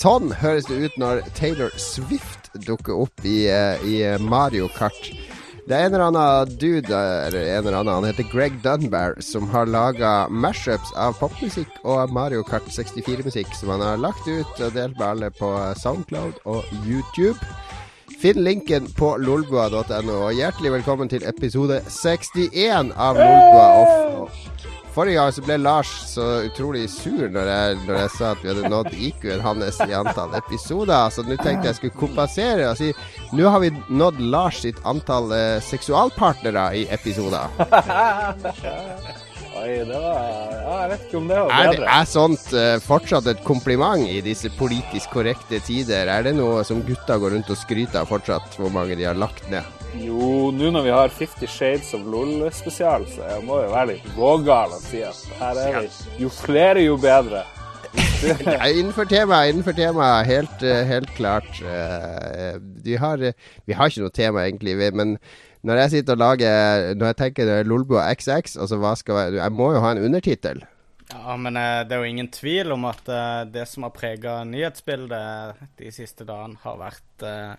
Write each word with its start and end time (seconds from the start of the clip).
Sånn 0.00 0.30
høres 0.32 0.64
det 0.64 0.78
ut 0.80 0.94
når 0.96 1.18
Taylor 1.36 1.74
Swift 1.76 2.48
dukker 2.64 3.02
opp 3.02 3.24
i, 3.28 3.50
eh, 3.52 3.82
i 3.84 3.98
Mario 4.16 4.70
Kart. 4.72 5.10
Det 5.68 5.76
er 5.76 5.86
en 5.86 5.94
eller 5.94 6.06
annen 6.06 6.54
dude, 6.56 6.88
eller 6.88 7.42
en 7.42 7.66
eller 7.66 7.76
annen, 7.82 7.94
han 7.94 8.06
heter 8.08 8.24
Greg 8.32 8.56
Dunbar, 8.64 9.20
som 9.20 9.44
har 9.52 9.68
laga 9.68 10.26
mashups 10.32 10.94
av 10.96 11.18
popmusikk 11.20 11.68
og 11.84 12.14
Mario 12.16 12.42
Kart 12.42 12.64
64-musikk, 12.72 13.52
som 13.54 13.74
han 13.74 13.84
har 13.84 14.00
lagt 14.00 14.24
ut 14.24 14.64
og 14.64 14.72
delt 14.72 14.96
med 14.96 15.06
alle 15.06 15.30
på 15.36 15.52
Soundcloud 15.82 16.40
og 16.46 16.64
YouTube. 16.86 17.36
Finn 18.20 18.40
linken 18.44 18.88
på 18.96 19.18
lolbua.no, 19.20 20.16
og 20.16 20.32
hjertelig 20.32 20.72
velkommen 20.80 21.12
til 21.12 21.28
episode 21.28 21.82
61 21.92 22.96
av 22.96 23.20
Lolbua. 23.20 24.58
Forrige 24.90 25.20
gang 25.20 25.30
så 25.32 25.42
ble 25.46 25.56
Lars 25.62 25.90
så 26.10 26.24
utrolig 26.48 26.88
sur 26.90 27.28
når 27.30 27.46
jeg, 27.46 27.78
når 27.86 27.98
jeg 28.00 28.10
sa 28.16 28.32
at 28.34 28.42
vi 28.42 28.50
hadde 28.50 28.70
nådd 28.72 28.90
IQ-en 28.98 29.44
hans 29.44 29.78
i 29.86 29.94
antall 29.94 30.34
episoder, 30.34 31.12
så 31.14 31.22
nå 31.22 31.36
tenkte 31.38 31.70
jeg 31.70 31.78
skulle 31.78 32.00
kompensere 32.00 32.66
og 32.72 32.78
si 32.80 32.90
nå 33.36 33.46
har 33.54 33.62
vi 33.62 33.70
nådd 33.86 34.18
Lars 34.34 34.58
sitt 34.64 34.80
antall 34.88 35.30
eh, 35.36 35.62
seksualpartnere 35.62 36.66
i 36.82 36.86
episoder. 36.90 37.46
Oi, 39.60 39.82
det 39.84 39.98
var 39.98 40.18
Ja, 40.54 40.74
jeg 40.80 40.90
vet 40.92 41.02
ikke 41.06 41.18
om 41.18 41.26
det 41.28 41.38
var 41.38 41.50
Er, 41.52 41.72
det, 41.74 41.88
er 41.94 42.06
sånt 42.08 42.52
eh, 42.56 42.76
fortsatt 42.82 43.26
et 43.30 43.42
kompliment 43.46 44.06
i 44.08 44.20
disse 44.24 44.50
politisk 44.58 45.14
korrekte 45.14 45.60
tider? 45.66 46.10
Er 46.10 46.26
det 46.26 46.36
noe 46.38 46.64
som 46.66 46.82
gutta 46.86 47.18
går 47.20 47.36
rundt 47.36 47.50
og 47.52 47.58
skryter 47.60 48.02
av 48.02 48.10
fortsatt, 48.10 48.58
hvor 48.58 48.72
mange 48.74 48.98
de 48.98 49.06
har 49.06 49.18
lagt 49.18 49.46
ned? 49.52 49.79
Jo, 49.98 50.50
nå 50.54 50.70
når 50.70 50.84
vi 50.86 50.92
har 50.94 51.10
Fifty 51.14 51.48
Shades 51.50 51.88
of 51.96 52.04
LOL-spesial, 52.06 53.06
så 53.10 53.24
jeg 53.26 53.42
må 53.46 53.58
jo 53.64 53.72
være 53.72 53.88
litt 53.96 54.06
vågal 54.14 54.76
og 54.76 54.82
si 54.84 55.00
at 55.02 55.18
her 55.40 55.58
er 55.58 55.78
vi 55.82 56.22
Jo 56.22 56.30
flere, 56.30 56.84
jo 56.84 56.94
bedre. 57.00 57.42
Innenfor 58.70 59.08
temaet, 59.10 59.50
innenfor 59.50 59.74
temaet. 59.74 60.28
Helt, 60.28 60.62
eh, 60.62 60.84
helt 60.86 61.10
klart. 61.16 61.48
Eh, 61.64 62.58
Vi 62.84 62.94
har, 62.96 63.18
vi 63.66 63.74
har 63.76 63.90
ikke 63.90 64.04
noe 64.04 64.14
tema, 64.14 64.44
egentlig, 64.46 64.76
men 64.94 65.16
når 65.66 65.82
jeg 65.82 65.90
sitter 65.90 66.14
og 66.16 66.20
lager 66.22 66.94
Når 66.96 67.10
jeg 67.10 67.16
tenker 67.18 67.44
det 67.44 67.56
er 67.60 67.66
Lolbua 67.68 68.06
XX, 68.14 68.54
altså 68.56 68.78
hva 68.80 68.94
skal 68.96 69.14
være 69.18 69.42
Jeg 69.42 69.52
må 69.52 69.66
jo 69.74 69.82
ha 69.84 69.90
en 69.92 70.04
undertittel. 70.06 70.62
Ja, 71.10 71.34
men 71.36 71.56
eh, 71.58 71.82
det 71.84 71.96
er 71.96 72.04
jo 72.04 72.12
ingen 72.12 72.30
tvil 72.30 72.70
om 72.72 72.86
at 72.88 73.08
eh, 73.10 73.42
det 73.50 73.66
som 73.68 73.82
har 73.88 73.92
prega 73.96 74.38
nyhetsbildet 74.46 75.66
de 75.80 75.90
siste 75.92 76.24
dagene, 76.28 76.60
har 76.62 76.78
vært 76.78 77.26
eh, 77.26 77.56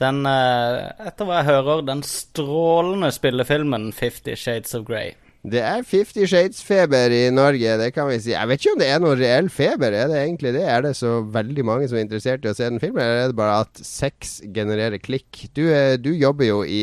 den, 0.00 0.22
eh, 0.26 0.90
etter 1.06 1.28
hva 1.28 1.40
jeg 1.42 1.50
hører, 1.52 1.82
den 1.86 2.02
strålende 2.06 3.12
spillefilmen 3.14 3.90
'Fifty 3.92 4.34
Shades 4.36 4.74
of 4.74 4.86
Grey'. 4.88 5.14
Det 5.40 5.62
er 5.64 5.80
Fifty 5.88 6.26
Shades-feber 6.28 7.08
i 7.16 7.30
Norge, 7.32 7.78
det 7.80 7.94
kan 7.94 8.10
vi 8.10 8.18
si. 8.20 8.34
Jeg 8.34 8.48
vet 8.48 8.60
ikke 8.60 8.72
om 8.74 8.80
det 8.82 8.88
er 8.92 8.98
noe 9.00 9.14
reell 9.16 9.46
feber, 9.48 9.94
er 9.96 10.10
det 10.10 10.18
egentlig 10.20 10.52
det? 10.52 10.64
Er 10.68 10.82
det 10.84 10.90
så 10.98 11.14
veldig 11.32 11.64
mange 11.64 11.88
som 11.88 11.96
er 11.96 12.02
interessert 12.04 12.44
i 12.44 12.50
å 12.50 12.52
se 12.54 12.68
den 12.68 12.76
filmen, 12.82 13.00
eller 13.00 13.22
er 13.22 13.30
det 13.32 13.36
bare 13.38 13.62
at 13.62 13.80
sex 13.80 14.42
genererer 14.52 15.00
klikk? 15.00 15.46
Du, 15.56 15.62
eh, 15.72 15.96
du 15.96 16.10
jobber 16.12 16.44
jo 16.44 16.60
i, 16.62 16.82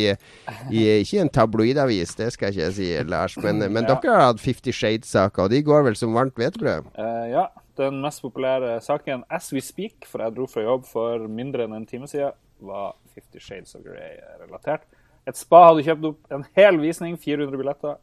i 0.73 0.81
ikke 1.03 1.22
en 1.22 1.29
tabloidavis, 1.29 2.16
det 2.17 2.31
skal 2.34 2.49
ikke 2.49 2.63
jeg 2.63 2.73
si, 2.79 2.89
Lars, 3.05 3.38
men, 3.38 3.59
men 3.59 3.85
Ja. 3.85 3.94
dere 3.94 4.16
har 4.16 4.25
hatt 4.31 4.41
Fifty 4.41 4.73
Shades-saker, 4.73 5.44
og 5.44 5.53
de 5.53 5.61
går 5.61 5.84
vel 5.91 5.95
som 5.95 6.17
varmt 6.17 6.34
hvetebrød? 6.34 6.89
Uh, 6.97 7.29
ja, 7.29 7.45
den 7.78 8.01
mest 8.01 8.23
populære 8.25 8.81
saken 8.81 9.22
as 9.29 9.53
we 9.53 9.61
speak, 9.61 10.01
for 10.09 10.23
jeg 10.25 10.34
dro 10.34 10.47
fra 10.49 10.66
jobb 10.66 10.89
for 10.89 11.28
mindre 11.29 11.69
enn 11.69 11.78
en 11.78 11.85
time 11.85 12.09
siden, 12.09 12.34
var 12.59 12.95
Fifty 13.17 13.41
Shades 13.41 13.75
of 13.78 13.83
Grey-relatert. 13.85 14.85
Et 15.28 15.35
spa 15.35 15.66
hadde 15.67 15.83
kjøpt 15.83 16.05
opp 16.11 16.35
en 16.38 16.45
hel 16.55 16.78
visning, 16.79 17.17
400 17.19 17.59
billetter. 17.59 17.97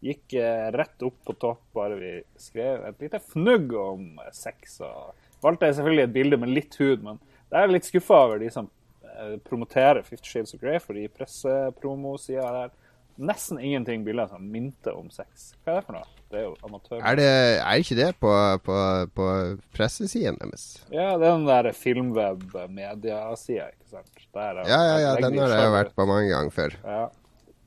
Gikk 0.00 0.32
eh, 0.40 0.68
rett 0.72 1.02
opp 1.04 1.18
på 1.28 1.34
topp 1.36 1.60
bare 1.76 1.98
vi 2.00 2.12
skrev 2.40 2.86
et 2.88 3.02
lite 3.04 3.20
fnugg 3.20 3.74
om 3.76 4.04
eh, 4.22 4.30
sex. 4.32 4.78
og 4.86 5.42
Valgte 5.44 5.68
jeg 5.68 5.76
selvfølgelig 5.80 6.06
et 6.06 6.14
bilde 6.14 6.38
med 6.40 6.54
litt 6.56 6.78
hud, 6.80 7.04
men 7.04 7.20
det 7.50 7.58
er 7.60 7.72
litt 7.74 7.88
skuffa 7.88 8.22
over 8.24 8.40
de 8.40 8.48
som 8.54 8.70
eh, 9.04 9.36
promoterer 9.44 10.00
Fifty 10.06 10.32
Shades 10.32 10.56
of 10.56 10.62
Grey, 10.62 10.80
fordi 10.80 11.04
pressepromosida 11.12 12.48
der 12.56 12.72
nesten 13.18 13.58
ingenting 13.58 14.04
bilder 14.06 14.30
som 14.30 14.44
minter 14.52 14.96
om 14.96 15.10
sex. 15.10 15.52
Hva 15.64 15.74
er 15.74 15.80
det 15.80 15.86
for 15.88 15.98
noe? 15.98 16.16
Det 16.30 16.38
er 16.38 16.44
jo 16.46 16.54
amatør. 16.62 17.00
Er, 17.02 17.16
det, 17.18 17.28
er 17.58 17.82
ikke 17.82 17.96
det 17.98 18.08
på, 18.22 18.32
på, 18.62 18.78
på 19.18 19.28
pressesiden 19.74 20.38
deres? 20.38 20.66
Ja, 20.94 21.16
det 21.18 21.26
er 21.26 21.32
den 21.34 21.48
der 21.48 21.70
Filmweb-mediasida, 21.74 23.70
ikke 23.74 23.96
sant. 23.96 24.26
Der, 24.30 24.62
Ja, 24.62 24.78
ja, 24.86 24.98
ja, 25.08 25.14
den 25.18 25.38
har 25.42 25.56
jeg 25.56 25.72
vært 25.74 25.96
på 25.98 26.06
mange 26.06 26.30
ganger 26.30 26.54
før. 26.54 26.76
Ja. 26.84 27.06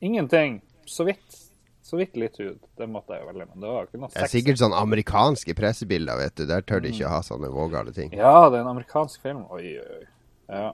Ingenting. 0.03 0.61
Så 0.87 1.07
vidt. 1.07 1.39
Så 1.83 1.99
vidt 1.99 2.15
litt 2.17 2.39
hud. 2.39 2.63
Det 2.79 2.87
måtte 2.89 3.13
jeg 3.13 3.25
jo 3.25 3.27
veldig, 3.33 3.49
men 3.51 3.63
det 3.65 3.73
var 3.75 3.89
ikke 3.89 3.99
noe 3.99 4.13
Det 4.13 4.23
er 4.23 4.31
sikkert 4.31 4.61
sånn 4.61 4.73
amerikanske 4.77 5.53
pressebilder, 5.57 6.17
vet 6.23 6.39
du. 6.39 6.45
Der 6.47 6.63
tør 6.63 6.79
de 6.83 6.93
ikke 6.95 7.11
ha 7.11 7.19
sånne 7.25 7.51
vågale 7.51 7.91
ting. 7.95 8.15
Ja, 8.15 8.47
det 8.47 8.61
er 8.61 8.63
en 8.63 8.71
amerikansk 8.71 9.21
film. 9.21 9.43
Oi, 9.51 9.75
oi, 9.83 9.99
oi. 9.99 10.05
Ja. 10.47 10.69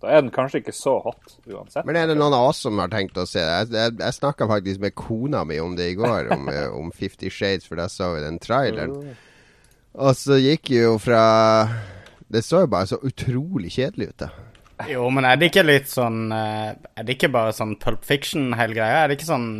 Da 0.00 0.08
er 0.08 0.22
den 0.24 0.32
kanskje 0.32 0.62
ikke 0.62 0.72
så 0.72 0.94
hot 1.04 1.34
uansett. 1.44 1.84
Men 1.84 1.98
er 2.00 2.08
det 2.08 2.16
noen 2.16 2.32
av 2.32 2.50
oss 2.50 2.62
som 2.64 2.78
har 2.80 2.88
tenkt 2.92 3.18
å 3.20 3.26
se 3.28 3.42
det? 3.42 3.56
Jeg, 3.58 3.72
jeg, 3.76 3.96
jeg 4.00 4.16
snakka 4.16 4.48
faktisk 4.48 4.80
med 4.80 4.96
kona 4.96 5.42
mi 5.44 5.58
om 5.60 5.74
det 5.76 5.90
i 5.92 5.96
går, 5.98 6.30
om, 6.36 6.48
eh, 6.54 6.68
om 6.72 6.88
Fifty 6.96 7.28
Shades, 7.32 7.68
for 7.68 7.80
da 7.80 7.88
så 7.92 8.14
vi 8.14 8.24
den 8.24 8.40
traileren. 8.40 8.94
Og 10.00 10.14
så 10.16 10.38
gikk 10.38 10.70
jo 10.70 10.94
fra 11.02 11.24
Det 12.30 12.44
så 12.46 12.62
jo 12.62 12.70
bare 12.70 12.86
så 12.86 13.00
utrolig 13.02 13.72
kjedelig 13.74 14.12
ut, 14.12 14.22
da. 14.22 14.30
Jo, 14.88 15.08
men 15.12 15.26
er 15.28 15.36
det 15.36 15.50
ikke 15.50 15.66
litt 15.66 15.90
sånn 15.90 16.30
eh, 16.32 16.70
Er 16.72 17.04
det 17.04 17.18
ikke 17.18 17.32
bare 17.34 17.52
sånn 17.52 17.74
Pulp 17.82 18.06
Fiction 18.06 18.54
hele 18.56 18.78
greia? 18.78 19.02
Er 19.02 19.10
det 19.10 19.18
ikke 19.18 19.28
sånn 19.28 19.50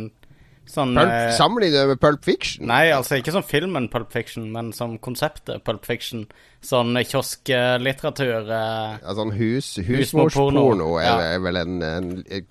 Sånn 0.69 0.93
Pulp, 0.95 1.09
eh, 1.09 1.71
det 1.73 1.87
med 1.89 1.99
Pulp 1.99 2.23
Fiction? 2.23 2.67
Nei, 2.69 2.91
altså 2.95 3.17
ikke 3.19 3.31
som 3.33 3.43
filmen 3.43 3.89
Pulp 3.91 4.11
Fiction, 4.13 4.51
men 4.53 4.71
som 4.73 4.97
konseptet 4.99 5.63
Pulp 5.67 5.83
Fiction. 5.85 6.27
Sånn 6.63 6.93
kiosklitteratur. 7.01 8.45
eh, 8.49 8.97
Ja, 9.01 9.13
sånn 9.17 9.33
hus, 9.35 9.75
husmorsporno 9.81 10.69
husmorsporno 10.69 10.99
er, 11.01 11.05
ja. 11.09 11.19
er 11.35 11.39
vel 11.39 11.55
en, 11.57 11.81
en, 11.81 12.11
en 12.29 12.47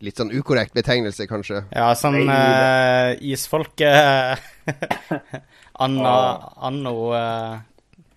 litt 0.00 0.16
sånn 0.16 0.30
ukorrekt 0.32 0.72
betegnelse, 0.78 1.26
kanskje. 1.26 1.64
Ja, 1.74 1.90
sånn 1.98 2.22
eh, 2.30 3.16
isfolket 3.20 4.38
Anna 5.84 6.14
Anno 6.56 6.94
eh, 7.14 7.58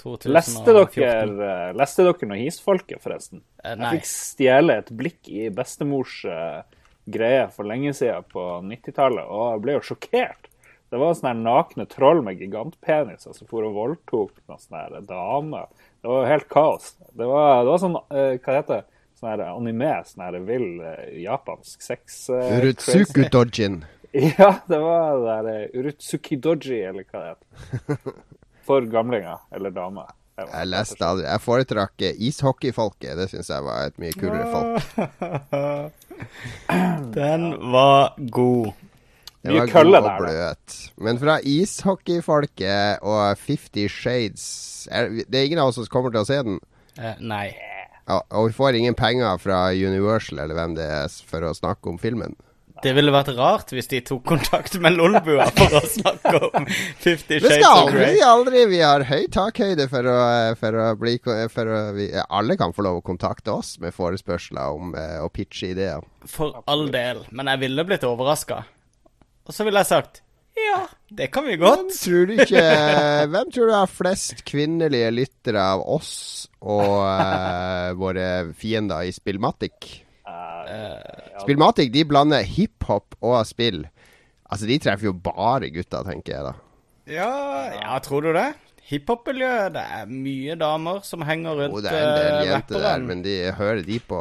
2014. 0.01 0.31
Leste 0.33 0.73
dere, 0.73 1.09
eh, 1.69 1.71
leste 1.77 2.05
dere 2.07 2.29
noe 2.29 2.45
Isfolket, 2.47 3.01
forresten? 3.03 3.41
Eh, 3.63 3.75
Jeg 3.75 3.99
fikk 3.99 4.07
stjele 4.09 4.77
et 4.81 4.89
blikk 4.97 5.29
i 5.29 5.49
bestemors 5.53 6.23
eh, 6.25 6.61
greie 7.13 7.47
for 7.53 7.67
lenge 7.69 7.93
siden 7.97 8.25
på 8.31 8.45
90-tallet, 8.67 9.27
og 9.27 9.43
jeg 9.53 9.63
ble 9.65 9.75
jo 9.77 9.83
sjokkert. 9.91 10.47
Det 10.91 10.99
var 10.99 11.13
sånne 11.15 11.45
nakne 11.45 11.85
troll 11.87 12.19
med 12.25 12.41
gigantpeniser 12.41 13.35
som 13.35 13.47
for 13.47 13.63
og 13.63 13.77
voldtok 13.77 14.33
noen 14.49 14.59
sånne 14.59 15.03
damer. 15.07 15.69
Det 16.01 16.09
var 16.11 16.25
jo 16.25 16.31
helt 16.33 16.49
kaos. 16.51 16.89
Det 17.15 17.27
var, 17.29 17.61
det 17.63 17.71
var 17.71 17.81
sånn, 17.85 17.95
eh, 18.11 18.33
hva 18.43 18.57
heter 18.57 18.81
det, 18.81 18.99
sånn 19.19 19.29
her 19.31 19.43
anime, 19.45 19.93
sånn 20.09 20.25
her 20.25 20.39
vill 20.49 20.67
eh, 20.83 21.05
japansk 21.23 21.85
sex... 21.85 22.21
eh, 22.35 22.57
Urutsuku 22.59 23.13
crazy. 23.13 23.31
Dojin. 23.37 23.81
Ja, 24.11 24.57
det 24.67 24.75
var 24.83 25.13
det 25.15 25.27
der 25.29 25.45
eh, 25.53 25.75
Urutsuki 25.79 26.35
Doji, 26.43 26.81
eller 26.89 27.05
hva 27.07 27.21
det 27.21 27.29
heter. 27.31 28.25
For 28.67 28.83
gamlinger, 28.91 29.39
eller 29.55 29.71
damer. 29.71 30.11
Jeg 30.39 30.67
leste 30.71 31.05
aldri 31.05 31.25
Jeg 31.27 31.43
foretrakk 31.43 32.05
eh, 32.07 32.21
ishockeyfolket. 32.27 33.17
Det 33.19 33.27
syns 33.31 33.49
jeg 33.51 33.65
var 33.65 33.89
et 33.89 33.97
mye 34.01 34.15
kulere 34.17 34.47
folk. 34.53 35.91
Den 37.17 37.49
var 37.73 38.15
god. 38.31 38.71
Det 39.41 39.49
Mye 39.51 39.63
var 39.63 39.73
kølle 39.73 40.01
god 40.01 40.09
og 40.11 40.21
bløt. 40.21 40.77
Men 41.01 41.19
fra 41.21 41.39
ishockeyfolket 41.41 43.01
og 43.01 43.37
Fifty 43.41 43.87
Shades 43.89 44.87
er, 44.91 45.09
Det 45.27 45.39
er 45.39 45.49
ingen 45.49 45.61
av 45.61 45.71
oss 45.71 45.79
som 45.81 45.89
kommer 45.91 46.13
til 46.13 46.23
å 46.23 46.29
se 46.29 46.39
den. 46.45 46.61
Uh, 46.99 47.15
nei. 47.19 47.49
Ja, 48.07 48.21
og 48.29 48.49
vi 48.49 48.55
får 48.57 48.77
ingen 48.77 48.97
penger 48.97 49.37
fra 49.41 49.69
Universal 49.71 50.41
eller 50.43 50.57
hvem 50.57 50.75
det 50.77 50.85
er 50.85 51.11
for 51.27 51.45
å 51.47 51.53
snakke 51.57 51.89
om 51.89 51.99
filmen. 52.01 52.35
Det 52.81 52.93
ville 52.97 53.13
vært 53.13 53.29
rart 53.37 53.69
hvis 53.75 53.89
de 53.91 53.99
tok 54.05 54.23
kontakt 54.25 54.77
med 54.81 54.95
Lolbua 54.97 55.45
for 55.53 55.77
å 55.77 55.81
snakke 55.85 56.33
om 56.47 56.65
Fifty 57.03 57.37
Shades 57.37 57.67
of 57.67 57.91
Grey. 57.93 58.15
Vi 58.15 58.17
skal 58.17 58.31
aldri 58.31 58.63
Vi 58.71 58.81
har 58.81 59.05
høy 59.05 59.27
takhøyde 59.33 59.85
for 59.91 60.09
å, 60.09 60.17
for 60.57 60.79
å 60.81 60.87
bli 60.97 61.13
for 61.21 61.69
å, 61.69 61.83
vi, 61.97 62.09
Alle 62.25 62.57
kan 62.57 62.73
få 62.73 62.87
lov 62.87 63.01
å 63.01 63.05
kontakte 63.05 63.53
oss 63.53 63.75
med 63.83 63.93
forespørsler 63.93 64.73
om 64.79 64.95
eh, 64.97 65.19
å 65.21 65.29
pitche 65.29 65.75
ideer. 65.75 66.01
For 66.25 66.63
all 66.65 66.87
del. 66.93 67.23
Men 67.29 67.53
jeg 67.53 67.67
ville 67.67 67.85
blitt 67.85 68.05
overraska. 68.07 68.63
Og 69.45 69.53
så 69.53 69.65
ville 69.67 69.81
jeg 69.83 69.91
sagt 69.91 70.23
ja, 70.57 70.81
det 71.07 71.29
kan 71.31 71.45
vi 71.47 71.55
Hvem 71.55 71.85
godt. 71.87 71.93
tror 71.95 72.25
du 72.27 72.33
ikke 72.43 72.61
Hvem 73.31 73.51
tror 73.55 73.69
du 73.69 73.73
har 73.75 73.87
flest 73.89 74.41
kvinnelige 74.47 75.13
lyttere 75.15 75.63
av 75.63 75.83
oss 75.87 76.11
og 76.61 77.05
uh, 77.07 77.93
våre 77.97 78.51
fiender 78.59 79.07
i 79.07 79.13
Spillmatic? 79.15 80.03
Eh, 80.71 81.37
Spillmatic 81.43 81.91
de 81.93 82.03
blander 82.07 82.45
hiphop 82.47 83.15
og 83.21 83.39
spill. 83.49 83.85
Altså, 84.51 84.67
de 84.69 84.77
treffer 84.83 85.09
jo 85.09 85.15
bare 85.15 85.71
gutta, 85.73 86.03
tenker 86.07 86.35
jeg 86.35 86.47
da. 86.49 86.53
Ja, 87.11 87.31
ja, 87.75 87.95
tror 88.03 88.27
du 88.27 88.33
det? 88.35 88.49
Hiphop-miljøet, 88.91 89.71
det 89.77 89.83
er 89.99 90.09
mye 90.11 90.55
damer 90.59 90.99
som 91.07 91.23
henger 91.23 91.55
rundt 91.55 91.77
Og 91.77 91.85
det 91.85 91.93
er 91.95 92.01
en 92.03 92.17
del 92.17 92.33
eh, 92.33 92.49
jenter 92.49 92.83
der, 92.83 93.05
men 93.07 93.21
de 93.23 93.35
hører 93.55 93.83
de 93.87 93.99
på 94.03 94.19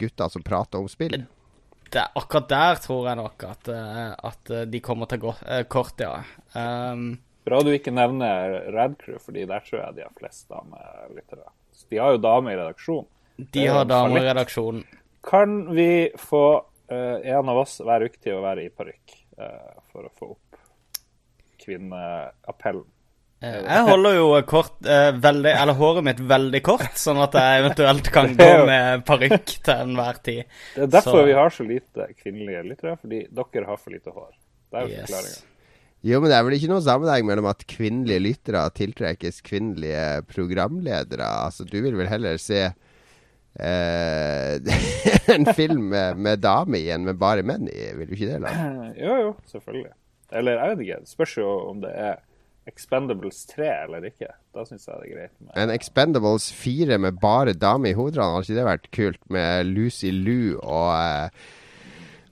gutta 0.00 0.30
som 0.32 0.44
prater 0.46 0.80
om 0.80 0.88
spill. 0.88 1.26
det, 1.92 2.06
akkurat 2.16 2.48
der 2.48 2.80
tror 2.82 3.10
jeg 3.10 3.20
nok 3.20 3.44
at, 3.50 3.68
at 4.30 4.52
de 4.72 4.80
kommer 4.80 5.10
til 5.10 5.20
gå, 5.26 5.34
kort, 5.68 6.00
ja. 6.00 6.22
Um, 6.56 7.18
Bra 7.46 7.60
du 7.62 7.70
ikke 7.70 7.92
nevner 7.94 8.56
Radcrew, 8.74 9.20
fordi 9.22 9.44
der 9.46 9.62
tror 9.62 9.84
jeg 9.84 9.98
de 10.00 10.02
har 10.02 10.14
flest 10.18 10.48
damelyttere. 10.50 11.46
De 11.90 12.00
har 12.00 12.16
jo 12.16 12.18
damer 12.18 12.56
i 12.56 12.58
redaksjonen. 12.58 13.06
De 13.54 13.66
har 13.68 13.84
damer 13.86 14.18
i 14.18 14.26
redaksjonen. 14.26 14.82
Kan 15.26 15.74
vi 15.74 16.10
få 16.20 16.46
uh, 16.92 17.18
en 17.22 17.48
av 17.52 17.62
oss 17.64 17.80
hver 17.82 18.06
uke 18.06 18.20
til 18.22 18.38
å 18.38 18.44
være 18.44 18.66
i 18.66 18.74
parykk 18.74 19.16
uh, 19.40 19.72
for 19.92 20.06
å 20.06 20.12
få 20.14 20.34
opp 20.36 20.60
kvinneappellen? 21.66 22.86
Eh, 23.44 23.56
jeg 23.60 23.84
holder 23.84 24.14
jo 24.16 24.28
kort, 24.48 24.78
eh, 24.88 25.10
veldig, 25.20 25.50
eller 25.50 25.76
håret 25.76 26.04
mitt 26.06 26.20
veldig 26.24 26.60
kort, 26.64 26.94
sånn 26.96 27.18
at 27.20 27.34
jeg 27.36 27.64
eventuelt 27.64 28.08
kan 28.14 28.30
gå 28.38 28.48
med 28.70 29.04
parykk 29.08 29.52
til 29.58 29.74
enhver 29.74 30.22
tid. 30.24 30.46
Det 30.72 30.86
er 30.86 30.94
derfor 30.94 31.20
så. 31.20 31.26
vi 31.28 31.36
har 31.36 31.52
så 31.52 31.66
lite 31.68 32.08
kvinnelige 32.14 32.64
lyttere, 32.70 32.96
fordi 33.02 33.26
dere 33.28 33.68
har 33.68 33.82
for 33.82 33.92
lite 33.92 34.14
hår. 34.14 34.32
Det 34.72 34.80
er 34.80 34.86
jo 34.86 34.94
yes. 34.94 35.04
forklaringa. 35.04 35.52
Jo, 36.06 36.20
men 36.22 36.30
det 36.30 36.38
er 36.38 36.46
vel 36.46 36.54
ikke 36.56 36.70
noen 36.70 36.86
sammenheng 36.86 37.28
mellom 37.28 37.48
at 37.50 37.64
kvinnelige 37.68 38.22
lyttere 38.22 38.64
tiltrekkes 38.78 39.42
kvinnelige 39.44 40.06
programledere? 40.30 41.28
Altså, 41.28 41.66
du 41.68 41.76
vil 41.82 41.96
vel 41.98 42.08
heller 42.08 42.40
se 42.40 42.68
en 45.36 45.48
film 45.56 45.88
med, 45.92 46.18
med 46.20 46.42
dame 46.44 46.80
i 46.82 46.90
enn 46.92 47.06
med 47.08 47.18
bare 47.20 47.44
menn 47.46 47.70
i, 47.72 47.90
vil 47.96 48.10
du 48.10 48.16
ikke 48.16 48.30
det? 48.30 48.40
Eller? 48.40 48.92
Jo, 49.06 49.18
jo, 49.22 49.34
selvfølgelig. 49.52 49.92
Eller 50.36 50.58
jeg 50.58 50.72
vet 50.72 50.86
ikke, 50.86 51.02
det 51.04 51.12
spørs 51.12 51.36
jo 51.38 51.50
om 51.70 51.82
det 51.84 51.92
er 51.94 52.16
Expendables 52.66 53.44
3 53.52 53.68
eller 53.84 54.08
ikke. 54.08 54.32
Da 54.54 54.64
syns 54.66 54.88
jeg 54.88 54.98
det 54.98 55.10
er 55.10 55.14
greit. 55.14 55.34
Med... 55.38 55.52
En 55.62 55.70
Expendables 55.70 56.48
4 56.56 56.98
med 56.98 57.20
bare 57.22 57.54
dame 57.54 57.92
i 57.92 57.94
hovedrollen, 57.94 58.34
har 58.34 58.42
ikke 58.42 58.58
det 58.58 58.66
vært 58.66 58.88
kult? 58.96 59.20
Med 59.30 59.70
Lucy 59.70 60.10
Lou 60.10 60.56
og 60.58 60.90
uh, 60.90 61.46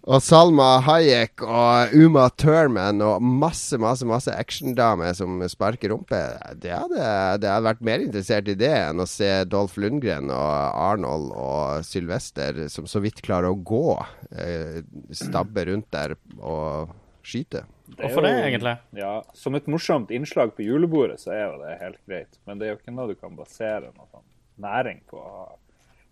og 0.04 0.20
Salma 0.20 0.82
Hayek 0.84 1.40
og 1.46 1.94
Uma 1.96 2.26
Thurman 2.36 3.00
og 3.04 3.22
masse 3.24 3.78
masse, 3.80 4.04
masse 4.08 4.32
actiondamer 4.32 5.14
som 5.16 5.40
sparker 5.48 5.94
rumpe. 5.94 6.18
Det 6.60 6.74
hadde, 6.74 7.06
det 7.40 7.48
hadde 7.48 7.68
vært 7.70 7.84
mer 7.88 8.04
interessert 8.04 8.50
i 8.52 8.56
det 8.60 8.72
enn 8.82 9.00
å 9.00 9.08
se 9.08 9.30
Dolph 9.48 9.78
Lundgren 9.80 10.28
og 10.28 10.82
Arnold 10.90 11.32
og 11.32 11.86
Sylvester 11.88 12.66
som 12.72 12.88
så 12.90 13.00
vidt 13.04 13.24
klarer 13.24 13.54
å 13.54 13.62
gå, 13.72 13.96
eh, 14.36 14.82
stabbe 15.16 15.64
rundt 15.70 15.88
der 15.94 16.18
og 16.36 16.92
skyte. 17.24 17.64
Hvorfor 17.96 18.24
det, 18.26 18.34
egentlig? 18.44 18.76
Ja, 18.98 19.22
Som 19.32 19.56
et 19.56 19.68
morsomt 19.70 20.12
innslag 20.12 20.52
på 20.56 20.64
julebordet, 20.66 21.20
så 21.22 21.32
er 21.32 21.44
jo 21.46 21.58
det 21.62 21.80
helt 21.80 22.00
greit. 22.08 22.40
Men 22.44 22.60
det 22.60 22.66
er 22.66 22.74
jo 22.74 22.80
ikke 22.82 22.96
noe 22.96 23.12
du 23.12 23.16
kan 23.16 23.36
basere 23.36 23.92
noe 23.92 24.08
sånn 24.10 24.26
næring 24.60 25.00
på. 25.08 25.20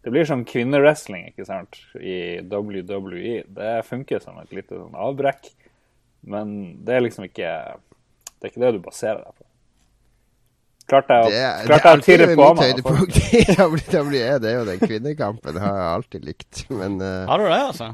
Det 0.03 0.11
blir 0.11 0.27
som 0.27 0.43
kvinnewrestling 0.47 1.29
ikke 1.31 1.47
sant, 1.47 1.79
i 1.95 2.41
WWE. 2.43 3.43
Det 3.47 3.75
funker 3.87 4.23
som 4.23 4.41
et 4.43 4.55
lite 4.55 4.75
sånn 4.75 4.97
avbrekk, 4.99 5.47
men 6.27 6.53
det 6.87 6.97
er 6.97 7.05
liksom 7.07 7.27
ikke 7.27 7.51
Det 8.39 8.49
er 8.49 8.51
ikke 8.51 8.63
det 8.63 8.73
du 8.75 8.83
baserer 8.83 9.23
deg 9.23 9.35
på. 9.37 9.47
Klarte 10.91 11.15
jeg 11.15 11.25
å, 11.25 11.67
klart 11.69 11.87
jeg 11.87 12.01
å 12.03 12.35
på 12.35 12.49
meg. 12.59 12.81
Det 12.83 13.45
er 13.47 13.61
WWE, 13.63 14.33
det 14.43 14.51
er 14.51 14.57
jo 14.57 14.65
den 14.67 14.83
kvinnekampen, 14.83 15.61
har 15.63 15.79
jeg 15.79 15.93
alltid 15.93 16.27
likt. 16.27 16.65
Men, 16.75 16.99
uh, 16.99 17.23
har 17.31 17.39
du 17.39 17.47
det, 17.47 17.61
altså? 17.71 17.93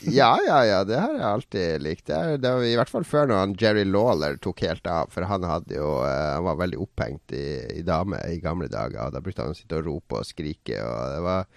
Ja, 0.20 0.38
ja, 0.46 0.60
ja. 0.64 0.84
Det 0.84 0.96
har 1.00 1.12
jeg 1.14 1.26
alltid 1.26 1.82
likt. 1.84 2.06
Det, 2.08 2.16
er, 2.16 2.38
det 2.40 2.52
var 2.54 2.64
I 2.66 2.76
hvert 2.78 2.92
fall 2.92 3.06
før 3.08 3.28
når 3.30 3.56
Jerry 3.60 3.84
Lawler 3.88 4.38
tok 4.42 4.62
helt 4.64 4.86
av. 4.88 5.10
For 5.12 5.26
han, 5.28 5.44
hadde 5.46 5.76
jo, 5.76 5.90
uh, 6.00 6.36
han 6.36 6.46
var 6.46 6.60
veldig 6.62 6.80
opphengt 6.80 7.34
i, 7.36 7.44
i 7.80 7.84
dame 7.86 8.20
i 8.30 8.40
gamle 8.42 8.70
dager. 8.72 9.02
Og 9.06 9.14
Da 9.16 9.22
brukte 9.24 9.44
han 9.44 9.54
å 9.54 9.58
sitte 9.58 9.80
og 9.80 9.86
rope 9.88 10.22
og 10.22 10.28
skrike. 10.28 10.80
Og 10.80 11.14
det 11.14 11.22
var 11.26 11.48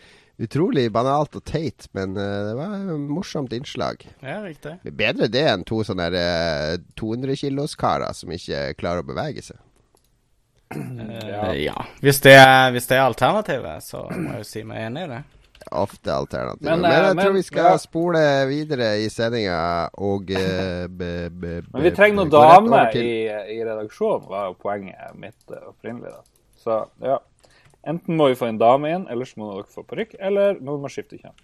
utrolig 0.43 0.87
banalt 0.91 1.37
og 1.37 1.43
teit, 1.47 1.87
men 1.95 2.17
uh, 2.17 2.23
det 2.49 2.55
var 2.59 2.73
et 2.79 3.05
morsomt 3.07 3.53
innslag. 3.55 4.03
Ja, 4.19 4.41
riktig. 4.43 4.79
Bedre 4.91 5.29
det 5.31 5.45
enn 5.51 5.67
to 5.67 5.83
sånne 5.87 6.09
uh, 6.11 6.73
200 6.99 7.39
kilos-karer 7.45 8.17
som 8.17 8.33
ikke 8.35 8.73
klarer 8.79 9.05
å 9.05 9.11
bevege 9.13 9.45
seg. 9.45 9.61
Uh, 10.73 11.53
ja. 11.61 11.77
Hvis 12.01 12.19
det, 12.25 12.35
hvis 12.73 12.89
det 12.89 12.97
er 12.97 13.05
alternativet, 13.05 13.85
så 13.85 14.07
må 14.09 14.33
jeg 14.33 14.43
jo 14.43 14.49
si 14.49 14.65
meg 14.67 14.87
enig 14.89 15.07
i 15.07 15.13
det 15.13 15.23
ofte 15.71 16.13
alternativer. 16.13 16.71
Men, 16.71 16.81
men 16.81 16.91
jeg 16.91 17.03
eh, 17.03 17.13
men, 17.15 17.23
tror 17.23 17.35
vi 17.35 17.43
skal 17.43 17.69
ja. 17.69 17.77
spole 17.81 18.23
videre 18.49 18.89
i 19.03 19.09
sendinga 19.11 19.59
og 20.01 20.33
uh, 20.33 20.85
be, 20.89 21.11
be, 21.29 21.53
Men 21.71 21.85
vi 21.87 21.93
trenger 21.95 22.19
noen 22.21 22.33
dame 22.33 22.81
i, 22.99 23.07
i, 23.55 23.59
redaksjonen, 23.63 24.27
var 24.29 24.51
jo 24.51 24.57
poenget 24.63 25.15
mitt 25.19 25.39
uh, 25.53 25.69
opprinnelig. 25.71 26.13
da. 26.13 26.21
Så 26.63 26.81
ja. 27.03 27.19
Enten 27.87 28.15
må 28.19 28.29
vi 28.31 28.37
få 28.39 28.47
en 28.47 28.61
dame 28.61 28.93
inn, 28.95 29.07
eller 29.11 29.27
så 29.27 29.41
må 29.41 29.49
dere 29.51 29.67
få 29.71 29.83
parykk, 29.87 30.15
eller 30.23 30.61
noen 30.63 30.85
må 30.85 30.91
skifte 30.91 31.19
kjønn. 31.19 31.35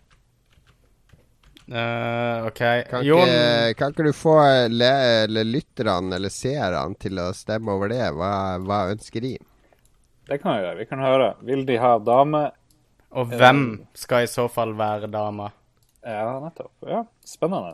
Uh, 1.70 2.48
OK. 2.48 2.62
Kan 2.90 3.04
ikke, 3.06 3.74
kan 3.78 3.92
ikke, 3.94 4.08
du 4.08 4.16
få 4.16 4.40
le, 4.72 4.94
eller 5.28 5.46
lytterne 5.46 6.18
eller 6.18 6.34
seerne 6.34 6.98
til 6.98 7.20
å 7.22 7.30
stemme 7.38 7.76
over 7.76 7.92
det? 7.92 8.08
Hva, 8.16 8.32
hva 8.64 8.88
ønsker 8.94 9.22
de? 9.28 9.36
Det 10.30 10.40
kan 10.42 10.56
vi 10.56 10.64
gjøre. 10.64 10.78
Vi 10.80 10.88
kan 10.90 11.04
høre. 11.04 11.30
Vil 11.46 11.62
de 11.68 11.78
ha 11.82 11.98
dame 12.02 12.48
og 13.12 13.32
hvem 13.34 13.64
skal 13.98 14.26
i 14.26 14.30
så 14.30 14.46
fall 14.52 14.76
være 14.78 15.10
dama? 15.12 15.50
Ja, 16.06 16.38
nettopp. 16.44 16.72
Ja, 16.88 17.04
Spennende. 17.26 17.74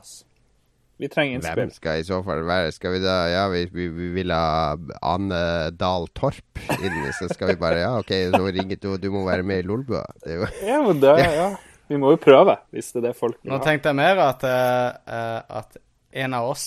Vi 0.97 1.09
trenger 1.11 1.37
innspill. 1.37 1.65
Hvem 1.65 1.73
skal 1.75 1.99
i 1.99 2.05
så 2.07 2.21
fall 2.23 2.45
være 2.47 2.71
Skal 2.71 2.93
vi 2.93 3.01
da 3.03 3.15
Ja, 3.27 3.41
vi, 3.51 3.65
vi, 3.67 3.89
vi 3.91 4.05
vil 4.15 4.31
ha 4.31 4.77
Anne 5.03 5.41
Dahl 5.75 6.07
Torp 6.15 6.61
inn, 6.77 6.95
så 7.17 7.27
skal 7.33 7.51
vi 7.51 7.57
bare 7.59 7.81
Ja, 7.83 7.89
OK, 7.99 8.13
så 8.31 8.39
ringer 8.39 8.79
du, 8.79 8.93
du 9.01 9.09
må 9.11 9.25
være 9.27 9.43
med 9.43 9.63
i 9.63 9.67
Lolbua. 9.67 10.05
Ja, 10.63 10.79
men 10.85 11.01
det 11.03 11.17
ja. 11.19 11.49
Vi 11.91 11.99
må 12.01 12.15
jo 12.15 12.17
prøve, 12.21 12.55
hvis 12.73 12.93
det 12.93 13.03
er 13.03 13.09
det 13.09 13.17
folk 13.19 13.35
vil 13.43 13.51
ha. 13.51 13.57
Nå 13.57 13.63
tenkte 13.65 13.91
jeg 13.91 13.99
mer 13.99 14.21
at, 14.23 14.45
uh, 14.47 15.59
at 15.59 15.75
en 16.23 16.33
av 16.33 16.47
oss 16.49 16.65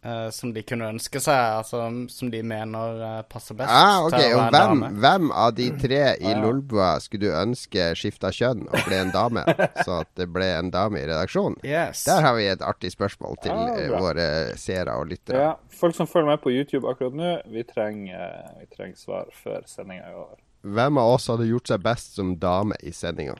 Uh, 0.00 0.30
som 0.32 0.54
de 0.54 0.62
kunne 0.64 0.86
ønske 0.94 1.20
seg, 1.20 1.36
altså 1.58 1.82
som 2.08 2.30
de 2.32 2.38
mener 2.40 3.00
uh, 3.04 3.16
passer 3.28 3.52
best 3.58 3.68
ah, 3.68 3.98
okay. 4.06 4.30
til 4.30 4.32
å 4.32 4.38
være 4.38 4.52
hvem, 4.54 4.78
dame. 4.80 4.88
Hvem 5.02 5.32
av 5.42 5.50
de 5.58 5.66
tre 5.82 5.98
i 6.16 6.30
Lolbua 6.38 6.94
skulle 7.04 7.28
du 7.28 7.36
ønske 7.36 7.90
skifta 8.00 8.30
kjønn 8.32 8.62
og 8.70 8.78
ble 8.86 8.96
en 8.96 9.10
dame? 9.12 9.42
så 9.84 9.98
at 9.98 10.08
det 10.16 10.30
ble 10.32 10.46
en 10.54 10.70
dame 10.72 11.02
i 11.02 11.04
redaksjonen? 11.04 11.58
Yes. 11.68 12.06
Der 12.08 12.24
har 12.24 12.32
vi 12.38 12.46
et 12.48 12.64
artig 12.64 12.94
spørsmål 12.94 13.36
til 13.44 13.52
ah, 13.52 14.00
våre 14.00 14.28
seere 14.56 14.94
og 14.96 15.10
lyttere. 15.10 15.42
Ja, 15.50 15.52
folk 15.82 15.98
som 15.98 16.08
følger 16.08 16.30
med 16.32 16.40
på 16.46 16.54
YouTube 16.54 16.88
akkurat 16.88 17.20
nå, 17.20 17.34
vi 17.52 17.66
trenger, 17.68 18.56
vi 18.62 18.70
trenger 18.72 18.96
svar 19.02 19.28
før 19.42 19.68
sendinga 19.68 20.08
er 20.08 20.16
over. 20.16 20.40
Hvem 20.64 21.02
av 21.02 21.12
oss 21.18 21.28
hadde 21.28 21.50
gjort 21.50 21.68
seg 21.74 21.84
best 21.84 22.16
som 22.16 22.32
dame 22.40 22.80
i 22.80 22.94
sendinga? 22.96 23.36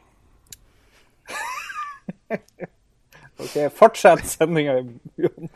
Ok, 3.40 3.54
Fortsett 3.72 4.26
sendinga, 4.28 4.74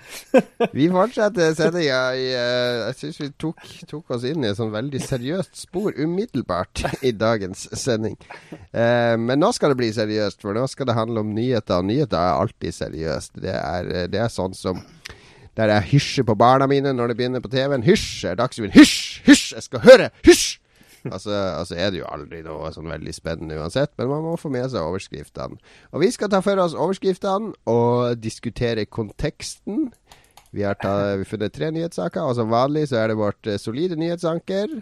vi 0.76 0.87
fortsetter 0.93 1.53
sendinga 1.57 1.99
i 2.17 2.26
uh, 2.33 2.87
Jeg 2.88 2.97
syns 3.00 3.21
vi 3.21 3.29
tok, 3.41 3.61
tok, 3.91 4.14
oss 4.17 4.25
inn 4.29 4.45
i 4.45 4.50
et 4.50 4.59
sånn 4.59 4.73
veldig 4.73 5.03
seriøst 5.05 5.67
spor 5.67 5.93
umiddelbart 5.97 6.85
i 7.05 7.12
dagens 7.12 7.67
sending. 7.76 8.17
Uh, 8.73 9.14
men 9.21 9.43
nå 9.43 9.53
skal 9.57 9.75
det 9.75 9.81
bli 9.83 9.93
seriøst, 9.95 10.41
for 10.45 10.57
nå 10.57 10.64
skal 10.71 10.88
det 10.88 10.97
handle 10.97 11.25
om 11.25 11.35
nyheter. 11.37 11.83
Og 11.83 11.91
nyheter 11.91 12.21
er 12.21 12.41
alltid 12.41 12.79
seriøst. 12.79 13.37
Det 13.45 13.55
er, 13.59 13.93
det 14.12 14.25
er 14.25 14.33
sånn 14.33 14.57
som 14.57 14.81
der 15.55 15.71
jeg 15.71 15.91
hysjer 15.93 16.26
på 16.26 16.35
barna 16.38 16.67
mine 16.71 16.93
når 16.97 17.12
det 17.12 17.21
begynner 17.21 17.45
på 17.45 17.53
TV-en. 17.53 17.85
Hysj! 17.87 18.35
Dagsrevyen. 18.38 18.75
Hysj! 18.75 19.21
Hysj! 19.29 19.55
Jeg 19.55 19.69
skal 19.69 19.85
høre! 19.85 20.11
Hysj! 20.26 20.63
Altså, 21.11 21.34
altså, 21.61 21.76
er 21.76 21.92
det 21.92 22.02
jo 22.02 22.11
aldri 22.11 22.42
noe 22.46 22.73
sånn 22.75 22.90
veldig 22.90 23.14
spennende 23.16 23.58
uansett, 23.61 23.94
men 24.00 24.11
man 24.12 24.25
må 24.26 24.34
få 24.40 24.52
med 24.52 24.68
seg 24.73 24.84
overskriftene. 24.84 25.61
Og 25.92 26.04
vi 26.04 26.11
skal 26.14 26.32
ta 26.32 26.42
for 26.44 26.61
oss 26.62 26.76
overskriftene 26.76 27.54
og 27.70 28.20
diskutere 28.23 28.87
konteksten. 28.87 29.90
Vi 30.54 30.62
har, 30.62 30.76
tatt, 30.78 31.16
vi 31.18 31.26
funnet 31.26 31.54
tre 31.54 31.73
nyhetssaker, 31.75 32.23
og 32.23 32.37
som 32.38 32.52
vanlig 32.52 32.87
så 32.92 33.00
er 33.00 33.11
det 33.11 33.18
vårt 33.18 33.50
uh, 33.50 33.56
solide 33.58 33.99
nyhetsanker. 33.99 34.76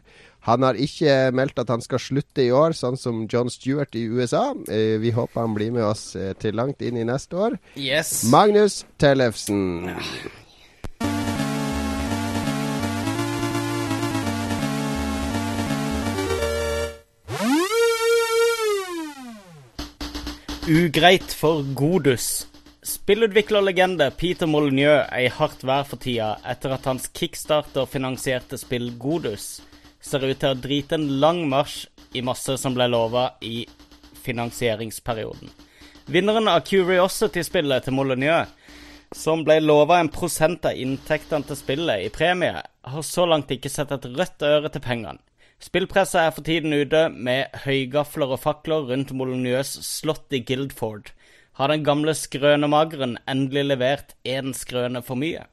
Han 0.45 0.67
har 0.67 0.77
ikke 0.77 1.31
meldt 1.33 1.63
at 1.63 1.71
han 1.73 1.81
skal 1.81 2.03
slutte 2.03 2.45
i 2.45 2.51
år, 2.53 2.77
sånn 2.77 2.99
som 3.01 3.25
John 3.25 3.49
Stewart 3.53 3.97
i 3.97 4.05
USA. 4.11 4.51
Uh, 4.69 5.01
vi 5.01 5.15
håper 5.17 5.47
han 5.47 5.57
blir 5.57 5.73
med 5.73 5.87
oss 5.89 6.11
uh, 6.19 6.35
til 6.37 6.59
langt 6.61 6.85
inn 6.85 7.01
i 7.01 7.09
neste 7.09 7.41
år. 7.49 7.57
Yes. 7.81 8.19
Magnus 8.33 8.83
Tellefsen. 9.01 9.89
Ja. 9.95 10.39
Ugreit 20.69 21.33
for 21.35 21.63
Godus. 21.75 22.47
Spillutviklerlegende 22.83 24.11
Peter 24.11 24.47
Molyneux 24.47 25.09
er 25.11 25.25
i 25.25 25.31
hardt 25.35 25.65
vær 25.67 25.83
for 25.83 25.99
tida 25.99 26.37
etter 26.47 26.77
at 26.77 26.87
hans 26.87 27.09
kickstarter-finansierte 27.19 28.55
spill 28.61 28.93
Godus 29.03 29.57
ser 29.99 30.23
ut 30.23 30.39
til 30.39 30.55
å 30.55 30.61
drite 30.63 30.95
en 31.01 31.09
lang 31.25 31.41
marsj 31.51 31.89
i 32.15 32.23
masse 32.23 32.55
som 32.63 32.77
ble 32.79 32.87
lova 32.93 33.33
i 33.43 33.65
finansieringsperioden. 34.23 35.51
Vinneren 36.07 36.47
av 36.53 36.63
Curiosity-spillet 36.71 37.89
til 37.89 37.99
Molyneux, 37.99 38.47
som 39.19 39.43
ble 39.43 39.59
lova 39.67 39.99
en 39.99 40.13
prosent 40.15 40.71
av 40.71 40.79
inntektene 40.79 41.43
til 41.51 41.59
spillet 41.59 42.07
i 42.07 42.15
premie, 42.15 42.63
har 42.63 43.03
så 43.03 43.27
langt 43.27 43.51
ikke 43.51 43.73
sett 43.73 43.91
et 43.99 44.07
rødt 44.15 44.47
øre 44.47 44.71
til 44.71 44.87
pengene. 44.87 45.19
Spillpresset 45.63 46.19
er 46.19 46.33
for 46.35 46.43
tiden 46.43 46.75
ute 46.75 47.05
med 47.15 47.53
høygafler 47.63 48.35
og 48.35 48.41
fakler 48.43 48.89
rundt 48.89 49.13
Molyneux 49.15 49.77
slott 49.87 50.35
i 50.35 50.43
Guildford. 50.43 51.13
Har 51.61 51.71
den 51.71 51.85
gamle 51.87 52.17
skrønemageren 52.19 53.15
endelig 53.31 53.69
levert 53.69 54.17
én 54.27 54.51
skrøne 54.59 55.05
for 55.07 55.21
mye? 55.21 55.45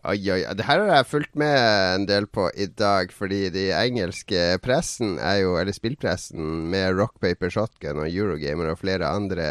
Oi, 0.00 0.20
oi, 0.32 0.40
det 0.56 0.64
her 0.64 0.80
har 0.80 0.94
jeg 0.98 1.08
fulgt 1.08 1.34
med 1.40 1.56
en 1.96 2.06
del 2.08 2.28
på 2.28 2.50
i 2.56 2.68
dag, 2.68 3.12
fordi 3.12 3.50
de 3.52 3.66
engelske 3.76 4.56
pressen 4.64 5.18
er 5.18 5.42
jo, 5.42 5.56
eller 5.60 5.76
spillpressen 5.76 6.70
med 6.72 6.96
Rock 7.00 7.18
Paper 7.20 7.52
Shotgun 7.52 8.00
og 8.04 8.08
Eurogamer 8.08 8.72
og 8.72 8.80
flere 8.80 9.08
andre 9.08 9.50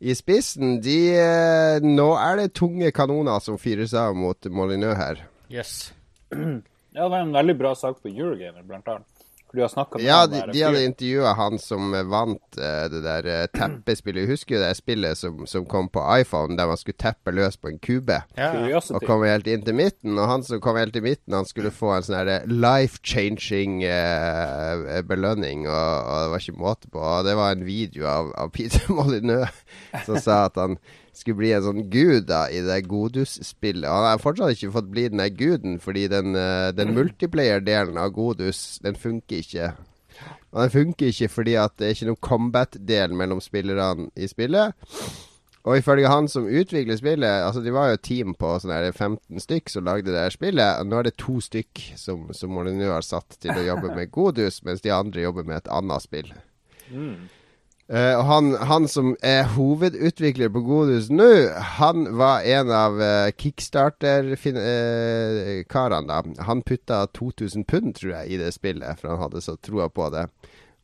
i 0.00 0.14
spissen, 0.16 0.78
de 0.84 0.98
eh, 1.18 1.84
Nå 1.84 2.12
er 2.20 2.40
det 2.40 2.54
tunge 2.56 2.92
kanoner 2.94 3.40
som 3.44 3.60
fyres 3.60 3.96
av 3.96 4.16
mot 4.16 4.48
Molyneux 4.52 4.96
her. 4.96 5.24
Yes. 5.52 5.94
Ja, 6.96 7.08
det 7.08 7.16
er 7.18 7.24
en 7.26 7.36
veldig 7.36 7.56
bra 7.58 7.74
sak 7.76 8.02
på 8.02 8.10
Eurogamer, 8.12 8.64
blant 8.66 8.88
annet. 8.88 9.18
For 9.48 9.56
du 9.56 9.62
har 9.62 9.88
med 9.94 10.04
Ja, 10.04 10.16
han 10.20 10.30
de, 10.30 10.40
der 10.40 10.52
de 10.52 10.62
hadde 10.62 10.80
intervjua 10.84 11.30
han 11.32 11.58
som 11.58 11.94
vant 12.10 12.58
uh, 12.60 12.84
det 12.92 13.00
der 13.00 13.28
uh, 13.28 13.46
teppespillet. 13.56 14.28
Husker 14.28 14.58
du 14.58 14.60
det 14.60 14.74
spillet 14.76 15.16
som, 15.16 15.46
som 15.48 15.64
kom 15.64 15.88
på 15.88 16.02
iPhone, 16.20 16.56
der 16.58 16.68
man 16.68 16.76
skulle 16.76 17.00
teppe 17.00 17.32
løs 17.32 17.56
på 17.56 17.72
en 17.72 17.78
kube? 17.80 18.20
Ja. 18.36 18.50
Og 18.92 19.06
kom 19.08 19.24
helt 19.24 19.48
inn 19.48 19.64
til 19.64 19.78
midten. 19.78 20.18
Og 20.18 20.28
han 20.28 20.44
som 20.44 20.60
kom 20.60 20.76
helt 20.76 20.92
til 20.92 21.06
midten, 21.06 21.32
han 21.32 21.48
skulle 21.48 21.72
få 21.72 21.94
en 21.96 22.04
sånn 22.04 22.28
life-changing 22.44 23.80
uh, 23.88 25.00
belønning, 25.08 25.64
og, 25.64 25.72
og 26.04 26.22
det 26.26 26.30
var 26.34 26.44
ikke 26.44 26.60
måte 26.60 26.92
på. 26.92 27.00
Og 27.00 27.24
det 27.24 27.38
var 27.40 27.56
en 27.56 27.64
video 27.64 28.04
av, 28.12 28.32
av 28.36 28.52
Peter 28.52 28.84
Molyneux 29.00 29.48
som 30.04 30.20
sa 30.20 30.44
at 30.50 30.60
han 30.60 30.76
skulle 31.18 31.40
bli 31.40 31.52
en 31.56 31.66
sånn 31.66 31.84
gud 31.92 32.28
da 32.30 32.46
i 32.52 32.62
det 32.64 32.80
Godus-spillet. 32.88 33.88
Han 33.88 34.06
har 34.08 34.22
fortsatt 34.22 34.54
ikke 34.54 34.74
fått 34.78 34.90
bli 34.92 35.08
den 35.10 35.22
der 35.22 35.34
guden, 35.34 35.78
fordi 35.82 36.06
den, 36.12 36.36
eh, 36.38 36.70
den 36.76 36.94
multiplayer-delen 36.96 37.98
av 38.00 38.12
Godus, 38.16 38.78
den 38.84 38.98
funker 38.98 39.42
ikke. 39.42 39.72
Og 40.52 40.62
den 40.62 40.74
funker 40.74 41.12
ikke 41.12 41.28
fordi 41.30 41.54
at 41.60 41.76
det 41.78 41.86
er 41.86 41.96
ikke 41.96 42.10
noen 42.10 42.24
combat-del 42.24 43.14
mellom 43.16 43.40
spillerne 43.44 44.08
i 44.16 44.28
spillet. 44.30 44.74
Og 45.68 45.76
ifølge 45.76 46.08
han 46.08 46.28
som 46.30 46.46
utvikler 46.46 46.96
spillet 46.96 47.42
Altså 47.44 47.60
De 47.60 47.72
var 47.74 47.90
jo 47.90 47.98
et 47.98 48.04
team 48.06 48.34
på 48.38 48.54
sånn 48.62 48.72
15 48.92 49.42
stykk 49.42 49.72
som 49.72 49.84
lagde 49.84 50.12
det 50.14 50.22
her 50.22 50.32
spillet. 50.32 50.80
Og 50.80 50.88
nå 50.88 51.00
er 51.00 51.08
det 51.08 51.18
to 51.20 51.38
stykk 51.44 51.82
som, 51.98 52.28
som 52.32 52.54
Molyneux 52.54 52.94
har 52.94 53.04
satt 53.04 53.36
til 53.42 53.52
å 53.52 53.66
jobbe 53.66 53.92
med 53.96 54.12
Godus, 54.14 54.62
mens 54.64 54.80
de 54.84 54.94
andre 54.94 55.26
jobber 55.26 55.48
med 55.48 55.60
et 55.60 55.72
annet 55.74 56.06
spill. 56.06 56.32
Eh, 56.88 57.37
og 57.88 58.24
han, 58.28 58.52
han 58.68 58.84
som 58.90 59.14
er 59.24 59.46
hovedutvikler 59.54 60.50
på 60.52 60.60
Godus 60.66 61.08
nå, 61.08 61.48
han 61.78 61.98
var 62.20 62.44
en 62.44 62.68
av 62.74 62.92
uh, 63.00 63.30
kickstarter-karene, 63.32 66.06
da. 66.10 66.18
Han 66.44 66.62
putta 66.68 67.06
2000 67.16 67.64
pund, 67.64 67.94
tror 67.96 68.12
jeg, 68.12 68.24
i 68.28 68.36
det 68.42 68.52
spillet, 68.52 69.00
for 69.00 69.08
han 69.14 69.22
hadde 69.24 69.40
så 69.40 69.56
troa 69.56 69.88
på 69.88 70.12
det. 70.12 70.28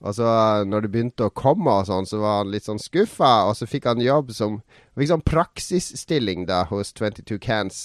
Og 0.04 0.16
så 0.16 0.28
når 0.68 0.84
det 0.84 0.92
begynte 0.92 1.28
å 1.28 1.36
komme 1.36 1.80
og 1.80 1.88
sånn, 1.88 2.08
så 2.08 2.20
var 2.20 2.42
han 2.42 2.52
litt 2.52 2.66
sånn 2.68 2.80
skuffa, 2.80 3.48
og 3.48 3.56
så 3.56 3.68
fikk 3.68 3.88
han 3.92 4.04
jobb 4.04 4.32
som 4.36 4.62
Fikk 4.94 5.10
sånn 5.10 5.24
praksisstilling 5.26 6.44
da 6.46 6.60
hos 6.70 6.92
22 6.94 7.40
Cans 7.42 7.78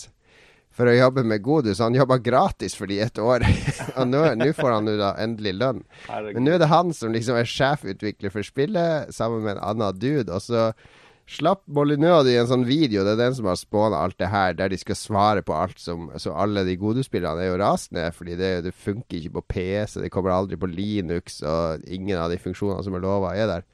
for 0.80 0.88
å 0.88 0.96
jobbe 0.96 1.26
med 1.28 1.44
Godus. 1.44 1.82
Han 1.84 1.98
jobba 1.98 2.22
gratis 2.24 2.78
for 2.80 2.88
de 2.88 3.02
et 3.04 3.20
år, 3.20 3.44
og 4.00 4.08
nå, 4.08 4.24
får 4.56 4.72
han 4.78 4.88
jo 4.88 4.96
da 5.02 5.12
endelig 5.20 5.58
lønn. 5.60 5.84
Men 6.08 6.46
nå 6.46 6.56
er 6.56 6.64
det 6.64 6.72
han 6.72 6.96
som 6.96 7.12
liksom 7.12 7.36
er 7.36 7.50
sjefutvikler 7.52 8.32
for 8.32 8.48
spillet, 8.48 9.12
sammen 9.16 9.44
med 9.44 9.58
en 9.58 9.66
annen 9.74 10.00
dude. 10.00 10.32
Og 10.32 10.46
så 10.46 10.70
slapp 11.30 11.62
Molyneux 11.70 12.26
i 12.32 12.38
en 12.40 12.48
sånn 12.50 12.64
video, 12.66 13.04
det 13.06 13.18
er 13.18 13.20
den 13.26 13.36
som 13.38 13.50
har 13.52 13.60
spåna 13.60 14.00
alt 14.02 14.18
det 14.22 14.32
her, 14.32 14.56
der 14.58 14.72
de 14.72 14.80
skal 14.82 14.98
svare 14.98 15.44
på 15.46 15.54
alt 15.54 15.78
som 15.82 16.08
Så 16.18 16.34
alle 16.34 16.64
de 16.66 16.78
Godus-spillerne 16.80 17.44
er 17.44 17.52
jo 17.52 17.60
rasende, 17.62 18.08
fordi 18.16 18.40
det, 18.40 18.54
det 18.66 18.74
funker 18.74 19.20
ikke 19.20 19.36
på 19.36 19.46
PC, 19.54 20.00
det 20.02 20.14
kommer 20.14 20.34
aldri 20.34 20.58
på 20.58 20.72
Linux, 20.72 21.44
og 21.44 21.86
ingen 21.86 22.18
av 22.18 22.32
de 22.32 22.40
funksjonene 22.42 22.88
som 22.88 22.98
er 22.98 23.04
lova, 23.04 23.36
er 23.36 23.52
der. 23.52 23.68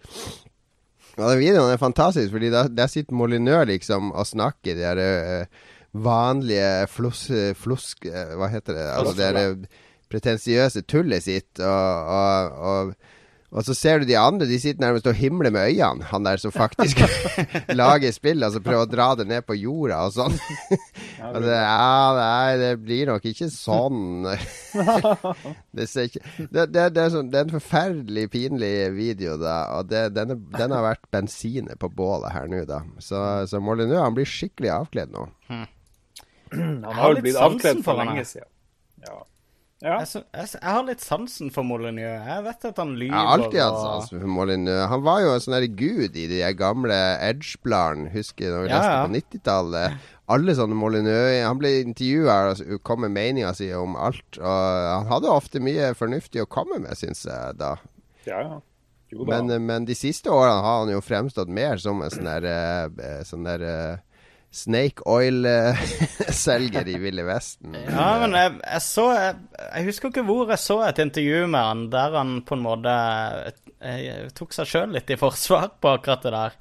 Og 1.15 1.29
den 1.29 1.39
videoen 1.39 1.71
er 1.71 1.79
fantastisk, 1.79 2.33
fordi 2.33 2.49
der, 2.51 2.67
der 2.67 2.91
sitter 2.91 3.15
Molyneux 3.15 3.63
liksom 3.69 4.11
og 4.11 4.27
snakker 4.27 4.75
de 4.75 4.81
der 4.81 4.99
eh, 5.05 5.63
vanlige 6.03 6.69
flos, 6.91 7.27
flosk... 7.59 8.07
hva 8.09 8.49
heter 8.51 8.77
det? 8.77 8.87
Altså 8.93 9.15
det 9.17 9.29
er 9.31 9.59
pretensiøse 10.11 10.85
tullet 10.89 11.25
sitt, 11.25 11.51
og, 11.59 12.15
og, 12.15 12.57
og 12.69 13.13
og 13.55 13.63
så 13.63 13.71
ser 13.77 14.01
du 14.01 14.09
de 14.09 14.17
andre, 14.19 14.47
de 14.49 14.57
sitter 14.59 14.83
nærmest 14.83 15.05
og 15.07 15.15
himler 15.15 15.53
med 15.53 15.69
øynene. 15.69 16.03
Han 16.09 16.25
der 16.25 16.41
som 16.41 16.51
faktisk 16.51 16.99
lager 17.81 18.11
spill, 18.11 18.43
altså 18.43 18.59
prøver 18.63 18.83
å 18.83 18.89
dra 18.89 19.05
det 19.15 19.27
ned 19.29 19.45
på 19.47 19.55
jorda 19.55 20.01
og 20.09 20.15
sånn. 20.15 20.35
Det, 21.25 21.49
ja, 21.49 22.11
nei, 22.13 22.57
det 22.59 22.67
blir 22.83 23.07
nok 23.09 23.23
ikke 23.25 23.47
sånn. 23.49 24.27
det, 25.75 25.87
ser 25.89 26.09
ikke, 26.09 26.21
det, 26.37 26.65
det, 26.75 26.83
er 27.01 27.09
sånn, 27.09 27.31
det 27.33 27.39
er 27.39 27.47
en 27.47 27.53
forferdelig 27.55 28.27
pinlig 28.35 28.73
video, 28.93 29.33
da. 29.41 29.55
Og 29.79 29.89
det, 29.89 30.03
den, 30.13 30.35
den 30.53 30.75
har 30.75 30.85
vært 30.85 31.01
bensinet 31.15 31.79
på 31.81 31.89
bålet 31.89 32.35
her 32.35 32.51
nå, 32.51 32.61
da. 32.69 32.83
Så, 33.01 33.23
så 33.49 33.63
Molyneux 33.63 34.03
han 34.03 34.17
blir 34.17 34.29
skikkelig 34.29 34.73
avkledd 34.75 35.15
nå. 35.15 35.25
Han 36.53 36.83
har 36.83 37.09
jo 37.09 37.15
litt 37.17 37.25
blitt 37.29 37.39
avkledd 37.41 37.79
for 37.81 37.91
for 37.91 38.03
lenge 38.03 38.25
siden. 38.27 38.49
Ja. 39.05 39.15
ja. 39.83 39.95
Jeg, 40.01 40.23
jeg, 40.33 40.49
jeg 40.55 40.73
har 40.77 40.83
litt 40.87 41.03
sansen 41.03 41.51
for 41.53 41.67
Molyneux. 41.67 42.27
Jeg 42.29 42.43
vet 42.45 42.67
at 42.69 42.81
han 42.81 42.93
lyver. 42.95 43.15
Jeg 43.15 43.27
har 43.29 43.39
alltid 43.39 43.61
hatt 43.61 43.79
sansen 43.81 44.21
for 44.23 44.33
Molyneux. 44.37 44.83
Han 44.91 45.05
var 45.05 45.23
jo 45.23 45.33
en 45.35 45.43
sånn 45.45 45.65
gud 45.77 46.19
i 46.21 46.27
de 46.31 46.41
gamle 46.57 46.99
Edge-bladene, 47.29 48.11
husker 48.13 48.49
du, 48.49 48.53
da 48.55 48.61
vi 48.61 48.69
Ja, 48.69 48.77
leste 48.77 48.93
ja. 48.93 49.01
på 49.03 49.15
90-tallet. 49.17 50.11
Alle 50.35 50.55
sånne 50.57 50.73
Molyneux 50.73 51.35
Han 51.45 51.59
ble 51.61 51.69
intervjua 51.83 52.37
og 52.55 52.79
kom 52.87 53.03
med 53.05 53.13
meninga 53.13 53.51
si 53.57 53.67
om 53.77 53.97
alt. 53.99 54.39
Og 54.39 54.87
han 54.89 55.11
hadde 55.11 55.33
ofte 55.33 55.61
mye 55.61 55.91
fornuftig 55.97 56.41
å 56.41 56.49
komme 56.49 56.79
med, 56.81 56.97
syns 56.97 57.27
jeg, 57.27 57.59
da. 57.59 57.75
ja, 58.29 58.39
ja. 58.41 58.61
Jo 59.13 59.21
da. 59.21 59.37
Men, 59.37 59.61
men 59.67 59.85
de 59.85 59.93
siste 59.93 60.31
årene 60.33 60.63
har 60.65 60.79
han 60.81 60.89
jo 60.89 61.01
fremstått 61.05 61.51
mer 61.53 61.77
som 61.77 61.99
en 62.01 62.09
sånn 62.09 62.25
der, 62.25 62.47
eh, 62.97 63.19
sånn 63.27 63.45
der 63.45 63.61
eh, 63.61 64.14
Snake 64.55 65.03
Oil-selger 65.11 66.87
i 66.93 66.97
Ville 67.01 67.25
Vesten. 67.27 67.75
Ja, 67.75 68.07
men 68.21 68.37
jeg, 68.37 68.55
jeg 68.61 68.83
så 68.85 69.09
jeg, 69.11 69.35
jeg 69.59 69.87
husker 69.89 70.13
ikke 70.13 70.25
hvor 70.29 70.53
jeg 70.53 70.63
så 70.63 70.79
et 70.87 71.01
intervju 71.03 71.45
med 71.51 71.59
han 71.59 71.85
der 71.91 72.15
han 72.15 72.37
på 72.47 72.55
en 72.55 72.63
måte 72.63 72.95
jeg, 72.95 74.31
tok 74.37 74.55
seg 74.55 74.69
sjøl 74.71 74.95
litt 74.95 75.11
i 75.11 75.19
forsvar 75.19 75.73
på 75.81 75.95
akkurat 75.97 76.23
det 76.25 76.35
der. 76.35 76.59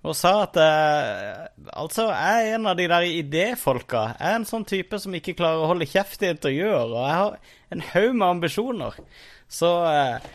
Og 0.00 0.16
sa 0.16 0.30
at 0.46 0.56
eh, 0.56 1.40
altså, 1.76 2.06
jeg 2.08 2.44
er 2.46 2.54
en 2.56 2.68
av 2.70 2.78
de 2.78 2.86
der 2.88 3.04
idéfolka. 3.04 4.14
Jeg 4.14 4.30
er 4.30 4.38
en 4.38 4.48
sånn 4.48 4.64
type 4.68 4.96
som 5.02 5.16
ikke 5.16 5.36
klarer 5.36 5.60
å 5.60 5.68
holde 5.74 5.88
kjeft 5.88 6.24
i 6.24 6.30
intervjuer. 6.32 6.86
Og 6.86 7.02
jeg 7.04 7.18
har 7.18 7.36
en 7.76 7.84
haug 7.90 8.14
med 8.14 8.28
ambisjoner. 8.30 8.96
Så 9.50 9.74
eh, 9.90 10.30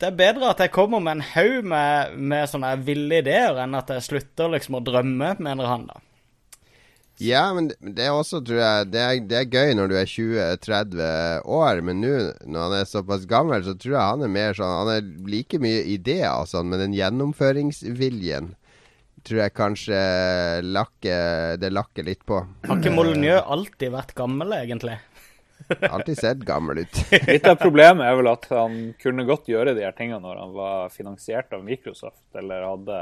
det 0.00 0.08
er 0.10 0.16
bedre 0.18 0.50
at 0.50 0.60
jeg 0.64 0.72
kommer 0.74 1.00
med 1.02 1.18
en 1.18 1.26
haug 1.34 1.64
med, 1.70 2.16
med 2.18 2.48
sånne 2.50 2.72
ville 2.84 3.20
ideer, 3.22 3.56
enn 3.64 3.76
at 3.78 3.92
jeg 3.94 4.02
slutter 4.08 4.50
liksom 4.54 4.80
å 4.80 4.82
drømme, 4.84 5.34
mener 5.38 5.70
han 5.70 5.86
da. 5.90 6.00
Ja, 7.22 7.44
men 7.54 7.68
det- 7.78 8.02
er 8.08 8.10
også, 8.10 8.40
tror 8.42 8.58
jeg 8.58 8.90
Det 8.90 9.00
er, 9.00 9.20
det 9.30 9.36
er 9.38 9.44
gøy 9.46 9.74
når 9.78 9.88
du 9.88 9.94
er 10.00 10.08
20-30 10.10 11.44
år, 11.46 11.80
men 11.86 12.00
nå 12.02 12.14
når 12.42 12.64
han 12.64 12.74
er 12.80 12.88
såpass 12.90 13.26
gammel, 13.30 13.62
så 13.62 13.76
tror 13.78 13.94
jeg 13.94 14.08
han 14.10 14.22
er 14.26 14.32
mer 14.34 14.52
sånn 14.58 14.72
Han 14.80 14.90
er 14.96 15.28
like 15.30 15.60
mye 15.62 15.84
ideer 15.94 16.32
og 16.40 16.48
sånn, 16.50 16.66
men 16.72 16.82
den 16.82 16.96
gjennomføringsviljen 16.98 18.56
tror 19.24 19.40
jeg 19.44 19.54
kanskje 19.54 20.00
lakker 20.74 21.56
Det 21.62 21.70
lakker 21.72 22.04
litt 22.04 22.26
på. 22.26 22.42
Har 22.66 22.76
ikke 22.82 22.92
Molyneux 22.92 23.46
alltid 23.46 23.94
vært 23.94 24.14
gammel, 24.18 24.50
egentlig? 24.58 24.98
Alltid 25.94 26.18
sett 26.18 26.44
gammel 26.46 26.82
ut. 26.84 27.00
Litt 27.28 27.46
av 27.48 27.56
problemet 27.60 28.06
er 28.06 28.18
vel 28.18 28.30
at 28.32 28.46
han 28.52 28.76
kunne 29.00 29.26
godt 29.28 29.48
gjøre 29.50 29.76
de 29.76 29.86
her 29.86 29.96
tingene 29.96 30.22
når 30.24 30.42
han 30.42 30.52
var 30.56 30.92
finansiert 30.94 31.52
av 31.56 31.64
Microsoft, 31.66 32.26
eller 32.36 32.68
hadde 32.68 33.00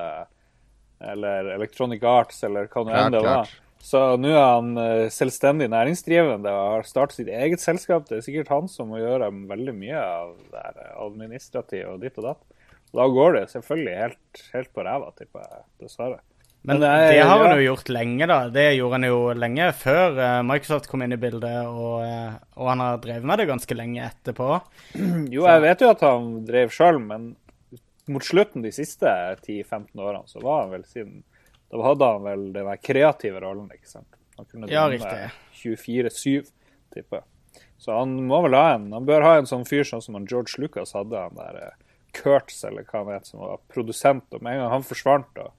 Eller 1.13 1.53
Electronic 1.57 2.03
Arts, 2.07 2.45
eller 2.47 2.69
hva 2.71 2.85
nå 2.87 2.95
enn 2.95 3.15
det 3.17 3.23
var. 3.27 3.51
Så 3.83 4.01
nå 4.15 4.31
er 4.31 4.45
han 4.47 4.77
eh, 4.79 5.09
selvstendig 5.11 5.67
næringsdrivende 5.73 6.51
og 6.55 6.67
har 6.77 6.85
startet 6.87 7.19
sitt 7.19 7.31
eget 7.35 7.59
selskap. 7.59 8.05
Det 8.07 8.21
er 8.21 8.27
sikkert 8.29 8.53
han 8.55 8.69
som 8.71 8.93
må 8.93 9.01
gjøre 9.01 9.33
veldig 9.51 9.75
mye 9.75 9.99
av 9.99 10.37
det 10.53 10.85
administrative 11.03 11.97
og 11.97 12.05
ditt 12.05 12.21
og 12.23 12.29
datt. 12.29 12.45
Da 12.95 13.09
går 13.11 13.41
det 13.41 13.49
selvfølgelig 13.51 13.97
helt, 13.99 14.45
helt 14.53 14.71
på 14.77 14.85
ræva, 14.87 15.11
tipper 15.19 15.43
jeg, 15.49 15.65
dessverre. 15.83 16.21
Men 16.65 16.79
det, 16.79 16.87
det 16.89 17.07
det, 17.11 17.19
er- 17.19 17.27
har 17.27 17.41
han 17.43 17.57
jo 17.59 17.65
gjort 17.75 17.89
lenge, 17.91 18.27
da. 18.31 18.37
Det 18.55 18.65
gjorde 18.77 18.93
han 19.01 19.07
jo 19.09 19.17
lenge 19.35 19.65
før 19.75 20.19
eh, 20.23 20.43
Microsoft 20.47 20.87
kom 20.91 21.03
inn 21.03 21.13
i 21.17 21.19
bildet, 21.19 21.67
og, 21.67 22.05
eh, 22.07 22.37
og 22.55 22.69
han 22.71 22.83
har 22.85 23.01
drevet 23.03 23.27
med 23.27 23.39
det 23.43 23.49
ganske 23.51 23.75
lenge 23.79 24.05
etterpå. 24.07 24.49
Jo, 25.35 25.47
jeg 25.49 25.65
vet 25.65 25.83
jo 25.83 25.91
at 25.91 26.05
han 26.07 26.29
drev 26.47 26.71
sjøl, 26.75 27.01
men 27.03 27.33
mot 28.13 28.23
slutten 28.27 28.63
de 28.63 28.71
siste 28.75 29.07
10-15 29.43 29.91
årene, 30.03 30.23
så 30.31 30.43
var 30.43 30.65
han 30.65 30.73
vel 30.77 30.85
siden 30.91 31.21
Da 31.73 31.81
hadde 31.87 32.09
han 32.15 32.25
vel 32.27 32.43
den 32.55 32.71
kreative 32.85 33.41
rollen, 33.43 33.69
ikke 33.75 33.89
sant. 33.91 34.09
Han 34.39 34.47
kunne 34.51 34.71
Ja, 34.71 34.87
riktig. 34.91 35.31
24-7, 35.63 36.51
tipper 36.95 37.21
jeg. 37.23 37.29
Så 37.83 37.95
han 37.99 38.13
må 38.29 38.39
vel 38.45 38.55
ha 38.55 38.75
en 38.77 38.85
Han 38.95 39.07
bør 39.09 39.25
ha 39.27 39.33
en 39.41 39.49
sånn 39.51 39.65
fyr 39.67 39.83
sånn 39.89 40.03
som 40.05 40.19
George 40.31 40.61
Lucas 40.63 40.95
hadde, 40.95 41.19
han 41.27 41.35
der 41.39 41.59
eh, 41.65 41.75
Kurtz, 42.15 42.61
eller 42.69 42.85
hva 42.87 43.01
han 43.03 43.15
het, 43.17 43.27
som 43.31 43.41
var 43.43 43.59
produsent. 43.73 44.27
Og 44.37 44.43
med 44.45 44.55
en 44.59 44.63
gang 44.67 44.73
han 44.77 44.85
forsvant 44.87 45.41
og 45.43 45.51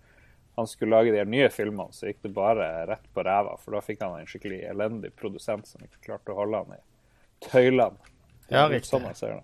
han 0.56 0.68
skulle 0.68 0.96
lage 0.96 1.12
de 1.16 1.24
nye 1.26 1.50
filmene, 1.50 1.90
så 1.92 2.10
gikk 2.10 2.22
det 2.28 2.34
bare 2.36 2.68
rett 2.90 3.08
på 3.14 3.24
ræva. 3.26 3.56
For 3.62 3.74
da 3.74 3.82
fikk 3.82 4.04
han 4.06 4.20
en 4.20 4.30
skikkelig 4.30 4.62
elendig 4.70 5.14
produsent 5.18 5.66
som 5.70 5.82
ikke 5.82 6.04
klarte 6.12 6.34
å 6.34 6.38
holde 6.44 6.62
han 6.62 6.76
i 6.78 6.82
tøylene. 7.48 8.14
Ja, 8.52 8.68
riktig. 8.70 8.92
Sånn 8.92 9.08
jeg 9.10 9.18
ser 9.18 9.40
det. 9.40 9.44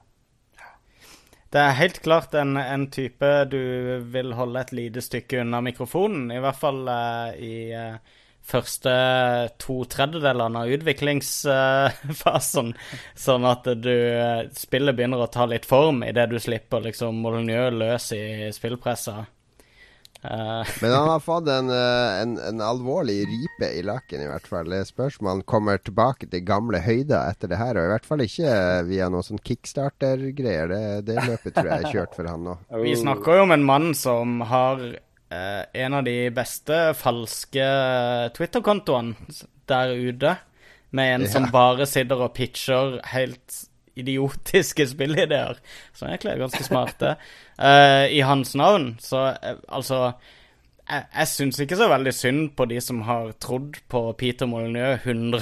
Det 1.50 1.62
er 1.66 1.80
helt 1.80 1.98
klart 2.06 2.36
en, 2.38 2.58
en 2.62 2.86
type 2.94 3.26
du 3.50 3.62
vil 4.14 4.36
holde 4.38 4.62
et 4.62 4.74
lite 4.76 5.02
stykke 5.02 5.42
unna 5.42 5.64
mikrofonen. 5.66 6.30
I 6.30 6.42
hvert 6.44 6.60
fall 6.62 6.84
uh, 6.86 7.34
i, 7.34 7.74
uh, 7.74 7.98
første 8.46 8.94
to 9.62 9.80
tredjedelene 9.90 10.62
av 10.62 10.70
utviklingsfasen, 10.78 12.70
sånn 13.26 13.50
at 13.50 13.66
du 13.82 13.98
spillet 14.58 14.96
begynner 14.98 15.26
å 15.26 15.34
ta 15.34 15.46
litt 15.50 15.66
form 15.70 16.04
idet 16.06 16.30
du 16.30 16.38
slipper 16.42 16.86
liksom 16.86 17.18
Molyneux 17.26 17.74
løs 17.82 18.12
i 18.14 18.54
spillpressa. 18.54 19.26
Uh. 20.24 20.68
Men 20.82 20.92
han 20.92 21.08
har 21.08 21.20
fått 21.24 21.48
en, 21.48 21.70
en, 21.72 22.34
en, 22.44 22.62
alvorlig 22.62 23.22
ripe 23.30 23.70
i 23.72 23.84
lakken, 23.88 24.24
i 24.24 24.28
hvert 24.28 24.48
fall. 24.48 24.68
Det 24.72 24.82
spørs 24.90 25.20
om 25.22 25.30
han 25.32 25.44
kommer 25.48 25.80
tilbake 25.80 26.28
til 26.28 26.44
gamle 26.48 26.82
høyder 26.84 27.32
etter 27.32 27.52
det 27.52 27.60
her. 27.62 27.80
Og 27.80 27.88
i 27.88 27.94
hvert 27.94 28.10
fall 28.10 28.26
ikke 28.26 28.56
via 28.90 29.08
noe 29.12 29.24
sånn 29.26 29.40
kickstarter-greier. 29.40 30.74
Det, 30.74 30.82
det, 31.08 31.22
løpet 31.30 31.56
tror 31.56 31.72
jeg 31.72 31.86
er 31.86 31.96
kjørt 31.96 32.20
for 32.20 32.32
han 32.32 32.44
nå. 32.50 32.58
Vi 32.86 32.98
snakker 33.00 33.40
jo 33.40 33.48
om 33.48 33.56
en 33.56 33.66
mann 33.70 33.94
som 33.98 34.44
har 34.50 34.84
eh, 34.84 35.64
en 35.86 35.98
av 36.02 36.04
de 36.08 36.18
beste 36.36 36.82
falske 37.00 37.72
Twitter-kontoene 38.36 39.40
der 39.72 39.96
ute. 39.96 40.36
Med 40.92 41.16
en 41.16 41.28
ja. 41.28 41.32
som 41.32 41.52
bare 41.54 41.86
sitter 41.86 42.26
og 42.26 42.34
pitcher 42.34 42.98
helt 43.14 43.60
idiotiske 43.96 44.88
spillideer, 44.94 45.60
som 45.94 46.10
egentlig 46.10 46.34
er 46.34 46.44
ganske 46.44 46.66
smarte, 46.66 47.16
uh, 47.58 48.06
i 48.10 48.22
hans 48.26 48.56
navn. 48.60 48.94
Så 49.02 49.24
uh, 49.32 49.56
altså 49.68 50.14
Jeg, 50.90 51.06
jeg 51.14 51.30
syns 51.30 51.60
ikke 51.62 51.78
så 51.78 51.90
veldig 51.92 52.14
synd 52.18 52.48
på 52.58 52.66
de 52.66 52.80
som 52.82 53.04
har 53.06 53.36
trodd 53.38 53.78
på 53.94 54.08
Peter 54.18 54.50
Molyneux 54.50 55.06
100 55.06 55.38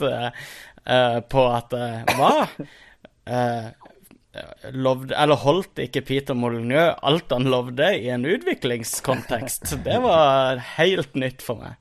uh, 0.00 1.20
på 1.28 1.42
at 1.52 1.74
Hva? 2.16 2.48
Lovde, 4.72 5.12
eller 5.18 5.40
holdt 5.42 5.80
ikke 5.82 6.00
Peter 6.06 6.36
Molyneux 6.38 6.94
alt 7.04 7.32
han 7.34 7.48
lovde 7.50 7.90
i 7.98 8.08
en 8.14 8.24
utviklingskontekst? 8.24 9.74
Det 9.84 9.98
var 10.00 10.62
helt 10.78 11.18
nytt 11.18 11.44
for 11.44 11.60
meg. 11.60 11.76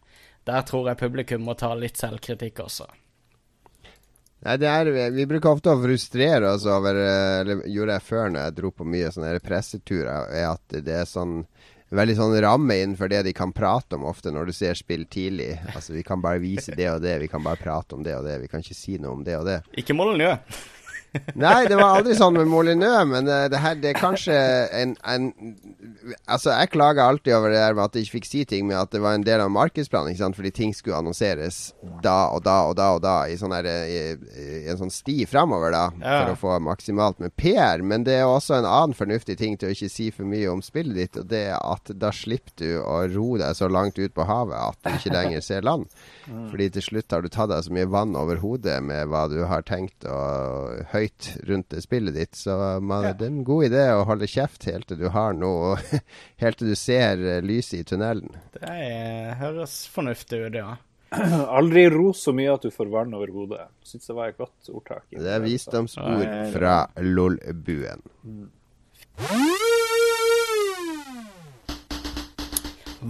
Der 0.48 0.64
tror 0.68 0.90
jeg 0.90 1.00
publikum 1.00 1.44
må 1.48 1.56
ta 1.60 1.74
litt 1.76 2.00
selvkritikk 2.00 2.64
også. 2.64 2.88
Nei, 4.46 4.54
er, 4.62 4.92
Vi 5.16 5.26
bruker 5.26 5.56
ofte 5.56 5.74
å 5.74 5.80
frustrere 5.82 6.52
oss 6.54 6.68
over 6.70 7.00
eh, 7.02 7.40
Eller 7.42 7.64
gjorde 7.74 7.98
jeg 7.98 8.06
før 8.06 8.30
når 8.30 8.44
jeg 8.44 8.58
dro 8.60 8.72
på 8.72 8.86
mye 8.86 9.10
sånne 9.14 9.40
presseturer, 9.44 10.30
er 10.30 10.52
at 10.52 10.78
det 10.86 11.00
er 11.02 11.10
sånn 11.10 11.42
veldig 11.88 12.16
sånn 12.18 12.34
ramme 12.44 12.76
innenfor 12.82 13.08
det 13.08 13.22
de 13.30 13.32
kan 13.36 13.54
prate 13.56 13.96
om 13.96 14.04
ofte 14.10 14.32
når 14.36 14.50
du 14.50 14.54
ser 14.56 14.76
spill 14.76 15.06
tidlig. 15.08 15.54
Altså 15.74 15.96
Vi 15.96 16.04
kan 16.04 16.20
bare 16.24 16.42
vise 16.44 16.76
det 16.76 16.90
og 16.92 17.00
det, 17.06 17.16
vi 17.22 17.30
kan 17.32 17.44
bare 17.46 17.60
prate 17.62 17.96
om 17.96 18.04
det 18.04 18.18
og 18.18 18.28
det. 18.28 18.42
Vi 18.44 18.50
kan 18.52 18.64
ikke 18.64 18.76
si 18.76 18.98
noe 19.00 19.16
om 19.16 19.24
det 19.24 19.38
og 19.40 19.48
det. 19.48 19.62
Ikke 19.80 19.96
Molyneux. 19.96 20.44
Nei, 21.36 21.66
det 21.70 21.78
var 21.80 22.00
aldri 22.00 22.16
sånn 22.18 22.38
med 22.38 22.50
Molyneux, 22.52 23.06
men 23.10 23.30
uh, 23.30 23.46
det 23.52 23.62
her 23.62 23.78
det 23.82 23.94
er 23.94 24.00
kanskje 24.00 24.38
en, 24.76 24.96
en, 25.08 25.32
Altså, 26.28 26.54
jeg 26.54 26.72
klager 26.72 27.04
alltid 27.04 27.34
over 27.36 27.52
det 27.52 27.60
der 27.60 27.76
med 27.76 27.84
at 27.84 27.96
jeg 27.98 28.08
ikke 28.08 28.16
fikk 28.18 28.30
si 28.30 28.44
ting, 28.48 28.68
men 28.70 28.80
at 28.80 28.94
det 28.94 29.02
var 29.04 29.18
en 29.18 29.26
del 29.26 29.44
av 29.44 29.52
markedsplanen, 29.52 30.14
ikke 30.14 30.24
sant, 30.24 30.38
fordi 30.40 30.52
ting 30.56 30.74
skulle 30.76 31.00
annonseres 31.00 31.58
da 32.04 32.30
og 32.32 32.44
da 32.46 32.58
og 32.70 32.78
da 32.80 32.88
og 32.96 33.02
da 33.04 33.16
i, 33.28 33.36
sånn 33.40 33.56
her, 33.56 33.68
i, 33.68 34.00
i 34.16 34.70
en 34.72 34.80
sånn 34.80 34.94
sti 34.94 35.26
framover, 35.30 35.74
da, 35.76 35.84
ja. 36.00 36.16
for 36.22 36.34
å 36.34 36.40
få 36.44 36.60
maksimalt 36.64 37.20
med 37.24 37.36
PR. 37.40 37.84
Men 37.84 38.06
det 38.08 38.20
er 38.22 38.30
også 38.30 38.58
en 38.60 38.70
annen 38.70 38.96
fornuftig 38.98 39.38
ting 39.42 39.58
til 39.60 39.70
å 39.70 39.76
ikke 39.76 39.92
si 39.92 40.10
for 40.16 40.30
mye 40.30 40.48
om 40.52 40.64
spillet 40.64 40.98
ditt, 40.98 41.20
og 41.20 41.28
det 41.32 41.44
er 41.52 41.58
at 41.60 41.92
da 42.00 42.14
slipper 42.16 42.56
du 42.58 42.80
å 42.82 43.02
ro 43.12 43.36
deg 43.42 43.58
så 43.58 43.68
langt 43.72 44.00
ut 44.00 44.16
på 44.16 44.28
havet 44.28 44.58
at 44.58 44.80
du 44.84 44.94
ikke 44.96 45.16
lenger 45.16 45.44
ser 45.46 45.68
land. 45.68 45.88
Mm. 46.28 46.50
Fordi 46.52 46.66
til 46.76 46.84
slutt 46.84 47.14
har 47.16 47.24
du 47.24 47.30
tatt 47.32 47.48
deg 47.48 47.62
så 47.64 47.72
mye 47.72 47.88
vann 47.88 48.16
over 48.20 48.42
hodet 48.42 48.82
med 48.84 49.08
hva 49.08 49.22
du 49.32 49.38
har 49.48 49.62
tenkt 49.64 50.04
og 50.12 50.82
høyt 50.92 51.07
rundt 51.48 51.74
spillet 51.84 52.16
ditt. 52.16 52.36
Så 52.36 52.56
man, 52.82 53.06
ja. 53.06 53.14
det 53.14 53.28
er 53.28 53.32
en 53.34 53.46
god 53.48 53.70
idé 53.70 53.86
å 53.94 54.06
holde 54.08 54.30
kjeft 54.32 54.68
helt 54.70 54.88
til 54.90 55.00
du 55.02 55.08
har 55.14 55.38
noe 55.38 55.76
Helt 56.44 56.60
til 56.60 56.74
du 56.74 56.78
ser 56.78 57.22
uh, 57.22 57.38
lyset 57.46 57.80
i 57.80 57.88
tunnelen. 57.88 58.36
Det 58.56 58.64
er, 58.66 59.34
høres 59.42 59.80
fornuftig 59.94 60.44
ut, 60.48 60.58
ja. 60.58 60.76
Aldri 61.58 61.88
ro 61.94 62.12
så 62.16 62.34
mye 62.36 62.58
at 62.58 62.68
du 62.68 62.74
får 62.74 62.92
vann 62.92 63.16
over 63.16 63.32
hodet. 63.34 63.70
Syns 63.88 64.10
det 64.10 64.18
var 64.18 64.34
et 64.34 64.40
godt 64.40 64.72
ordtak. 64.74 65.06
Det 65.14 65.34
er 65.34 65.44
visdomsord 65.44 66.28
fra 66.56 66.78
LOL-buen. 67.00 68.04
Mm. 68.28 68.48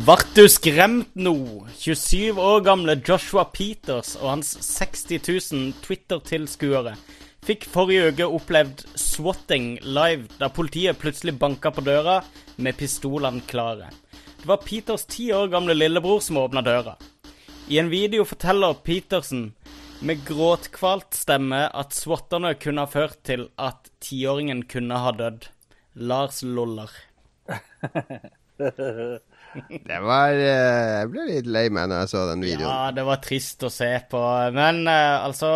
Vart 0.08 0.30
du 0.36 0.44
skremt 0.52 1.16
nå? 1.16 1.66
27 1.80 2.38
år 2.38 2.60
gamle 2.66 2.98
Joshua 3.02 3.48
Peters 3.50 4.14
og 4.20 4.30
hans 4.30 4.52
60 4.68 5.24
000 5.26 5.72
Twitter-tilskuere 5.82 6.94
fikk 7.46 7.68
forrige 7.72 8.12
uke 8.12 8.28
opplevd 8.40 8.86
swatting 8.98 9.78
live, 9.84 10.28
da 10.40 10.50
politiet 10.54 11.00
plutselig 11.02 11.38
banka 11.40 11.72
på 11.72 11.84
døra 11.86 12.22
med 12.58 12.78
pistolene 12.80 13.44
klare. 13.48 13.92
Det 14.38 14.48
var 14.50 14.64
Peters 14.64 15.06
ti 15.10 15.32
år 15.34 15.50
gamle 15.52 15.76
lillebror 15.78 16.20
som 16.24 16.38
åpna 16.42 16.62
døra. 16.66 16.96
I 17.68 17.80
en 17.82 17.90
video 17.92 18.24
forteller 18.26 18.78
Petersen 18.84 19.52
med 20.00 20.22
gråtkvalt 20.28 21.14
stemme 21.18 21.66
at 21.68 21.96
swatterne 21.98 22.54
kunne 22.62 22.86
ha 22.86 22.92
ført 22.92 23.24
til 23.28 23.48
at 23.60 23.90
tiåringen 24.04 24.64
kunne 24.70 25.00
ha 25.02 25.12
dødd. 25.18 25.50
Lars 25.98 26.44
Loller. 26.46 26.92
det 29.88 30.00
var 30.04 30.34
eh, 30.36 31.00
Jeg 31.00 31.10
ble 31.10 31.26
litt 31.30 31.48
lei 31.50 31.66
meg 31.74 31.90
når 31.90 32.04
jeg 32.04 32.12
så 32.14 32.24
den 32.30 32.46
videoen. 32.46 32.70
Ja, 32.70 32.92
det 32.94 33.06
var 33.08 33.22
trist 33.24 33.66
å 33.66 33.72
se 33.74 33.90
på. 34.12 34.22
Men 34.54 34.84
uh, 34.86 35.26
altså 35.26 35.50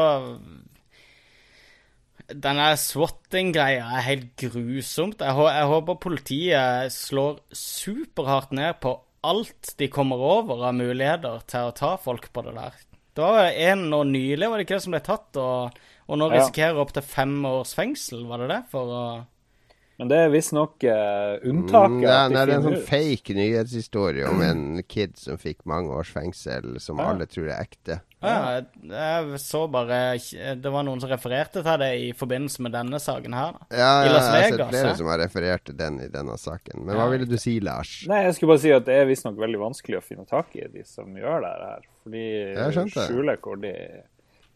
Denne 2.38 2.72
swatting-greia 2.80 3.88
er 3.98 4.06
helt 4.06 4.30
grusomt. 4.40 5.24
Jeg, 5.24 5.48
jeg, 5.48 5.70
håper 5.72 6.00
politiet 6.02 6.94
slår 6.96 7.42
superhardt 7.56 8.54
ned 8.58 8.80
på 8.84 8.96
alt 9.28 9.74
de 9.78 9.90
kommer 9.94 10.22
over 10.26 10.64
av 10.70 10.78
muligheter 10.78 11.44
til 11.50 11.70
å 11.70 11.76
ta 11.78 11.96
folk 12.02 12.32
på 12.34 12.46
det 12.48 12.56
der. 12.58 12.80
Det 13.12 13.28
var 13.28 13.52
en 13.70 13.90
nå 13.92 14.04
nylig, 14.08 14.48
var 14.48 14.58
det 14.58 14.66
ikke 14.66 14.78
det 14.78 14.86
som 14.86 14.96
ble 14.96 15.04
tatt, 15.04 15.30
og, 15.42 15.82
og 16.08 16.20
nå 16.22 16.30
risikerer 16.32 16.80
ja. 16.80 16.86
opptil 16.86 17.06
fem 17.06 17.36
års 17.46 17.76
fengsel, 17.78 18.24
var 18.30 18.44
det 18.44 18.54
det? 18.54 18.62
For 18.72 18.96
å 18.96 19.04
men 20.02 20.10
det 20.10 20.18
er 20.18 20.32
visstnok 20.34 20.82
uh, 20.82 21.36
unntaket. 21.46 21.92
Mm, 21.94 22.00
det, 22.02 22.14
er, 22.16 22.32
det 22.34 22.40
er 22.42 22.52
en 22.56 22.64
sånn 22.66 22.86
fake 22.88 23.36
nyhetshistorie 23.38 24.32
om 24.32 24.40
en 24.42 24.64
kid 24.90 25.14
som 25.22 25.38
fikk 25.38 25.60
mange 25.70 25.94
års 25.94 26.10
fengsel, 26.10 26.80
som 26.82 26.98
ja. 26.98 27.12
alle 27.12 27.28
tror 27.30 27.52
er 27.52 27.60
ekte. 27.60 28.00
Ja, 28.22 28.62
jeg 28.62 29.40
så 29.42 29.64
bare 29.72 29.98
Det 30.62 30.72
var 30.72 30.86
noen 30.86 31.02
som 31.02 31.10
refererte 31.10 31.64
til 31.66 31.80
det 31.82 31.90
i 31.98 32.12
forbindelse 32.18 32.62
med 32.62 32.76
denne 32.76 33.00
saken 33.02 33.34
her. 33.34 33.56
Da. 33.58 33.80
Ja, 33.80 33.90
I 34.06 34.12
Las 34.14 34.28
Vegas. 34.30 34.52
Jeg 34.52 34.62
har 34.62 34.72
sett 34.72 34.76
flere 34.78 34.96
som 35.00 35.10
har 35.10 35.22
referert 35.24 35.66
til 35.66 35.78
den 35.80 35.98
i 36.06 36.08
denne 36.14 36.38
saken. 36.38 36.86
Men 36.86 37.00
hva 37.00 37.10
ville 37.10 37.26
du 37.30 37.38
si, 37.42 37.56
Lars? 37.64 37.96
Nei, 38.12 38.22
Jeg 38.28 38.38
skulle 38.38 38.54
bare 38.54 38.64
si 38.68 38.76
at 38.76 38.86
det 38.86 39.00
er 39.02 39.10
visstnok 39.10 39.42
veldig 39.42 39.64
vanskelig 39.66 39.98
å 40.00 40.06
finne 40.06 40.28
tak 40.30 40.54
i 40.60 40.68
de 40.70 40.86
som 40.86 41.10
gjør 41.18 41.42
det 41.48 41.54
her. 41.66 41.90
Fordi 42.06 42.26
de 42.78 42.88
skjuler 42.94 43.42
hvor 43.42 43.62
de 43.62 43.76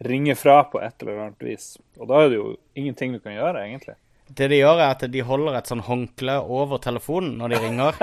ringer 0.06 0.36
fra 0.36 0.60
på 0.70 0.82
et 0.84 1.02
eller 1.02 1.22
annet 1.26 1.46
vis. 1.50 1.70
Og 2.00 2.10
da 2.12 2.22
er 2.22 2.30
det 2.34 2.38
jo 2.42 2.50
ingenting 2.76 3.16
du 3.16 3.20
kan 3.24 3.34
gjøre, 3.34 3.64
egentlig. 3.66 3.96
Det 4.28 4.48
de 4.50 4.58
gjør, 4.58 4.80
er 4.82 4.94
at 4.96 5.04
de 5.14 5.22
holder 5.26 5.58
et 5.60 5.68
sånn 5.70 5.84
håndkle 5.86 6.40
over 6.42 6.82
telefonen 6.82 7.36
når 7.38 7.54
de 7.54 7.60
ringer. 7.62 8.00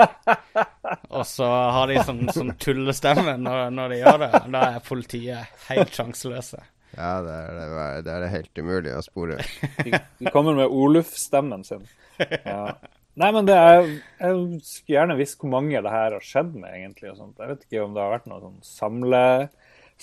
og 1.17 1.25
så 1.27 1.49
har 1.75 1.91
de 1.91 1.97
sånn, 2.07 2.23
sånn 2.31 2.53
tullestemme 2.61 3.35
når, 3.41 3.65
når, 3.75 3.91
de 3.91 3.99
gjør 3.99 4.21
det. 4.21 4.31
Da 4.55 4.63
er 4.69 4.85
politiet 4.87 5.65
helt 5.67 5.91
sjanseløse. 5.97 6.63
Ja, 6.93 7.13
det 7.25 7.35
er 7.35 7.57
det, 7.57 7.67
det 8.05 8.15
er 8.15 8.27
helt 8.31 8.61
umulig 8.61 8.95
å 8.95 9.03
spore. 9.03 9.39
de, 9.83 9.99
de 10.21 10.33
kommer 10.33 10.55
med 10.57 10.71
Oluf-stemmen 10.71 11.65
sin. 11.67 11.83
Ja. 12.21 12.75
Nei, 13.19 13.29
men 13.29 13.45
det 13.45 13.55
er, 13.57 13.87
jeg 14.21 14.37
skulle 14.65 14.95
gjerne 14.95 15.17
visst 15.19 15.37
hvor 15.41 15.51
mange 15.53 15.81
det 15.85 15.91
her 15.93 16.15
har 16.15 16.23
skjedd 16.25 16.55
med, 16.55 16.71
egentlig. 16.79 17.11
og 17.11 17.19
sånt. 17.19 17.41
Jeg 17.41 17.51
vet 17.51 17.67
ikke 17.67 17.83
om 17.83 17.97
det 17.97 18.01
har 18.01 18.15
vært 18.15 18.29
noe 18.31 18.41
sånn 18.41 18.63
samle 18.65 19.25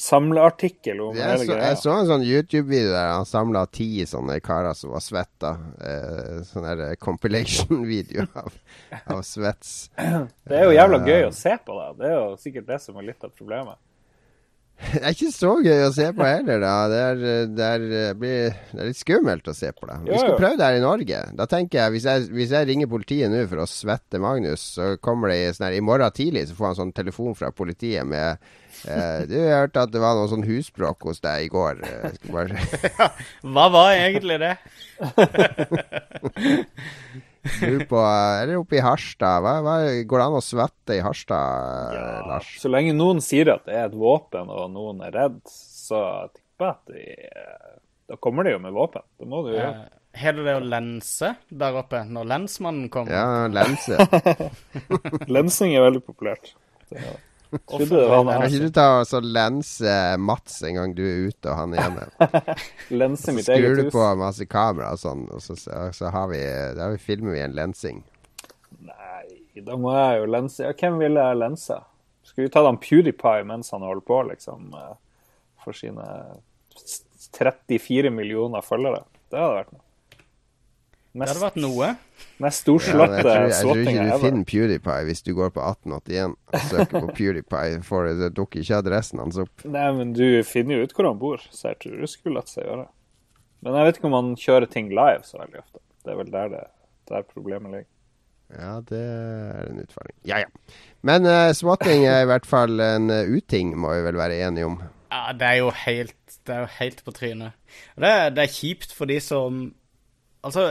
samleartikkel 0.00 1.00
om 1.04 1.18
hele 1.18 1.44
greia. 1.44 1.70
Jeg 1.70 1.80
så 1.82 1.92
en 1.92 2.08
sånn 2.08 2.24
YouTube-video 2.24 2.94
der 2.94 3.10
han 3.12 3.28
samla 3.28 3.66
ti 3.72 3.88
sånne 4.08 4.38
karer 4.44 4.76
som 4.78 4.94
var 4.94 5.04
svetta. 5.04 5.52
Eh, 5.76 6.40
sånn 6.48 6.66
der 6.66 6.84
eh, 6.88 6.96
compilation-video 7.00 8.24
av, 8.42 8.56
av 9.04 9.22
svets. 9.26 9.90
Det 9.96 10.56
er 10.56 10.66
jo 10.68 10.74
jævla 10.76 11.02
gøy 11.04 11.28
å 11.28 11.34
se 11.36 11.52
på, 11.60 11.76
da. 11.76 11.92
Det 11.98 12.08
er 12.08 12.16
jo 12.16 12.34
sikkert 12.40 12.68
det 12.72 12.80
som 12.84 12.96
er 13.00 13.10
litt 13.10 13.28
av 13.28 13.34
problemet. 13.36 13.76
Det 14.80 15.02
er 15.02 15.14
ikke 15.14 15.32
så 15.34 15.50
gøy 15.60 15.82
å 15.84 15.90
se 15.94 16.06
på 16.16 16.24
heller, 16.24 16.62
da. 16.62 16.74
Det 16.90 17.00
er, 17.06 17.18
det 17.52 17.66
er, 17.66 17.84
det 18.16 18.80
er 18.80 18.88
litt 18.88 18.98
skummelt 18.98 19.50
å 19.50 19.54
se 19.56 19.70
på 19.76 19.90
det. 19.90 19.98
Vi 20.08 20.16
skal 20.16 20.38
prøve 20.38 20.56
det 20.58 20.70
her 20.70 20.78
i 20.78 20.84
Norge. 20.84 21.20
Da 21.36 21.46
tenker 21.50 21.82
jeg, 21.82 21.96
hvis 21.96 22.08
jeg, 22.08 22.30
hvis 22.34 22.54
jeg 22.56 22.70
ringer 22.70 22.90
politiet 22.90 23.32
nå 23.32 23.44
for 23.50 23.64
å 23.64 23.68
svette 23.70 24.22
Magnus, 24.22 24.64
så 24.78 24.94
kommer 25.02 25.34
det 25.34 25.52
sånn 25.54 25.68
her 25.68 25.78
I 25.78 25.84
morgen 25.84 26.16
tidlig 26.16 26.48
så 26.48 26.58
får 26.58 26.70
han 26.70 26.80
sånn 26.80 26.96
telefon 26.96 27.36
fra 27.38 27.52
politiet 27.54 28.08
med 28.08 28.40
Eh, 28.84 29.26
du, 29.28 29.34
jeg 29.36 29.52
hørte 29.52 29.82
at 29.84 29.92
det 29.92 30.00
var 30.00 30.16
noe 30.16 30.28
sånn 30.30 30.46
husbråk 30.46 31.04
hos 31.08 31.20
deg 31.24 31.46
i 31.46 31.50
går. 31.52 31.82
Bare... 32.32 32.62
ja, 32.86 33.08
hva 33.44 33.66
var 33.74 33.92
egentlig 33.96 34.38
det? 34.40 34.54
på 37.90 38.00
Eller 38.00 38.59
oppe 38.61 38.79
i 38.79 38.83
Harstad. 38.85 39.44
Hva, 39.44 39.55
hva, 39.64 39.76
går 40.07 40.22
det 40.22 40.26
an 40.26 40.38
å 40.38 40.42
svette 40.44 40.98
i 40.98 41.05
Harstad, 41.05 41.94
ja, 41.96 42.09
Lars? 42.29 42.50
Så 42.61 42.72
lenge 42.72 42.96
noen 42.96 43.22
sier 43.24 43.55
at 43.55 43.64
det 43.68 43.79
er 43.79 43.88
et 43.88 43.96
våpen, 43.96 44.50
og 44.53 44.68
noen 44.74 45.00
er 45.07 45.14
redd, 45.16 45.40
så 45.48 46.03
tipper 46.35 46.68
jeg 46.68 46.74
at 46.74 46.92
de, 46.92 47.07
Da 48.11 48.20
kommer 48.20 48.46
de 48.46 48.57
jo 48.57 48.61
med 48.62 48.76
våpen. 48.76 49.07
Det 49.20 49.31
må 49.31 49.44
du 49.46 49.55
jo 49.55 49.59
gjøre. 49.59 49.88
Eh, 50.12 50.37
det 50.42 50.59
å 50.59 50.62
lense 50.66 51.35
der 51.48 51.81
oppe, 51.81 52.03
når 52.05 52.31
lensmannen 52.35 52.90
kommer? 52.92 53.14
Ja, 53.14 53.48
lense. 53.53 53.98
Lensing 55.35 55.76
er 55.79 55.87
veldig 55.87 56.03
populært. 56.03 56.55
Det 56.90 56.98
er 56.98 57.12
det 57.14 57.29
Kan 57.50 57.82
ikke 58.46 58.60
du 58.62 58.70
ta 58.74 58.84
og 59.00 59.06
så 59.10 59.20
lense 59.24 59.94
Mats 60.22 60.60
en 60.66 60.76
gang 60.78 60.92
du 60.94 61.02
er 61.02 61.28
ute 61.30 61.50
og 61.50 61.56
han 61.58 61.74
er 61.74 61.82
hjemme? 61.88 62.30
lense 63.02 63.34
mitt 63.34 63.48
Skrur 63.48 63.56
eget 63.58 63.76
du 63.80 63.82
hus. 63.88 63.92
på 63.96 64.06
masse 64.20 64.46
kamera 64.50 64.92
og 64.94 65.00
sånn, 65.02 65.24
og 65.34 65.42
så, 65.42 65.56
så, 65.58 65.88
så 65.96 66.12
har 66.14 66.30
vi, 66.30 66.40
da 66.76 66.86
har 66.86 66.94
vi 66.94 67.02
filmer 67.02 67.34
vi 67.34 67.42
en 67.42 67.56
lensing. 67.58 68.02
Nei, 68.86 69.24
da 69.66 69.76
må 69.80 69.90
jeg 69.96 70.20
jo 70.22 70.30
lense. 70.30 70.62
Ja, 70.68 70.72
hvem 70.78 71.00
ville 71.02 71.26
jeg 71.26 71.40
lense? 71.42 71.80
Skulle 72.22 72.46
vi 72.46 72.54
tatt 72.54 72.68
han 72.68 72.78
PewDiePie 72.82 73.46
mens 73.48 73.72
han 73.74 73.82
holder 73.82 74.06
på, 74.06 74.20
liksom? 74.30 74.70
eh, 74.78 74.94
For 75.64 75.74
sine 75.76 76.06
34 77.36 78.10
millioner 78.14 78.62
følgere. 78.64 79.02
Det 79.30 79.38
hadde 79.40 79.56
vært 79.58 79.72
noe. 79.74 79.84
Det 81.11 81.27
hadde 81.27 81.42
vært 81.42 81.59
noe. 81.59 81.88
mest 82.38 82.38
Ja, 82.38 82.44
men 82.44 82.55
storslåtte 82.55 83.16
jeg, 83.16 83.25
tror, 83.25 83.40
jeg 83.51 83.57
tror 83.59 83.81
ikke 83.83 84.05
du 84.07 84.25
finner 84.25 84.44
PewDiePie 84.46 85.07
hvis 85.09 85.25
du 85.27 85.31
går 85.35 85.51
på 85.57 85.62
1881 85.66 86.37
og 86.37 86.66
søker 86.68 86.92
på 86.94 87.12
PewDiePie. 87.18 87.81
For 87.87 88.11
det 88.20 88.31
dukker 88.37 88.62
ikke 88.62 88.79
adressen 88.85 89.23
hans 89.23 89.40
opp. 89.42 89.64
Nei, 89.66 89.88
men 89.96 90.14
du 90.14 90.27
finner 90.46 90.79
jo 90.79 90.87
ut 90.87 90.94
hvor 90.94 91.11
han 91.11 91.23
bor, 91.23 91.42
så 91.51 91.73
jeg 91.73 91.81
tror 91.83 91.96
det 92.05 92.11
skulle 92.12 92.38
latt 92.38 92.53
seg 92.53 92.68
gjøre. 92.68 92.87
Men 93.66 93.77
jeg 93.77 93.88
vet 93.88 93.99
ikke 93.99 94.11
om 94.11 94.18
han 94.20 94.37
kjører 94.40 94.70
ting 94.70 94.92
live 94.94 95.25
så 95.27 95.40
veldig 95.40 95.64
ofte. 95.64 95.83
Det 96.05 96.12
er 96.12 96.20
vel 96.20 96.31
der, 96.33 96.55
det, 96.55 96.62
der 97.11 97.27
problemet 97.27 97.75
ligger. 97.75 97.90
Ja, 98.51 98.70
det 98.83 99.01
er 99.01 99.66
en 99.70 99.83
utfordring. 99.83 100.16
Ja, 100.27 100.40
ja. 100.42 100.79
Men 101.07 101.27
uh, 101.27 101.51
swatting 101.55 102.07
er 102.09 102.25
i 102.25 102.31
hvert 102.31 102.49
fall 102.49 102.81
en 102.83 103.11
uh, 103.12 103.29
uting, 103.31 103.77
må 103.79 103.92
vi 103.94 104.07
vel 104.09 104.18
være 104.18 104.40
enige 104.46 104.70
om. 104.70 104.81
Ja, 105.11 105.35
det 105.35 105.46
er 105.46 105.59
jo 105.61 105.70
helt, 105.75 106.16
det 106.46 106.55
er 106.55 106.64
jo 106.64 106.73
helt 106.79 107.05
på 107.07 107.14
trynet. 107.14 107.59
Og 107.99 108.07
det, 108.07 108.14
det 108.38 108.46
er 108.46 108.57
kjipt 108.57 108.94
for 108.94 109.11
de 109.11 109.18
som 109.23 109.68
Altså, 110.42 110.62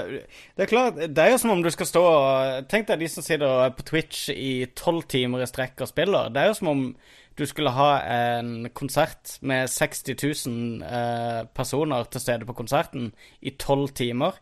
det 0.58 0.63
er 0.63 0.69
klart, 0.69 0.95
det 0.97 1.21
er 1.21 1.32
jo 1.32 1.38
som 1.38 1.51
om 1.53 1.60
du 1.62 1.69
skal 1.69 1.86
stå 1.86 2.01
og 2.01 2.69
Tenk 2.71 2.88
deg 2.89 3.03
de 3.03 3.10
som 3.12 3.25
sitter 3.25 3.69
på 3.77 3.86
Twitch 3.86 4.32
i 4.34 4.65
tolv 4.75 5.05
timer 5.12 5.43
i 5.45 5.49
strekk 5.49 5.84
og 5.86 5.91
spiller. 5.91 6.32
Det 6.34 6.41
er 6.41 6.49
jo 6.49 6.58
som 6.58 6.71
om 6.71 6.84
du 7.39 7.45
skulle 7.47 7.71
ha 7.71 7.91
en 8.03 8.69
konsert 8.75 9.38
med 9.41 9.69
60 9.71 10.01
000 10.47 10.82
eh, 10.84 11.45
personer 11.55 12.10
til 12.12 12.21
stede 12.21 12.47
på 12.49 12.58
konserten 12.58 13.13
i 13.41 13.53
tolv 13.55 13.93
timer. 13.95 14.41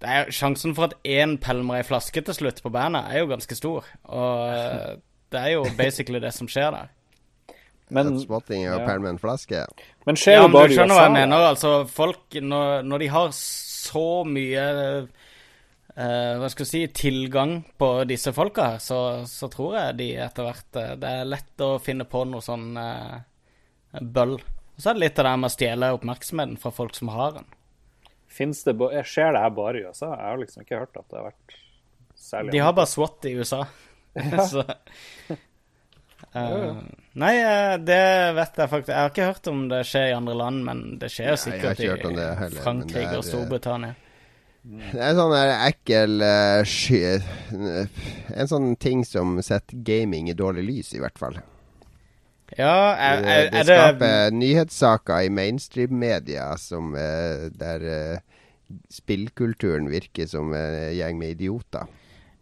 Det 0.00 0.08
er 0.08 0.24
jo, 0.24 0.34
sjansen 0.38 0.74
for 0.74 0.88
at 0.88 0.96
én 1.04 1.36
pælmer 1.42 1.82
ei 1.82 1.86
flaske 1.86 2.22
til 2.24 2.34
slutt 2.34 2.62
på 2.62 2.72
bandet, 2.72 3.04
er 3.10 3.22
jo 3.22 3.30
ganske 3.34 3.58
stor. 3.58 3.86
Og 4.04 4.48
eh, 4.48 4.96
det 5.32 5.40
er 5.40 5.54
jo 5.58 5.66
basically 5.78 6.22
det 6.22 6.32
som 6.34 6.48
skjer 6.48 6.70
der. 6.70 6.90
Men, 7.92 8.14
ja. 8.48 8.78
en 8.96 9.18
flaske. 9.20 9.66
men 10.06 10.16
skjer 10.16 10.38
Ja, 10.40 10.46
men 10.48 10.68
du 10.68 10.72
skjønner 10.72 10.96
hva 10.96 11.04
jeg 11.10 11.14
mener. 11.18 11.48
Altså, 11.50 11.72
folk, 11.84 12.22
når, 12.40 12.82
når 12.88 13.04
de 13.04 13.08
har 13.12 13.34
så 13.82 14.06
mye 14.28 14.66
Uh, 15.92 16.38
Hva 16.40 16.48
skal 16.48 16.64
jeg 16.64 16.70
si 16.70 17.02
tilgang 17.04 17.58
på 17.76 17.86
disse 18.08 18.32
folka 18.32 18.78
så, 18.80 19.26
så 19.28 19.44
tror 19.52 19.74
jeg 19.76 19.96
de 19.98 20.06
etter 20.24 20.46
hvert 20.46 20.78
uh, 20.80 20.94
Det 20.96 21.10
er 21.18 21.28
lett 21.28 21.64
å 21.66 21.74
finne 21.84 22.06
på 22.08 22.22
noe 22.30 22.40
sånn 22.40 22.78
uh, 22.80 23.18
bøll. 24.00 24.38
Og 24.40 24.80
så 24.80 24.88
er 24.88 24.96
det 24.96 25.02
litt 25.02 25.20
av 25.20 25.28
det 25.28 25.34
med 25.42 25.50
å 25.50 25.52
stjele 25.52 25.90
oppmerksomheten 25.98 26.56
fra 26.62 26.72
folk 26.72 26.96
som 26.96 27.12
har 27.12 27.36
den. 27.36 27.50
Fins 28.32 28.64
det, 28.64 28.72
Jeg 28.96 29.10
skjer 29.10 29.34
det 29.36 29.44
her 29.44 29.52
bare 29.52 29.82
i 29.82 29.84
USA? 29.84 30.14
Jeg 30.14 30.30
har 30.30 30.40
liksom 30.40 30.64
ikke 30.64 30.80
hørt 30.80 30.96
at 30.96 31.10
det 31.10 31.20
har 31.20 31.28
vært 31.28 31.56
særlig 32.16 32.54
De 32.56 32.64
har 32.64 32.76
bare 32.78 32.92
SWAT 32.94 33.28
i 33.28 33.34
USA. 33.36 33.60
så 34.52 34.64
Eh, 36.32 36.76
Nei, 37.20 37.32
eh, 37.36 37.74
det 37.84 38.02
vet 38.38 38.56
jeg 38.62 38.70
faktisk. 38.72 38.88
Jeg 38.92 39.00
har 39.02 39.10
ikke 39.12 39.28
hørt 39.28 39.50
om 39.52 39.66
det 39.68 39.82
skjer 39.88 40.08
i 40.08 40.16
andre 40.16 40.36
land, 40.38 40.62
men 40.64 40.82
det 41.00 41.10
skjer 41.12 41.34
jo 41.34 41.40
sikkert 41.42 41.82
i 41.82 41.90
heller, 41.90 42.56
Frankrike 42.62 43.10
er, 43.10 43.18
og 43.20 43.26
Storbritannia. 43.26 43.94
Det 44.62 44.96
er 44.96 45.08
en 45.10 45.18
sånn 45.18 45.34
ekkel 45.36 46.22
uh, 46.22 46.60
sky... 46.68 47.00
En 48.32 48.48
sånn 48.48 48.76
ting 48.80 49.02
som 49.04 49.34
setter 49.42 49.80
gaming 49.84 50.30
i 50.30 50.36
dårlig 50.38 50.62
lys, 50.68 50.92
i 50.94 51.02
hvert 51.02 51.18
fall. 51.20 51.40
Ja, 52.54 52.94
er, 52.94 53.22
Det, 53.24 53.32
er, 53.32 53.48
det 53.50 53.64
det 53.66 53.76
skaper 53.76 54.36
nyhetssaker 54.36 55.26
i 55.26 55.32
mainstream-media 55.32 56.50
som 56.60 56.92
eh, 57.00 57.48
der 57.56 58.20
spillkulturen 58.92 59.88
virker 59.92 60.28
som 60.28 60.52
en 60.56 60.92
gjeng 60.94 61.18
med 61.20 61.34
idioter. 61.36 61.88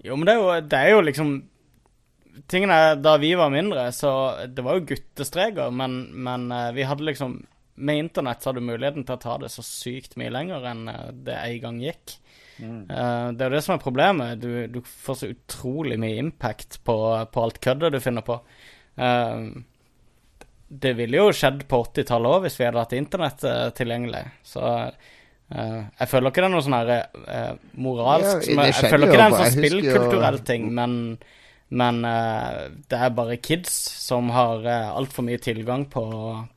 Jo, 0.03 0.17
men 0.17 0.27
det 0.27 0.35
er 0.35 0.41
jo, 0.41 0.51
det 0.67 0.81
er 0.81 0.91
jo 0.95 1.01
liksom 1.07 1.31
Tingen 2.51 2.73
er, 2.75 2.97
Da 3.01 3.17
vi 3.21 3.33
var 3.39 3.53
mindre, 3.53 3.89
så 3.93 4.11
Det 4.49 4.65
var 4.67 4.79
jo 4.79 4.87
guttestreker, 4.93 5.71
men, 5.75 6.03
men 6.25 6.51
eh, 6.55 6.71
vi 6.77 6.87
hadde 6.89 7.07
liksom 7.09 7.39
Med 7.81 8.05
internett 8.05 8.43
så 8.43 8.51
hadde 8.51 8.63
du 8.63 8.69
muligheten 8.69 9.07
til 9.07 9.17
å 9.17 9.23
ta 9.23 9.37
det 9.41 9.53
så 9.53 9.65
sykt 9.67 10.19
mye 10.21 10.33
lenger 10.35 10.67
enn 10.73 10.89
eh, 10.93 11.07
det 11.27 11.39
en 11.39 11.63
gang 11.65 11.81
gikk. 11.85 12.19
Mm. 12.61 12.83
det 13.39 13.41
er 13.41 13.49
jo 13.49 13.55
det 13.55 13.63
som 13.65 13.73
er 13.73 13.81
problemet. 13.81 14.43
Du, 14.43 14.67
du 14.69 14.83
får 14.85 15.17
så 15.17 15.29
utrolig 15.33 15.97
mye 15.97 16.19
impact 16.21 16.83
på, 16.85 16.97
på 17.33 17.45
alt 17.47 17.57
køddet 17.65 17.95
du 17.95 18.03
finner 18.05 18.27
på. 18.27 18.37
Eh, 19.01 19.47
det 20.71 20.93
ville 20.99 21.19
jo 21.19 21.31
skjedd 21.35 21.65
på 21.71 21.81
80-tallet 21.87 22.37
òg, 22.37 22.45
hvis 22.45 22.59
vi 22.61 22.67
hadde 22.69 22.85
hatt 22.85 22.93
internett 22.99 23.49
eh, 23.49 23.65
tilgjengelig. 23.77 24.27
Så 24.47 24.67
Uh, 25.51 25.83
jeg 25.99 26.07
føler 26.07 26.31
ikke 26.31 26.43
det 26.45 26.47
er 26.47 26.53
noe 26.53 26.63
sånn 26.63 26.75
her 26.77 26.91
eh, 26.95 27.55
moralsk 27.83 28.45
Ja, 28.47 28.69
Jeg 28.69 28.91
føler 28.93 29.09
ikke 29.09 29.17
det 29.17 29.25
er 29.25 29.25
en 29.25 29.35
sånn 29.35 29.57
spillkulturell 29.57 30.37
ting, 30.47 30.69
men, 30.77 30.93
men 31.71 32.01
uh, 32.03 32.67
det 32.91 32.99
er 32.99 33.13
bare 33.15 33.37
kids 33.39 33.71
som 34.03 34.33
har 34.35 34.65
uh, 34.67 34.91
altfor 34.99 35.23
mye 35.23 35.39
tilgang 35.39 35.85
på, 35.91 36.03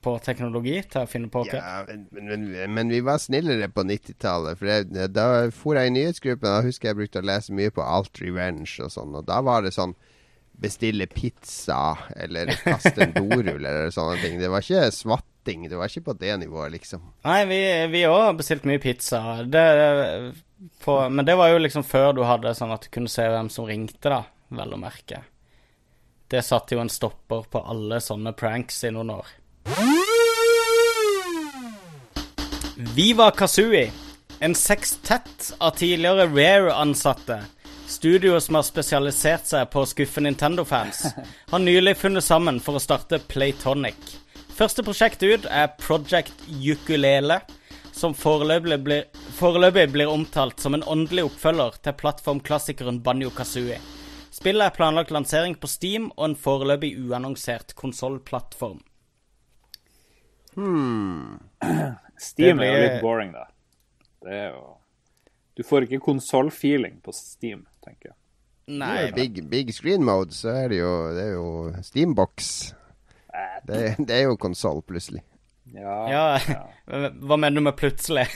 på 0.02 0.13
teknologi 0.26 0.80
til 0.89 1.04
å 1.04 1.10
finne 1.10 1.30
på 1.34 1.43
hva. 1.45 1.60
Ja, 1.60 1.84
men, 1.86 2.26
men, 2.32 2.47
men 2.73 2.89
vi 2.89 3.04
var 3.06 3.21
snillere 3.21 3.69
på 3.69 3.86
90-tallet. 3.86 4.58
For 4.58 4.71
det, 4.71 5.12
da 5.13 5.28
for 5.54 5.78
jeg 5.78 5.91
i 5.91 5.95
nyhetsgruppen. 5.99 6.49
Da 6.49 6.65
husker 6.65 6.89
jeg 6.89 7.02
brukte 7.04 7.21
å 7.21 7.30
lese 7.30 7.54
mye 7.54 7.73
på 7.73 7.86
Alt 7.86 8.23
Revenge 8.23 8.73
og 8.82 8.89
sånn. 8.95 9.13
Og 9.19 9.30
da 9.30 9.38
var 9.45 9.62
det 9.67 9.76
sånn 9.78 9.93
bestille 10.63 11.06
pizza 11.06 11.97
eller 12.15 12.54
kaste 12.63 13.06
en 13.06 13.13
dorull 13.13 13.54
eller 13.54 13.93
sånne 13.93 14.17
ting. 14.21 14.41
Det 14.41 14.49
var 14.49 14.65
ikke 14.65 14.89
svatting. 14.95 15.69
Det 15.69 15.78
var 15.78 15.93
ikke 15.93 16.08
på 16.10 16.17
det 16.21 16.38
nivået, 16.41 16.73
liksom. 16.80 17.06
Nei, 17.28 17.41
vi 17.49 17.62
vi 17.93 18.06
òg 18.10 18.19
har 18.32 18.38
bestilt 18.38 18.65
mye 18.69 18.82
pizza. 18.82 19.43
Det, 19.45 19.65
på, 20.86 20.97
men 21.10 21.26
det 21.28 21.38
var 21.38 21.54
jo 21.54 21.62
liksom 21.62 21.86
før 21.86 22.13
du 22.17 22.23
hadde 22.26 22.58
sånn 22.58 22.73
at 22.73 22.86
du 22.86 22.93
kunne 22.93 23.12
se 23.12 23.26
hvem 23.30 23.49
som 23.54 23.67
ringte, 23.69 24.10
da, 24.10 24.23
vel 24.57 24.75
å 24.75 24.81
merke. 24.81 25.23
Det 26.27 26.41
satte 26.41 26.75
jo 26.75 26.81
en 26.81 26.89
stopper 26.89 27.45
på 27.51 27.61
alle 27.61 27.99
sånne 28.01 28.33
pranks 28.33 28.83
i 28.87 28.91
noen 28.93 29.11
år. 29.13 29.33
Viva 32.95 33.31
Kazooie. 33.31 33.91
En 34.39 34.55
sekstett 34.55 35.53
av 35.59 35.77
tidligere 35.77 36.25
Rare-ansatte. 36.27 37.37
Studio 37.87 38.39
som 38.41 38.57
har 38.57 38.65
spesialisert 38.65 39.45
seg 39.47 39.69
på 39.71 39.83
å 39.83 39.87
skuffe 39.87 40.23
Nintendo-fans, 40.23 41.03
har 41.51 41.61
nylig 41.61 41.93
funnet 41.99 42.25
sammen 42.25 42.57
for 42.63 42.79
å 42.79 42.81
starte 42.81 43.21
Playtonic. 43.29 43.99
Første 44.57 44.83
prosjekt 44.85 45.23
ut 45.23 45.45
er 45.45 45.71
Project 45.77 46.47
Ukulele, 46.49 47.43
som 47.93 48.17
foreløpig 48.17 48.79
blir, 48.83 49.03
foreløpig 49.37 49.91
blir 49.93 50.09
omtalt 50.09 50.59
som 50.63 50.73
en 50.73 50.85
åndelig 50.89 51.27
oppfølger 51.29 51.77
til 51.85 51.99
plattformklassikeren 52.01 53.03
Banjo 53.05 53.29
Kazooie. 53.37 53.77
Spillet 54.43 54.65
er 54.67 54.73
planlagt 54.75 55.12
lansering 55.15 55.53
på 55.56 55.69
Steam 55.71 56.10
og 56.17 56.25
en 56.25 56.34
foreløpig 56.36 56.89
uannonsert 56.99 57.69
konsollplattform. 57.79 58.82
Steam 62.19 62.60
blir 62.60 62.67
er 62.67 62.73
jo 62.73 62.82
litt 62.82 62.97
boring, 63.06 63.32
da. 63.32 63.45
Det 64.19 64.34
er 64.36 64.49
jo 64.51 64.65
Du 65.56 65.63
får 65.63 65.88
ikke 65.88 66.01
konsollfeeling 66.03 66.97
på 67.06 67.15
Steam, 67.15 67.63
tenker 67.88 68.10
jeg. 68.10 68.17
Nei, 68.84 69.13
Big, 69.15 69.39
big 69.47 69.71
screen 69.71 70.03
mode, 70.03 70.36
så 70.36 70.51
er 70.65 70.75
det 70.75 70.82
jo, 70.82 70.91
det 71.15 71.23
er 71.23 71.34
jo 71.38 71.47
Steambox. 71.88 72.51
Det, 73.63 73.82
det 73.95 74.17
er 74.17 74.27
jo 74.27 74.36
konsoll, 74.36 74.84
plutselig. 74.84 75.23
Ja, 75.71 75.97
ja, 76.12 76.27
ja. 76.51 76.63
Hva 77.29 77.39
mener 77.39 77.62
du 77.62 77.67
med 77.69 77.79
plutselig? 77.79 78.27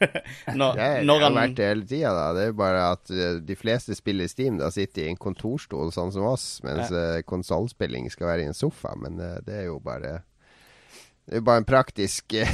når, 0.60 0.78
er- 0.78 1.04
når 1.06 1.20
det 1.20 1.26
har 1.26 1.34
vært 1.36 1.56
det 1.58 1.68
hele 1.70 1.86
tida, 1.88 2.12
da. 2.16 2.26
Det 2.36 2.44
er 2.44 2.50
jo 2.50 2.58
bare 2.60 2.84
at 2.92 3.12
eh, 3.14 3.40
de 3.48 3.56
fleste 3.58 3.96
spiller 3.98 4.30
Steam 4.30 4.60
da 4.60 4.70
sitter 4.74 5.06
i 5.06 5.10
en 5.12 5.20
kontorstol, 5.20 5.92
sånn 5.94 6.12
som 6.14 6.26
oss, 6.28 6.46
mens 6.66 6.92
ja. 6.92 7.20
konsollspilling 7.28 8.10
skal 8.12 8.30
være 8.32 8.46
i 8.46 8.50
en 8.50 8.56
sofa. 8.56 8.94
Men 9.00 9.20
eh, 9.22 9.38
det 9.46 9.60
er 9.62 9.68
jo 9.70 9.78
bare 9.84 10.18
Det 11.26 11.38
er 11.38 11.42
jo 11.42 11.46
bare 11.48 11.64
en 11.64 11.68
praktisk 11.68 12.36
eh, 12.38 12.52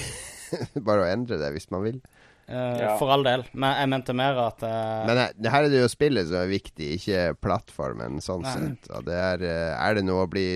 Bare 0.86 1.06
å 1.06 1.08
endre 1.08 1.38
det 1.40 1.48
hvis 1.54 1.70
man 1.72 1.86
vil. 1.86 2.02
Uh, 2.50 2.76
Ja. 2.82 2.96
For 3.00 3.08
all 3.14 3.22
del. 3.24 3.44
Men 3.54 3.76
jeg 3.78 3.88
mente 3.92 4.14
mer 4.18 4.36
at 4.42 4.62
uh... 4.66 5.06
Men 5.08 5.16
her, 5.22 5.34
her 5.54 5.64
er 5.64 5.70
det 5.72 5.80
jo 5.80 5.88
spillet 5.88 6.26
som 6.28 6.42
er 6.42 6.50
viktig, 6.50 6.88
ikke 6.98 7.20
plattformen 7.40 8.18
sånn 8.20 8.42
Nei. 8.44 8.52
sett. 8.52 8.90
Og 8.92 9.06
det 9.06 9.16
er, 9.16 9.44
eh, 9.46 9.72
er 9.78 9.96
det 9.96 10.02
noe 10.04 10.26
å 10.26 10.30
bli 10.30 10.46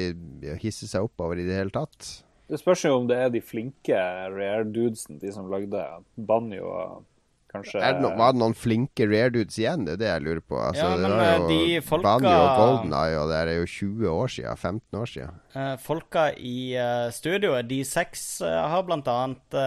å 0.53 0.57
hisse 0.61 0.88
seg 0.90 1.07
opp 1.07 1.25
over 1.25 1.40
i 1.40 1.46
det 1.46 1.57
hele 1.57 1.72
tatt? 1.72 2.11
Det 2.46 2.61
spørs 2.61 2.85
jo 2.87 2.94
om 3.00 3.06
det 3.11 3.16
er 3.18 3.30
de 3.35 3.42
flinke 3.42 3.98
rare-dudesen, 4.30 5.18
de 5.22 5.32
som 5.35 5.48
lagde 5.50 5.82
Banjo 6.14 6.68
og 6.70 7.04
kanskje 7.50 7.80
Er 7.82 7.96
det 7.96 8.02
no, 8.04 8.11
var 8.18 8.35
det 8.35 8.40
noen 8.42 8.54
flinke 8.54 9.06
rare 9.11 9.32
dudes 9.35 9.59
igjen? 9.59 9.87
Det 9.87 9.96
er 9.96 10.00
det 10.02 10.09
jeg 10.11 10.24
lurer 10.26 10.42
på. 10.44 10.59
Altså, 10.61 10.85
Ja, 10.85 10.96
men, 11.00 11.12
eh, 11.18 11.32
jo 11.38 11.48
de 11.48 11.80
folka- 11.87 12.04
Banjo 12.06 12.35
og 12.37 12.61
Golden 12.61 12.92
Eye, 12.92 13.18
og 13.18 13.28
det 13.30 13.37
er 13.40 13.52
jo 13.56 13.66
20 13.66 14.09
år 14.11 14.28
siden. 14.37 14.56
15 14.56 15.00
år 15.00 15.11
siden. 15.11 15.40
Uh, 15.56 15.76
folka 15.76 16.24
i 16.38 16.59
uh, 16.78 17.11
studioet, 17.11 17.68
de 17.68 17.80
seks, 17.85 18.42
uh, 18.42 18.68
har 18.68 18.82
blant 18.87 19.06
annet 19.09 19.59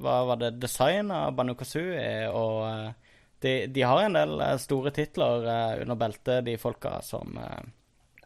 Hva 0.00 0.16
var 0.26 0.36
det? 0.36 0.60
Design 0.60 1.10
av 1.10 1.34
Banu 1.36 1.54
Kazooie, 1.54 2.28
og 2.30 2.94
de, 3.40 3.66
de 3.66 3.82
har 3.82 4.04
en 4.04 4.12
del 4.18 4.58
store 4.58 4.90
titler 4.90 5.80
under 5.82 5.96
beltet, 5.96 6.44
de 6.44 6.56
folka 6.60 7.00
som, 7.02 7.38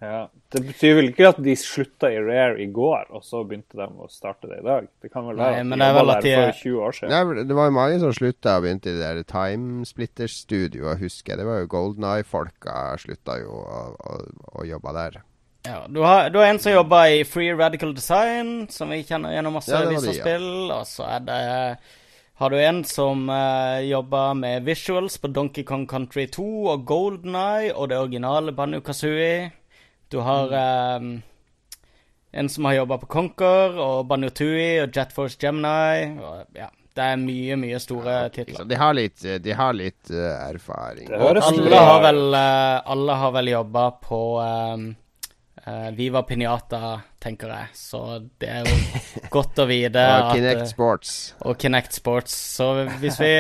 Ja. 0.04 0.20
Det 0.54 0.60
betyr 0.68 0.94
vel 0.98 1.08
ikke 1.10 1.28
at 1.32 1.38
de 1.42 1.54
slutta 1.58 2.10
i 2.12 2.18
Rare 2.22 2.60
i 2.62 2.66
går, 2.70 3.08
og 3.16 3.24
så 3.26 3.40
begynte 3.48 3.78
de 3.78 3.86
å 3.88 4.08
starte 4.12 4.50
det 4.50 4.60
i 4.60 4.66
dag? 4.66 4.86
Det 5.02 5.10
kan 5.10 5.26
vel 5.26 5.40
være 5.40 5.56
Nei, 5.56 5.62
men 5.70 5.78
de 5.78 5.82
det 5.82 5.88
er 5.88 5.96
vel 5.98 6.12
at 6.14 6.22
de- 6.22 6.34
for 6.36 6.58
20 6.60 6.84
år 6.86 6.96
siden? 6.98 7.14
Nei, 7.14 7.44
det 7.48 7.58
var 7.58 7.70
jo 7.70 7.76
mange 7.80 8.00
som 8.04 8.14
slutta 8.14 8.56
og 8.58 8.66
begynte 8.66 8.92
i 8.92 8.96
det 8.98 9.02
der 9.02 9.22
Timesplitters-studioet, 9.32 11.00
husker 11.02 11.32
jeg. 11.32 11.40
Det 11.42 11.48
var 11.48 11.62
jo 11.62 11.72
Golden 11.74 12.04
Eye-folka 12.12 12.76
slutta 13.02 13.40
jo 13.42 13.56
å, 13.64 13.82
å, 13.98 14.20
å 14.60 14.68
jobbe 14.68 14.94
der. 15.00 15.18
Ja, 15.64 15.86
du 15.88 16.02
har, 16.04 16.28
du 16.30 16.38
har 16.38 16.52
en 16.52 16.60
som 16.60 16.74
jobber 16.74 17.08
i 17.08 17.24
Free 17.24 17.54
Radical 17.56 17.94
Design, 17.96 18.68
som 18.68 18.90
vi 18.92 19.02
kjenner 19.02 19.32
gjennom 19.32 19.54
masse 19.56 19.72
Ja, 19.72 19.84
det 19.88 20.00
spill. 20.04 20.48
ja. 20.68 20.80
Og 20.80 20.86
så 20.86 21.08
er 21.08 21.24
det 21.24 21.42
har 22.34 22.50
du 22.50 22.56
en 22.58 22.82
som 22.84 23.28
uh, 23.30 23.78
jobber 23.86 24.34
med 24.34 24.64
visuals 24.66 25.18
på 25.22 25.30
Donkey 25.30 25.62
Kong 25.62 25.86
Country 25.86 26.26
2 26.26 26.46
og 26.72 26.84
Golden 26.84 27.36
Eye 27.38 27.70
og 27.70 27.92
det 27.92 27.98
originale 28.00 28.50
Banu 28.52 28.80
Kazooie. 28.82 29.52
Du 30.14 30.20
har 30.22 30.46
Mm. 30.54 31.16
eh, 31.18 32.38
en 32.40 32.48
som 32.48 32.64
har 32.68 32.74
jobba 32.80 32.98
på 33.02 33.06
Conquer 33.10 33.76
og 33.78 34.06
Banu 34.10 34.28
Tooie 34.30 34.82
og 34.84 34.94
Jet 34.94 35.12
Force 35.14 35.36
Gemini. 35.42 36.14
Og, 36.18 36.46
ja, 36.58 36.68
det 36.94 37.02
er 37.12 37.16
mye, 37.18 37.56
mye 37.58 37.78
store 37.82 38.16
Så 38.28 38.34
titler. 38.40 38.66
de 38.70 38.78
har 38.78 38.94
litt, 38.94 39.22
de 39.42 39.52
har 39.58 39.72
litt 39.74 40.10
uh, 40.10 40.48
erfaring. 40.48 41.08
Det 41.10 41.18
høres 41.20 41.46
alle 41.50 41.80
har 41.88 42.02
vel, 42.08 42.20
uh, 42.34 42.82
alle 42.94 43.16
har 43.22 43.32
vel 43.38 43.50
jobba 43.54 43.84
på 44.02 44.20
um, 44.42 44.84
uh, 45.66 45.88
Viva 45.94 46.22
Pinata, 46.26 47.00
tenker 47.22 47.54
jeg. 47.54 47.70
Så 47.78 48.02
det 48.42 48.50
er 48.50 48.66
jo 48.66 48.76
godt 49.38 49.62
å 49.62 49.66
vite 49.70 50.02
Og 50.04 50.28
at 50.30 50.34
Kinect 50.36 50.60
eh, 50.66 50.70
Sports. 50.74 51.14
og 51.42 51.58
Kinect 51.62 51.98
Sports. 51.98 52.34
Så 52.58 52.70
hvis 53.02 53.18
vi 53.22 53.34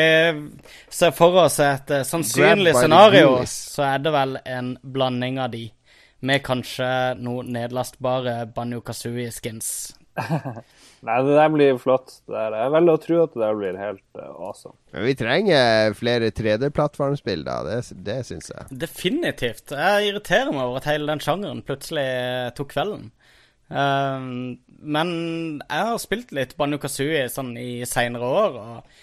ser 0.90 1.14
for 1.18 1.42
oss 1.44 1.58
et 1.62 1.90
eh, 1.98 2.06
sannsynlig 2.06 2.74
scenario, 2.78 3.40
så 3.46 3.90
er 3.90 4.06
det 4.06 4.14
vel 4.14 4.38
en 4.44 4.76
blanding 4.82 5.38
av 5.42 5.50
de. 5.54 5.66
Med 6.24 6.40
kanskje 6.46 6.88
noe 7.20 7.44
nedlastbare 7.44 8.38
Banjo 8.54 8.80
Kazooie-skins. 8.84 9.68
Nei, 11.04 11.16
det 11.26 11.34
der 11.36 11.50
blir 11.52 11.78
flott. 11.82 12.14
Det 12.30 12.38
er 12.38 12.54
Jeg 12.56 12.72
velger 12.76 12.96
å 12.96 13.00
tro 13.02 13.16
at 13.24 13.34
det 13.34 13.42
der 13.42 13.58
blir 13.58 13.78
helt 13.80 14.20
eh, 14.20 14.30
awesome. 14.30 14.76
Men 14.94 15.06
vi 15.08 15.16
trenger 15.18 15.96
flere 15.98 16.30
3D-plattformspill, 16.38 17.42
da. 17.46 17.58
Det, 17.66 17.80
det 18.06 18.20
syns 18.28 18.52
jeg. 18.52 18.78
Definitivt. 18.84 19.74
Jeg 19.74 20.08
irriterer 20.12 20.54
meg 20.54 20.64
over 20.64 20.80
at 20.80 20.88
hele 20.88 21.10
den 21.10 21.22
sjangeren 21.24 21.64
plutselig 21.66 22.06
tok 22.56 22.72
kvelden. 22.72 23.10
Um, 23.68 24.60
men 24.84 25.10
jeg 25.64 25.88
har 25.88 26.00
spilt 26.00 26.32
litt 26.36 26.56
Banjo 26.60 26.78
Kazooie 26.82 27.26
sånn 27.32 27.54
i 27.58 27.82
seinere 27.88 28.28
år, 28.28 28.58
og 28.60 29.00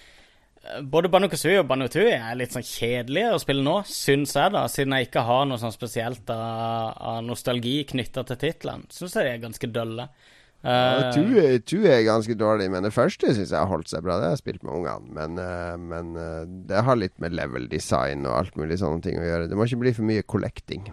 både 0.94 1.10
Banu 1.10 1.28
Kazooie 1.32 1.62
og 1.62 1.68
Banu 1.70 1.88
Tooie 1.92 2.18
er 2.20 2.38
litt 2.38 2.54
sånn 2.54 2.66
kjedelige 2.66 3.32
å 3.34 3.40
spille 3.42 3.64
nå, 3.66 3.80
syns 3.90 4.36
jeg, 4.38 4.54
da, 4.54 4.68
siden 4.70 4.94
jeg 4.98 5.10
ikke 5.10 5.24
har 5.26 5.48
noe 5.50 5.62
sånn 5.62 5.74
spesielt 5.74 6.30
av, 6.34 6.92
av 7.02 7.24
nostalgi 7.26 7.80
knytta 7.90 8.24
til 8.30 8.40
titlene. 8.44 8.90
Syns 8.94 9.18
jeg 9.18 9.26
de 9.28 9.34
er 9.34 9.44
ganske 9.48 9.72
dølle. 9.74 10.08
Ja, 10.08 10.32
Eh, 10.62 11.58
Two, 11.66 11.82
er- 11.90 12.04
ganske 12.06 12.36
dårlig, 12.38 12.68
men 12.70 12.84
det 12.86 12.92
første 12.94 13.32
syns 13.34 13.50
jeg 13.50 13.58
har 13.58 13.66
holdt 13.66 13.90
seg 13.90 14.04
bra. 14.06 14.20
Det 14.20 14.28
har 14.28 14.36
jeg 14.36 14.44
spilt 14.44 14.64
med 14.64 14.76
ungene. 14.76 15.10
Men, 15.10 15.40
uh, 15.42 15.78
men 15.78 16.12
uh, 16.14 16.44
det 16.70 16.84
har 16.86 17.00
litt 17.00 17.18
med 17.18 17.34
level 17.34 17.66
design 17.72 18.28
og 18.28 18.36
alt 18.38 18.60
mulig 18.62 18.78
sånne 18.78 19.02
ting 19.02 19.18
å 19.18 19.26
gjøre. 19.26 19.48
Det 19.50 19.58
må 19.58 19.66
ikke 19.66 19.82
bli 19.82 19.94
for 19.98 20.06
mye 20.06 20.22
collecting. 20.22 20.86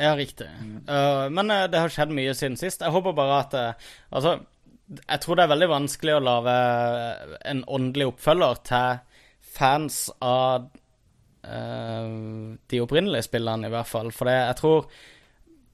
Ja, 0.00 0.14
riktig. 0.16 0.48
Uh, 0.88 1.28
men 1.28 1.52
uh, 1.52 1.66
det 1.68 1.82
har 1.82 1.92
skjedd 1.92 2.16
mye 2.16 2.32
siden 2.32 2.56
sist. 2.56 2.80
Jeg 2.80 2.94
håper 2.96 3.12
bare 3.12 3.42
at 3.44 3.58
uh, 3.60 3.92
Altså, 4.08 4.38
jeg 5.04 5.20
tror 5.20 5.36
det 5.36 5.44
er 5.44 5.52
veldig 5.52 5.68
vanskelig 5.70 6.16
å 6.16 6.24
lage 6.24 6.56
en 7.52 7.60
åndelig 7.68 8.08
oppfølger 8.14 8.64
til 8.70 9.04
fans 9.50 10.06
av 10.24 10.70
uh, 11.44 12.56
de 12.70 12.82
opprinnelige 12.82 13.28
spillene, 13.28 13.68
i 13.68 13.74
hvert 13.74 13.90
fall. 13.90 14.10
For 14.14 14.30
det, 14.30 14.38
jeg 14.38 14.58
tror 14.62 14.88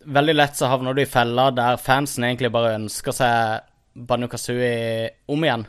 veldig 0.06 0.36
lett 0.36 0.58
så 0.58 0.70
havner 0.70 0.96
du 0.96 1.02
i 1.02 1.10
fella 1.10 1.48
der 1.54 1.80
fansen 1.82 2.28
egentlig 2.28 2.52
bare 2.54 2.76
ønsker 2.78 3.16
seg 3.16 3.72
Banu 3.96 4.28
Kazooie 4.30 5.08
om 5.32 5.46
igjen. 5.46 5.66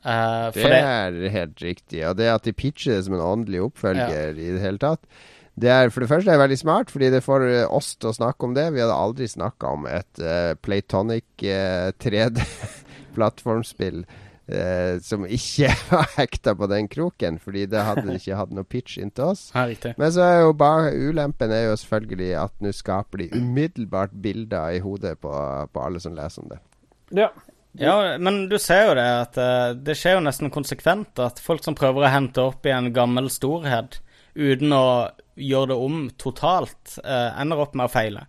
Uh, 0.00 0.48
Det 0.54 0.64
det, 0.64 0.78
er 0.80 1.34
helt 1.34 1.62
riktig. 1.62 2.00
Og 2.08 2.16
det 2.16 2.30
at 2.32 2.46
de 2.46 2.56
pitcher 2.56 2.96
det 2.96 3.04
som 3.04 3.18
en 3.18 3.26
åndelig 3.26 3.66
oppfølger 3.66 4.38
i 4.38 4.54
det 4.54 4.64
hele 4.64 4.80
tatt 4.80 5.04
det 5.60 5.68
er 5.68 5.90
For 5.90 6.00
det 6.00 6.08
første 6.08 6.30
er 6.30 6.34
det 6.38 6.44
veldig 6.44 6.58
smart, 6.60 6.90
fordi 6.92 7.10
det 7.12 7.24
får 7.24 7.40
eh, 7.48 7.66
oss 7.68 7.96
til 7.96 8.08
å 8.10 8.16
snakke 8.16 8.46
om 8.46 8.54
det. 8.56 8.74
Vi 8.74 8.80
hadde 8.80 8.96
aldri 8.96 9.28
snakka 9.28 9.66
om 9.76 9.86
et 9.90 10.18
uh, 10.22 10.54
Playtonic 10.62 11.24
uh, 11.44 11.90
3D-plattformspill 12.00 14.04
eh, 14.50 14.98
som 15.04 15.24
ikke 15.26 15.70
var 15.90 16.08
hekta 16.16 16.54
på 16.58 16.68
den 16.70 16.88
kroken, 16.90 17.38
fordi 17.42 17.66
det 17.70 17.84
hadde 17.86 18.16
ikke 18.16 18.38
hatt 18.38 18.54
noe 18.54 18.66
pitch 18.66 18.98
inntil 19.00 19.32
oss. 19.32 19.48
ja. 19.54 19.94
Men 19.96 20.12
så 20.14 20.26
er 20.26 20.42
jo 20.44 20.56
bare 20.58 20.92
ulempen 20.96 21.52
er 21.54 21.68
jo 21.68 21.78
selvfølgelig 21.80 22.32
at 22.42 22.56
nå 22.60 22.74
skaper 22.76 23.24
de 23.24 23.30
umiddelbart 23.36 24.12
bilder 24.22 24.76
i 24.76 24.82
hodet 24.84 25.16
på, 25.22 25.32
på 25.72 25.86
alle 25.86 26.02
som 26.02 26.16
leser 26.18 26.44
om 26.44 26.52
det. 26.52 26.60
Ja. 27.22 27.30
Ja, 27.78 28.18
men 28.18 28.48
du 28.50 28.56
ser 28.58 28.88
jo 28.88 28.94
det 28.98 29.06
at 29.06 29.36
uh, 29.38 29.78
det 29.78 29.94
skjer 29.94 30.16
jo 30.16 30.24
nesten 30.24 30.50
konsekvent 30.50 31.20
at 31.22 31.38
folk 31.38 31.62
som 31.62 31.76
prøver 31.78 32.02
å 32.02 32.10
hente 32.10 32.42
opp 32.42 32.66
i 32.66 32.72
en 32.74 32.90
gammel 32.94 33.30
storhet 33.30 34.00
uten 34.34 34.74
å 34.74 35.10
gjøre 35.38 35.70
det 35.70 35.76
om 35.78 36.00
totalt, 36.18 36.96
uh, 37.04 37.30
ender 37.38 37.62
opp 37.62 37.76
med 37.78 37.86
å 37.86 37.92
feile. 37.92 38.24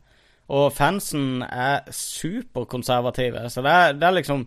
Og 0.52 0.70
fansen 0.76 1.42
er 1.48 1.88
superkonservative, 1.96 3.48
så 3.50 3.64
det 3.66 3.74
er, 3.74 3.98
det 3.98 4.08
er 4.08 4.18
liksom 4.20 4.46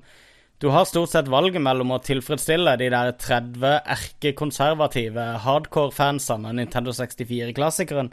Du 0.64 0.70
har 0.72 0.84
stort 0.88 1.10
sett 1.12 1.26
valget 1.28 1.60
mellom 1.60 1.90
å 1.92 1.98
tilfredsstille 2.00 2.72
de 2.80 2.86
der 2.88 3.10
30 3.20 3.82
erkekonservative 3.92 5.26
hardcore-fansene 5.44 6.48
av 6.48 6.56
Nintendo 6.56 6.94
64-klassikeren, 6.96 8.08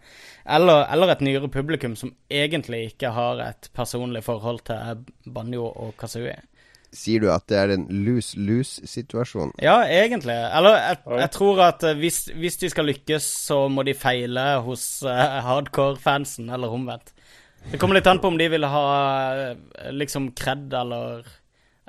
eller, 0.57 0.81
eller 0.91 1.13
et 1.13 1.23
nyere 1.23 1.47
publikum 1.53 1.95
som 1.95 2.11
egentlig 2.27 2.81
ikke 2.89 3.13
har 3.15 3.39
et 3.45 3.71
personlig 3.71 4.25
forhold 4.27 4.65
til 4.67 5.05
Banjo 5.31 5.69
og 5.69 5.95
Kazooie. 6.01 6.41
Sier 6.91 7.23
du 7.23 7.29
at 7.31 7.47
det 7.47 7.61
er 7.61 7.75
en 7.77 7.87
lose-lose-situasjon? 7.87 9.55
Ja, 9.63 9.85
egentlig. 9.87 10.35
Eller 10.35 10.75
jeg, 10.75 11.01
jeg 11.23 11.31
tror 11.37 11.65
at 11.69 11.87
eh, 11.87 11.95
hvis, 12.03 12.25
hvis 12.35 12.59
de 12.65 12.75
skal 12.75 12.91
lykkes, 12.91 13.31
så 13.47 13.61
må 13.71 13.87
de 13.87 13.95
feile 13.95 14.49
hos 14.67 14.89
uh, 15.07 15.39
hardcore-fansen, 15.47 16.51
eller 16.51 16.75
omvendt. 16.75 17.15
Det 17.69 17.79
kommer 17.79 17.95
litt 17.95 18.11
an 18.11 18.19
på 18.19 18.27
om 18.27 18.35
de 18.35 18.51
vil 18.51 18.67
ha 18.67 18.87
eh, 19.37 19.93
liksom 19.95 20.33
kred 20.35 20.73
eller, 20.75 21.23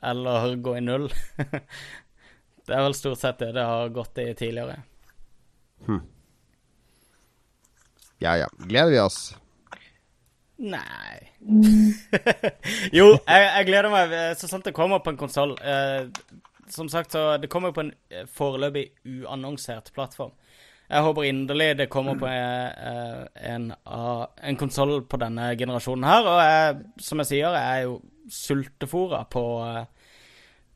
eller 0.02 0.56
gå 0.56 0.76
i 0.76 0.80
null. 0.84 1.08
det 2.66 2.74
er 2.74 2.82
vel 2.86 2.96
stort 2.96 3.20
sett 3.20 3.38
det 3.42 3.52
det 3.56 3.66
har 3.66 3.92
gått 3.94 4.18
i 4.18 4.32
tidligere. 4.34 4.80
Ja 8.22 8.36
ja. 8.38 8.48
Gleder 8.58 8.90
vi 8.90 9.00
oss? 9.02 9.20
Nei 10.62 11.16
Jo, 12.98 13.08
jeg, 13.26 13.46
jeg 13.48 13.66
gleder 13.66 13.90
meg 13.90 14.12
eh, 14.14 14.28
så 14.38 14.46
sant 14.46 14.68
det 14.68 14.74
kommer 14.76 15.02
på 15.02 15.10
en 15.10 15.18
konsoll. 15.18 15.56
Eh, 15.58 16.06
som 16.70 16.88
sagt, 16.88 17.16
så 17.16 17.36
det 17.42 17.50
kommer 17.50 17.74
på 17.74 17.82
en 17.82 17.90
eh, 18.12 18.28
foreløpig 18.30 18.92
uannonsert 19.02 19.90
plattform. 19.96 20.36
Jeg 20.92 21.06
håper 21.06 21.24
inderlig 21.24 21.68
det 21.78 21.88
kommer 21.90 22.18
på 22.20 22.28
eh, 22.28 23.22
en, 23.48 23.70
uh, 23.88 24.26
en 24.44 24.58
konsoll 24.60 24.98
på 25.08 25.18
denne 25.20 25.54
generasjonen 25.56 26.04
her. 26.04 26.28
Og 26.28 26.40
jeg, 26.44 26.80
som 27.06 27.22
jeg 27.22 27.30
sier, 27.30 27.56
jeg 27.56 27.78
er 27.78 27.86
jo 27.86 27.94
sultefora 28.32 29.22
på, 29.30 29.44
eh, 29.66 29.91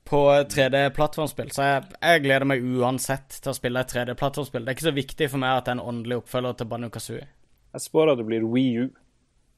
på 0.06 0.20
3D-plattformspill. 0.52 1.50
Så 1.54 1.66
jeg, 1.66 1.86
jeg 2.00 2.22
gleder 2.24 2.48
meg 2.48 2.64
uansett 2.64 3.38
til 3.40 3.52
å 3.52 3.56
spille 3.56 3.82
et 3.82 3.94
3D-plattformspill. 3.94 4.64
Det 4.64 4.72
er 4.72 4.78
ikke 4.78 4.88
så 4.88 4.96
viktig 4.96 5.30
for 5.32 5.42
meg 5.42 5.58
at 5.58 5.66
det 5.66 5.74
er 5.74 5.78
en 5.80 5.88
åndelig 5.94 6.20
oppfølger 6.22 6.58
til 6.60 6.70
Banu 6.70 6.88
Kazooie. 6.94 7.26
Jeg 7.76 7.84
spår 7.84 8.12
at 8.12 8.20
det 8.20 8.28
blir 8.28 8.46
Wii 8.48 8.84
U. 8.84 8.86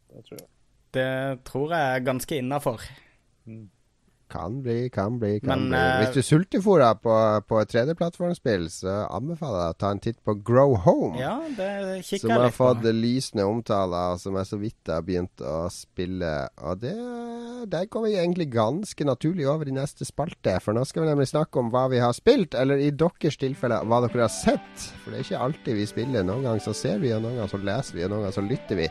Det 0.08 0.24
tror 0.24 0.40
jeg. 0.40 0.48
Det 0.96 1.10
tror 1.44 1.74
jeg 1.76 1.94
er 1.94 2.06
ganske 2.06 2.40
innafor. 2.40 2.86
Kan 4.28 4.58
bli, 4.60 4.90
kan 4.92 5.14
bli, 5.18 5.38
kan 5.40 5.62
Men, 5.62 5.68
bli. 5.72 5.78
eh, 5.78 5.98
Hvis 6.02 6.18
du 6.18 6.22
sultefòrer 6.26 6.98
på, 7.00 7.12
på 7.48 7.60
et 7.62 7.70
3D-plattformspill, 7.72 8.66
så 8.68 8.96
anbefaler 9.16 9.62
jeg 9.62 9.74
å 9.74 9.78
ta 9.80 9.90
en 9.94 10.02
titt 10.04 10.18
på 10.24 10.34
Grow 10.44 10.74
Home. 10.84 11.16
Ja, 11.16 11.38
det 11.56 11.68
kikker 11.78 11.88
jeg 11.88 12.02
litt 12.02 12.10
på. 12.10 12.18
Som 12.26 12.34
har 12.36 12.52
fått 12.58 12.84
lysende 12.92 13.46
omtaler, 13.48 14.12
og 14.12 14.20
som 14.20 14.36
jeg 14.36 14.50
så 14.50 14.58
vidt 14.60 14.92
har 14.92 15.06
begynt 15.06 15.40
å 15.40 15.54
spille. 15.72 16.32
Og 16.60 16.82
det, 16.82 16.92
der 17.72 17.88
går 17.88 18.04
vi 18.04 18.12
egentlig 18.20 18.48
ganske 18.52 19.08
naturlig 19.08 19.48
over 19.48 19.68
i 19.72 19.74
neste 19.78 20.04
spalte. 20.04 20.58
For 20.60 20.76
nå 20.76 20.84
skal 20.84 21.06
vi 21.06 21.08
nemlig 21.14 21.30
snakke 21.32 21.62
om 21.62 21.72
hva 21.72 21.86
vi 21.88 22.02
har 22.04 22.12
spilt, 22.16 22.52
eller 22.54 22.84
i 22.84 22.90
deres 22.92 23.40
tilfelle 23.40 23.80
hva 23.88 24.02
dere 24.04 24.26
har 24.26 24.34
sett. 24.34 24.90
For 25.02 25.10
det 25.10 25.22
er 25.22 25.26
ikke 25.30 25.40
alltid 25.48 25.80
vi 25.80 25.88
spiller. 25.88 26.28
Noen 26.28 26.44
ganger 26.44 26.66
så 26.68 26.76
ser 26.76 27.00
vi, 27.00 27.14
og 27.16 27.24
noen 27.24 27.40
ganger 27.40 27.54
så 27.56 27.62
leser 27.64 27.96
vi, 27.96 28.04
og 28.04 28.12
noen 28.12 28.26
ganger 28.28 28.38
så 28.42 28.44
lytter 28.44 28.82
vi. 28.84 28.90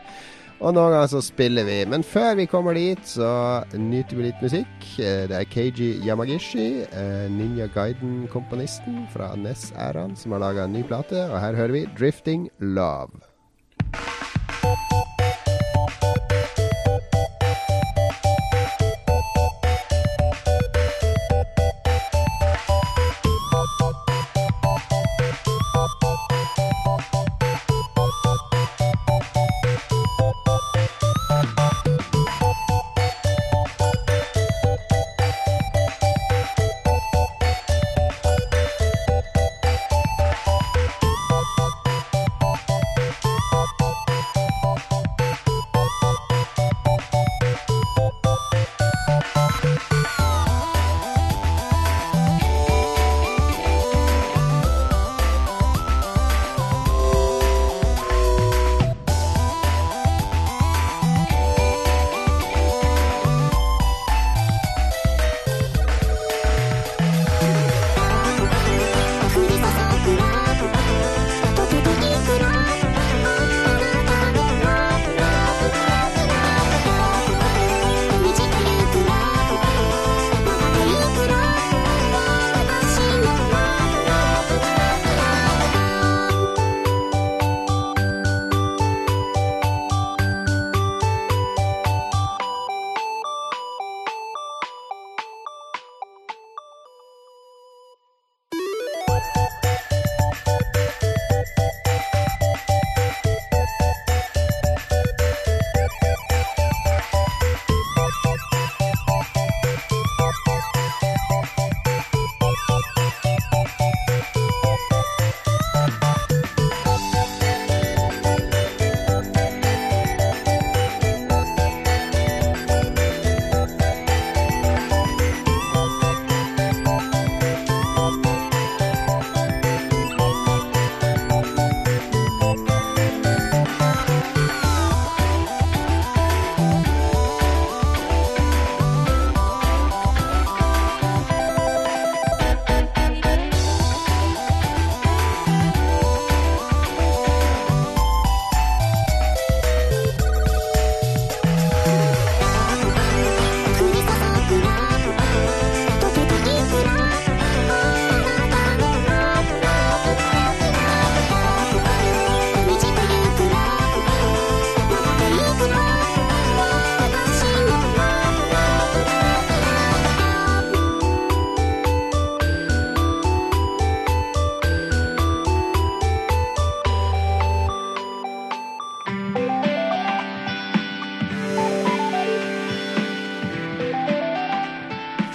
Og 0.58 0.74
noen 0.74 0.90
ganger 0.90 1.10
så 1.12 1.20
spiller 1.22 1.66
vi. 1.68 1.76
Men 1.86 2.02
før 2.02 2.34
vi 2.40 2.48
kommer 2.50 2.74
dit, 2.74 3.04
så 3.06 3.62
nyter 3.78 4.18
vi 4.18 4.26
litt 4.26 4.42
musikk. 4.42 4.74
Eh, 4.98 5.28
Det 5.30 5.36
er 5.38 5.46
Keiji 5.46 6.00
Yamagishi, 6.02 6.82
eh, 6.82 7.30
Ninja 7.30 7.68
Gaiden-komponisten 7.70 9.06
fra 9.14 9.34
NES-æraen, 9.36 10.16
som 10.16 10.32
har 10.32 10.42
laga 10.42 10.64
en 10.64 10.72
ny 10.72 10.82
plate. 10.82 11.30
Og 11.30 11.40
her 11.40 11.54
hører 11.54 11.72
vi 11.72 11.86
'Drifting 11.86 12.50
Love'. 12.60 14.17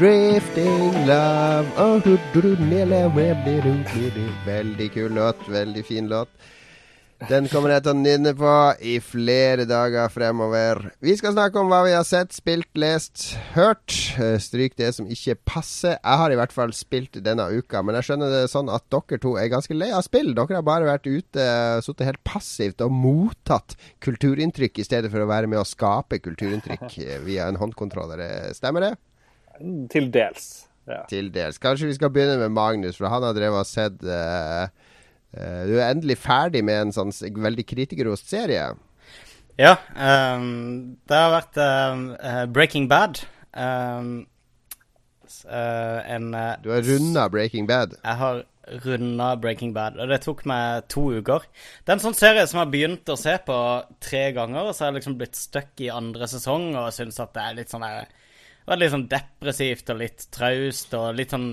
Drifting 0.04 1.08
love 1.08 1.70
oh, 1.80 2.02
du, 2.04 2.18
du, 2.34 2.42
du. 4.12 4.26
Veldig 4.46 4.88
kul 4.92 5.13
låt. 5.16 5.46
Veldig 5.48 5.84
fin 5.86 6.10
låt. 6.12 6.28
Den 7.30 7.48
kommer 7.48 7.72
jeg 7.72 7.86
til 7.86 7.94
å 7.94 8.02
nynne 8.02 8.34
på 8.36 8.56
i 8.84 8.98
flere 9.00 9.63
dager 9.63 10.12
fremover. 10.12 10.82
Vi 11.00 11.16
skal 11.16 11.38
snakke 11.38 11.62
om 11.62 11.72
hva 11.72 11.86
vi 11.88 11.94
har 11.96 12.04
sett, 12.04 12.36
spilt, 12.36 12.68
lest, 12.76 13.30
hørt. 13.54 13.96
Eh, 14.20 14.36
Stryk 14.44 14.76
det 14.82 14.89
som 14.98 15.08
ikke 15.08 15.38
passer. 15.48 15.96
Jeg 15.96 16.20
har 16.26 16.36
i 16.36 16.39
hvert 16.42 16.58
fall 16.58 16.76
spilt 16.76 17.22
denne 17.24 17.48
uka, 17.56 17.80
men 17.80 17.96
jeg 18.02 18.10
skjønner 18.10 18.36
det 18.36 18.44
sånn 18.52 18.74
at 18.76 18.84
dere 18.92 19.22
to 19.24 19.38
er 19.39 19.54
ganske 19.56 19.80
lei 19.80 19.94
av 19.96 20.04
spill. 20.04 20.34
Dere 20.36 20.60
har 20.60 20.68
bare 20.68 20.92
vært 20.92 21.08
ute, 21.08 21.48
sittet 21.88 22.12
helt 22.12 22.24
passivt 22.28 22.84
og 22.84 22.92
mottatt 22.92 23.80
kulturinntrykk 24.04 24.84
i 24.84 24.89
stedet 24.92 25.16
for 25.16 25.24
å 25.24 25.32
være 25.32 25.48
med 25.48 25.63
å 25.63 25.66
skape 25.72 26.20
kulturinntrykk 26.28 26.92
eh, 27.08 27.18
via 27.24 27.48
en 27.48 27.63
håndkontroller. 27.63 28.28
Eh, 28.28 28.54
Stemmer 28.60 28.89
det? 28.89 28.94
Til 29.94 30.10
dels. 30.13 30.48
Ja. 30.89 31.04
Til 31.10 31.30
dels. 31.34 31.60
Kanskje 31.63 31.88
vi 31.88 31.98
skal 31.98 32.12
begynne 32.12 32.40
med 32.42 32.56
Magnus, 32.56 32.98
for 33.00 33.08
han 33.12 33.23
har 33.23 33.36
drevet 33.38 33.62
og 33.62 33.69
sett 33.69 34.02
uh, 34.04 34.65
uh, 35.38 35.62
Du 35.69 35.77
er 35.77 35.92
endelig 35.92 36.17
ferdig 36.19 36.63
med 36.65 36.88
en 36.88 36.96
sånn 36.96 37.13
veldig 37.13 37.67
kritikerrost 37.69 38.27
serie. 38.32 38.73
Ja, 39.60 39.77
Um, 39.94 40.98
det 41.06 41.17
har 41.17 41.34
vært 41.34 41.58
eh, 41.62 42.46
Breaking 42.50 42.88
Bad. 42.90 43.21
Um, 43.54 44.25
eh, 45.46 46.00
en 46.15 46.34
eh, 46.34 46.56
Du 46.63 46.71
har 46.73 46.82
runda 46.88 47.27
Breaking 47.30 47.67
Bad. 47.69 47.94
Jeg 48.04 48.17
har 48.17 48.42
runda 48.86 49.36
Breaking 49.36 49.73
Bad, 49.75 50.00
og 50.00 50.10
det 50.10 50.21
tok 50.23 50.46
meg 50.50 50.88
to 50.90 51.06
uker. 51.19 51.46
Det 51.84 51.94
er 51.94 51.98
en 52.00 52.06
sånn 52.08 52.17
serie 52.17 52.48
som 52.48 52.60
jeg 52.60 52.65
har 52.65 52.73
begynt 52.73 53.13
å 53.13 53.19
se 53.19 53.36
på 53.46 53.58
tre 54.02 54.23
ganger, 54.36 54.65
og 54.65 54.73
så 54.73 54.86
har 54.86 54.94
jeg 54.94 55.02
liksom 55.02 55.17
blitt 55.19 55.38
stuck 55.38 55.84
i 55.84 55.92
andre 55.94 56.30
sesong 56.32 56.71
og 56.73 56.94
syns 56.96 57.21
at 57.21 57.36
det 57.36 57.46
er 57.46 57.58
litt 57.60 57.73
sånn 57.73 57.86
der 57.86 58.10
var 58.66 58.80
litt 58.80 58.94
sånn 58.94 59.10
depressivt 59.12 59.90
og 59.94 60.00
litt 60.02 60.28
traust 60.34 60.94
og 60.98 61.18
litt 61.18 61.34
sånn 61.36 61.50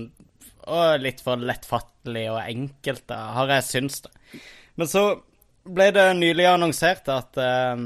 Og 0.71 1.01
litt 1.01 1.23
for 1.25 1.41
lettfattelig 1.41 2.27
og 2.29 2.39
enkelt, 2.43 3.07
da, 3.09 3.17
har 3.33 3.49
jeg 3.49 3.65
syntes 3.65 4.03
det. 4.05 4.11
Men 4.77 4.87
så 4.87 5.01
ble 5.65 5.87
det 5.95 6.05
nylig 6.19 6.45
annonsert 6.49 7.09
at 7.09 7.37
uh, 7.41 7.81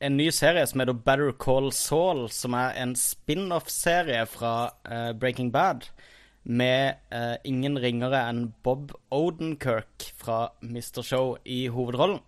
en 0.00 0.16
ny 0.16 0.30
serie 0.34 0.64
som 0.68 0.80
heter 0.80 0.96
Better 0.96 1.32
Call 1.36 1.68
Saul, 1.76 2.26
som 2.32 2.56
er 2.56 2.76
en 2.80 2.94
spin-off-serie 2.96 4.24
fra 4.32 4.54
uh, 4.88 5.12
Breaking 5.12 5.52
Bad, 5.52 5.88
med 6.42 7.00
uh, 7.12 7.36
ingen 7.44 7.78
ringere 7.82 8.20
enn 8.30 8.46
Bob 8.64 8.92
Odenkirk 9.12 10.10
fra 10.16 10.46
Mr. 10.62 11.02
Show 11.04 11.36
i 11.44 11.66
hovedrollen. 11.72 12.20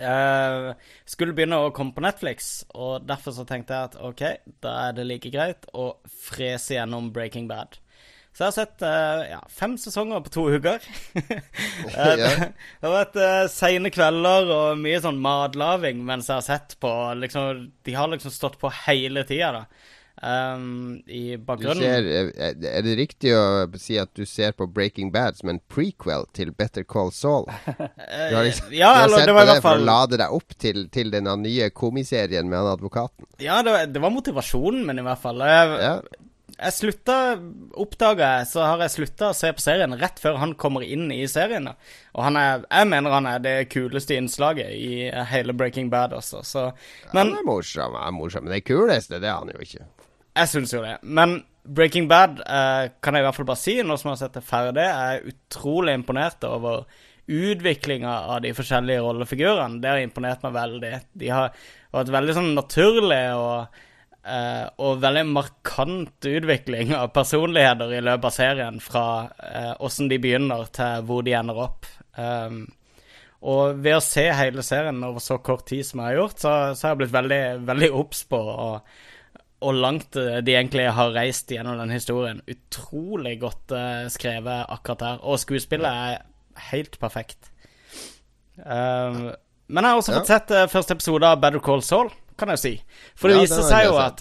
Eh, 0.00 0.72
skulle 1.04 1.34
begynne 1.36 1.58
å 1.60 1.72
komme 1.74 1.92
på 1.96 2.04
Netflix, 2.04 2.62
og 2.72 3.04
derfor 3.08 3.34
så 3.36 3.44
tenkte 3.48 3.76
jeg 3.76 3.90
at 3.90 3.96
ok, 4.00 4.24
da 4.64 4.76
er 4.86 4.96
det 4.96 5.08
like 5.08 5.32
greit 5.32 5.68
å 5.76 5.94
frese 6.08 6.78
gjennom 6.78 7.10
Breaking 7.12 7.48
Bad. 7.50 7.78
Så 8.32 8.46
jeg 8.46 8.48
har 8.48 8.54
sett 8.56 8.82
uh, 8.86 9.22
ja, 9.28 9.40
fem 9.52 9.74
sesonger 9.76 10.22
på 10.24 10.30
to 10.32 10.46
uker. 10.54 10.84
Eh. 11.92 12.16
Det 12.16 12.86
har 12.86 12.94
vært 12.94 13.16
uh, 13.20 13.46
seine 13.52 13.90
kvelder 13.92 14.48
og 14.54 14.80
mye 14.80 15.00
sånn 15.04 15.18
matlaging 15.20 16.00
mens 16.06 16.30
jeg 16.30 16.38
har 16.38 16.46
sett 16.46 16.78
på. 16.80 16.92
Liksom, 17.20 17.66
de 17.84 17.96
har 17.96 18.08
liksom 18.08 18.32
stått 18.32 18.56
på 18.62 18.70
hele 18.86 19.26
tida, 19.28 19.50
da. 19.58 19.90
Um, 20.22 21.00
I 21.10 21.36
bakgrunnen. 21.36 21.82
ser, 21.82 22.04
er 22.06 22.52
er 22.70 22.82
det 22.86 22.92
riktig 23.00 23.32
å 23.34 23.66
si 23.74 23.96
at 23.98 24.12
du 24.14 24.22
ser 24.28 24.52
på 24.54 24.68
Breaking 24.70 25.10
Bad 25.10 25.34
som 25.40 25.50
en 25.50 25.58
prequel 25.72 26.28
til 26.36 26.52
Better 26.54 26.84
Call 26.86 27.10
Saul? 27.10 27.48
Du 27.50 28.36
har, 28.36 28.44
liksom, 28.46 28.68
ja, 28.70 28.92
du 28.94 29.00
har 29.00 29.08
sett 29.18 29.26
det 29.26 29.32
på 29.32 29.38
var 29.40 29.48
i 29.48 29.50
det 29.50 29.56
for 29.56 29.66
fall 29.66 29.82
å 29.82 29.88
lade 29.88 30.20
deg 30.22 30.34
opp 30.38 30.54
til, 30.62 30.84
til 30.94 31.10
denne 31.10 31.34
nye 31.42 31.70
komiserien 31.74 32.46
med 32.46 32.60
han 32.62 32.70
advokaten. 32.76 33.26
Ja, 33.42 33.62
det 33.66 33.74
var, 33.74 33.86
det 33.90 34.02
var 34.04 34.14
motivasjonen 34.14 34.84
min, 34.86 35.00
i 35.02 35.06
hvert 35.08 35.22
fall. 35.24 35.42
Jeg, 35.42 35.72
Ja. 35.82 35.94
jeg 36.68 36.72
slutta 36.76 37.16
Oppdaga 37.82 38.28
jeg, 38.38 38.46
så 38.52 38.62
har 38.68 38.84
jeg 38.84 38.92
slutta 38.94 39.30
å 39.32 39.34
se 39.34 39.50
på 39.56 39.64
serien 39.64 39.96
rett 39.98 40.20
før 40.22 40.38
han 40.38 40.52
kommer 40.54 40.84
inn 40.86 41.08
i 41.10 41.24
serien. 41.26 41.66
Og 42.14 42.22
han 42.22 42.38
er, 42.38 42.62
jeg 42.70 42.90
mener 42.92 43.10
han 43.16 43.26
er 43.26 43.42
det 43.42 43.56
kuleste 43.74 44.14
innslaget 44.20 44.70
i 44.70 45.08
hele 45.32 45.52
Breaking 45.56 45.90
Bad 45.90 46.14
altså. 46.14 46.44
så 46.46 46.68
Men 47.10 47.32
han 47.32 47.40
er 47.42 47.48
morsom, 47.50 47.98
han 47.98 48.06
er 48.12 48.16
morsom, 48.20 48.46
men 48.46 48.54
det 48.54 48.62
kuleste 48.70 49.18
det 49.18 49.26
er 49.32 49.40
han 49.42 49.50
jo 49.50 49.66
ikke. 49.66 49.88
Jeg 50.32 50.48
syns 50.48 50.72
jo 50.72 50.82
det. 50.84 50.96
Men 51.02 51.40
Breaking 51.62 52.08
Bad 52.10 52.40
eh, 52.42 52.90
kan 53.04 53.14
jeg 53.14 53.22
i 53.22 53.26
hvert 53.26 53.38
fall 53.38 53.48
bare 53.52 53.60
si, 53.60 53.76
nå 53.84 53.96
som 53.98 54.10
jeg 54.10 54.16
har 54.16 54.22
sett 54.24 54.38
det 54.38 54.44
ferdig, 54.46 54.84
jeg 54.88 55.16
er 55.18 55.32
utrolig 55.32 55.94
imponert 55.94 56.44
over 56.48 56.86
utviklinga 57.32 58.12
av 58.34 58.42
de 58.42 58.50
forskjellige 58.56 59.04
rollefigurene. 59.04 59.78
Det 59.82 59.90
har 59.92 60.02
imponert 60.02 60.42
meg 60.42 60.56
veldig. 60.56 60.92
De 61.22 61.30
har 61.30 61.52
vært 61.94 62.12
veldig 62.16 62.36
sånn 62.36 62.50
naturlig 62.56 63.22
og, 63.38 63.78
eh, 64.26 64.64
og 64.82 65.00
veldig 65.04 65.24
markant 65.30 66.28
utvikling 66.32 66.94
av 66.98 67.12
personligheter 67.14 67.94
i 67.94 68.02
løpet 68.02 68.28
av 68.32 68.36
serien, 68.36 68.82
fra 68.82 69.06
eh, 69.38 70.00
de 70.10 70.18
begynner 70.18 70.66
til 70.74 71.06
hvor 71.06 71.22
de 71.22 71.36
ender 71.38 71.62
opp. 71.68 71.86
Um, 72.18 72.64
og 73.42 73.78
ved 73.82 73.96
å 73.96 74.04
se 74.04 74.26
hele 74.34 74.62
serien 74.62 75.00
over 75.06 75.22
så 75.22 75.38
kort 75.42 75.64
tid 75.70 75.86
som 75.86 76.02
jeg 76.02 76.12
har 76.12 76.20
gjort, 76.20 76.42
så, 76.42 76.52
så 76.74 76.86
har 76.86 76.92
jeg 76.92 77.00
blitt 77.00 77.16
veldig, 77.16 77.42
veldig 77.70 77.88
obs 78.02 78.26
på 78.30 78.38
og, 78.38 78.98
og 79.62 79.78
langt 79.78 80.16
eh, 80.18 80.40
de 80.44 80.56
egentlig 80.58 80.88
har 80.96 81.14
reist 81.14 81.50
gjennom 81.54 81.78
den 81.80 81.94
historien. 81.94 82.42
Utrolig 82.50 83.36
godt 83.42 83.72
uh, 83.76 84.08
skrevet 84.12 84.66
akkurat 84.74 85.04
her. 85.06 85.22
Og 85.22 85.38
skuespillet 85.42 85.86
er 85.88 86.22
helt 86.72 86.98
perfekt. 87.00 87.50
Um, 88.58 89.30
men 89.72 89.84
jeg 89.86 89.88
har 89.94 90.00
også 90.02 90.12
Ja. 90.12 90.18
fått 90.20 90.32
sett 90.32 90.50
uh, 90.52 90.66
første 90.68 90.96
episode 90.98 91.24
av 91.30 91.40
Better 91.40 91.62
Call 91.64 91.82
Saul, 91.86 92.10
kan 92.38 92.52
jeg 92.52 92.58
si. 92.62 92.74
For 93.16 93.30
det 93.30 93.38
Ja, 93.38 93.44
viser 93.46 93.62
seg 93.70 93.86
jo 93.88 93.96
at 94.02 94.20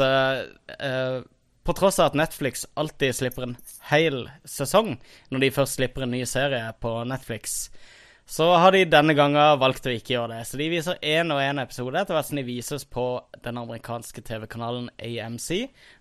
på 1.62 1.74
tross 1.78 2.00
av 2.02 2.12
at 2.12 2.16
Netflix 2.18 2.64
alltid 2.80 3.14
slipper 3.14 3.44
en 3.46 3.58
hel 3.92 4.24
sesong 4.50 4.96
når 5.30 5.44
de 5.44 5.50
først 5.54 5.78
slipper 5.78 6.06
en 6.08 6.14
ny 6.16 6.24
serie 6.26 6.72
på 6.82 6.94
Netflix, 7.06 7.70
så 8.32 8.46
har 8.56 8.72
de 8.72 8.86
denne 8.88 9.12
gangen 9.12 9.60
valgt 9.60 9.90
å 9.90 9.92
ikke 9.92 10.14
gjøre 10.14 10.38
det. 10.38 10.44
Så 10.48 10.56
de 10.60 10.70
viser 10.72 11.02
én 11.04 11.34
og 11.36 11.42
én 11.44 11.60
episode 11.60 12.00
etter 12.00 12.16
hvert 12.16 12.30
som 12.30 12.38
de 12.40 12.46
vises 12.48 12.86
på 12.88 13.04
den 13.44 13.60
amerikanske 13.60 14.24
TV-kanalen 14.24 14.88
AMC 14.96 15.50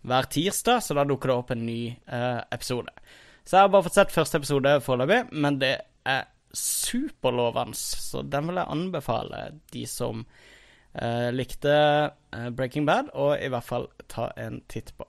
hver 0.06 0.28
tirsdag, 0.30 0.78
så 0.86 0.94
da 0.94 1.04
dukker 1.10 1.32
det 1.32 1.38
opp 1.40 1.50
en 1.50 1.64
ny 1.66 1.80
eh, 1.90 2.38
episode. 2.54 2.94
Så 3.42 3.56
jeg 3.56 3.66
har 3.66 3.72
bare 3.74 3.88
fått 3.88 3.98
sett 3.98 4.14
første 4.14 4.38
episode 4.38 4.76
foreløpig, 4.86 5.24
men 5.42 5.58
det 5.58 5.72
er 6.06 6.28
superlovende, 6.54 7.74
så 7.74 8.22
den 8.22 8.46
vil 8.46 8.62
jeg 8.62 8.74
anbefale 8.76 9.44
de 9.74 9.82
som 9.90 10.22
eh, 10.22 11.32
likte 11.34 11.74
eh, 11.74 12.50
Breaking 12.54 12.86
Bad, 12.86 13.10
og 13.10 13.42
i 13.42 13.50
hvert 13.50 13.66
fall 13.66 13.90
ta 14.06 14.30
en 14.38 14.62
titt 14.70 14.94
på. 14.94 15.08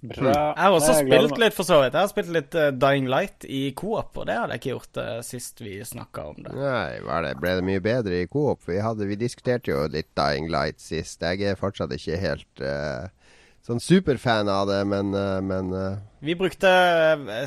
Bra. 0.00 0.32
Jeg 0.32 0.64
har 0.64 0.72
også 0.72 0.94
Jeg 0.94 1.06
spilt 1.10 1.40
litt, 1.42 1.54
for 1.56 1.68
så 1.68 1.82
vidt. 1.82 1.92
Jeg 1.92 2.00
har 2.00 2.08
spilt 2.08 2.32
litt 2.32 2.56
uh, 2.56 2.70
Dying 2.72 3.08
Light 3.12 3.44
i 3.44 3.66
coop, 3.76 4.16
og 4.16 4.28
det 4.30 4.38
hadde 4.38 4.56
jeg 4.56 4.62
ikke 4.62 4.72
gjort 4.72 5.00
uh, 5.02 5.16
sist 5.26 5.60
vi 5.60 5.74
snakka 5.84 6.24
om 6.30 6.38
det. 6.40 6.54
Nei, 6.56 7.00
var 7.04 7.26
det, 7.26 7.34
ble 7.42 7.58
det 7.58 7.66
mye 7.68 7.82
bedre 7.84 8.22
i 8.22 8.28
Coop? 8.30 8.64
Vi, 8.68 8.78
hadde, 8.80 9.08
vi 9.10 9.18
diskuterte 9.20 9.74
jo 9.74 9.82
litt 9.92 10.08
Dying 10.16 10.48
Light 10.52 10.80
sist. 10.80 11.20
Jeg 11.20 11.44
er 11.44 11.58
fortsatt 11.60 11.92
ikke 11.92 12.16
helt 12.22 12.62
uh, 12.64 13.10
sånn 13.66 13.82
superfan 13.84 14.48
av 14.48 14.70
det, 14.70 14.78
men, 14.88 15.12
men 15.44 15.68
Vi 16.24 16.32
brukte 16.34 16.70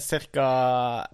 ca. 0.06 0.50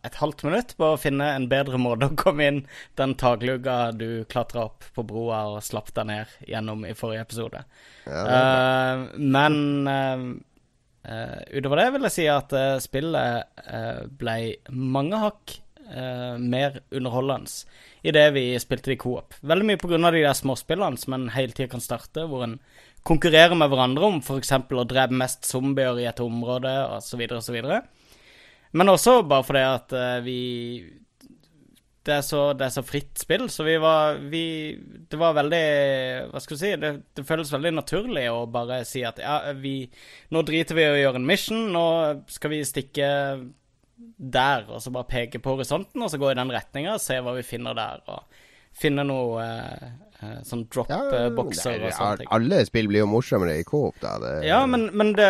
et 0.04 0.20
halvt 0.20 0.44
minutt 0.44 0.76
på 0.76 0.92
å 0.92 1.00
finne 1.00 1.32
en 1.38 1.48
bedre 1.50 1.80
måte 1.80 2.12
å 2.12 2.18
komme 2.20 2.50
inn 2.52 2.60
den 3.00 3.16
taklugga 3.16 3.94
du 3.96 4.28
klatra 4.30 4.68
opp 4.68 4.84
på 4.92 5.08
broa 5.08 5.46
og 5.54 5.64
slapp 5.64 5.94
deg 5.96 6.12
ned 6.12 6.36
gjennom 6.52 6.84
i 6.84 6.92
forrige 7.00 7.24
episode. 7.30 7.64
ja, 8.12 9.08
men 9.16 10.44
eh, 11.04 11.40
utover 11.58 11.84
det 11.84 11.88
vil 11.96 12.08
jeg 12.08 12.16
si 12.16 12.28
at 12.32 12.54
uh, 12.56 12.78
spillet 12.84 13.64
uh, 13.66 14.06
ble 14.20 14.38
mange 14.70 15.20
hakk 15.22 15.56
uh, 15.90 16.36
mer 16.40 16.82
underholdende 16.92 17.52
i 18.04 18.14
det 18.16 18.26
vi 18.36 18.46
spilte 18.62 18.92
det 18.92 18.98
i 18.98 19.02
coop. 19.02 19.36
Veldig 19.42 19.68
mye 19.68 19.82
pga. 19.82 20.00
de 20.00 20.24
der 20.24 20.38
småspillene 20.38 21.00
som 21.00 21.18
en 21.18 21.28
hele 21.36 21.56
tida 21.56 21.72
kan 21.72 21.84
starte, 21.84 22.24
hvor 22.30 22.46
en 22.46 22.60
konkurrerer 23.04 23.56
med 23.56 23.72
hverandre 23.72 24.08
om 24.08 24.22
f.eks. 24.24 24.54
å 24.56 24.88
drepe 24.88 25.16
mest 25.16 25.48
zombier 25.48 26.00
i 26.00 26.08
et 26.08 26.20
område, 26.24 26.72
osv., 26.96 27.26
osv. 27.36 27.60
Men 28.72 28.92
også 28.92 29.22
bare 29.28 29.44
fordi 29.48 29.66
at 29.66 29.96
vi 30.24 30.40
det 32.10 32.16
er, 32.18 32.24
så, 32.26 32.40
det 32.58 32.66
er 32.68 32.74
så 32.74 32.82
fritt 32.86 33.22
spill, 33.22 33.46
så 33.54 33.64
vi 33.68 33.76
var 33.82 34.18
vi, 34.32 34.42
Det 35.10 35.20
var 35.22 35.36
veldig 35.38 35.62
Hva 36.32 36.42
skal 36.44 36.58
du 36.58 36.62
si? 36.64 36.72
Det, 36.82 36.92
det 37.20 37.26
føles 37.30 37.54
veldig 37.54 37.72
naturlig 37.78 38.26
å 38.34 38.42
bare 38.52 38.82
si 38.90 39.04
at 39.08 39.22
ja, 39.22 39.38
vi 39.58 39.76
Nå 40.34 40.42
driter 40.48 40.78
vi 40.78 40.86
i 40.88 40.92
å 40.96 41.00
gjøre 41.04 41.22
en 41.22 41.30
mission, 41.30 41.68
nå 41.76 41.86
skal 42.34 42.54
vi 42.56 42.64
stikke 42.68 43.10
der, 44.20 44.66
og 44.72 44.80
så 44.84 44.92
bare 44.96 45.10
peke 45.12 45.42
på 45.44 45.58
horisonten, 45.58 46.02
og 46.06 46.12
så 46.12 46.20
gå 46.22 46.30
i 46.32 46.38
den 46.40 46.52
retninga 46.56 46.94
se 47.04 47.18
hva 47.24 47.34
vi 47.36 47.44
finner 47.44 47.76
der, 47.76 48.00
og 48.08 48.40
finne 48.80 49.04
noe 49.04 49.42
eh, 49.44 49.90
eh, 50.24 50.38
sånn 50.48 50.62
Ja, 50.64 51.00
drop-bokser 51.02 51.74
det 51.76 51.82
er- 51.82 51.86
og 51.90 51.98
sånne 51.98 52.22
ting. 52.22 52.30
Alle 52.38 52.62
spill 52.68 52.88
blir 52.88 53.04
jo 53.04 53.10
morsommere 53.12 53.58
i 53.60 53.66
Coop, 53.68 53.98
da. 54.00 54.14
Det, 54.24 54.34
Ja, 54.48 54.62
men, 54.72 54.88
men 54.96 55.12
det, 55.18 55.28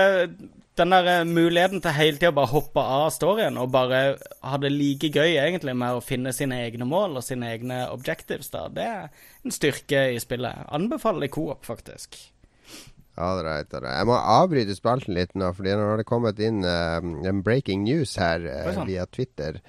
den 0.80 0.94
der 0.94 1.10
eh, 1.12 1.28
muligheten 1.28 1.84
til 1.84 1.96
hele 1.98 2.18
tida 2.18 2.32
bare 2.36 2.54
hoppe 2.54 2.82
av 2.82 3.10
storyen 3.16 3.60
og 3.60 3.72
bare 3.74 4.02
ha 4.46 4.60
det 4.62 4.72
like 4.74 5.12
gøy 5.12 5.36
egentlig 5.36 5.76
med 5.78 6.00
å 6.00 6.04
finne 6.04 6.34
sine 6.36 6.62
egne 6.66 6.88
mål 6.90 7.20
og 7.20 7.26
sine 7.26 7.52
egne 7.54 7.84
objectives, 7.94 8.52
da, 8.54 8.68
det 8.74 8.88
er 8.88 9.08
en 9.46 9.56
styrke 9.56 10.10
i 10.16 10.20
spillet. 10.24 10.68
Anbefaler 10.76 11.32
coop, 11.34 11.66
faktisk. 11.68 12.18
All 13.20 13.44
right, 13.44 13.68
all 13.76 13.84
right. 13.84 13.98
Jeg 14.00 14.08
må 14.08 14.16
avbryte 14.16 14.76
spalten 14.78 15.18
litt 15.18 15.36
nå, 15.36 15.52
fordi 15.56 15.76
nå 15.76 15.92
har 15.92 16.00
det 16.00 16.08
kommet 16.08 16.40
inn 16.40 16.64
uh, 16.64 17.04
en 17.28 17.42
breaking 17.44 17.84
news 17.84 18.16
her 18.20 18.46
uh, 18.48 18.70
sånn. 18.78 18.88
via 18.88 19.04
Twitter. 19.12 19.60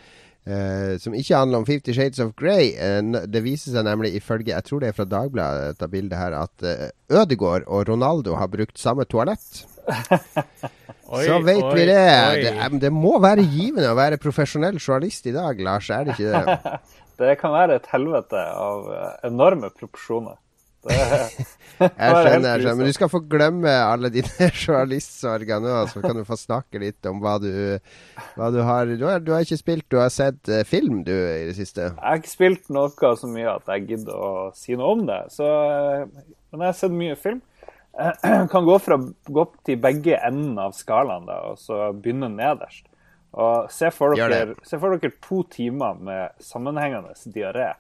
Uh, 0.47 0.95
som 1.03 1.17
ikke 1.19 1.37
handler 1.37 1.61
om 1.61 1.67
Fifty 1.67 1.93
Shades 1.97 2.23
of 2.23 2.31
Grey. 2.39 2.71
Uh, 2.79 3.19
det 3.27 3.43
viser 3.43 3.75
seg 3.75 3.85
nemlig 3.87 4.15
ifølge 4.17 4.55
Jeg 4.55 4.67
tror 4.69 4.85
det 4.85 4.93
er 4.93 4.97
fra 4.97 5.09
Dagbladet, 5.11 5.75
dette 5.75 5.91
bildet 5.91 6.19
her, 6.19 6.39
at 6.39 6.65
uh, 6.65 6.87
Ødegaard 7.11 7.67
og 7.67 7.91
Ronaldo 7.91 8.39
har 8.39 8.53
brukt 8.55 8.79
samme 8.79 9.05
toalett. 9.11 9.65
Oi, 11.11 11.25
Så 11.27 11.41
vet 11.43 11.63
oi, 11.65 11.75
vi 11.75 11.87
det. 11.89 12.03
det. 12.47 12.81
Det 12.85 12.91
må 12.95 13.17
være 13.23 13.43
givende 13.43 13.91
å 13.91 13.97
være 13.99 14.21
profesjonell 14.23 14.79
journalist 14.79 15.27
i 15.27 15.35
dag, 15.35 15.59
Lars. 15.67 15.89
Er 15.91 16.07
det 16.07 16.19
ikke 16.19 16.31
det? 16.31 16.77
Det 17.21 17.35
kan 17.37 17.53
være 17.53 17.75
et 17.77 17.89
helvete 17.93 18.41
av 18.57 18.87
eh, 18.95 19.17
enorme 19.29 19.69
proporsjoner. 19.77 20.39
Det, 20.87 20.95
Jeg 21.81 21.91
skjønner, 21.99 22.47
jeg 22.47 22.63
skjønner. 22.63 22.79
Men 22.79 22.89
du 22.89 22.95
skal 22.97 23.11
få 23.13 23.21
glemme 23.29 23.73
alle 23.73 24.11
dine 24.15 24.49
journalistsorger 24.49 25.61
nå, 25.61 25.75
så 25.91 26.01
kan 26.05 26.17
du 26.17 26.23
få 26.29 26.39
snakke 26.41 26.81
litt 26.81 27.09
om 27.11 27.21
hva 27.21 27.35
du, 27.43 27.51
hva 28.39 28.49
du 28.55 28.61
har 28.65 28.89
du 28.89 29.05
har, 29.05 29.21
du 29.25 29.35
har 29.35 29.45
ikke 29.45 29.61
spilt, 29.61 29.87
du 29.93 29.99
har 30.01 30.09
sett 30.15 30.49
eh, 30.49 30.65
film 30.69 31.03
du 31.05 31.13
i 31.13 31.51
det 31.51 31.59
siste. 31.59 31.91
Jeg 31.91 32.07
har 32.07 32.23
ikke 32.23 32.33
spilt 32.33 32.73
noe 32.73 33.13
så 33.21 33.29
mye 33.29 33.59
at 33.59 33.69
jeg 33.75 33.87
gidder 33.93 34.17
å 34.17 34.33
si 34.57 34.77
noe 34.79 34.97
om 34.97 35.05
det. 35.09 35.21
Så, 35.35 35.45
eh, 35.45 36.35
men 36.53 36.65
jeg 36.65 36.73
har 36.73 36.81
sett 36.81 36.97
mye 36.97 37.19
film. 37.21 37.43
Kan 38.53 38.65
gå, 38.65 38.79
fra, 38.79 38.97
gå 39.27 39.45
til 39.67 39.77
begge 39.83 40.15
enden 40.25 40.59
av 40.63 40.73
skalaen 40.79 41.27
da, 41.29 41.41
og 41.51 41.59
så 41.59 41.91
begynne 41.93 42.29
nederst. 42.33 42.87
Og 43.31 43.69
se 43.71 43.91
for, 43.95 44.15
dere, 44.19 44.55
se 44.67 44.79
for 44.81 44.97
dere 44.99 45.13
to 45.23 45.43
timer 45.53 45.95
med 46.03 46.31
sammenhengende 46.43 47.13
diaré. 47.35 47.73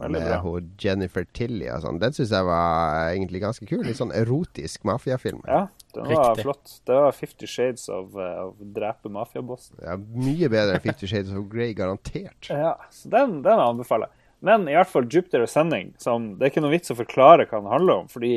Veldig 0.00 0.10
med 0.14 0.38
hun 0.44 0.70
Jennifer 0.80 1.24
Tilly 1.36 1.68
og 1.70 1.82
sånn. 1.84 1.98
Den 2.00 2.12
syns 2.16 2.30
jeg 2.34 2.44
var 2.48 3.10
egentlig 3.12 3.42
ganske 3.44 3.68
kul. 3.68 3.84
Litt 3.84 3.98
sånn 4.00 4.14
erotisk 4.16 4.84
mafiafilm. 4.88 5.42
Ja, 5.46 5.66
den 5.94 6.08
var 6.08 6.30
Riktig. 6.34 6.44
flott. 6.46 6.74
Det 6.88 6.94
var 6.94 7.12
Fifty 7.12 7.46
Shades 7.46 7.88
of, 7.88 8.16
eh, 8.16 8.50
drepe 8.74 9.10
mafiabossen. 9.12 9.76
Ja, 9.84 9.96
mye 9.96 10.48
bedre 10.48 10.74
enn 10.78 10.80
Fifty 10.80 11.06
Shades 11.06 11.30
of 11.36 11.48
Grey, 11.52 11.74
garantert. 11.74 12.48
Ja, 12.48 12.74
så 12.90 13.10
den, 13.10 13.42
den 13.42 13.58
anbefaler 13.60 14.08
jeg. 14.08 14.16
Men 14.40 14.68
i 14.68 14.76
hvert 14.76 14.88
fall 14.88 15.08
Jupiter 15.10 15.44
Ascending, 15.44 15.92
som 16.00 16.34
det 16.38 16.46
er 16.46 16.52
ikke 16.54 16.62
noe 16.64 16.72
vits 16.72 16.92
å 16.92 16.98
forklare 16.98 17.44
hva 17.48 17.60
den 17.60 17.72
handler 17.72 18.02
om, 18.02 18.08
fordi 18.08 18.34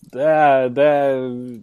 det, 0.00 0.32
det, 0.74 0.90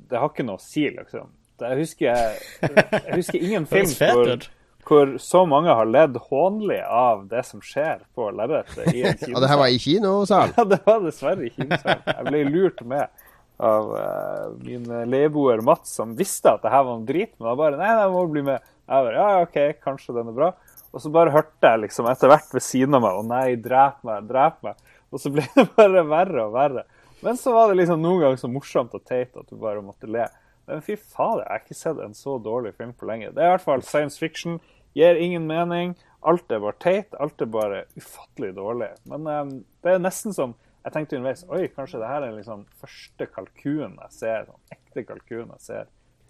det 0.07 0.21
har 0.21 0.29
ikke 0.29 0.45
noe 0.47 0.59
å 0.59 0.63
si, 0.63 0.85
liksom. 0.93 1.33
Det, 1.57 1.71
jeg, 1.73 1.79
husker, 1.81 2.19
jeg 2.61 3.17
husker 3.17 3.41
ingen 3.41 3.65
film 3.71 3.93
hvor, 3.97 4.47
hvor 4.87 5.13
så 5.21 5.41
mange 5.49 5.73
har 5.73 5.89
ledd 5.89 6.19
hånlig 6.29 6.79
av 6.85 7.25
det 7.31 7.41
som 7.47 7.63
skjer 7.65 8.03
på 8.15 8.29
lerretet 8.37 8.93
i 8.93 9.03
en 9.09 9.33
Og 9.33 9.41
det 9.41 9.49
her 9.51 9.61
var 9.63 9.73
kinosal. 9.73 9.73
i 9.73 9.81
kinosal. 9.87 10.53
Ja, 10.59 10.67
det 10.69 10.81
var 10.85 11.01
dessverre 11.03 11.47
i 11.47 11.53
kinosal. 11.55 12.03
Jeg 12.05 12.29
ble 12.29 12.43
lurt 12.53 12.85
med 12.87 13.25
av 13.57 13.89
uh, 13.89 14.49
min 14.61 14.85
leieboer 15.09 15.63
Mats, 15.65 15.95
som 15.97 16.13
visste 16.17 16.53
at 16.53 16.61
det 16.61 16.69
her 16.69 16.83
var 16.85 16.99
noe 16.99 17.09
drit, 17.09 17.33
men 17.39 17.49
han 17.49 17.57
bare 17.57 17.79
Nei, 17.79 17.89
jeg 17.89 18.11
må 18.13 18.25
bli 18.29 18.43
med. 18.45 18.67
Jeg 18.87 19.07
bare, 19.07 19.17
ja, 19.17 19.29
ja, 19.33 19.45
OK, 19.47 19.81
kanskje 19.83 20.13
den 20.15 20.29
er 20.29 20.35
bra. 20.37 20.51
Og 20.97 21.01
så 21.03 21.11
bare 21.13 21.29
hørte 21.29 21.69
jeg 21.69 21.83
liksom 21.83 22.07
etter 22.09 22.31
hvert 22.31 22.53
ved 22.55 22.63
siden 22.65 22.97
av 22.97 23.03
meg 23.03 23.19
Å 23.19 23.25
nei, 23.29 23.55
drep 23.61 23.99
meg, 24.07 24.23
drep 24.25 24.63
meg. 24.65 24.79
Og 25.13 25.21
så 25.21 25.29
ble 25.29 25.43
det 25.53 25.67
bare 25.77 26.01
verre 26.09 26.45
og 26.47 26.55
verre. 26.55 26.83
Men 27.21 27.37
så 27.37 27.53
var 27.53 27.69
det 27.69 27.83
liksom 27.83 28.01
noen 28.01 28.23
ganger 28.23 28.41
så 28.41 28.49
morsomt 28.49 28.95
og 28.97 29.03
teit 29.05 29.37
at 29.37 29.45
du 29.45 29.59
bare 29.61 29.83
måtte 29.85 30.09
le. 30.09 30.25
Men 30.65 30.81
fy 30.81 30.95
fader, 30.97 31.43
jeg 31.43 31.53
har 31.53 31.61
ikke 31.61 31.77
sett 31.77 32.01
en 32.01 32.17
så 32.17 32.39
dårlig 32.41 32.73
film 32.79 32.95
på 32.97 33.05
lenge. 33.09 33.29
Det 33.35 33.43
er 33.43 33.51
i 33.51 33.53
hvert 33.53 33.65
fall 33.67 33.85
science 33.85 34.17
fiction. 34.17 34.57
Gir 34.97 35.21
ingen 35.21 35.45
mening. 35.49 35.93
Alt 36.25 36.49
er 36.49 36.63
bare 36.65 36.81
teit. 36.81 37.13
Alt 37.21 37.45
er 37.45 37.53
bare 37.53 37.83
ufattelig 37.93 38.55
dårlig. 38.57 38.89
Men 39.05 39.29
um, 39.29 39.53
det 39.85 39.93
er 39.93 40.01
nesten 40.01 40.33
som 40.33 40.57
Jeg 40.87 40.93
tenkte 40.95 41.17
underveis 41.17 41.41
Oi, 41.51 41.65
kanskje 41.75 41.99
det 41.99 42.07
her 42.07 42.23
er 42.23 42.35
liksom 42.37 42.61
første 42.81 43.25
kalkunen 43.37 43.97
jeg 44.07 44.17
ser. 44.17 44.49
Sånn 44.49 44.73
ekte 44.73 45.05
kalkun 45.05 45.49
jeg 45.51 45.65
ser 45.65 45.85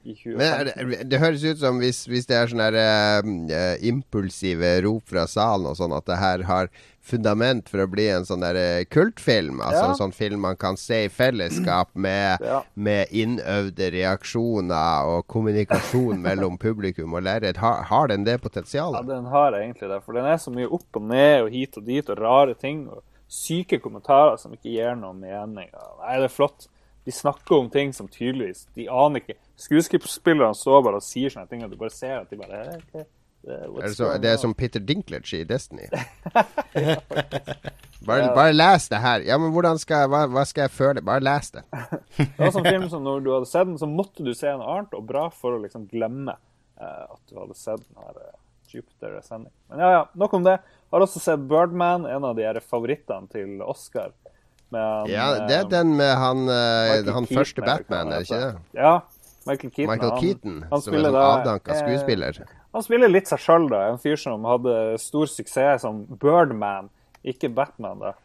i 0.07 0.15
Men 0.31 0.41
er 0.47 0.69
2015. 0.71 0.89
det, 0.91 0.99
det 1.11 1.19
høres 1.21 1.43
ut 1.43 1.59
som 1.61 1.79
hvis, 1.83 2.05
hvis 2.07 2.27
det 2.29 2.35
er 2.39 2.51
sånne 2.51 2.67
eh, 2.79 3.31
eh, 3.57 3.87
impulsive 3.89 4.69
rop 4.85 5.09
fra 5.11 5.25
salen 5.27 5.67
og 5.71 5.75
sånn, 5.79 5.95
at 5.97 6.07
det 6.07 6.17
her 6.21 6.45
har 6.47 6.69
fundament 7.07 7.69
for 7.71 7.79
å 7.79 7.87
bli 7.87 8.09
en 8.11 8.25
sånn 8.27 8.41
der 8.43 8.57
uh, 8.59 8.85
kultfilm. 8.91 9.61
Altså 9.63 9.83
Ja. 9.85 9.89
en 9.93 9.99
sånn 9.99 10.11
film 10.15 10.41
man 10.43 10.57
kan 10.59 10.75
se 10.75 11.05
i 11.05 11.11
fellesskap 11.13 11.93
med, 11.95 12.41
Ja. 12.43 12.57
med 12.75 13.07
innøvde 13.15 13.87
reaksjoner 13.95 15.07
og 15.07 15.27
kommunikasjon 15.31 16.19
mellom 16.21 16.57
publikum 16.65 17.13
og 17.15 17.23
lerret. 17.23 17.61
Har, 17.63 17.83
har 17.87 18.07
den 18.11 18.25
det 18.27 18.41
potensialet? 18.43 19.07
Ja, 19.07 19.15
den 19.15 19.29
har 19.31 19.55
egentlig 19.55 19.87
det. 19.89 20.01
For 20.03 20.19
den 20.19 20.25
er 20.27 20.35
så 20.43 20.51
mye 20.51 20.67
opp 20.67 20.99
og 20.99 21.07
ned 21.07 21.45
og 21.45 21.51
hit 21.55 21.77
og 21.79 21.85
dit 21.87 22.09
og 22.11 22.19
rare 22.19 22.57
ting. 22.59 22.89
Og 22.91 23.03
syke 23.31 23.79
kommentarer 23.83 24.35
som 24.39 24.51
ikke 24.55 24.71
gir 24.75 24.95
noen 24.99 25.19
mening. 25.23 25.71
Nei, 25.71 26.17
det 26.19 26.27
er 26.27 26.35
flott. 26.35 26.67
De 27.07 27.13
snakker 27.15 27.55
om 27.55 27.69
ting 27.71 27.93
som 27.95 28.09
tydeligvis 28.11 28.65
De 28.75 28.89
aner 28.91 29.23
ikke. 29.23 29.37
Skuespillerne 29.55 30.55
står 30.55 30.81
bare 30.83 30.99
og 30.99 31.05
sier 31.05 31.31
sånne 31.31 31.47
ting, 31.47 31.63
og 31.63 31.71
du 31.71 31.77
bare 31.79 31.93
ser 31.95 32.17
at 32.19 32.33
de 32.33 32.39
bare 32.39 32.59
«Eh, 32.67 32.73
ok, 32.75 32.97
what's 33.71 33.79
Er 33.79 33.87
det, 33.87 33.95
så, 33.95 34.09
det 34.21 34.31
er 34.33 34.41
som 34.41 34.55
Peter 34.57 34.83
Dinklage 34.83 35.39
i 35.39 35.47
Destiny. 35.47 35.87
Bare, 38.07 38.29
bare 38.35 38.53
les 38.53 38.85
det 38.87 38.99
her. 39.03 39.23
Ja, 39.25 39.35
men 39.41 39.51
hvordan 39.51 39.79
skal 39.81 40.05
jeg, 40.05 40.09
hva, 40.13 40.21
hva 40.31 40.43
skal 40.47 40.67
jeg 40.67 40.71
føle? 40.71 41.01
Bare 41.03 41.23
les 41.25 41.49
det. 41.51 41.63
Det 42.17 42.37
var 42.37 42.53
sånn 42.55 42.67
film 42.67 42.85
som 42.91 43.03
når 43.03 43.23
du 43.25 43.31
hadde 43.33 43.49
sett 43.49 43.67
den, 43.67 43.79
så 43.81 43.89
måtte 43.89 44.23
du 44.23 44.29
se 44.37 44.53
noe 44.53 44.75
annet 44.75 44.93
og 44.95 45.07
bra 45.09 45.25
for 45.33 45.57
å 45.57 45.61
liksom 45.63 45.87
glemme 45.91 46.35
uh, 46.37 47.03
at 47.09 47.19
du 47.27 47.35
hadde 47.39 47.57
sett 47.57 47.83
den 47.83 48.05
her 48.05 48.21
uh, 48.21 48.37
Jupiter 48.71 49.17
Ascending. 49.17 49.51
Men 49.71 49.83
ja, 49.83 49.89
ja, 49.95 50.05
nok 50.23 50.37
om 50.37 50.45
det. 50.47 50.55
Har 50.93 51.03
også 51.03 51.19
sett 51.23 51.43
Birdman, 51.49 52.07
en 52.07 52.29
av 52.29 52.37
de 52.37 52.45
her 52.47 52.61
favorittene 52.63 53.27
til 53.33 53.59
Oscar. 53.65 54.13
Han, 54.71 55.09
Ja, 55.09 55.27
det 55.47 55.55
er 55.55 55.63
eh, 55.65 55.69
den 55.71 55.95
med 55.97 56.13
han, 56.17 56.43
eh, 56.49 56.89
Michael 56.91 57.13
han 57.13 57.25
Keaton, 57.25 57.37
første 57.37 57.61
Batman, 57.61 58.11
er 58.11 58.23
det 58.23 58.27
ikke 58.27 58.39
det? 58.41 58.81
Ja. 58.81 58.93
Michael 59.47 59.71
Keaton. 59.71 59.91
Michael 59.93 60.21
Keaton, 60.21 60.55
han 60.71 60.81
som 60.81 60.93
er 60.93 60.97
en 60.97 61.05
sånn 61.07 61.15
da, 61.15 61.25
avdanka 61.37 61.71
eh, 61.71 61.81
skuespiller. 61.81 62.39
Han 62.75 62.83
spiller 62.83 63.11
litt 63.11 63.31
seg 63.31 63.39
sjøl, 63.39 63.67
da. 63.71 63.83
En 63.93 64.01
fyr 64.03 64.19
som 64.19 64.43
hadde 64.49 64.73
stor 65.01 65.29
suksess 65.31 65.85
som 65.87 66.03
Birdman, 66.19 66.89
ikke 67.23 67.49
Batman, 67.55 68.03
da. 68.03 68.15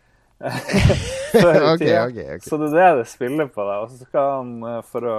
okay, 0.42 1.62
okay, 1.62 1.70
Ok, 1.72 1.78
tida. 1.78 2.02
ok, 2.08 2.18
ok. 2.36 2.48
Så 2.48 2.58
det 2.58 2.72
er 2.72 2.96
det 2.96 3.04
det 3.04 3.08
spiller 3.12 3.46
på. 3.54 3.62
da. 3.68 3.78
Og 3.84 3.94
så 3.94 4.02
skal 4.02 4.32
han, 4.40 4.82
for 4.88 5.06
å 5.06 5.16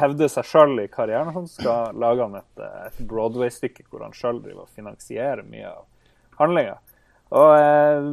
hevde 0.00 0.28
seg 0.32 0.48
sjøl 0.48 0.78
i 0.82 0.88
karrieren, 0.92 1.32
sånn, 1.36 1.48
skal 1.48 1.96
lage 2.00 2.24
han 2.24 2.40
et, 2.40 2.64
et 2.88 3.02
Broadway-stykke 3.08 3.84
hvor 3.90 4.04
han 4.06 4.16
sjøl 4.16 4.40
finansierer 4.74 5.44
mye 5.44 5.68
av 5.68 5.84
handlinga. 6.40 6.78
Og 7.30 7.52
eh, 7.54 8.08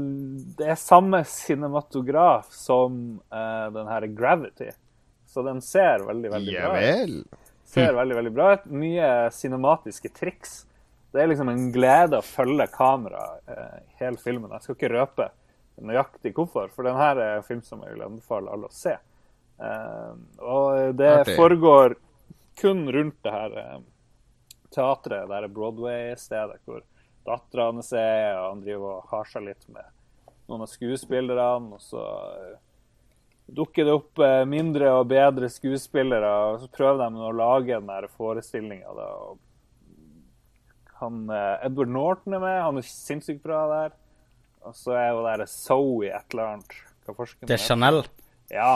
det 0.59 0.68
er 0.74 0.78
samme 0.78 1.24
cinematograf 1.26 2.51
som 2.53 3.18
uh, 3.34 3.68
den 3.74 3.89
her 3.89 4.05
Gravity. 4.13 4.70
Så 5.28 5.41
den 5.45 5.61
ser 5.61 6.05
veldig, 6.05 6.32
veldig 6.32 6.53
bra 6.53 6.70
ut 6.70 6.84
vel. 6.84 7.18
ser 7.65 7.97
veldig 7.97 8.18
veldig 8.20 8.34
bra 8.36 8.51
ut. 8.53 8.68
Mye 8.70 9.09
cinematiske 9.34 10.13
triks. 10.13 10.59
Det 11.11 11.24
er 11.24 11.32
liksom 11.32 11.49
en 11.49 11.68
glede 11.74 12.20
å 12.22 12.26
følge 12.26 12.70
kameraet 12.74 13.49
uh, 13.49 13.82
hele 14.01 14.22
filmen. 14.22 14.53
Jeg 14.53 14.68
skal 14.68 14.78
ikke 14.78 14.93
røpe 14.93 15.30
nøyaktig 15.78 16.34
hvorfor, 16.38 16.70
for 16.74 16.88
den 16.88 16.97
her 16.97 17.20
er 17.22 17.36
en 17.38 17.45
film 17.45 17.61
som 17.65 17.82
jeg 17.86 17.93
vil 17.95 18.05
anbefale 18.05 18.53
alle 18.53 18.70
å 18.70 18.74
se. 18.74 18.95
Uh, 19.57 20.13
og 20.45 20.97
det 20.97 21.13
Artig. 21.24 21.38
foregår 21.38 21.97
kun 22.61 22.86
rundt 22.93 23.18
det 23.26 23.34
her 23.34 23.57
uh, 23.57 23.82
teatret, 24.74 25.26
det 25.26 25.39
her 25.39 25.49
Broadway-stedet 25.53 26.61
hvor 26.65 26.86
dattera 27.28 27.70
hans 27.72 27.92
er, 27.94 28.38
og 28.40 28.54
han 28.54 28.64
driver 28.64 28.96
og 28.98 29.12
har 29.12 29.30
seg 29.30 29.46
litt 29.50 29.68
med 29.70 29.86
noen 30.48 30.64
av 30.64 30.72
skuespillerne, 30.72 31.76
og 31.76 31.84
så 31.84 32.04
eh, 32.32 32.56
dukker 33.58 33.88
det 33.88 33.96
opp 33.96 34.24
eh, 34.24 34.44
mindre 34.48 34.94
og 34.96 35.10
bedre 35.12 35.50
skuespillere, 35.52 36.32
og 36.52 36.62
så 36.64 36.72
prøver 36.72 37.04
de 37.04 37.28
å 37.28 37.36
lage 37.36 37.76
den 37.76 37.92
der 37.92 38.08
forestillinga. 38.16 38.96
Han, 41.02 41.24
eh, 41.30 41.66
Edward 41.68 41.94
Norton 41.94 42.38
er 42.38 42.44
med, 42.44 42.60
han 42.64 42.80
er 42.80 42.88
sinnssykt 42.90 43.44
bra 43.44 43.64
der. 43.74 43.98
Og 44.68 44.76
så 44.76 44.96
er 45.00 45.12
jo 45.14 45.24
der 45.24 45.46
Zoe 45.48 46.10
et 46.12 46.34
eller 46.34 46.56
annet. 46.56 46.78
Det 47.48 47.56
er. 47.56 47.62
Chanel. 47.64 48.02
Ja. 48.52 48.74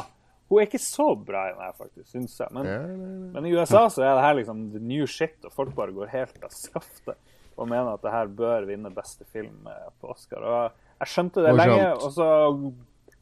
Hun 0.52 0.60
er 0.60 0.68
ikke 0.68 0.80
så 0.84 1.08
bra 1.16 1.46
i 1.48 1.52
den 1.56 1.64
her, 1.64 1.74
faktisk, 1.80 2.08
syns 2.12 2.38
jeg. 2.40 2.52
Men, 2.56 2.68
Ja, 2.68 2.78
ja, 2.84 2.96
ja. 2.96 3.28
men 3.34 3.46
i 3.48 3.52
USA 3.56 3.86
så 3.92 4.04
er 4.04 4.16
det 4.16 4.24
her 4.26 4.38
liksom 4.40 4.66
the 4.74 4.82
new 4.84 5.06
shit, 5.08 5.38
og 5.48 5.54
folk 5.56 5.74
bare 5.76 5.96
går 5.96 6.12
helt 6.12 6.44
av 6.44 6.52
skaftet. 6.56 7.20
Og 7.62 7.70
mener 7.70 7.94
at 7.94 8.04
det 8.04 8.14
her 8.14 8.28
bør 8.42 8.62
vinne 8.70 8.90
beste 8.94 9.24
film 9.30 9.68
eh, 9.70 9.90
på 10.02 10.06
Oscar. 10.16 10.42
Og 10.42 10.62
jeg 11.02 11.08
skjønte 11.14 11.44
det 11.46 11.54
lenge, 11.54 11.88
og 11.94 12.10
så 12.16 12.28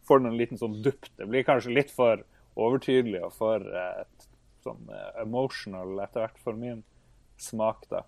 får 0.07 0.15
den 0.21 0.31
en 0.31 0.39
liten 0.39 0.59
sånn 0.61 0.81
dupp. 0.83 1.03
Det 1.19 1.25
blir 1.29 1.47
kanskje 1.47 1.75
litt 1.75 1.91
for 1.93 2.15
overtydelig 2.59 3.21
og 3.27 3.33
for 3.35 3.57
et, 3.83 4.17
sånn 4.65 4.83
eh, 4.91 5.11
emotional 5.23 5.89
etter 6.03 6.19
hvert 6.25 6.39
for 6.43 6.53
min 6.59 6.79
smak, 7.39 7.79
da. 7.91 8.01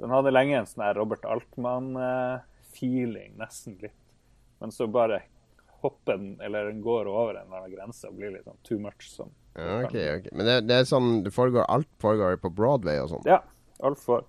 Den 0.00 0.10
hadde 0.14 0.32
lenge 0.32 0.54
en 0.56 0.68
sånn 0.68 0.94
Robert 0.96 1.24
Altmann-feeling, 1.28 3.32
nesten 3.40 3.72
litt. 3.82 4.00
Men 4.60 4.70
så 4.72 4.84
bare 4.88 5.18
hopper 5.80 6.16
den, 6.16 6.40
eller 6.44 6.64
den 6.68 6.82
går 6.84 7.08
over 7.08 7.34
en 7.34 7.46
eller 7.46 7.58
annen 7.62 7.74
grense 7.74 8.08
og 8.08 8.14
blir 8.16 8.30
litt 8.34 8.46
sånn 8.48 8.60
too 8.66 8.78
much. 8.80 9.04
Sånn. 9.08 9.32
Ja, 9.56 9.84
ok, 9.84 9.96
ok. 10.18 10.26
Men 10.36 10.44
det, 10.48 10.56
det 10.68 10.74
er 10.76 10.84
sånn 10.88 11.08
det 11.24 11.32
foregår, 11.36 11.64
alt 11.72 11.88
foregår 12.02 12.32
på 12.40 12.48
Broadway 12.56 12.96
og 13.02 13.08
sånn. 13.14 13.24
Ja, 13.28 13.38
altfor. 13.84 14.20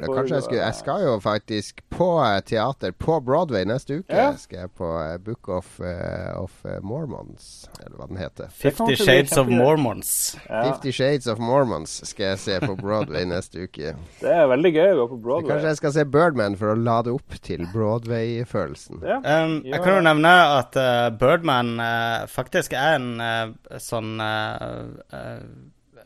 Ja, 0.00 0.10
Kanskje 0.14 0.36
jeg 0.38 0.46
skulle 0.46 0.62
Jeg 0.64 0.76
skal 0.78 1.04
jo 1.04 1.14
faktisk 1.20 1.82
på 1.92 2.08
eh, 2.24 2.40
teater 2.46 2.94
på 2.96 3.18
Broadway 3.24 3.66
neste 3.68 4.00
uke. 4.00 4.16
Ja. 4.16 4.32
Skal 4.40 4.64
jeg 4.64 4.72
på 4.78 4.88
eh, 5.02 5.16
Book 5.24 5.48
of, 5.52 5.80
eh, 5.84 6.30
of 6.40 6.64
Mormons, 6.82 7.68
eller 7.84 7.96
hva 7.98 8.08
den 8.10 8.20
heter. 8.20 8.50
Fifty 8.54 8.96
Shades 8.96 9.36
of. 9.38 9.50
Mormons. 9.50 10.36
Ja, 10.48 10.62
Fifty 10.70 10.92
Shades 10.94 11.26
of 11.26 11.40
Mormons 11.42 12.00
skal 12.08 12.32
jeg 12.32 12.38
se 12.38 12.58
på 12.62 12.76
Broadway 12.80 13.24
neste 13.28 13.66
uke. 13.66 13.94
det 14.20 14.32
er 14.32 14.46
veldig 14.50 14.72
gøy 14.74 14.92
å 14.92 14.96
gå 15.02 15.06
på 15.14 15.20
Broadway. 15.24 15.50
Kanskje 15.52 15.72
jeg 15.72 15.80
skal 15.80 15.94
se 15.96 16.04
Birdman 16.08 16.56
for 16.60 16.72
å 16.72 16.78
lade 16.78 17.12
opp 17.14 17.36
til 17.44 17.66
Broadway-følelsen. 17.72 19.02
Ja. 19.06 19.18
Um, 19.24 19.60
jeg 19.66 19.82
kan 19.84 19.98
jo 19.98 20.04
nevne 20.06 20.34
at 20.58 20.78
uh, 20.78 21.08
Birdman 21.20 21.74
uh, 21.80 22.26
faktisk 22.30 22.74
er 22.78 22.98
en 22.98 23.10
eh, 23.24 23.78
sånn 23.82 24.20
uh, 24.20 25.36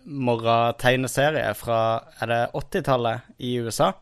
morgentegneserie 0.05 1.55
fra 1.59 1.79
Er 2.21 2.31
det 2.31 2.43
80-tallet 2.55 3.37
i 3.39 3.57
USA? 3.61 3.93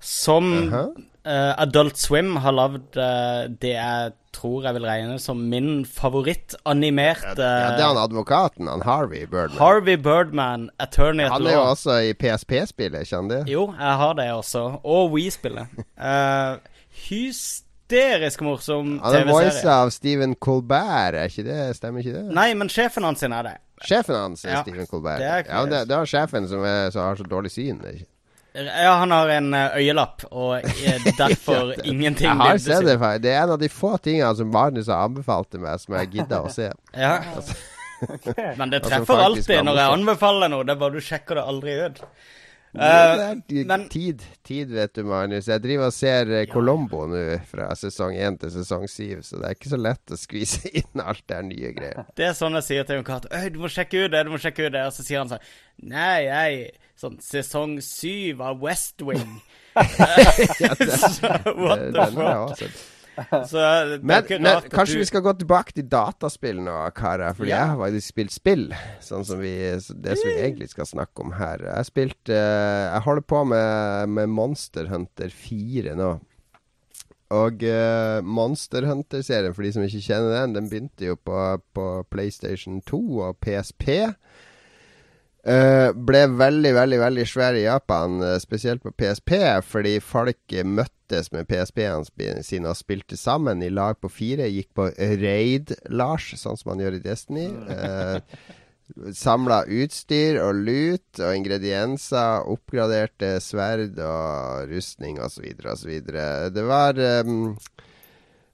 Som 0.00 0.52
uh 0.52 0.72
-huh. 0.72 0.88
uh, 1.26 1.62
Adult 1.62 1.98
Swim 1.98 2.36
har 2.36 2.52
lagd 2.52 2.96
uh, 2.96 3.50
det 3.60 3.74
jeg 3.76 4.12
tror 4.32 4.64
jeg 4.64 4.74
vil 4.74 4.86
regne 4.86 5.18
som 5.18 5.36
min 5.36 5.84
favorittanimerte 5.86 7.42
Ja, 7.42 7.70
det 7.76 7.82
er 7.82 7.88
han 7.88 7.98
advokaten, 7.98 8.68
han 8.70 8.82
Harvey 8.82 9.26
Birdman. 9.26 9.58
Harvey 9.58 9.96
Birdman, 9.96 10.70
Attorney 10.78 11.24
at 11.24 11.30
Law. 11.30 11.38
han 11.38 11.46
er 11.46 11.52
jo 11.52 11.70
også 11.70 11.96
i 12.10 12.12
PSP-spillet, 12.12 13.08
kjenner 13.08 13.44
du? 13.44 13.52
Jo, 13.52 13.66
jeg 13.78 13.96
har 14.02 14.12
det 14.12 14.32
også. 14.32 14.80
Og 14.84 15.10
We-spillet. 15.12 15.66
Uh, 15.98 16.58
hysterisk 17.10 18.40
morsom 18.46 18.98
Han 19.02 19.14
er 19.14 19.32
voice 19.32 19.66
av 19.66 19.90
Stephen 19.90 20.36
Colbert, 20.36 21.14
er 21.14 21.30
ikke 21.30 21.46
det? 21.48 21.76
Stemmer 21.76 22.04
ikke 22.04 22.18
det? 22.18 22.24
Nei, 22.34 22.52
men 22.54 22.70
sjefen 22.72 23.06
hans 23.06 23.22
er 23.26 23.42
det. 23.46 23.56
Sjefen 23.88 24.16
hans 24.16 24.44
Ja, 24.44 24.62
Stephen 24.62 24.86
Colbert. 24.86 25.18
det 25.22 25.46
ja, 25.48 25.64
det, 25.64 25.84
det 25.88 25.96
er 25.96 26.08
sjefen 26.08 26.48
som, 26.48 26.64
er, 26.64 26.90
som 26.92 27.06
har 27.06 27.16
så 27.16 27.24
dårlig 27.28 27.52
syn. 27.54 27.80
ikke? 27.80 28.06
Ja, 28.52 28.92
han 28.98 29.10
har 29.14 29.28
en 29.28 29.54
eh, 29.54 29.76
øyelapp, 29.78 30.24
og 30.30 30.56
er 30.90 31.04
derfor 31.18 31.72
ingenting 31.84 32.26
Jeg 32.26 32.36
har 32.36 32.58
sett 32.58 32.86
det, 32.86 32.98
faktisk. 32.98 33.22
Det 33.22 33.34
er 33.34 33.42
en 33.44 33.54
av 33.54 33.60
de 33.62 33.68
få 33.70 33.92
tingene 34.02 34.32
som 34.36 34.50
Magnus 34.50 34.90
har 34.90 35.06
anbefalt 35.06 35.52
til 35.54 35.62
meg, 35.62 35.78
som 35.80 35.94
jeg 36.00 36.10
gidder 36.16 36.48
å 36.48 36.50
se. 36.52 36.70
Ja. 36.98 37.14
Men 38.58 38.72
det 38.72 38.80
Altså, 38.82 38.88
treffer 38.88 39.22
alltid 39.22 39.64
når 39.68 39.80
jeg 39.80 39.94
anbefaler 39.94 40.52
noe. 40.52 40.66
Det 40.66 40.74
er 40.74 40.82
bare 40.82 40.96
du 40.96 41.04
sjekker 41.04 41.38
det 41.38 41.46
aldri 41.52 41.76
ut. 41.86 42.02
Er 42.78 43.40
men- 43.66 43.88
tid, 43.90 44.22
tid, 44.46 44.70
vet 44.70 44.92
du, 44.94 45.02
Magnus. 45.04 45.48
Jeg 45.50 45.62
driver 45.64 45.86
og 45.88 45.92
ser 45.96 46.30
eh, 46.30 46.46
Colombo 46.46 47.06
nå 47.10 47.22
fra 47.50 47.70
sesong 47.74 48.14
1 48.14 48.38
til 48.44 48.50
sesong 48.54 48.86
7, 48.88 49.22
så 49.26 49.40
det 49.40 49.48
er 49.48 49.56
ikke 49.58 49.72
så 49.72 49.80
lett 49.80 50.14
å 50.14 50.18
skvise 50.20 50.70
inn 50.80 51.02
alt 51.02 51.24
det 51.26 51.40
nye 51.48 51.72
greier. 51.74 52.04
Det 52.16 52.28
er 52.30 52.36
sånn 52.38 52.54
jeg 52.60 52.68
sier 52.68 52.84
til 52.86 53.00
Jon 53.00 53.08
Cato. 53.08 53.28
Du 53.50 53.58
må 53.58 53.68
sjekke 53.72 54.04
ut 54.06 54.12
det, 54.14 54.22
du 54.28 54.30
må 54.30 54.38
sjekke 54.38 54.68
ut 54.68 54.72
det. 54.76 54.84
Og 54.86 54.94
så 54.94 55.02
sier 55.06 55.18
han 55.24 55.32
sånn 55.32 55.42
Nei, 55.90 56.26
jeg 56.28 56.70
Sånn 57.00 57.14
sesong 57.24 57.78
7 57.80 58.36
av 58.44 58.58
West 58.60 59.00
Wing. 59.00 59.38
Så, 59.80 61.30
What 61.56 61.78
Det- 61.80 61.92
the 61.94 62.04
den 62.10 62.16
har 62.20 62.48
jeg 62.50 62.58
fuck? 62.58 62.80
Så 63.50 63.56
det 63.58 63.64
er 63.66 63.90
Men, 64.02 64.22
ikke 64.24 64.38
men 64.40 64.46
rart 64.54 64.64
at 64.68 64.72
kanskje 64.72 64.96
du- 64.96 65.02
vi 65.02 65.08
skal 65.10 65.22
gå 65.26 65.32
tilbake 65.40 65.72
til 65.76 65.88
dataspill 65.92 66.60
nå, 66.64 66.76
karer. 66.96 67.34
Fordi 67.36 67.50
Ja. 67.52 67.58
jeg 67.64 67.68
har 67.72 67.76
faktisk 67.84 68.12
spilt 68.14 68.32
spill. 68.34 68.64
Sånn 69.00 69.24
som 69.26 69.40
vi, 69.42 69.52
det 69.70 70.16
som 70.18 70.28
vi 70.30 70.36
egentlig 70.38 70.68
skal 70.72 70.86
snakke 70.86 71.20
om 71.26 71.32
her. 71.32 71.58
Jeg 71.66 71.74
har 71.76 71.84
spilt 71.88 72.28
eh, 72.32 72.86
Jeg 72.94 73.02
holder 73.06 73.22
på 73.22 73.44
med, 73.46 74.08
med 74.08 74.28
Monster 74.28 74.86
Hunter 74.92 75.28
4 75.30 75.94
nå. 75.98 76.18
Og 77.30 77.62
uh, 77.62 78.18
Monster 78.26 78.82
Hunter-serien, 78.88 79.52
for 79.54 79.62
de 79.62 79.70
som 79.70 79.84
ikke 79.86 80.00
kjenner 80.02 80.32
den, 80.40 80.54
den 80.56 80.66
begynte 80.68 81.06
jo 81.06 81.14
på, 81.14 81.36
på 81.78 81.84
PlayStation 82.10 82.80
2 82.90 82.98
og 83.28 83.36
PSP. 83.38 83.86
Eh, 85.40 85.90
ble 85.96 86.26
veldig, 86.36 86.70
veldig 86.76 86.98
veldig 87.00 87.24
svær 87.24 87.56
i 87.56 87.64
Japan, 87.64 88.18
eh, 88.22 88.36
spesielt 88.42 88.82
på 88.84 88.92
PSP, 88.92 89.32
fordi 89.64 89.94
folk 90.04 90.52
eh, 90.52 90.66
møttes 90.68 91.30
med 91.32 91.48
PSP-ene 91.48 92.44
sine 92.44 92.68
og 92.68 92.76
spilte 92.76 93.16
sammen 93.16 93.64
i 93.64 93.70
lag 93.72 93.96
på 94.00 94.10
fire. 94.12 94.50
Gikk 94.52 94.74
på 94.76 94.90
raid, 95.22 95.72
Lars, 95.88 96.28
sånn 96.36 96.60
som 96.60 96.74
man 96.74 96.84
gjør 96.84 97.00
i 97.00 97.04
Destiny. 97.08 97.50
Uh, 98.90 99.12
Samla 99.14 99.60
utstyr 99.70 100.40
og 100.42 100.64
lut 100.66 101.20
og 101.22 101.36
ingredienser. 101.36 102.42
Oppgraderte 102.50 103.36
sverd 103.38 104.00
og 104.02 104.66
rustning 104.66 105.20
osv. 105.22 105.46
osv. 105.62 105.92
Det 106.50 106.64
var 106.66 106.98
um, 107.22 107.54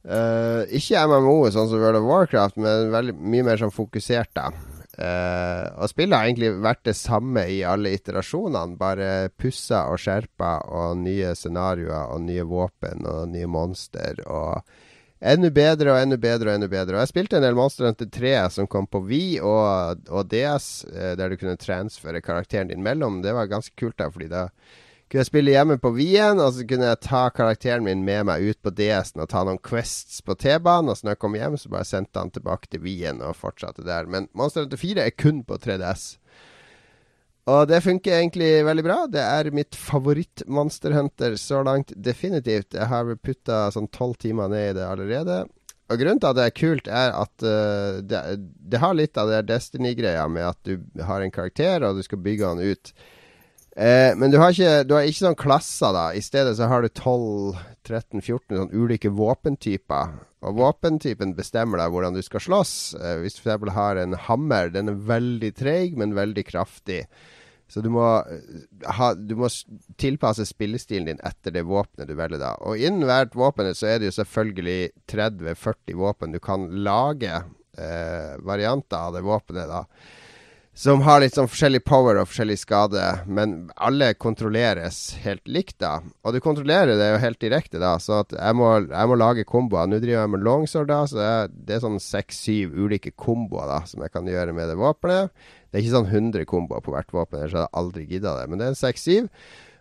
Uh, 0.06 0.62
ikke 0.70 1.00
MMO 1.10 1.48
sånn 1.50 1.66
som 1.66 1.80
World 1.82 1.98
of 1.98 2.04
Warcraft, 2.06 2.60
men 2.62 2.92
veldig 2.92 3.16
mye 3.18 3.46
mer 3.48 3.58
sånn 3.58 3.72
fokusert, 3.74 4.30
da. 4.38 4.52
Eh, 4.96 5.64
og 5.76 5.90
spillet 5.92 6.16
har 6.16 6.28
egentlig 6.28 6.54
vært 6.64 6.86
det 6.88 6.96
samme 6.96 7.42
i 7.52 7.60
alle 7.68 7.92
iterasjonene, 7.98 8.78
bare 8.80 9.28
pussa 9.36 9.84
og 9.92 10.00
skjerpa 10.00 10.54
og 10.72 10.96
nye 11.02 11.34
scenarioer 11.36 12.14
og 12.14 12.24
nye 12.24 12.46
våpen 12.48 13.04
og 13.04 13.26
nye 13.34 13.48
monster 13.50 14.22
og 14.24 14.62
enda 15.20 15.50
bedre 15.52 15.92
og 15.92 16.00
enda 16.00 16.16
bedre 16.20 16.50
og 16.50 16.58
enda 16.58 16.70
bedre. 16.72 16.96
Og 16.96 17.04
jeg 17.04 17.12
spilte 17.12 17.38
en 17.38 17.44
del 17.44 17.58
Monster 17.58 17.88
Hunter 17.88 18.08
3 18.12 18.34
som 18.56 18.70
kom 18.72 18.88
på 18.88 19.02
Wii 19.04 19.36
og, 19.44 20.08
og 20.08 20.32
DS, 20.32 20.70
eh, 20.92 21.12
der 21.20 21.32
du 21.32 21.38
kunne 21.40 21.60
transfere 21.60 22.24
karakteren 22.24 22.72
din 22.72 22.84
mellom. 22.84 23.20
Det 23.24 23.36
var 23.36 23.52
ganske 23.52 23.76
kult, 23.76 23.98
da, 24.00 24.08
fordi 24.12 24.32
da 24.32 24.48
kunne 25.06 25.22
jeg 25.22 25.28
spille 25.28 25.52
hjemme 25.54 25.76
på 25.78 25.92
Wien, 25.94 26.40
og 26.42 26.52
så 26.56 26.64
kunne 26.66 26.88
jeg 26.90 27.02
ta 27.06 27.22
karakteren 27.30 27.84
min 27.86 28.02
med 28.06 28.26
meg 28.26 28.42
ut 28.42 28.58
på 28.64 28.72
DS-en 28.74 29.22
og 29.22 29.30
ta 29.30 29.44
noen 29.46 29.60
quests 29.62 30.18
på 30.26 30.34
T-banen. 30.34 30.90
Og 30.90 30.98
så 30.98 31.06
når 31.06 31.14
jeg 31.14 31.22
kom 31.22 31.36
hjem, 31.38 31.58
så 31.62 31.70
bare 31.70 31.86
sendte 31.86 32.22
han 32.22 32.32
tilbake 32.34 32.70
til 32.72 32.82
Wien 32.82 33.22
og 33.22 33.38
fortsatte 33.38 33.86
der. 33.86 34.10
Men 34.10 34.26
Monster 34.34 34.66
Hunter 34.66 34.82
4 34.82 35.04
er 35.06 35.14
kun 35.14 35.44
på 35.46 35.60
3DS. 35.62 36.16
Og 37.46 37.68
det 37.70 37.78
funker 37.84 38.16
egentlig 38.16 38.50
veldig 38.66 38.82
bra. 38.82 38.98
Det 39.06 39.22
er 39.22 39.52
mitt 39.54 39.78
favoritt-Monster 39.78 40.96
Hunter 40.96 41.36
så 41.38 41.62
langt, 41.62 41.94
definitivt. 41.94 42.74
Jeg 42.74 42.90
har 42.90 43.12
putta 43.22 43.68
sånn 43.70 43.86
tolv 43.94 44.18
timer 44.18 44.50
ned 44.50 44.72
i 44.72 44.76
det 44.80 44.88
allerede. 44.88 45.44
Og 45.86 46.00
grunnen 46.00 46.18
til 46.18 46.32
at 46.32 46.38
det 46.40 46.46
er 46.48 46.56
kult, 46.58 46.88
er 46.90 47.14
at 47.14 47.46
uh, 47.46 48.02
det, 48.02 48.22
det 48.42 48.82
har 48.82 48.98
litt 48.98 49.14
av 49.22 49.30
det 49.30 49.44
Destiny-greia 49.52 50.26
med 50.26 50.48
at 50.48 50.58
du 50.66 50.82
har 51.06 51.22
en 51.22 51.30
karakter, 51.30 51.86
og 51.86 52.00
du 52.00 52.02
skal 52.02 52.24
bygge 52.24 52.50
han 52.50 52.58
ut. 52.58 52.90
Eh, 53.76 54.16
men 54.16 54.32
du 54.32 54.38
har, 54.40 54.54
ikke, 54.54 54.86
du 54.88 54.94
har 54.96 55.04
ikke 55.04 55.26
sånn 55.26 55.36
klasser, 55.36 55.92
da. 55.92 56.06
I 56.16 56.22
stedet 56.24 56.54
så 56.56 56.68
har 56.70 56.80
du 56.80 56.88
12-13-14 56.88 58.56
sånn 58.56 58.72
ulike 58.72 59.12
våpentyper. 59.12 60.14
Og 60.46 60.60
våpentypen 60.60 61.34
bestemmer 61.36 61.82
deg 61.82 61.92
hvordan 61.92 62.16
du 62.16 62.22
skal 62.24 62.40
slåss. 62.40 62.76
Eh, 62.96 63.18
hvis 63.20 63.36
du 63.36 63.42
f.eks. 63.44 63.72
har 63.76 64.00
en 64.00 64.16
hammer, 64.28 64.72
den 64.72 64.92
er 64.92 65.02
veldig 65.10 65.52
treig, 65.58 65.98
men 66.00 66.16
veldig 66.16 66.46
kraftig. 66.48 67.02
Så 67.68 67.82
du 67.84 67.90
må, 67.92 68.04
eh, 68.30 68.64
ha, 68.96 69.10
du 69.14 69.34
må 69.36 69.50
tilpasse 70.00 70.46
spillestilen 70.48 71.10
din 71.10 71.20
etter 71.26 71.52
det 71.52 71.66
våpenet 71.66 72.08
du 72.08 72.14
velger 72.16 72.40
da. 72.40 72.54
Og 72.64 72.80
innen 72.80 73.04
hvert 73.08 73.36
våpen 73.36 73.72
så 73.76 73.90
er 73.90 74.00
det 74.00 74.12
jo 74.12 74.18
selvfølgelig 74.22 74.78
30-40 75.10 75.98
våpen 76.00 76.32
du 76.32 76.40
kan 76.40 76.70
lage 76.86 77.32
eh, 77.34 78.36
varianter 78.46 79.02
av 79.02 79.18
det 79.18 79.26
våpenet 79.26 79.68
da. 79.68 79.84
Som 80.76 81.00
har 81.06 81.22
litt 81.22 81.32
sånn 81.32 81.48
forskjellig 81.48 81.78
power 81.88 82.18
og 82.20 82.26
forskjellig 82.28 82.58
skade, 82.60 83.00
men 83.24 83.70
alle 83.80 84.10
kontrolleres 84.20 85.14
helt 85.22 85.40
likt, 85.48 85.78
da. 85.80 86.02
Og 86.20 86.36
du 86.36 86.40
kontrollerer 86.44 86.98
det 87.00 87.06
jo 87.14 87.20
helt 87.22 87.40
direkte, 87.40 87.80
da, 87.80 87.94
så 87.96 88.18
at 88.18 88.34
jeg 88.36 88.58
må, 88.60 88.68
jeg 88.84 89.08
må 89.08 89.16
lage 89.16 89.46
komboer. 89.48 89.88
Nå 89.88 90.02
driver 90.02 90.26
jeg 90.26 90.32
med 90.34 90.44
longsword, 90.44 90.90
da, 90.90 90.98
så 91.08 91.22
er, 91.24 91.48
det 91.48 91.78
er 91.78 91.80
sånn 91.86 91.96
seks-syv 92.02 92.76
ulike 92.76 93.14
komboer 93.16 93.72
da, 93.72 93.78
som 93.88 94.04
jeg 94.04 94.12
kan 94.12 94.28
gjøre 94.28 94.52
med 94.52 94.68
det 94.68 94.76
våpenet. 94.76 95.32
Det 95.72 95.80
er 95.80 95.86
ikke 95.86 95.96
sånn 95.96 96.12
100 96.12 96.44
komboer 96.52 96.84
på 96.84 96.92
hvert 96.92 97.16
våpen, 97.16 97.40
ellers 97.40 97.56
hadde 97.56 97.64
jeg 97.70 97.76
aldri 97.80 98.04
gidda 98.12 98.36
det. 98.36 98.44
Men 98.52 98.60
det 98.60 98.68
er 98.68 98.76
en 98.76 98.78
seks-syv. 98.82 99.32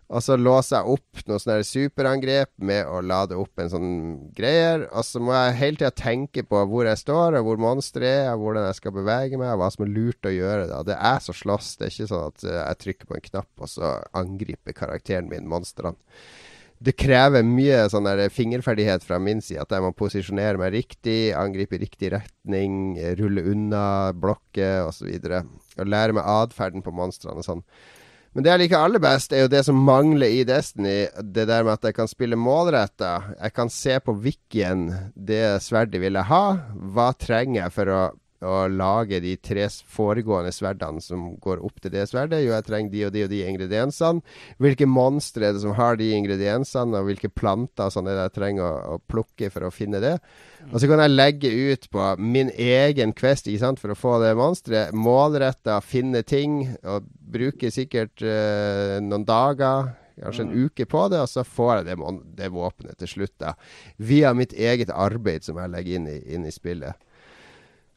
Og 0.06 0.22
så 0.22 0.36
låser 0.38 0.78
jeg 0.78 0.96
opp 0.96 1.22
noen 1.26 1.42
sånne 1.42 1.66
superangrep 1.66 2.52
med 2.62 2.86
å 2.86 3.00
lade 3.02 3.38
opp 3.42 3.62
en 3.62 3.72
sånn 3.72 3.94
greier. 4.38 4.86
Og 4.92 5.06
så 5.08 5.22
må 5.24 5.34
jeg 5.34 5.58
hele 5.58 5.82
tida 5.82 5.92
tenke 5.98 6.44
på 6.46 6.62
hvor 6.70 6.86
jeg 6.86 7.02
står, 7.02 7.40
og 7.40 7.48
hvor 7.48 7.62
monsteret 7.64 8.28
er, 8.28 8.34
og 8.36 8.46
hvordan 8.46 8.68
jeg 8.68 8.80
skal 8.80 8.96
bevege 9.00 9.42
meg, 9.42 9.56
og 9.56 9.64
hva 9.64 9.72
som 9.74 9.88
er 9.88 9.94
lurt 9.96 10.30
å 10.30 10.34
gjøre. 10.36 10.68
da. 10.70 10.84
Det 10.86 10.98
er 11.10 11.24
så 11.26 11.34
slåss. 11.34 11.72
Det 11.80 11.88
er 11.88 11.96
ikke 11.96 12.12
sånn 12.14 12.28
at 12.30 12.46
eh, 12.46 12.60
jeg 12.60 12.82
trykker 12.84 13.10
på 13.10 13.18
en 13.18 13.26
knapp, 13.32 13.54
og 13.58 13.72
så 13.72 13.96
angriper 14.22 14.78
karakteren 14.78 15.32
min 15.32 15.50
monstrene. 15.50 15.98
Det 16.86 16.92
krever 17.00 17.42
mye 17.48 17.86
sånn 17.90 18.06
der 18.06 18.28
fingerferdighet 18.30 19.06
fra 19.08 19.18
min 19.18 19.40
side. 19.42 19.64
At 19.64 19.74
jeg 19.74 19.82
må 19.82 19.94
posisjonere 19.96 20.60
meg 20.62 20.76
riktig, 20.76 21.32
angripe 21.34 21.80
i 21.80 21.82
riktig 21.82 22.12
retning, 22.14 22.98
rulle 23.18 23.46
unna, 23.56 23.86
blokker 24.14 24.84
osv. 24.86 25.08
Og, 25.08 25.30
så 25.32 25.82
og 25.82 25.90
lære 25.90 26.14
meg 26.16 26.28
atferden 26.30 26.84
på 26.86 26.94
monstrene 26.94 27.42
og 27.42 27.48
sånn. 27.48 27.64
Men 28.36 28.44
det 28.44 28.52
jeg 28.52 28.62
liker 28.66 28.82
aller 28.84 29.00
best, 29.00 29.32
er 29.32 29.46
jo 29.46 29.52
det 29.52 29.62
som 29.64 29.78
mangler 29.88 30.34
i 30.36 30.42
Destiny. 30.44 31.06
Det 31.24 31.46
der 31.48 31.64
med 31.64 31.78
at 31.78 31.88
jeg 31.88 31.96
kan 31.96 32.10
spille 32.12 32.36
målretta. 32.36 33.14
Jeg 33.40 33.56
kan 33.56 33.72
se 33.72 33.96
på 34.04 34.18
wikien 34.26 34.90
det 35.16 35.64
sverdet 35.64 36.02
vil 36.04 36.20
jeg 36.20 36.28
ha. 36.28 36.44
Hva 36.76 37.14
trenger 37.16 37.62
jeg 37.62 37.76
for 37.78 37.94
å 37.96 38.02
å 38.44 38.66
lage 38.68 39.22
de 39.24 39.36
tre 39.40 39.68
foregående 39.70 40.52
sverdene 40.54 41.02
som 41.04 41.28
går 41.42 41.62
opp 41.66 41.80
til 41.82 41.94
det 41.94 42.04
sverdet. 42.10 42.42
Jo, 42.44 42.52
jeg 42.54 42.68
trenger 42.68 42.92
de 42.92 43.04
og 43.08 43.14
de 43.16 43.24
og 43.26 43.32
de 43.32 43.42
ingrediensene. 43.48 44.36
Hvilke 44.62 44.88
monstre 44.90 45.48
er 45.48 45.56
det 45.56 45.64
som 45.64 45.76
har 45.78 46.00
de 46.00 46.12
ingrediensene, 46.18 47.00
og 47.00 47.10
hvilke 47.10 47.32
planter 47.32 47.94
sånn 47.94 48.10
er 48.12 48.20
det 48.20 48.28
jeg 48.30 48.36
trenger 48.40 48.66
å, 48.68 48.96
å, 48.96 49.02
plukke 49.08 49.52
for 49.54 49.68
å 49.68 49.74
finne 49.74 50.04
det. 50.04 50.18
Og 50.72 50.80
så 50.82 50.90
kan 50.92 51.04
jeg 51.04 51.16
legge 51.16 51.52
ut 51.52 51.90
på 51.94 52.12
min 52.20 52.52
egen 52.52 53.14
quest 53.16 53.48
ikke 53.48 53.64
sant, 53.64 53.82
for 53.82 53.94
å 53.94 54.00
få 54.00 54.18
det 54.24 54.34
monsteret. 54.38 54.96
Målretta 54.96 55.80
finne 55.86 56.26
ting, 56.28 56.64
og 56.84 57.08
bruke 57.36 57.72
sikkert 57.74 58.24
uh, 58.26 58.98
noen 59.04 59.26
dager 59.28 59.94
kanskje 60.16 60.46
en 60.46 60.52
mm. 60.54 60.66
uke 60.66 60.86
på 60.88 61.08
det, 61.12 61.20
og 61.20 61.28
så 61.30 61.44
får 61.44 61.74
jeg 61.76 61.88
det, 61.90 61.96
det 62.38 62.52
våpenet 62.54 63.00
til 63.02 63.12
slutt. 63.12 63.34
da, 63.42 63.56
Via 63.98 64.34
mitt 64.34 64.54
eget 64.54 64.94
arbeid 64.94 65.44
som 65.44 65.60
jeg 65.60 65.74
legger 65.74 66.00
inn 66.00 66.08
i, 66.08 66.20
inn 66.36 66.48
i 66.48 66.54
spillet. 66.56 66.96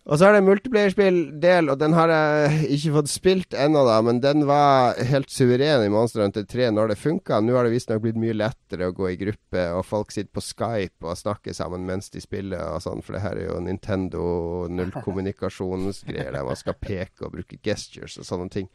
Og 0.08 0.16
så 0.16 0.28
er 0.28 0.38
det 0.38 0.44
multiplayer-spill-del, 0.46 1.66
og 1.68 1.80
den 1.82 1.92
har 1.92 2.08
jeg 2.08 2.68
ikke 2.78 2.92
fått 2.94 3.10
spilt 3.12 3.56
ennå, 3.56 3.82
da. 3.84 3.98
Men 4.06 4.22
den 4.24 4.46
var 4.48 4.96
helt 5.10 5.28
suveren 5.28 5.84
i 5.84 5.90
Monster 5.92 6.22
Hunter 6.24 6.46
3 6.48 6.70
når 6.72 6.94
det 6.94 6.96
funka. 7.02 7.42
Nå 7.44 7.52
har 7.58 7.68
det 7.68 7.74
visstnok 7.74 8.00
blitt 8.06 8.20
mye 8.20 8.36
lettere 8.36 8.88
å 8.88 8.94
gå 8.96 9.10
i 9.10 9.18
gruppe, 9.20 9.66
og 9.76 9.84
folk 9.84 10.14
sitter 10.14 10.32
på 10.32 10.46
Skype 10.46 11.04
og 11.04 11.20
snakker 11.20 11.56
sammen 11.56 11.84
mens 11.88 12.08
de 12.14 12.24
spiller 12.24 12.62
og 12.70 12.80
sånn, 12.86 13.04
for 13.04 13.18
det 13.18 13.24
her 13.26 13.36
er 13.36 13.50
jo 13.50 13.60
Nintendo 13.66 14.24
nullkommunikasjonsgreier 14.72 16.32
der 16.38 16.48
man 16.48 16.56
skal 16.56 16.78
peke 16.80 17.28
og 17.28 17.36
bruke 17.36 17.60
gestures 17.60 18.16
og 18.16 18.30
sånne 18.30 18.48
ting. 18.54 18.72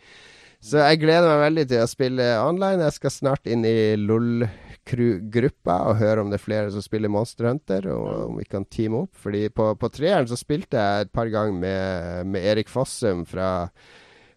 Så 0.64 0.80
jeg 0.80 1.02
gleder 1.02 1.28
meg 1.28 1.42
veldig 1.42 1.64
til 1.74 1.82
å 1.84 1.90
spille 1.92 2.26
online. 2.40 2.86
Jeg 2.88 2.96
skal 2.96 3.12
snart 3.12 3.50
inn 3.52 3.66
i 3.68 3.96
LOL 4.00 4.46
gruppa 4.84 5.76
og 5.90 5.98
høre 6.00 6.24
om 6.24 6.32
det 6.32 6.38
er 6.40 6.44
flere 6.44 6.72
som 6.72 6.84
spiller 6.84 7.12
Monster 7.12 7.50
Hunter, 7.50 7.88
og 7.92 8.30
om 8.30 8.40
vi 8.40 8.48
kan 8.48 8.66
teame 8.72 9.04
opp. 9.04 9.12
Fordi 9.20 9.48
på, 9.52 9.70
på 9.80 9.90
treeren 9.92 10.30
så 10.30 10.40
spilte 10.40 10.80
jeg 10.80 11.06
et 11.06 11.12
par 11.16 11.32
ganger 11.32 11.60
med, 11.60 12.32
med 12.32 12.48
Erik 12.54 12.72
Fossum 12.72 13.26
fra, 13.28 13.50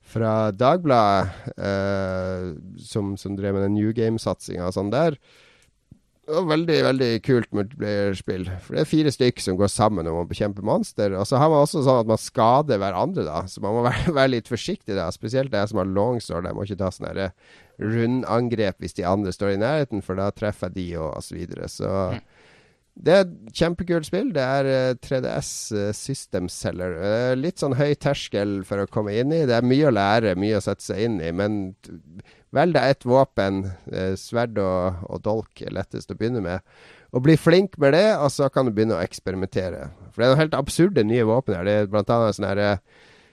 fra 0.03 0.35
Dagbladet, 0.51 1.53
eh, 1.57 2.53
som, 2.83 3.14
som, 3.18 3.39
drev 3.39 3.55
med 3.55 3.68
den 3.68 3.77
New 3.79 3.95
Game-satsinga 3.95 4.66
og 4.66 4.74
sånn 4.74 4.95
der. 4.95 5.18
Veldig 6.27 6.77
veldig 6.83 7.11
kult 7.22 7.53
multiplayer-spill. 7.55 8.49
For 8.64 8.74
det 8.74 8.81
er 8.83 8.89
fire 8.91 9.11
stykker 9.14 9.45
som 9.45 9.59
går 9.61 9.70
sammen 9.70 10.09
om 10.11 10.18
å 10.18 10.27
bekjempe 10.27 10.64
monster. 10.66 11.14
Og 11.14 11.29
så 11.29 11.39
har 11.39 11.53
man 11.53 11.62
også 11.62 11.85
sånn 11.87 12.01
at 12.03 12.11
man 12.11 12.18
skader 12.18 12.81
hverandre, 12.83 13.22
da. 13.29 13.45
Så 13.47 13.62
man 13.62 13.77
må 13.77 13.85
være, 13.87 14.14
være 14.16 14.33
litt 14.35 14.51
forsiktig, 14.51 14.97
da. 14.99 15.07
Spesielt 15.14 15.55
jeg 15.55 15.70
som 15.70 15.79
har 15.83 15.87
longsword. 15.87 16.49
Jeg 16.51 16.59
må 16.59 16.66
ikke 16.66 16.81
ta 16.83 16.91
sånne 16.95 17.31
rundangrep 17.79 18.83
hvis 18.83 18.97
de 18.99 19.07
andre 19.07 19.35
står 19.37 19.55
i 19.55 19.62
nærheten, 19.62 20.03
for 20.03 20.18
da 20.18 20.33
treffer 20.35 20.72
jeg 20.72 20.79
de 20.81 20.89
og, 20.99 21.12
og 21.12 21.22
så 21.22 21.39
videre. 21.39 21.70
Så. 21.70 21.93
Det 23.07 23.12
er 23.12 23.22
et 23.22 23.55
kjempekult 23.61 24.09
spill. 24.09 24.33
Det 24.35 24.43
er 24.43 24.99
3DS 25.05 25.53
uh, 25.77 25.81
eh, 25.85 25.93
System 25.95 26.51
Seller. 26.51 26.97
Litt 27.39 27.62
sånn 27.62 27.77
høy 27.79 27.93
terskel 28.03 28.62
for 28.66 28.83
å 28.83 28.91
komme 28.91 29.14
inn 29.14 29.31
i. 29.37 29.45
Det 29.47 29.55
er 29.61 29.68
mye 29.68 29.93
å 29.93 29.95
lære, 29.95 30.35
mye 30.41 30.59
å 30.59 30.64
sette 30.64 30.89
seg 30.89 31.07
inn 31.07 31.20
i. 31.22 31.31
Men 31.31 31.61
velg 32.57 32.76
deg 32.76 32.92
ett 32.92 33.09
våpen. 33.09 33.64
Uh, 33.92 34.12
sverd 34.20 34.61
og, 34.62 35.02
og, 35.09 35.20
dolk 35.24 35.64
er 35.64 35.74
lettest 35.76 36.12
å 36.12 36.18
begynne 36.18 36.42
med. 36.44 36.64
Og 37.14 37.24
bli 37.24 37.36
flink 37.38 37.76
med 37.80 37.94
det, 37.94 38.09
og 38.18 38.30
så 38.34 38.48
kan 38.52 38.66
du 38.66 38.74
begynne 38.74 38.96
å 38.98 39.04
eksperimentere. 39.04 39.90
For 40.11 40.20
det 40.20 40.26
er 40.26 40.32
noen 40.32 40.44
helt 40.44 40.57
absurde 40.59 41.04
nye 41.07 41.26
våpen 41.28 41.57
her. 41.57 41.68
Det 41.68 41.76
er 41.82 41.92
blant 41.92 42.11
annet 42.12 42.36
sånn 42.36 42.48
herre 42.48 42.70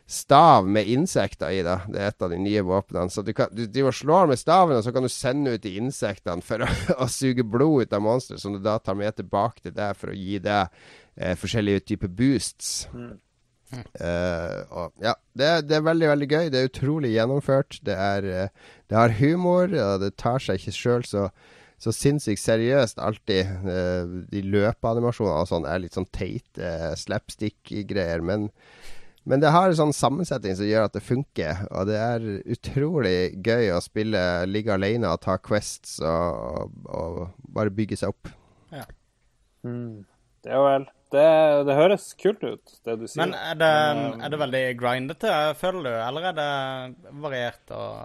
stav 0.05 0.67
med 0.67 0.87
insekter 0.87 1.49
i. 1.49 1.61
da 1.63 1.79
Det 1.87 1.99
er 1.99 2.11
et 2.11 2.25
av 2.25 2.31
de 2.31 2.39
nye 2.39 2.63
våpnene. 2.65 3.09
Så 3.09 3.23
du, 3.25 3.33
du, 3.33 3.65
du 3.67 3.81
slår 3.91 4.29
med 4.31 4.39
staven, 4.39 4.77
og 4.77 4.85
så 4.85 4.93
kan 4.95 5.05
du 5.05 5.11
sende 5.11 5.55
ut 5.55 5.63
de 5.63 5.75
insektene 5.79 6.43
for 6.45 6.63
å, 6.63 6.69
å 7.03 7.09
suge 7.11 7.45
blod 7.45 7.87
ut 7.87 7.95
av 7.95 8.03
monsteret, 8.03 8.43
som 8.43 8.55
du 8.55 8.61
da 8.63 8.77
tar 8.79 8.97
med 8.99 9.15
tilbake 9.17 9.63
til 9.63 9.75
deg 9.75 9.97
for 9.99 10.13
å 10.13 10.17
gi 10.17 10.39
deg 10.43 10.83
eh, 11.15 11.35
forskjellige 11.39 11.87
typer 11.93 12.11
boosts. 12.11 12.73
Mm. 12.93 13.15
Uh, 13.97 14.59
og, 14.69 14.93
ja, 15.03 15.15
det, 15.37 15.49
det, 15.69 15.77
er 15.77 15.87
veldig 15.87 16.09
veldig 16.13 16.29
gøy. 16.29 16.47
Det 16.53 16.61
er 16.61 16.69
utrolig 16.69 17.13
gjennomført. 17.15 17.79
Det, 17.85 17.97
er, 17.97 18.29
uh, 18.47 18.71
det 18.89 18.99
har 18.99 19.17
humor, 19.19 19.67
og 19.71 19.99
det 20.03 20.13
tar 20.21 20.43
seg 20.43 20.61
ikke 20.61 20.75
sjøl 20.77 21.05
så, 21.07 21.27
så 21.81 21.93
sinnssykt 21.95 22.43
seriøst 22.43 23.01
alltid. 23.03 23.53
Uh, 23.65 24.17
de 24.31 24.43
løpeanimasjonene 24.45 25.45
og 25.45 25.51
sånn 25.51 25.69
er 25.69 25.85
litt 25.85 25.97
sånn 25.97 26.09
teite 26.13 26.93
slapstick-greier, 27.03 28.25
men 28.25 28.51
men 29.23 29.39
det 29.39 29.53
har 29.55 29.69
en 29.69 29.77
sånn 29.77 29.93
sammensetning 29.95 30.55
som 30.59 30.67
gjør 30.67 30.89
at 30.89 30.95
det 30.97 31.03
funker. 31.05 31.61
Og 31.71 31.87
det 31.87 31.95
er 31.95 32.25
utrolig 32.51 33.17
gøy 33.45 33.69
å 33.71 33.79
spille, 33.83 34.19
ligge 34.51 34.73
alene 34.75 35.13
og 35.13 35.21
ta 35.23 35.37
quests 35.39 36.01
og, 36.03 36.73
og 36.91 37.21
bare 37.55 37.71
bygge 37.71 38.01
seg 38.01 38.11
opp. 38.11 38.33
Ja. 38.75 38.83
Mm. 39.63 40.03
Det 40.43 40.51
er 40.51 40.65
vel 40.65 40.89
det, 41.13 41.29
det, 41.69 41.77
høres 41.77 42.09
kult 42.19 42.43
ut, 42.43 42.75
det 42.85 42.97
du 42.99 43.07
sier. 43.07 43.23
Men 43.23 43.33
er 43.37 43.57
det, 43.59 43.71
er 44.25 44.33
det 44.33 44.39
veldig 44.41 44.61
grindete, 44.79 45.33
føler 45.59 45.87
du, 45.87 45.91
eller 45.95 46.29
er 46.31 46.37
det 46.37 46.51
variert 47.23 47.73
og 47.77 47.95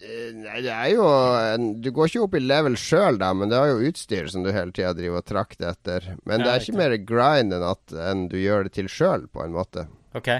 eh, 0.00 0.30
Nei, 0.34 0.60
det 0.64 0.72
er 0.74 0.92
jo 0.94 1.06
en, 1.06 1.72
Du 1.84 1.90
går 1.94 2.10
ikke 2.10 2.22
opp 2.26 2.36
i 2.38 2.42
level 2.42 2.78
sjøl, 2.80 3.20
da, 3.20 3.32
men 3.36 3.52
det 3.52 3.58
har 3.60 3.72
jo 3.72 3.90
utstyr 3.90 4.30
som 4.32 4.46
du 4.46 4.52
hele 4.54 4.74
tida 4.76 4.94
driver 4.96 5.22
og 5.22 5.28
trakter 5.28 5.74
etter. 5.74 6.12
Men 6.24 6.40
ja, 6.40 6.46
det 6.46 6.52
er 6.52 6.64
ikke 6.64 6.80
mer 6.80 6.96
grind 7.12 7.56
enn 7.56 7.66
at 7.70 7.98
enn 8.10 8.30
du 8.32 8.38
gjør 8.40 8.66
det 8.66 8.74
til 8.78 8.90
sjøl, 8.90 9.28
på 9.30 9.44
en 9.44 9.54
måte. 9.56 9.86
Ok. 10.16 10.32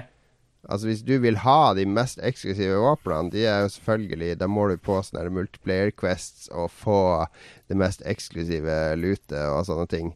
Altså 0.69 0.87
Hvis 0.87 1.01
du 1.01 1.15
vil 1.23 1.39
ha 1.41 1.73
de 1.73 1.87
mest 1.89 2.19
eksklusive 2.21 2.77
våpnene, 2.83 3.31
de 3.33 3.45
er 3.49 3.63
jo 3.63 3.71
selvfølgelig 3.73 4.35
Da 4.39 4.47
må 4.47 4.67
du 4.69 4.75
på 4.77 4.99
sånne 5.01 5.31
multiplayer 5.33 5.89
quests 5.97 6.51
og 6.53 6.69
få 6.69 7.25
det 7.69 7.77
mest 7.81 8.03
eksklusive 8.05 8.77
lutet 8.99 9.41
og 9.41 9.65
sånne 9.65 9.87
ting. 9.89 10.13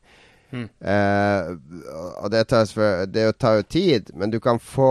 Mm. 0.51 0.67
Uh, 0.79 2.27
det 2.31 2.43
tar, 2.51 2.69
det 3.11 3.25
tar 3.41 3.59
jo 3.59 3.65
tid, 3.67 4.11
men 4.13 4.31
du 4.31 4.37
kan 4.39 4.59
få 4.61 4.89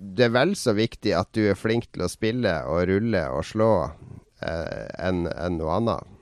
Det 0.00 0.24
er 0.26 0.32
vel 0.32 0.54
så 0.56 0.72
viktig 0.74 1.12
at 1.14 1.28
du 1.36 1.44
er 1.50 1.58
flink 1.58 1.90
til 1.92 2.06
å 2.06 2.10
spille 2.10 2.54
og 2.66 2.86
rulle 2.88 3.20
og 3.30 3.44
slå 3.46 3.72
uh, 3.84 4.86
enn 4.98 5.26
en 5.28 5.58
noe 5.60 5.76
annet. 5.76 6.16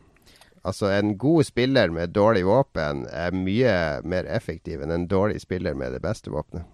Altså, 0.66 0.90
en 0.90 1.14
god 1.16 1.46
spiller 1.46 1.94
med 1.94 2.12
dårlig 2.12 2.42
våpen 2.44 3.06
er 3.14 3.32
mye 3.32 3.76
mer 4.04 4.26
effektiv 4.26 4.82
enn 4.82 4.92
en 4.92 5.06
dårlig 5.08 5.40
spiller 5.46 5.78
med 5.78 5.94
det 5.94 6.02
beste 6.04 6.34
våpenet. 6.34 6.66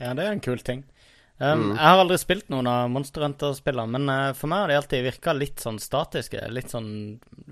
Ja, 0.00 0.12
det 0.12 0.26
er 0.26 0.34
en 0.34 0.44
kul 0.44 0.60
ting. 0.60 0.84
Um, 1.38 1.60
mm. 1.60 1.70
Jeg 1.76 1.84
har 1.84 2.00
aldri 2.00 2.16
spilt 2.20 2.46
noen 2.48 2.68
av 2.70 2.86
Monster 2.88 3.26
Hunter-spillene, 3.26 3.92
men 3.92 4.08
uh, 4.08 4.36
for 4.36 4.48
meg 4.48 4.62
har 4.62 4.72
de 4.72 4.78
alltid 4.80 5.04
virka 5.04 5.34
litt 5.36 5.60
sånn 5.60 5.80
statiske. 5.82 6.40
Litt 6.52 6.72
sånn 6.72 6.88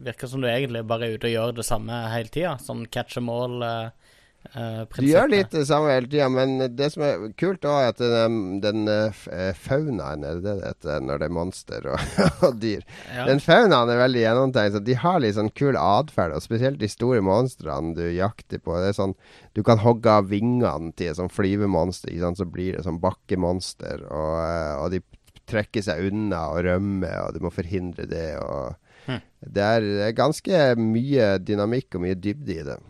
Virker 0.05 0.29
som 0.29 0.43
du 0.43 0.49
egentlig 0.51 0.83
bare 0.89 1.07
er 1.07 1.19
ute 1.19 1.29
og 1.29 1.35
gjør 1.35 1.53
det 1.59 1.67
samme 1.69 1.99
hele 2.13 2.33
tida. 2.33 2.57
Sånn 2.61 2.83
catch 2.93 3.15
them 3.19 3.29
all. 3.33 3.61
Uh, 3.63 4.17
Uh, 4.55 4.85
du 5.01 5.09
gjør 5.09 5.33
litt 5.33 5.51
det 5.51 5.65
samme 5.67 5.91
hele 5.91 6.07
tida, 6.07 6.29
men 6.31 6.61
det 6.79 6.87
som 6.95 7.03
er 7.03 7.23
kult, 7.41 7.65
er 7.67 7.89
at 7.91 7.99
den, 7.99 8.61
den 8.63 8.87
uh, 8.87 9.25
faunaen, 9.59 10.23
er 10.23 10.39
det 10.39 10.45
det 10.47 10.69
heter 10.69 11.03
når 11.03 11.23
det 11.23 11.27
er 11.27 11.35
monster 11.35 11.89
og, 11.91 12.21
og 12.47 12.61
dyr? 12.63 12.85
Ja. 13.11 13.27
Den 13.27 13.43
faunaen 13.43 13.91
er 13.91 13.99
veldig 13.99 14.23
gjennomtenkt. 14.23 14.79
De 14.87 14.97
har 15.03 15.19
litt 15.25 15.35
sånn 15.39 15.51
kul 15.59 15.79
atferd, 15.81 16.37
og 16.37 16.45
spesielt 16.45 16.79
de 16.79 16.91
store 16.93 17.25
monstrene 17.27 17.97
du 17.99 18.05
jakter 18.15 18.63
på. 18.63 18.79
Det 18.79 18.93
er 18.93 19.01
sånn, 19.01 19.17
Du 19.59 19.65
kan 19.67 19.83
hogge 19.83 20.15
av 20.23 20.31
vingene 20.31 20.95
til 20.95 21.11
et 21.11 21.19
sånn 21.19 21.35
flyvemonster, 21.35 22.15
så 22.39 22.47
blir 22.47 22.79
det 22.79 22.87
sånn 22.87 23.03
bakkemonster. 23.03 24.07
Og, 24.07 24.39
og, 24.85 24.89
de 24.95 25.03
trekker 25.51 25.83
seg 25.85 26.07
unna 26.13 26.47
og 26.55 26.63
rømmer, 26.69 27.27
og 27.27 27.35
du 27.35 27.43
må 27.43 27.51
forhindre 27.53 28.07
det. 28.07 28.39
Og 28.39 29.11
hm. 29.11 29.23
det 29.59 29.71
er 29.77 30.17
ganske 30.17 30.67
mye 30.79 31.35
dynamikk 31.43 31.99
og 31.99 32.07
mye 32.07 32.19
dybde 32.19 32.61
i 32.61 32.67
det. 32.71 32.83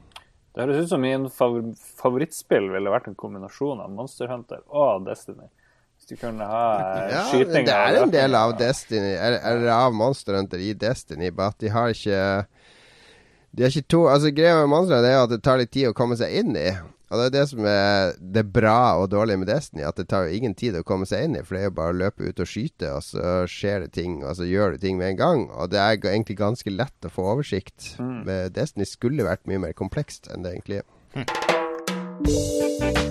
Det 0.55 0.63
høres 0.63 0.87
ut 0.87 0.93
som 0.93 1.03
min 1.03 1.27
favorittspill 1.35 2.69
ville 2.71 2.93
vært 2.93 3.09
en 3.11 3.19
kombinasjon 3.19 3.81
av 3.83 3.91
Monster 3.91 4.31
Hunter 4.31 4.63
og 4.71 5.03
Destiny. 5.09 5.49
Hvis 5.99 6.13
du 6.13 6.15
kunne 6.21 6.47
ha 6.47 6.63
ja, 7.11 7.25
skyting 7.31 7.67
Det 7.67 7.75
er 7.75 7.99
en 8.03 8.13
del 8.15 8.39
av 8.39 8.55
Destiny, 8.59 9.17
eller 9.19 9.67
av 9.75 9.95
Monster 9.99 10.39
Hunter 10.39 10.63
i 10.63 10.71
Destiny, 10.79 11.33
bare 11.35 11.55
at 11.55 11.63
de 11.63 11.73
har 11.75 11.95
ikke 11.95 12.21
De 13.51 13.67
har 13.67 13.75
ikke 13.75 13.91
to 13.91 14.05
Altså 14.11 14.31
Greia 14.35 14.61
med 14.61 14.71
Monster 14.71 15.01
Hunter 15.01 15.11
er 15.11 15.23
at 15.25 15.35
det 15.35 15.43
tar 15.43 15.59
litt 15.59 15.75
tid 15.75 15.91
å 15.91 15.97
komme 15.97 16.19
seg 16.21 16.39
inn 16.39 16.55
i. 16.59 16.69
Og 17.15 17.21
Det 17.21 17.27
er 17.29 17.35
det 17.37 17.45
som 17.53 17.67
er 17.71 18.17
det 18.19 18.43
bra 18.53 18.99
og 18.99 19.13
dårlige 19.13 19.39
med 19.39 19.47
Destiny. 19.47 19.85
At 19.87 20.01
det 20.01 20.09
tar 20.11 20.27
jo 20.27 20.35
ingen 20.35 20.57
tid 20.59 20.75
å 20.75 20.83
komme 20.87 21.07
seg 21.07 21.29
inn 21.29 21.39
i. 21.39 21.45
For 21.47 21.55
det 21.55 21.63
er 21.63 21.71
jo 21.71 21.77
bare 21.79 21.95
å 21.95 22.01
løpe 22.03 22.27
ut 22.27 22.43
og 22.43 22.51
skyte, 22.51 22.91
og 22.91 23.07
så 23.07 23.37
skjer 23.51 23.87
det 23.87 23.95
ting. 23.95 24.19
Og 24.27 24.35
så 24.41 24.49
gjør 24.51 24.75
du 24.75 24.83
ting 24.83 24.99
med 24.99 25.15
en 25.15 25.23
gang. 25.23 25.47
Og 25.55 25.71
det 25.71 25.79
er 25.79 25.95
egentlig 26.03 26.41
ganske 26.43 26.75
lett 26.75 27.07
å 27.07 27.15
få 27.15 27.31
oversikt. 27.37 27.95
Mm. 28.03 28.27
Destiny 28.57 28.89
skulle 28.91 29.29
vært 29.29 29.47
mye 29.47 29.63
mer 29.69 29.79
komplekst 29.79 30.27
enn 30.35 30.43
det 30.43 30.57
egentlig 30.57 30.83
er. 30.83 30.91
Hm. 31.15 33.04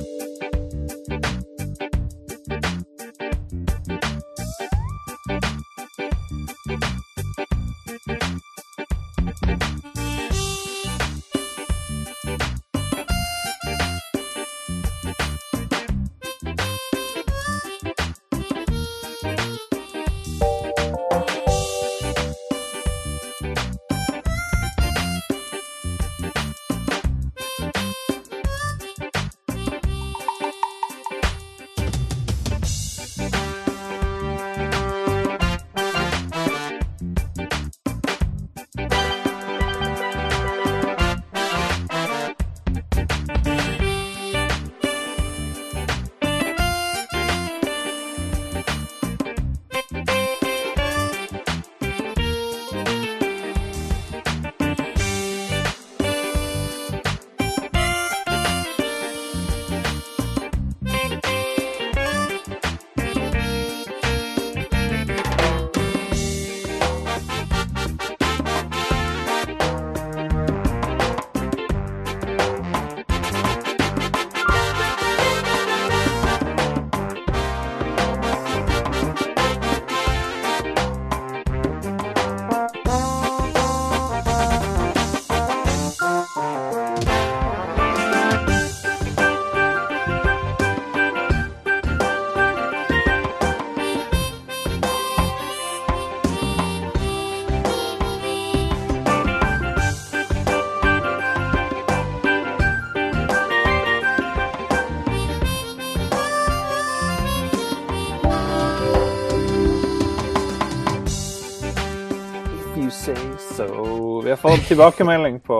Vi 114.34 114.38
har 114.42 114.50
fått 114.50 114.68
tilbakemelding 114.68 115.40
på, 115.40 115.58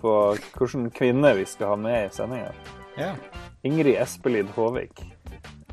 på 0.00 0.12
hvilken 0.56 0.86
kvinne 0.90 1.34
vi 1.36 1.42
skal 1.44 1.74
ha 1.74 1.76
med 1.76 2.06
i 2.06 2.12
sendinga. 2.14 2.52
Ja. 2.96 3.10
Ingrid 3.62 3.98
Espelid 4.00 4.48
Håvik. 4.56 5.02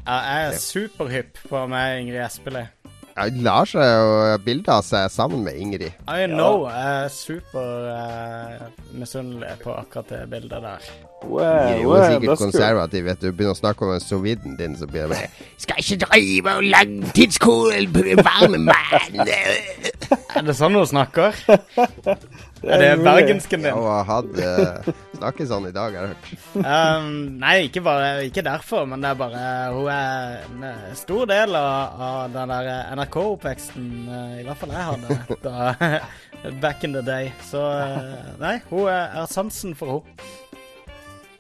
Ja, 0.04 0.18
Jeg 0.18 0.50
er 0.50 0.58
superhypp 0.60 1.40
på 1.48 1.62
meg 1.72 2.02
Ingrid 2.02 2.20
Espelid. 2.26 2.68
Ja, 3.16 3.30
Lars 3.48 3.72
har 3.80 3.88
jo 3.88 4.42
bilde 4.44 4.76
av 4.76 4.84
seg 4.84 5.08
sammen 5.16 5.46
med 5.48 5.64
Ingrid. 5.64 5.96
I 6.12 6.28
know. 6.28 6.68
Jeg 6.68 7.06
er 7.06 7.16
super 7.16 7.88
uh, 7.88 8.68
misunnelig 9.00 9.56
på 9.64 9.72
akkurat 9.72 10.12
det 10.12 10.22
bildet 10.36 10.68
der. 10.68 10.92
Er, 11.22 11.78
Ingrid 11.78 11.94
er 11.94 12.02
er 12.02 12.08
sikkert 12.16 12.30
dødskul. 12.32 12.46
konservativ. 12.48 13.06
vet 13.06 13.22
du 13.22 13.32
Begynner 13.32 13.54
å 13.54 13.60
snakke 13.60 13.86
om 13.86 14.00
soviden 14.02 14.58
din, 14.58 14.74
så 14.78 14.88
blir 14.90 15.06
det 15.06 15.10
bare 15.14 15.30
Skal 15.62 15.84
ikke 15.84 16.00
drive 16.06 16.56
og 16.58 16.64
langtidskode 16.64 18.24
varmemann! 18.26 19.22
Er 20.36 20.44
det 20.48 20.56
sånn 20.58 20.76
hun 20.76 20.88
snakker? 20.88 21.36
Er 21.48 22.82
det 22.82 22.90
bergensken 23.04 23.06
bergensken 23.06 23.64
Ja, 23.66 23.72
din? 23.72 23.78
hun 23.78 23.88
har 23.90 24.06
hatt 24.10 24.34
uh, 24.42 25.46
sånn 25.48 25.68
i 25.70 25.74
dag, 25.76 25.96
har 25.96 26.08
jeg 26.08 26.12
hørt. 26.12 26.28
Um, 26.58 27.08
nei, 27.42 27.54
ikke, 27.68 27.84
bare, 27.86 28.10
ikke 28.28 28.44
derfor, 28.46 28.86
men 28.90 29.04
det 29.04 29.12
er 29.12 29.20
bare 29.20 29.46
Hun 29.76 29.90
er 29.94 30.38
en 30.46 30.68
eh, 30.68 30.92
stor 31.00 31.26
del 31.30 31.56
av, 31.58 32.02
av 32.10 32.36
den 32.36 32.54
der 32.54 32.70
eh, 32.74 32.94
NRK-oppveksten, 33.00 33.90
eh, 34.08 34.38
i 34.42 34.46
hvert 34.48 34.62
fall 34.62 34.76
jeg 34.76 34.88
hadde 34.92 35.40
da, 35.44 36.00
back 36.64 36.84
in 36.88 36.96
the 36.98 37.04
day. 37.06 37.32
Så 37.48 37.62
eh, 37.62 38.32
nei, 38.42 38.56
hun 38.72 38.88
er, 38.92 39.12
er 39.22 39.30
sansen 39.32 39.76
for 39.78 39.98
henne. 40.00 40.32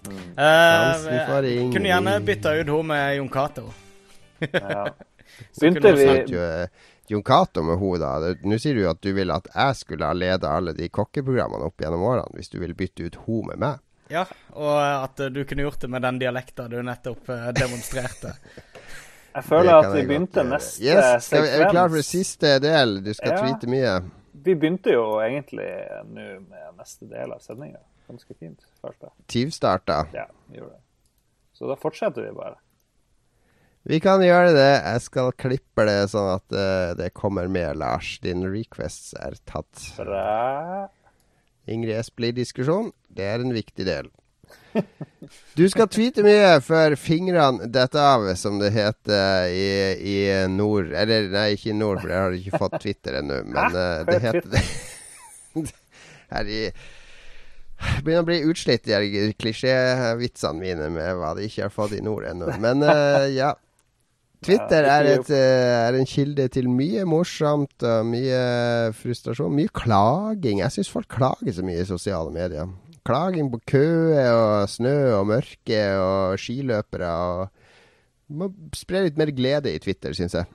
Uh, 0.07 0.97
Sansen 0.97 1.71
kunne 1.73 1.91
gjerne 1.91 2.15
bytta 2.25 2.55
ut 2.55 2.65
henne 2.65 2.83
med 2.89 3.15
Jon 3.15 3.29
Cato. 3.29 3.67
Ja. 4.39 4.87
Begynte 5.59 5.91
vi 5.95 6.07
eh, 6.37 6.67
Jon 7.07 7.23
Cato 7.23 7.63
med 7.63 7.77
henne, 7.79 7.99
da. 8.01 8.33
Nå 8.43 8.57
sier 8.59 8.75
du 8.75 8.83
jo 8.85 8.89
at 8.91 9.01
du 9.03 9.11
ville 9.15 9.35
at 9.35 9.47
jeg 9.53 9.77
skulle 9.79 10.09
ha 10.09 10.17
ledet 10.17 10.49
alle 10.49 10.73
de 10.77 10.89
kokkeprogrammene 10.89 11.69
opp 11.69 11.81
gjennom 11.81 12.03
årene, 12.09 12.33
hvis 12.37 12.51
du 12.53 12.59
vil 12.63 12.73
bytte 12.77 13.07
ut 13.07 13.19
henne 13.27 13.53
med 13.53 13.63
meg. 13.65 13.87
Ja, 14.11 14.25
og 14.59 14.75
at 14.81 15.21
du 15.31 15.43
kunne 15.47 15.63
gjort 15.63 15.85
det 15.85 15.87
med 15.93 16.03
den 16.03 16.17
dialekta 16.19 16.67
du 16.67 16.81
nettopp 16.83 17.29
demonstrerte. 17.55 18.35
Jeg 19.31 19.47
føler 19.47 19.77
at 19.77 19.93
vi 19.95 20.01
begynte 20.09 20.41
godt 20.41 20.49
neste 20.51 20.83
yes, 20.83 21.29
sekvens. 21.29 21.53
Er 21.53 21.61
vi 21.61 21.67
klar 21.71 21.91
for 21.93 22.03
siste 22.03 22.49
del? 22.59 22.97
Du 23.05 23.13
skal 23.15 23.31
Ja. 23.31 23.37
tweete 23.39 23.69
mye. 23.71 23.93
Vi 24.43 24.55
begynte 24.55 24.91
jo 24.91 25.05
egentlig 25.23 25.69
nå 26.09 26.25
med 26.49 26.75
neste 26.77 27.07
del 27.07 27.31
av 27.31 27.39
sendinga. 27.39 27.79
Ganske 28.09 28.33
fint, 28.35 28.59
følte 28.81 29.07
jeg. 29.07 29.15
Tyvstarta. 29.35 30.01
Ja, 30.15 30.27
vi 30.49 30.59
gjorde 30.59 30.75
det. 30.75 30.83
Så 31.57 31.69
da 31.69 31.77
fortsetter 31.79 32.25
vi 32.25 32.33
bare. 32.35 32.57
Vi 33.89 33.97
kan 34.01 34.21
gjøre 34.21 34.53
det. 34.53 34.71
Jeg 34.77 35.01
skal 35.07 35.31
klippe 35.41 35.85
det 35.89 35.99
sånn 36.11 36.29
at 36.35 36.53
uh, 36.53 36.93
det 36.97 37.11
kommer 37.17 37.49
med, 37.49 37.79
Lars. 37.81 38.15
Din 38.21 38.45
requests 38.45 39.15
er 39.17 39.37
tatt. 39.49 39.87
Bra. 39.97 40.89
Ingrid 41.69 41.97
Espelid-diskusjon, 41.97 42.91
det 43.09 43.25
er 43.29 43.43
en 43.43 43.53
viktig 43.55 43.87
del. 43.87 44.11
Du 45.55 45.63
skal 45.69 45.87
tweete 45.91 46.23
mye 46.25 46.55
før 46.63 46.95
fingrene 46.99 47.67
detter 47.71 48.01
av, 48.03 48.25
som 48.39 48.57
det 48.59 48.71
heter 48.75 49.51
i, 49.53 49.67
i 50.11 50.15
nord. 50.51 50.91
Eller 50.97 51.29
nei, 51.31 51.45
ikke 51.55 51.71
i 51.71 51.75
nord, 51.77 52.01
for 52.01 52.11
jeg 52.11 52.23
har 52.25 52.37
ikke 52.37 52.61
fått 52.63 52.77
Twitter 52.83 53.19
ennå. 53.19 53.41
Men 53.47 53.77
eh, 53.77 54.01
det 54.07 54.17
er 54.17 54.25
heter 54.25 54.49
det. 54.51 54.63
Her 56.31 56.51
i 56.51 56.61
Begynner 58.01 58.23
å 58.23 58.27
bli 58.27 58.39
utslitt, 58.49 58.85
de 58.85 59.31
klisjévitsene 59.41 60.59
mine 60.59 60.87
med 60.93 61.17
hva 61.19 61.33
de 61.37 61.47
ikke 61.47 61.65
har 61.67 61.73
fått 61.73 61.97
i 61.97 62.03
nord 62.05 62.27
ennå. 62.29 62.49
Men 62.61 62.85
uh, 62.85 63.27
ja. 63.31 63.53
Twitter 64.41 64.87
er, 64.89 65.05
et, 65.05 65.27
eh, 65.29 65.71
er 65.85 65.93
en 65.93 66.07
kilde 66.09 66.47
til 66.49 66.65
mye 66.73 67.03
morsomt 67.05 67.83
og 67.85 68.07
mye 68.09 68.39
frustrasjon. 68.97 69.53
Mye 69.53 69.69
klaging. 69.69 70.63
Jeg 70.63 70.73
syns 70.73 70.89
folk 70.89 71.11
klager 71.13 71.53
så 71.53 71.65
mye 71.65 71.83
i 71.83 71.89
sosiale 71.89 72.33
medier. 72.33 72.71
Klaging 73.05 73.51
på 73.53 73.59
køer 73.69 74.31
og 74.33 74.69
snø 74.69 74.95
og 75.19 75.27
mørke 75.29 75.83
og 76.01 76.41
skiløpere. 76.41 77.11
og 77.11 78.33
Må 78.33 78.49
spre 78.77 79.05
litt 79.05 79.21
mer 79.21 79.29
glede 79.29 79.75
i 79.75 79.81
Twitter, 79.83 80.17
syns 80.17 80.39
jeg. 80.39 80.49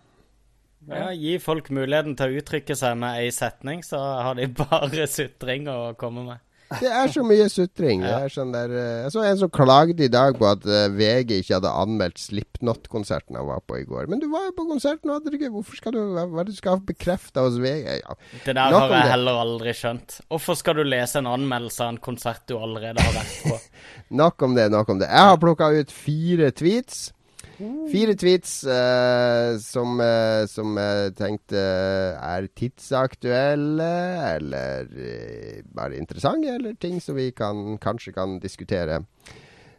Ja, 0.87 1.11
Gi 1.15 1.39
folk 1.43 1.71
muligheten 1.75 2.15
til 2.19 2.31
å 2.31 2.43
uttrykke 2.43 2.75
seg 2.79 2.99
med 2.99 3.23
ei 3.23 3.31
setning, 3.35 3.87
så 3.87 4.03
har 4.27 4.39
de 4.39 4.51
bare 4.63 5.07
sutring 5.11 5.71
å 5.71 5.95
komme 5.99 6.27
med. 6.27 6.46
Det 6.67 6.89
er 6.91 7.11
så 7.15 7.23
mye 7.23 7.47
sutring. 7.51 8.03
Sånn 8.33 8.51
der, 8.55 8.73
eh, 8.75 9.03
jeg 9.05 9.13
så 9.15 9.23
en 9.23 9.39
som 9.39 9.51
klagde 9.55 10.03
i 10.07 10.11
dag 10.11 10.39
på 10.39 10.49
at 10.49 10.65
eh, 10.67 10.89
VG 10.91 11.37
ikke 11.39 11.61
hadde 11.61 11.71
anmeldt 11.71 12.19
Slipknot-konserten 12.19 13.39
han 13.39 13.47
var 13.47 13.63
på 13.67 13.79
i 13.79 13.85
går. 13.87 14.09
Men 14.11 14.23
du 14.23 14.27
var 14.33 14.49
jo 14.49 14.55
på 14.57 14.67
konserten, 14.71 15.13
hadde 15.15 15.31
du 15.31 15.39
ikke? 15.39 15.53
Hvorfor 15.55 15.79
skal 15.79 15.95
du 15.95 16.01
hva 16.17 16.47
du 16.47 16.53
skal 16.57 16.77
ha 16.77 16.83
bekrefta 16.89 17.45
hos 17.47 17.61
VG? 17.63 18.01
Ja. 18.01 18.17
Det 18.45 18.57
der 18.57 18.75
Nok 18.75 18.89
har 18.89 18.97
jeg 18.99 19.13
heller 19.15 19.43
aldri 19.45 19.77
skjønt. 19.79 20.19
Hvorfor 20.33 20.59
skal 20.59 20.81
du 20.81 20.85
lese 20.87 21.23
en 21.23 21.31
anmeldelse 21.31 21.87
av 21.87 21.95
en 21.95 22.03
konsert 22.03 22.43
du 22.51 22.57
allerede 22.59 23.03
har 23.03 23.15
vært 23.15 23.37
på? 23.47 23.61
Nok 24.23 24.47
om 24.47 24.59
det, 24.59 24.67
nok 24.71 24.91
om 24.91 24.99
det. 25.03 25.09
Jeg 25.11 25.31
har 25.31 25.39
plukka 25.43 25.71
ut 25.75 25.93
fire 25.93 26.51
tweets. 26.55 27.11
Fire 27.57 28.15
tweets 28.21 28.59
uh, 28.69 29.57
som, 29.63 29.97
uh, 30.03 30.45
som 30.51 30.77
jeg 30.77 31.15
tenkte 31.17 31.57
er 31.57 32.49
tidsaktuelle, 32.59 33.89
eller 34.37 34.91
eh, 34.93 35.63
bare 35.77 35.97
interessante, 35.97 36.53
eller 36.53 36.77
ting 36.81 37.01
som 37.01 37.17
vi 37.17 37.31
kan, 37.33 37.79
kanskje 37.81 38.13
kan 38.17 38.37
diskutere. 38.43 39.01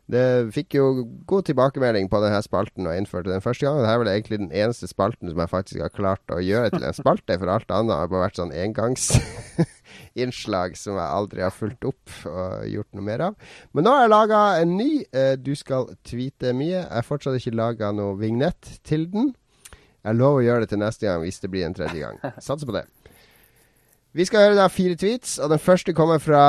Det 0.08 0.54
fikk 0.56 0.78
jo 0.78 0.86
god 1.28 1.50
tilbakemelding 1.50 2.08
på 2.10 2.22
denne 2.24 2.40
spalten 2.42 2.88
og 2.88 2.96
innførte 2.96 3.34
den 3.34 3.44
første 3.44 3.68
gangen. 3.68 3.84
Dette 3.84 3.94
er 3.94 4.02
vel 4.02 4.12
egentlig 4.14 4.40
den 4.40 4.54
eneste 4.56 4.88
spalten 4.88 5.30
som 5.30 5.42
jeg 5.44 5.52
faktisk 5.52 5.84
har 5.84 5.92
klart 5.92 6.32
å 6.34 6.40
gjøre 6.40 6.72
til 6.74 6.88
en 6.88 6.96
spalte, 6.96 7.38
for 7.38 7.52
alt 7.52 7.74
annet 7.76 8.00
har 8.00 8.14
bare 8.14 8.30
vært 8.30 8.40
sånn 8.40 8.56
engangsinnslag 10.18 10.78
som 10.78 10.97
jeg 10.97 11.07
aldri 11.07 11.43
har 11.43 11.53
fulgt 11.53 11.86
opp 11.86 12.13
og 12.26 12.68
gjort 12.68 12.93
noe 12.93 13.05
mer 13.05 13.24
av. 13.30 13.36
Men 13.74 13.86
nå 13.86 13.93
har 13.93 14.05
jeg 14.05 14.13
laga 14.13 14.41
en 14.61 14.78
ny 14.78 14.91
eh, 15.11 15.36
Du 15.38 15.53
skal 15.55 15.91
tweete 16.03 16.53
mye. 16.53 16.82
Jeg 16.82 16.91
har 16.91 17.05
fortsatt 17.05 17.38
ikke 17.39 17.55
laga 17.55 17.91
noe 17.91 18.18
vignett 18.18 18.80
til 18.84 19.07
den. 19.11 19.36
Jeg 20.03 20.15
lover 20.15 20.41
å 20.41 20.45
gjøre 20.45 20.65
det 20.65 20.72
til 20.72 20.82
neste 20.82 21.07
gang 21.07 21.22
hvis 21.24 21.39
det 21.43 21.51
blir 21.51 21.68
en 21.68 21.78
tredje 21.78 21.99
gang. 21.99 22.20
Satser 22.43 22.68
på 22.68 22.76
det. 22.76 22.86
Vi 24.18 24.26
skal 24.26 24.47
høre 24.47 24.57
da 24.57 24.65
fire 24.72 24.95
tweets, 24.97 25.36
og 25.38 25.51
den 25.51 25.61
første 25.61 25.93
kommer 25.93 26.18
fra 26.18 26.41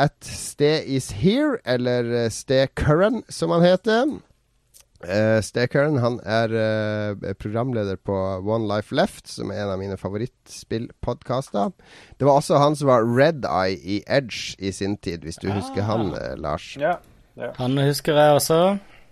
at 0.00 0.16
stay 0.24 0.80
is 0.96 1.10
here, 1.20 1.58
eller 1.68 2.30
stay 2.32 2.70
current 2.72 2.78
Curran, 2.80 3.22
som 3.28 3.52
han 3.52 3.66
heter. 3.66 4.14
Uh, 5.00 5.40
Ste 5.40 5.64
han 5.72 6.18
er 6.28 6.52
uh, 6.52 7.32
programleder 7.40 7.96
på 7.96 8.14
One 8.44 8.68
Life 8.68 8.94
Left, 8.94 9.28
som 9.28 9.50
er 9.50 9.62
en 9.64 9.72
av 9.72 9.80
mine 9.80 9.96
favorittspillpodkaster. 9.96 11.72
Det 12.18 12.28
var 12.28 12.40
også 12.42 12.60
han 12.60 12.76
som 12.76 12.90
var 12.92 13.08
Red 13.08 13.48
Eye 13.48 13.78
i 13.80 14.02
Edge 14.06 14.56
i 14.58 14.72
sin 14.72 14.98
tid, 14.98 15.24
hvis 15.24 15.40
du 15.40 15.48
husker 15.48 15.88
han, 15.88 16.12
uh, 16.12 16.36
Lars. 16.36 16.74
Ja. 16.76 16.98
ja. 17.40 17.54
Han 17.56 17.78
husker 17.80 18.18
jeg 18.18 18.40
også. 18.40 18.60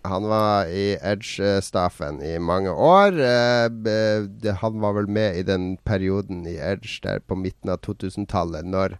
Han 0.06 0.28
var 0.30 0.68
i 0.70 0.94
Edge-staffen 1.02 2.20
i 2.22 2.38
mange 2.38 2.70
år. 2.70 3.18
Eh, 3.18 4.54
Han 4.60 4.80
var 4.80 4.94
vel 4.94 5.08
med 5.08 5.36
i 5.36 5.42
den 5.42 5.76
perioden 5.84 6.46
i 6.46 6.56
Edge 6.56 7.00
der 7.02 7.18
på 7.20 7.34
midten 7.34 7.70
av 7.70 7.80
2000-tallet, 7.82 8.64
når 8.64 8.98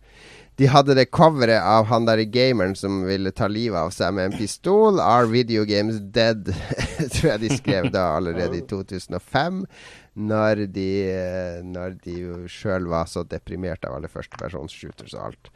de 0.59 0.66
hadde 0.66 0.96
det 0.98 1.06
coveret 1.14 1.62
av 1.62 1.86
han 1.86 2.06
der 2.09 2.24
gameren 2.26 2.74
som 2.78 3.04
ville 3.06 3.30
ta 3.30 3.46
livet 3.50 3.78
av 3.78 3.92
seg 3.94 4.16
med 4.16 4.32
en 4.32 4.38
pistol. 4.40 4.98
'Are 4.98 5.30
video 5.30 5.62
games 5.68 6.00
dead?' 6.02 6.50
tror 7.14 7.30
jeg 7.30 7.42
de 7.44 7.52
skrev 7.54 7.92
da 7.94 8.09
allerede 8.16 8.59
i 8.59 8.66
2005. 8.66 9.62
Når 10.18 10.64
de, 10.74 10.90
eh, 11.14 11.62
når 11.62 11.94
de 12.02 12.18
sjøl 12.50 12.90
var 12.90 13.06
så 13.06 13.22
deprimert 13.22 13.86
av 13.86 13.94
alle 13.94 14.11
førstepersonsshooters 14.11 15.14
og 15.14 15.28
alt. 15.28 15.52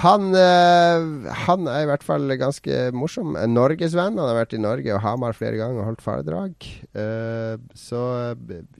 Han, 0.00 0.32
eh, 0.34 1.34
han 1.44 1.68
er 1.68 1.84
i 1.84 1.90
hvert 1.92 2.02
fall 2.02 2.24
ganske 2.40 2.80
morsom. 2.96 3.36
En 3.36 3.52
Norgesvenn. 3.54 4.16
Han 4.16 4.24
har 4.24 4.40
vært 4.40 4.56
i 4.56 4.62
Norge 4.62 4.96
og 4.96 5.04
Hamar 5.04 5.36
flere 5.36 5.60
ganger 5.60 5.84
og 5.84 5.90
holdt 5.92 6.06
foredrag. 6.06 6.70
Eh, 6.96 7.60
så 7.76 8.02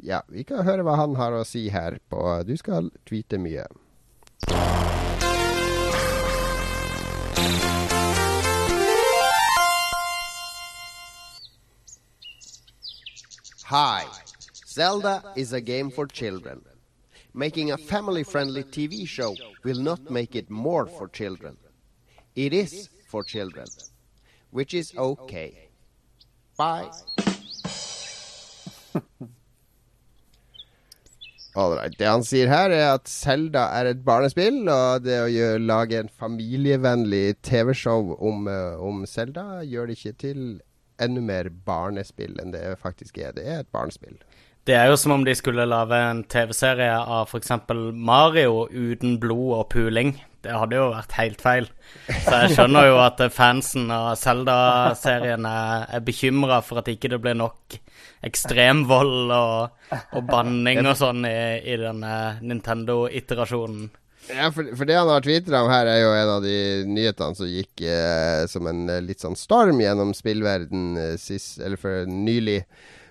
ja, 0.01 0.25
vi 0.33 0.49
kan 0.49 0.65
høre 0.65 0.89
hva 0.89 0.97
han 1.05 1.21
har 1.21 1.37
å 1.37 1.45
si 1.45 1.69
her 1.69 2.01
på 2.09 2.25
Du 2.49 2.57
skal 2.57 2.89
tweete 3.05 3.39
mye. 3.39 3.69
Hi. 13.75 14.07
Zelda 14.69 15.33
is 15.35 15.53
a 15.53 15.61
game 15.61 15.91
for 15.91 16.07
children. 16.07 16.63
Making 17.35 17.73
a 17.73 17.77
family 17.77 18.23
friendly 18.23 18.63
TV 18.63 19.05
show 19.05 19.35
will 19.65 19.81
not 19.81 20.13
make 20.13 20.37
it 20.37 20.49
more 20.49 20.87
for 20.87 21.09
children. 21.09 21.57
It 22.37 22.53
is 22.53 22.89
for 23.09 23.25
children, 23.25 23.67
which 24.53 24.75
is 24.75 24.95
okay. 24.97 25.71
Bye. 26.57 26.89
Alright. 31.57 31.99
Det 31.99 32.07
han 32.07 32.23
sier 32.23 32.47
her, 32.49 32.71
er 32.71 32.93
at 32.93 33.09
Selda 33.11 33.65
er 33.81 33.87
et 33.91 34.05
barnespill, 34.07 34.69
og 34.71 35.03
det 35.03 35.19
å 35.19 35.27
gjøre, 35.33 35.59
lage 35.67 35.99
en 35.99 36.09
familievennlig 36.23 37.43
TV-show 37.43 38.15
om, 38.23 38.47
uh, 38.47 38.79
om 38.79 39.03
Selda 39.03 39.65
gjør 39.67 39.91
det 39.91 39.99
ikke 39.99 40.15
til 40.23 40.63
enda 41.03 41.21
mer 41.25 41.51
barnespill 41.67 42.39
enn 42.43 42.55
det 42.55 42.65
faktisk 42.83 43.19
er. 43.19 43.35
Det 43.37 43.47
er 43.47 43.63
et 43.63 43.73
barnespill. 43.75 44.19
Det 44.65 44.77
er 44.79 44.89
jo 44.89 44.97
som 44.97 45.13
om 45.13 45.25
de 45.27 45.35
skulle 45.37 45.67
lage 45.69 45.97
en 46.01 46.23
TV-serie 46.25 46.95
av 46.97 47.29
f.eks. 47.29 47.51
Mario 47.93 48.65
uten 48.73 49.19
blod 49.21 49.59
og 49.59 49.67
puling. 49.75 50.15
Det 50.45 50.53
hadde 50.53 50.77
jo 50.77 50.87
vært 50.93 51.17
helt 51.19 51.43
feil. 51.45 51.67
Så 52.09 52.39
jeg 52.43 52.55
skjønner 52.55 52.89
jo 52.89 52.97
at 53.01 53.21
fansen 53.33 53.93
av 53.93 54.15
Zelda-serien 54.21 55.45
er, 55.49 55.85
er 55.89 56.05
bekymra 56.05 56.61
for 56.65 56.81
at 56.81 56.89
ikke 56.93 57.13
det 57.13 57.21
blir 57.25 57.37
nok 57.37 57.77
ekstremvold 58.25 59.33
og, 59.37 59.93
og 60.17 60.27
banning 60.29 60.81
og 60.85 60.97
sånn 60.97 61.29
i, 61.29 61.37
i 61.61 61.77
denne 61.81 62.15
Nintendo-iterasjonen. 62.45 63.91
Ja, 64.29 64.49
for, 64.53 64.77
for, 64.77 64.89
det 64.89 64.97
han 64.97 65.11
har 65.11 65.21
tvitra 65.25 65.61
om 65.65 65.71
her, 65.71 65.89
er 65.91 66.01
jo 66.01 66.13
en 66.17 66.31
av 66.39 66.45
de 66.45 66.57
nyhetene 66.89 67.37
som 67.37 67.49
gikk 67.49 67.83
eh, 67.85 68.45
som 68.49 68.69
en 68.71 68.87
eh, 68.89 69.03
litt 69.05 69.21
sånn 69.21 69.37
storm 69.37 69.83
gjennom 69.83 70.15
spillverden 70.17 70.95
eh, 71.01 71.17
sist, 71.21 71.59
eller 71.61 71.81
for 71.81 72.09
nylig, 72.09 72.63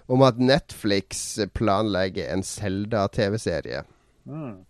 om 0.10 0.26
at 0.26 0.42
Netflix 0.42 1.22
planlegger 1.54 2.32
en 2.34 2.42
Zelda-TV-serie. 2.44 3.84
Mm. 4.26 4.64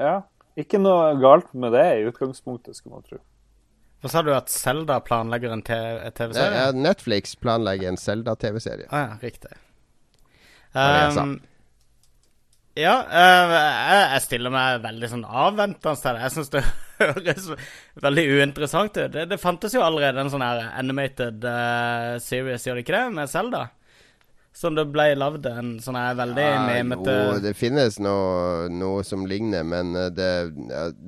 Ja. 0.00 0.22
Ikke 0.58 0.80
noe 0.80 1.12
galt 1.20 1.52
med 1.56 1.72
det 1.76 1.84
i 1.98 2.08
utgangspunktet, 2.08 2.76
skulle 2.76 2.98
man 2.98 3.06
tro. 3.06 3.20
Hva 4.02 4.10
sa 4.10 4.24
du 4.26 4.32
at 4.34 4.50
Zelda 4.50 4.98
planlegger 5.04 5.52
en 5.54 5.62
TV-serie? 5.62 6.48
Ja, 6.58 6.72
Netflix 6.74 7.36
planlegger 7.38 7.92
en 7.92 8.00
Zelda-TV-serie. 8.00 8.88
Å 8.88 8.96
ah, 8.98 9.12
ja, 9.12 9.20
riktig. 9.22 9.52
Um, 10.72 11.36
ja, 12.78 12.94
uh, 13.04 13.52
jeg, 14.14 14.22
stiller 14.24 14.52
meg 14.52 14.80
veldig 14.80 15.10
sånn 15.12 15.26
avventende 15.28 15.92
til 16.00 16.16
det. 16.16 16.22
Jeg 16.24 16.34
syns 16.36 16.52
det 16.54 16.62
høres 17.02 17.50
veldig 18.00 18.24
uinteressant 18.38 18.96
ut. 18.96 19.12
Det, 19.12 19.26
det, 19.28 19.40
fantes 19.42 19.76
jo 19.76 19.84
allerede 19.84 20.24
en 20.24 20.32
sånn 20.32 20.44
her 20.44 20.64
animated 20.80 21.44
uh, 21.44 22.16
series, 22.22 22.64
gjør 22.64 22.80
det 22.80 22.86
ikke 22.86 22.96
det, 22.96 23.06
med 23.18 23.32
Zelda? 23.32 23.66
Som 24.56 24.76
det 24.76 24.84
ble 24.92 25.06
lagd 25.16 25.46
en 25.48 25.74
sånn 25.80 25.96
her 25.96 26.16
veldig 26.16 26.44
ja, 26.44 26.64
memete 26.68 27.12
Jo, 27.16 27.36
det 27.40 27.54
finnes 27.56 27.96
noe, 28.04 28.66
noe, 28.68 29.00
som 29.04 29.24
ligner, 29.24 29.64
men 29.64 29.96
eh, 29.96 30.10
det, 30.12 30.28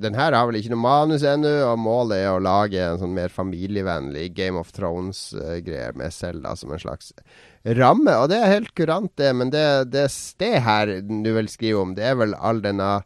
den 0.01 0.17
her 0.17 0.33
har 0.33 0.49
vel 0.49 0.57
ikke 0.57 0.71
noe 0.73 0.81
manus 0.81 1.21
ennå, 1.29 1.51
og 1.67 1.77
målet 1.77 2.23
er 2.23 2.31
å 2.31 2.41
lage 2.41 2.81
en 2.81 2.97
sånn 3.03 3.13
mer 3.13 3.29
familievennlig 3.29 4.31
Game 4.33 4.57
of 4.57 4.73
Thrones-greier 4.73 5.93
med 5.93 6.17
Selda 6.17 6.55
som 6.57 6.73
en 6.73 6.81
slags 6.81 7.13
ramme. 7.65 8.17
Og 8.21 8.29
det 8.31 8.41
er 8.41 8.53
helt 8.57 8.73
kurant, 8.77 9.13
det, 9.17 9.31
men 9.35 9.53
det, 9.53 9.67
det 9.93 10.09
sted 10.13 10.59
her 10.65 10.97
du 11.01 11.31
vil 11.37 11.49
skrive 11.51 11.81
om, 11.81 11.95
det 11.97 12.05
er 12.11 12.19
vel 12.19 12.37
all 12.37 12.61
denne 12.63 12.99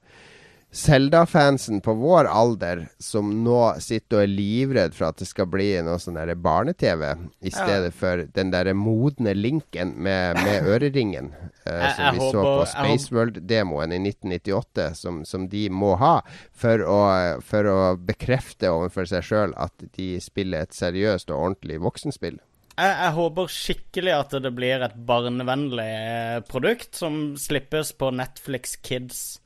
Zelda-fansen 0.72 1.82
på 1.82 1.94
vår 1.94 2.28
alder 2.30 2.84
som 3.02 3.32
nå 3.44 3.58
sitter 3.82 4.20
og 4.20 4.22
er 4.22 4.30
livredd 4.30 4.94
for 4.94 5.08
at 5.08 5.18
det 5.18 5.26
skal 5.26 5.48
bli 5.50 5.72
noe 5.82 5.98
sånn 5.98 6.20
barne-TV, 6.44 7.08
i 7.42 7.50
stedet 7.50 7.90
ja. 7.90 7.96
for 7.98 8.22
den 8.36 8.52
derre 8.54 8.76
modne 8.78 9.34
linken 9.34 9.96
med, 9.98 10.38
med 10.38 10.70
øreringen 10.70 11.32
uh, 11.34 11.74
jeg, 11.74 11.96
som 11.98 12.20
vi 12.20 12.28
så 12.28 12.44
på 12.46 12.68
Spaceworld-demoen 12.76 13.96
i 13.98 14.02
1998, 14.12 14.86
som, 15.02 15.24
som, 15.26 15.48
de 15.50 15.66
må 15.74 15.96
ha 15.98 16.20
for 16.54 16.86
å, 16.86 17.02
for 17.42 17.72
å 17.72 17.80
bekrefte 17.98 18.70
overfor 18.70 19.10
seg 19.10 19.26
sjøl 19.26 19.58
at 19.58 19.90
de 19.98 20.12
spiller 20.22 20.68
et 20.68 20.78
seriøst 20.78 21.34
og 21.34 21.48
ordentlig 21.48 21.82
voksenspill. 21.82 22.38
Jeg, 22.80 22.96
jeg, 22.96 23.14
håper 23.18 23.52
skikkelig 23.52 24.16
at 24.16 24.34
det 24.46 24.54
blir 24.56 24.86
et 24.86 24.96
barnevennlig 25.08 25.90
eh, 25.90 26.40
produkt 26.48 26.96
som 26.96 27.36
slippes 27.40 27.92
på 28.00 28.12
Netflix 28.16 28.78
Kids 28.80 29.40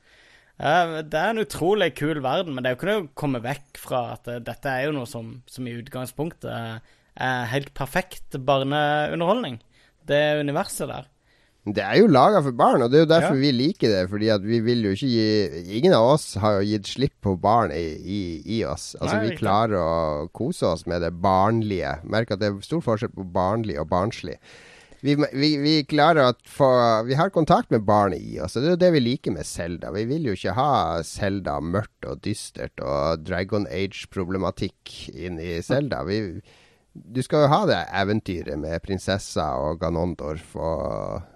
det 0.54 1.18
er 1.18 1.32
en 1.32 1.42
utrolig 1.42 1.94
kul 1.98 2.20
verden, 2.22 2.54
men 2.54 2.62
det 2.62 2.70
er 2.70 2.74
jo 2.74 2.78
ikke 2.78 2.90
noe 2.90 3.04
å 3.04 3.14
komme 3.18 3.42
vekk 3.42 3.78
fra 3.80 4.02
at 4.14 4.28
eh, 4.30 4.42
dette 4.42 4.70
er 4.70 4.86
jo 4.86 4.94
noe 4.94 5.06
som, 5.10 5.42
som 5.50 5.66
i 5.66 5.74
utgangspunktet 5.74 6.80
er 7.14 7.50
helt 7.50 7.72
perfekt 7.74 8.38
barneunderholdning. 8.38 9.60
Det 10.06 10.40
universet 10.40 10.88
der. 10.90 11.10
Det 11.64 11.80
er 11.80 11.96
jo 11.96 12.10
laga 12.12 12.42
for 12.44 12.52
barn, 12.52 12.82
og 12.84 12.90
det 12.92 12.98
er 12.98 13.04
jo 13.06 13.12
derfor 13.14 13.38
ja. 13.38 13.40
vi 13.40 13.52
liker 13.56 13.88
det. 13.88 14.02
Fordi 14.10 14.28
at 14.34 14.44
vi 14.44 14.58
vil 14.60 14.84
jo 14.84 14.92
ikke 14.92 15.08
gi 15.08 15.78
Ingen 15.78 15.96
av 15.96 16.10
oss 16.12 16.26
har 16.42 16.58
jo 16.58 16.68
gitt 16.74 16.90
slipp 16.90 17.14
på 17.24 17.38
barn 17.40 17.72
i, 17.72 17.86
i, 18.04 18.20
i 18.58 18.60
oss. 18.68 18.92
Altså 19.00 19.16
Nei, 19.16 19.30
Vi 19.30 19.38
klarer 19.40 19.78
å 19.80 20.28
kose 20.36 20.68
oss 20.74 20.84
med 20.90 21.00
det 21.06 21.14
barnlige. 21.24 21.96
Merk 22.04 22.34
at 22.36 22.44
det 22.44 22.52
er 22.52 22.60
stor 22.66 22.84
forskjell 22.84 23.14
på 23.16 23.24
barnlig 23.32 23.80
og 23.80 23.88
barnslig 23.92 24.36
vi, 25.04 25.14
vi, 25.36 25.50
vi, 25.60 25.72
klarer 25.84 26.30
å 26.30 26.36
få 26.48 26.68
Vi 27.04 27.16
har 27.18 27.32
kontakt 27.34 27.72
med 27.74 27.84
barnet 27.84 28.22
i 28.24 28.38
oss, 28.40 28.56
og 28.56 28.64
det 28.64 28.70
er 28.70 28.72
jo 28.72 28.80
det 28.80 28.92
vi 28.94 29.02
liker 29.02 29.34
med 29.36 29.44
Selda. 29.44 29.90
Vi 29.92 30.06
vil 30.08 30.30
jo 30.30 30.36
ikke 30.36 30.54
ha 30.56 30.70
Selda 31.04 31.58
mørkt 31.60 32.08
og 32.08 32.22
dystert 32.24 32.80
og 32.80 33.26
Dragon 33.26 33.68
Age-problematikk 33.68 34.94
inn 35.12 35.36
i 35.42 35.58
Selda. 35.64 36.00
Du 36.94 37.20
skal 37.26 37.44
jo 37.44 37.52
ha 37.52 37.60
det 37.68 37.82
eventyret 38.00 38.56
med 38.62 38.80
prinsessa 38.86 39.50
og 39.60 39.82
Ganondorf 39.82 40.56
og 40.56 41.33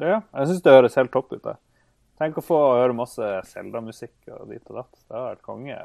Ja, 0.00 0.20
jeg 0.34 0.50
syns 0.50 0.62
det 0.64 0.76
høres 0.76 0.96
helt 0.98 1.12
topp 1.14 1.34
ut. 1.34 1.42
det. 1.44 1.56
Tenk 2.20 2.38
å 2.40 2.44
få 2.44 2.60
høre 2.76 2.96
masse 2.96 3.26
Selda-musikk 3.48 4.32
og 4.36 4.48
dit 4.52 4.64
og 4.72 4.80
datt. 4.82 4.94
Det 5.06 5.16
har 5.16 5.28
vært 5.32 5.44
konge. 5.46 5.76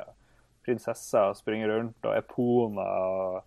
Prinsesser 0.65 1.35
springer 1.37 1.71
rundt, 1.71 1.99
og 2.03 2.15
Epona 2.17 2.87
og 3.05 3.43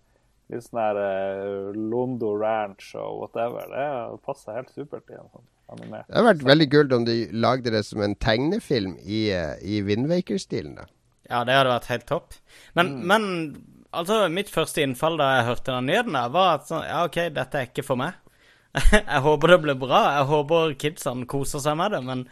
Litt 0.49 0.65
sånn 0.65 0.79
der 0.81 0.97
uh, 0.97 1.75
Londo 1.77 2.33
Ranch 2.39 2.95
og 2.97 3.19
whatever. 3.21 3.69
Det 3.69 4.21
passer 4.25 4.55
helt 4.57 4.71
supert 4.73 5.11
i 5.11 5.17
en 5.19 5.27
sånn 5.29 5.45
animert. 5.75 6.07
Det 6.07 6.17
hadde 6.17 6.29
vært 6.31 6.47
veldig 6.47 6.67
kult 6.73 6.95
om 6.97 7.05
de 7.05 7.17
lagde 7.37 7.73
det 7.75 7.83
som 7.85 8.01
en 8.01 8.15
tegnefilm 8.17 8.95
i, 9.03 9.27
uh, 9.29 9.59
i 9.61 9.83
Windwaker-stilen. 9.85 10.79
da. 10.79 10.87
Ja, 11.29 11.43
det 11.45 11.53
hadde 11.53 11.75
vært 11.75 11.91
helt 11.93 12.07
topp. 12.09 12.39
Men, 12.73 12.95
mm. 12.95 13.03
men, 13.11 13.27
altså, 13.93 14.23
mitt 14.33 14.49
første 14.49 14.81
innfall 14.81 15.19
da 15.21 15.29
jeg 15.35 15.47
hørte 15.51 15.75
den 15.75 15.91
nyheten, 15.91 16.17
der, 16.17 16.33
var 16.33 16.55
at 16.57 16.65
sånn, 16.71 16.81
ja, 16.87 17.03
OK, 17.05 17.21
dette 17.37 17.61
er 17.61 17.69
ikke 17.69 17.85
for 17.85 18.01
meg. 18.01 18.17
jeg 18.93 19.25
håper 19.25 19.55
det 19.55 19.59
blir 19.65 19.79
bra. 19.81 20.03
Jeg 20.19 20.29
håper 20.29 20.77
kidsene 20.79 21.27
koser 21.29 21.63
seg 21.63 21.77
med 21.79 21.95
det, 21.95 22.03
men 22.05 22.23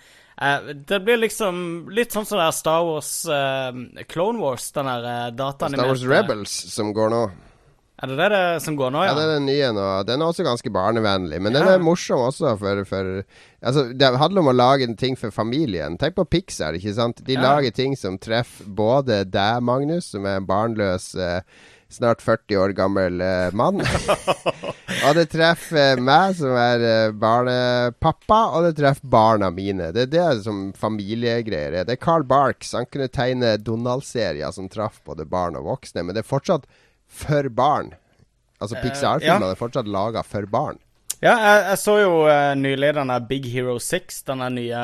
uh, 0.42 0.72
det 0.90 1.02
blir 1.06 1.22
liksom 1.24 1.90
litt 1.94 2.16
sånn 2.16 2.28
som 2.30 2.42
det 2.42 2.48
er 2.48 2.56
Star 2.56 2.86
Wars 2.88 3.12
Clone 4.12 4.44
Wars, 4.44 4.72
den 4.76 4.90
der 4.92 5.10
uh, 5.10 5.28
dataanimerte 5.34 5.84
Star 5.84 5.94
Wars 5.96 6.08
Rebels 6.14 6.58
som 6.76 6.94
går 6.96 7.14
nå. 7.16 7.28
Er 7.98 8.12
det 8.14 8.26
det, 8.30 8.40
som 8.62 8.76
går 8.78 8.92
nå, 8.94 9.00
ja? 9.02 9.10
Ja, 9.10 9.18
det 9.18 9.24
er 9.26 9.32
den 9.40 9.48
nye 9.50 9.70
nå. 9.74 9.86
Den 10.06 10.22
er 10.22 10.30
også 10.30 10.44
ganske 10.46 10.70
barnevennlig. 10.70 11.40
Men 11.42 11.56
ja. 11.56 11.64
den 11.64 11.70
er 11.72 11.82
morsom 11.82 12.28
også, 12.28 12.52
for, 12.62 12.84
for, 12.86 13.08
Altså, 13.66 13.88
det 13.90 14.12
handler 14.22 14.44
om 14.44 14.52
å 14.52 14.54
lage 14.54 14.86
en 14.86 14.94
ting 15.00 15.18
for 15.18 15.34
familien. 15.34 15.98
Tenk 15.98 16.14
på 16.20 16.28
Pixar, 16.30 16.78
ikke 16.78 16.94
sant. 16.94 17.24
De 17.26 17.34
ja. 17.34 17.42
lager 17.42 17.74
ting 17.74 17.98
som 17.98 18.20
treffer 18.22 18.70
både 18.70 19.24
deg, 19.26 19.66
Magnus, 19.66 20.12
som 20.14 20.30
er 20.30 20.38
en 20.38 20.46
barnløs 20.46 21.10
eh, 21.18 21.42
snart 21.90 22.22
40 22.22 22.58
år 22.58 22.70
gammel 22.70 23.22
eh, 23.22 23.52
mann. 23.54 23.82
og 25.06 25.12
det 25.16 25.28
treffer 25.32 26.02
meg, 26.04 26.36
som 26.40 26.56
er 26.60 26.84
eh, 26.84 27.14
barnepappa, 27.16 28.42
og 28.58 28.68
det 28.68 28.74
treffer 28.80 29.12
barna 29.12 29.52
mine. 29.54 29.92
Det 29.96 30.08
er 30.08 30.12
det 30.12 30.26
som 30.46 30.68
familiegreier 30.78 31.80
er. 31.82 31.88
Det 31.88 31.98
er 31.98 32.04
Carl 32.04 32.28
Barks. 32.28 32.74
Han 32.78 32.90
kunne 32.92 33.10
tegne 33.12 33.56
Donald-serier 33.62 34.52
som 34.56 34.70
traff 34.72 35.00
både 35.08 35.28
barn 35.30 35.60
og 35.60 35.70
voksne, 35.70 36.04
men 36.04 36.18
det 36.18 36.26
er 36.26 36.32
fortsatt 36.34 36.68
for 37.08 37.48
barn. 37.54 37.94
Altså 38.60 38.78
eh, 38.78 38.84
Pixar-filmene 38.84 39.52
ja. 39.52 39.56
er 39.56 39.60
fortsatt 39.60 39.90
laga 39.90 40.26
for 40.28 40.50
barn. 40.52 40.82
Ja, 41.18 41.34
jeg, 41.34 41.62
jeg 41.72 41.78
så 41.82 41.94
jo 41.98 42.18
uh, 42.28 42.52
nylig 42.54 42.92
denne 42.94 43.16
Big 43.26 43.48
Hero 43.50 43.80
6, 43.82 44.20
denne 44.28 44.52
nye 44.54 44.82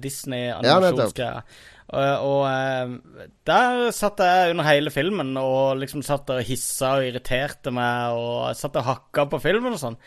Disney-animasjonsgreia. 0.00 1.42
Ja, 1.42 1.73
og, 1.94 2.26
og 2.26 2.42
uh, 2.50 3.24
der 3.46 3.88
satt 3.94 4.20
jeg 4.24 4.52
under 4.52 4.66
hele 4.68 4.92
filmen 4.92 5.32
og 5.40 5.80
liksom 5.80 6.04
satt 6.04 6.32
og 6.34 6.44
hissa 6.46 6.96
og 6.98 7.08
irriterte 7.08 7.72
meg 7.74 8.18
og 8.18 8.54
satt 8.58 8.78
og 8.80 8.88
hakka 8.88 9.28
på 9.32 9.42
filmen 9.44 9.76
og 9.76 9.82
sånn. 9.82 9.98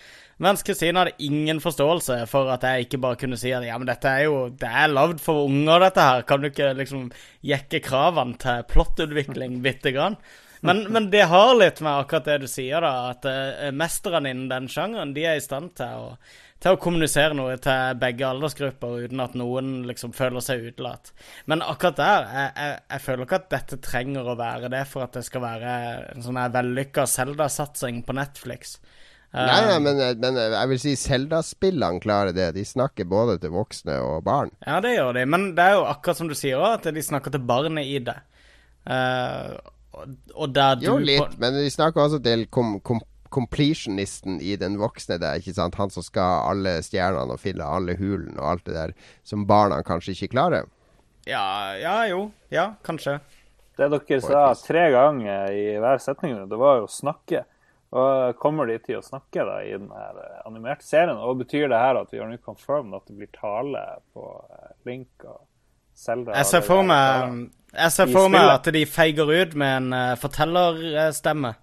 Mens 0.43 0.61
Kristine 0.61 1.01
hadde 1.01 1.25
ingen 1.25 1.59
forståelse 1.63 2.19
for 2.29 2.51
at 2.53 2.65
jeg 2.67 2.85
ikke 2.85 2.99
bare 3.01 3.17
kunne 3.17 3.39
si 3.41 3.49
at 3.57 3.65
ja, 3.65 3.77
men 3.79 3.89
dette 3.89 4.11
er 4.11 4.27
jo 4.27 4.41
Det 4.53 4.69
er 4.69 4.91
lagd 4.91 5.21
for 5.23 5.47
unger, 5.47 5.87
dette 5.87 6.03
her. 6.05 6.25
Kan 6.29 6.43
du 6.43 6.51
ikke 6.51 6.75
liksom 6.77 7.07
jekke 7.45 7.81
kravene 7.85 8.37
til 8.41 8.67
plottutvikling 8.69 9.57
bitte 9.65 9.95
grann? 9.95 10.19
Men, 10.61 10.83
men, 10.93 11.09
det 11.13 11.27
har 11.29 11.53
litt 11.57 11.81
med 11.85 12.03
akkurat 12.03 12.25
det 12.25 12.37
du 12.43 12.47
sier, 12.49 12.81
da. 12.81 13.13
At 13.13 13.25
uh, 13.29 13.69
mesterne 13.73 14.33
innen 14.33 14.49
den 14.51 14.69
sjangeren, 14.71 15.13
de 15.13 15.25
er 15.29 15.37
i 15.37 15.43
stand 15.43 15.73
til 15.77 16.05
å, 16.05 16.13
til 16.63 16.73
å 16.73 16.79
kommunisere 16.81 17.37
noe 17.37 17.57
til 17.61 17.97
begge 18.01 18.25
aldersgrupper 18.27 19.05
uten 19.05 19.21
at 19.21 19.35
noen 19.37 19.73
liksom 19.89 20.13
føler 20.17 20.43
seg 20.43 20.65
utelatt. 20.71 21.11
Men 21.45 21.61
akkurat 21.65 21.99
der, 21.99 22.29
jeg, 22.33 22.53
jeg, 22.57 22.77
jeg, 22.93 23.03
føler 23.05 23.27
ikke 23.27 23.41
at 23.41 23.51
dette 23.53 23.81
trenger 23.85 24.31
å 24.31 24.37
være 24.39 24.71
det 24.73 24.83
for 24.89 25.05
at 25.05 25.19
det 25.19 25.25
skal 25.27 25.45
være 25.45 25.75
en 26.15 26.25
sånn 26.25 26.41
vellykka 26.55 27.05
Zelda-satsing 27.13 28.01
på 28.07 28.17
Netflix. 28.17 28.79
Nei, 29.35 29.59
nei 29.67 29.79
men, 29.83 29.99
men, 30.21 30.37
jeg 30.39 30.69
vil 30.71 30.79
si 30.81 30.93
Zelda-spillene 30.97 32.01
klarer 32.01 32.33
det. 32.33 32.49
De 32.55 32.63
snakker 32.65 33.09
både 33.09 33.37
til 33.43 33.53
voksne 33.53 33.99
og 34.01 34.21
barn. 34.25 34.53
Ja, 34.65 34.79
det 34.83 34.95
gjør 34.95 35.17
de. 35.19 35.25
Men 35.29 35.51
det 35.57 35.65
er 35.65 35.77
jo 35.77 35.87
akkurat 35.91 36.21
som 36.21 36.31
du 36.31 36.35
sier 36.37 36.61
òg, 36.61 36.79
at 36.79 36.95
de 36.95 37.03
snakker 37.03 37.35
til 37.35 37.43
barnet 37.45 37.85
i 37.85 37.99
det. 38.07 38.17
Uh, 38.87 39.57
og 40.37 40.53
der 40.55 40.77
du 40.79 40.85
Jo, 40.85 40.95
litt, 41.01 41.37
men 41.41 41.57
de 41.57 41.67
snakker 41.73 42.05
også 42.05 42.19
til 42.23 42.45
kom, 42.53 42.77
kom, 42.85 43.01
completionisten 43.33 44.39
i 44.41 44.55
den 44.59 44.77
voksne 44.81 45.19
der, 45.21 45.41
ikke 45.41 45.55
sant? 45.57 45.77
Han 45.79 45.93
som 45.93 46.05
skal 46.05 46.47
alle 46.51 46.77
stjernene 46.85 47.35
og 47.35 47.41
fylle 47.41 47.65
alle 47.65 47.97
hulene 47.99 48.37
og 48.39 48.53
alt 48.53 48.65
det 48.69 48.77
der 48.77 48.95
som 49.27 49.47
barna 49.49 49.81
kanskje 49.85 50.15
ikke 50.15 50.33
klarer. 50.35 50.69
Ja, 51.27 51.75
ja 51.79 51.97
jo. 52.07 52.29
Ja, 52.53 52.71
kanskje. 52.87 53.19
Det 53.77 53.91
dere 53.93 54.21
sa 54.23 54.47
tre 54.57 54.87
ganger 54.93 55.51
i 55.53 55.65
hver 55.81 56.01
setning, 56.01 56.39
det 56.49 56.59
var 56.59 56.81
jo 56.81 56.89
snakke. 56.89 57.43
Og 57.95 58.35
kommer 58.41 58.67
de 58.67 58.79
til 58.83 58.97
å 58.99 59.05
snakke 59.05 59.45
da 59.47 59.61
i 59.63 59.71
den 59.77 59.91
her 59.93 60.17
eh, 60.19 60.39
animerte 60.47 60.83
serien? 60.83 61.15
Og 61.15 61.39
betyr 61.43 61.69
det 61.71 61.79
her 61.79 61.99
at 62.01 62.09
vi 62.11 62.19
har 62.19 62.27
nå 62.27 62.39
confirmed 62.43 62.97
at 62.97 63.05
det 63.07 63.15
blir 63.15 63.29
tale 63.35 63.83
på 64.15 64.25
eh, 64.27 64.73
Link 64.89 65.23
og 65.23 65.45
Selda? 65.95 66.35
Jeg 66.35 66.49
ser 66.49 66.65
for 66.67 66.83
meg, 66.87 67.45
jeg 67.71 67.95
ser 67.95 68.11
for 68.11 68.33
meg 68.33 68.51
at 68.57 68.67
de 68.75 68.83
feiger 68.91 69.31
ut 69.31 69.55
med 69.55 69.77
en 69.79 69.95
uh, 69.95 70.17
fortellerstemme. 70.19 71.53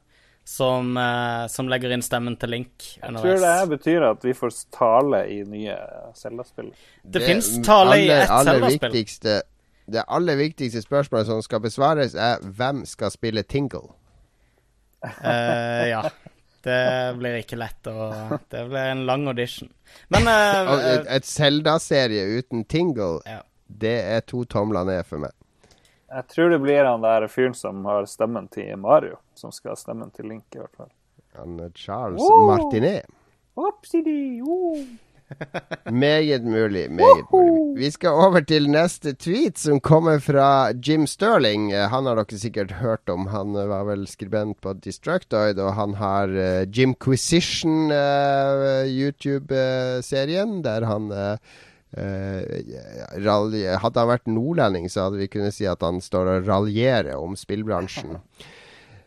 Som, 0.44 0.96
uh, 1.00 1.46
som, 1.48 1.70
legger 1.72 1.94
inn 1.94 2.02
stemmen 2.04 2.34
til 2.36 2.50
Link. 2.52 2.84
Jeg 3.00 3.16
tror 3.16 3.38
det 3.40 3.54
betyr 3.70 4.04
at 4.10 4.26
vi 4.26 4.34
får 4.36 4.52
tale 4.76 5.22
i 5.32 5.38
nye 5.48 5.76
Zelda-spill. 6.18 6.68
Det, 7.00 7.14
det 7.16 7.22
fins 7.24 7.48
tale 7.64 7.96
i 8.02 8.10
ett 8.12 8.28
Zelda-spill. 8.28 8.98
Det 9.84 10.04
aller 10.08 10.36
viktigste 10.36 10.82
spørsmålet 10.84 11.26
som 11.28 11.40
skal 11.44 11.60
besvares, 11.64 12.14
er 12.14 12.44
hvem 12.44 12.84
skal 12.88 13.12
spille 13.12 13.42
Tingle? 13.42 13.94
Uh, 15.04 15.84
ja. 15.88 16.04
Det 16.64 17.14
blir 17.20 17.40
ikke 17.42 17.58
lett. 17.60 17.88
Og 17.92 18.38
det 18.52 18.66
blir 18.70 18.92
en 18.92 19.04
lang 19.06 19.26
audition. 19.28 19.68
Men 20.08 20.28
uh, 20.30 20.72
Et, 20.94 21.06
et 21.18 21.26
Zelda-serie 21.28 22.24
uten 22.38 22.64
Tingle, 22.64 23.20
ja. 23.28 23.42
det 23.68 23.96
er 24.00 24.24
to 24.24 24.44
tomler 24.44 24.84
ned 24.88 25.04
for 25.08 25.24
meg. 25.26 25.34
Jeg 26.14 26.26
tror 26.30 26.52
det 26.52 26.60
blir 26.62 26.84
han 26.86 27.02
der 27.02 27.26
fyren 27.26 27.54
som 27.58 27.84
har 27.90 28.04
stemmen 28.06 28.46
til 28.52 28.76
Mario, 28.78 29.16
som 29.34 29.50
skal 29.54 29.74
ha 29.74 29.78
stemmen 29.78 30.12
til 30.14 30.28
Link, 30.30 30.46
i 30.54 30.60
hvert 30.60 30.76
fall. 30.78 30.92
Han 31.34 31.58
er 31.58 31.72
Charles 31.74 32.22
oh! 32.22 32.44
Martinet. 32.52 33.08
Opsidi, 33.58 34.38
oh. 34.42 34.78
meget 36.04 36.44
mulig. 36.44 36.90
Meget 36.90 37.26
mulig. 37.32 37.78
Vi 37.80 37.90
skal 37.90 38.08
over 38.26 38.44
til 38.46 38.70
neste 38.70 39.14
tweet, 39.18 39.58
som 39.58 39.80
kommer 39.80 40.18
fra 40.22 40.70
Jim 40.70 41.06
Sterling. 41.10 41.72
Eh, 41.72 41.88
han 41.90 42.06
har 42.06 42.20
dere 42.20 42.38
sikkert 42.38 42.76
hørt 42.78 43.10
om. 43.10 43.26
Han 43.34 43.56
eh, 43.56 43.68
var 43.68 43.88
vel 43.90 44.06
skribent 44.06 44.60
på 44.62 44.76
Destructoid, 44.84 45.58
og 45.58 45.74
han 45.74 45.94
har 45.98 46.30
uh, 46.30 46.62
Jimquisition, 46.78 47.90
uh, 47.90 48.86
YouTube-serien, 48.86 50.60
der 50.62 50.86
han 50.86 51.10
uh, 51.10 51.62
hadde 51.94 54.00
han 54.00 54.10
vært 54.10 54.26
nordlending, 54.26 54.90
så 54.90 55.06
hadde 55.06 55.22
vi 55.22 55.30
kunnet 55.30 55.54
si 55.54 55.68
at 55.70 55.86
han 55.86 56.02
står 56.02 56.32
og 56.32 56.50
raljerer 56.50 57.14
om 57.20 57.38
spillbransjen. 57.38 58.18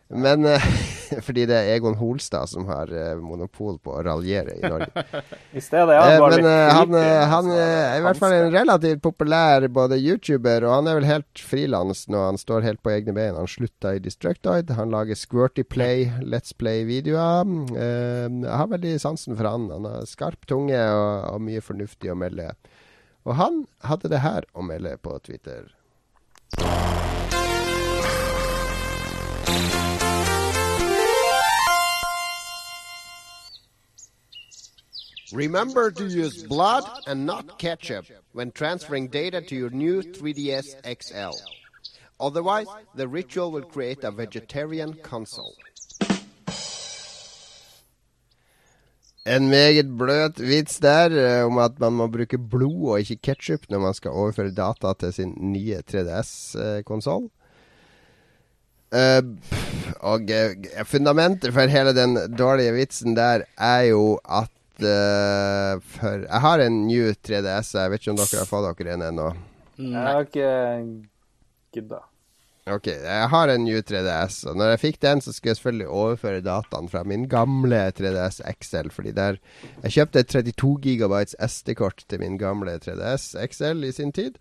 Men 0.08 0.44
uh, 0.44 0.62
Fordi 1.24 1.44
det 1.48 1.56
er 1.56 1.74
Egon 1.74 1.96
Holstad 2.00 2.48
som 2.50 2.66
har 2.68 2.90
uh, 2.92 3.20
monopol 3.20 3.78
på 3.80 3.94
å 3.96 4.02
raljere 4.04 4.56
i 4.56 4.62
Norge. 4.64 5.04
I 5.56 5.62
stedet 5.64 5.94
er 5.94 6.00
han 6.00 6.14
eh, 6.14 6.20
bare 6.20 6.38
uh, 6.38 6.44
Men 6.44 6.76
han, 6.76 6.96
han 7.32 7.50
er 7.54 7.98
i 7.98 8.04
hvert 8.04 8.20
fall 8.20 8.36
en 8.36 8.52
relativt 8.52 9.02
populær 9.04 9.68
både 9.72 10.00
YouTuber, 10.00 10.66
og 10.68 10.74
han 10.78 10.90
er 10.90 11.00
vel 11.00 11.08
helt 11.08 11.44
frilans 11.44 12.06
når 12.12 12.26
han 12.26 12.40
står 12.40 12.66
helt 12.66 12.82
på 12.84 12.92
egne 12.92 13.14
bein. 13.16 13.36
Han 13.36 13.48
slutta 13.48 13.94
i 13.96 14.02
Destructoid. 14.04 14.72
Han 14.78 14.92
lager 14.92 15.18
Squirty 15.18 15.64
Play, 15.64 16.08
Let's 16.24 16.56
Play-videoer. 16.56 17.48
jeg 17.72 18.58
har 18.60 18.72
veldig 18.72 18.96
sansen 19.00 19.36
for 19.36 19.48
han. 19.48 19.68
Han 19.72 19.88
har 19.88 20.08
skarp 20.08 20.48
tunge 20.48 20.76
og, 20.76 21.34
og 21.34 21.44
mye 21.48 21.64
fornuftig 21.64 22.12
å 22.12 22.18
melde. 22.18 22.52
Og 23.28 23.36
han 23.36 23.66
hadde 23.84 24.08
det 24.08 24.20
melde 24.64 24.96
på 25.02 25.18
Twitter. 25.18 25.68
Remember 35.32 35.90
to 35.90 36.04
use 36.04 36.46
blood 36.46 36.84
and 37.06 37.26
not 37.26 37.58
ketchup 37.58 38.06
when 38.32 38.50
transferring 38.50 39.08
data 39.08 39.42
to 39.42 39.54
your 39.54 39.68
new 39.68 40.02
3DS 40.02 40.68
XL. 41.02 41.36
Otherwise, 42.18 42.66
the 42.94 43.06
ritual 43.06 43.52
will 43.52 43.68
create 43.74 44.04
a 44.04 44.10
vegetarian 44.10 44.94
console. 45.02 45.54
En 49.26 49.48
meget 49.50 49.88
bløt 49.98 50.38
vits 50.40 50.78
der 50.80 51.12
uh, 51.12 51.46
om 51.48 51.58
at 51.62 51.80
man 51.82 51.96
må 51.98 52.06
bruke 52.12 52.38
blod 52.38 52.94
og 52.94 53.00
ikke 53.02 53.18
ketsjup 53.30 53.66
når 53.68 53.82
man 53.88 53.96
skal 53.96 54.14
overføre 54.14 54.54
data 54.54 54.94
til 55.00 55.12
sin 55.12 55.34
nye 55.52 55.82
3DS-konsoll. 55.82 57.28
Uh, 58.88 59.20
uh, 59.20 59.24
og 60.00 60.30
uh, 60.32 60.84
fundamentet 60.88 61.52
for 61.52 61.68
hele 61.68 61.92
den 61.96 62.16
dårlige 62.38 62.72
vitsen 62.78 63.16
der 63.18 63.44
er 63.58 63.90
jo 63.90 64.14
at 64.24 64.52
for 64.78 66.20
Jeg 66.22 66.40
har 66.40 66.60
en 66.62 66.86
new 66.86 67.10
3DS. 67.10 67.72
Jeg 67.74 67.90
vet 67.90 67.98
ikke 67.98 68.12
om 68.12 68.20
dere 68.20 68.38
har 68.38 68.46
fått 68.46 68.78
dere 68.78 68.94
en 68.94 69.02
ennå? 69.08 69.32
Jeg 69.74 70.04
har 70.06 70.20
ikke 70.22 70.52
gidda. 71.74 71.98
Ok, 72.68 72.86
jeg 72.90 73.28
har 73.32 73.48
en 73.48 73.62
new 73.64 73.78
3DS, 73.80 74.42
og 74.50 74.58
når 74.60 74.74
jeg 74.74 74.80
fikk 74.82 74.98
den, 75.00 75.22
så 75.24 75.32
skulle 75.32 75.54
jeg 75.54 75.58
selvfølgelig 75.60 75.88
overføre 75.88 76.42
dataen 76.44 76.90
fra 76.92 77.00
min 77.08 77.24
gamle 77.30 77.78
3DS 77.96 78.42
XL, 78.60 78.90
fordi 78.92 79.12
der 79.16 79.38
Jeg 79.82 79.92
kjøpte 79.94 80.20
et 80.20 80.28
32 80.28 80.98
GB 81.00 81.14
SD-kort 81.48 82.04
til 82.08 82.20
min 82.20 82.36
gamle 82.38 82.76
3DS 82.84 83.32
XL 83.46 83.84
i 83.88 83.92
sin 83.92 84.12
tid. 84.12 84.36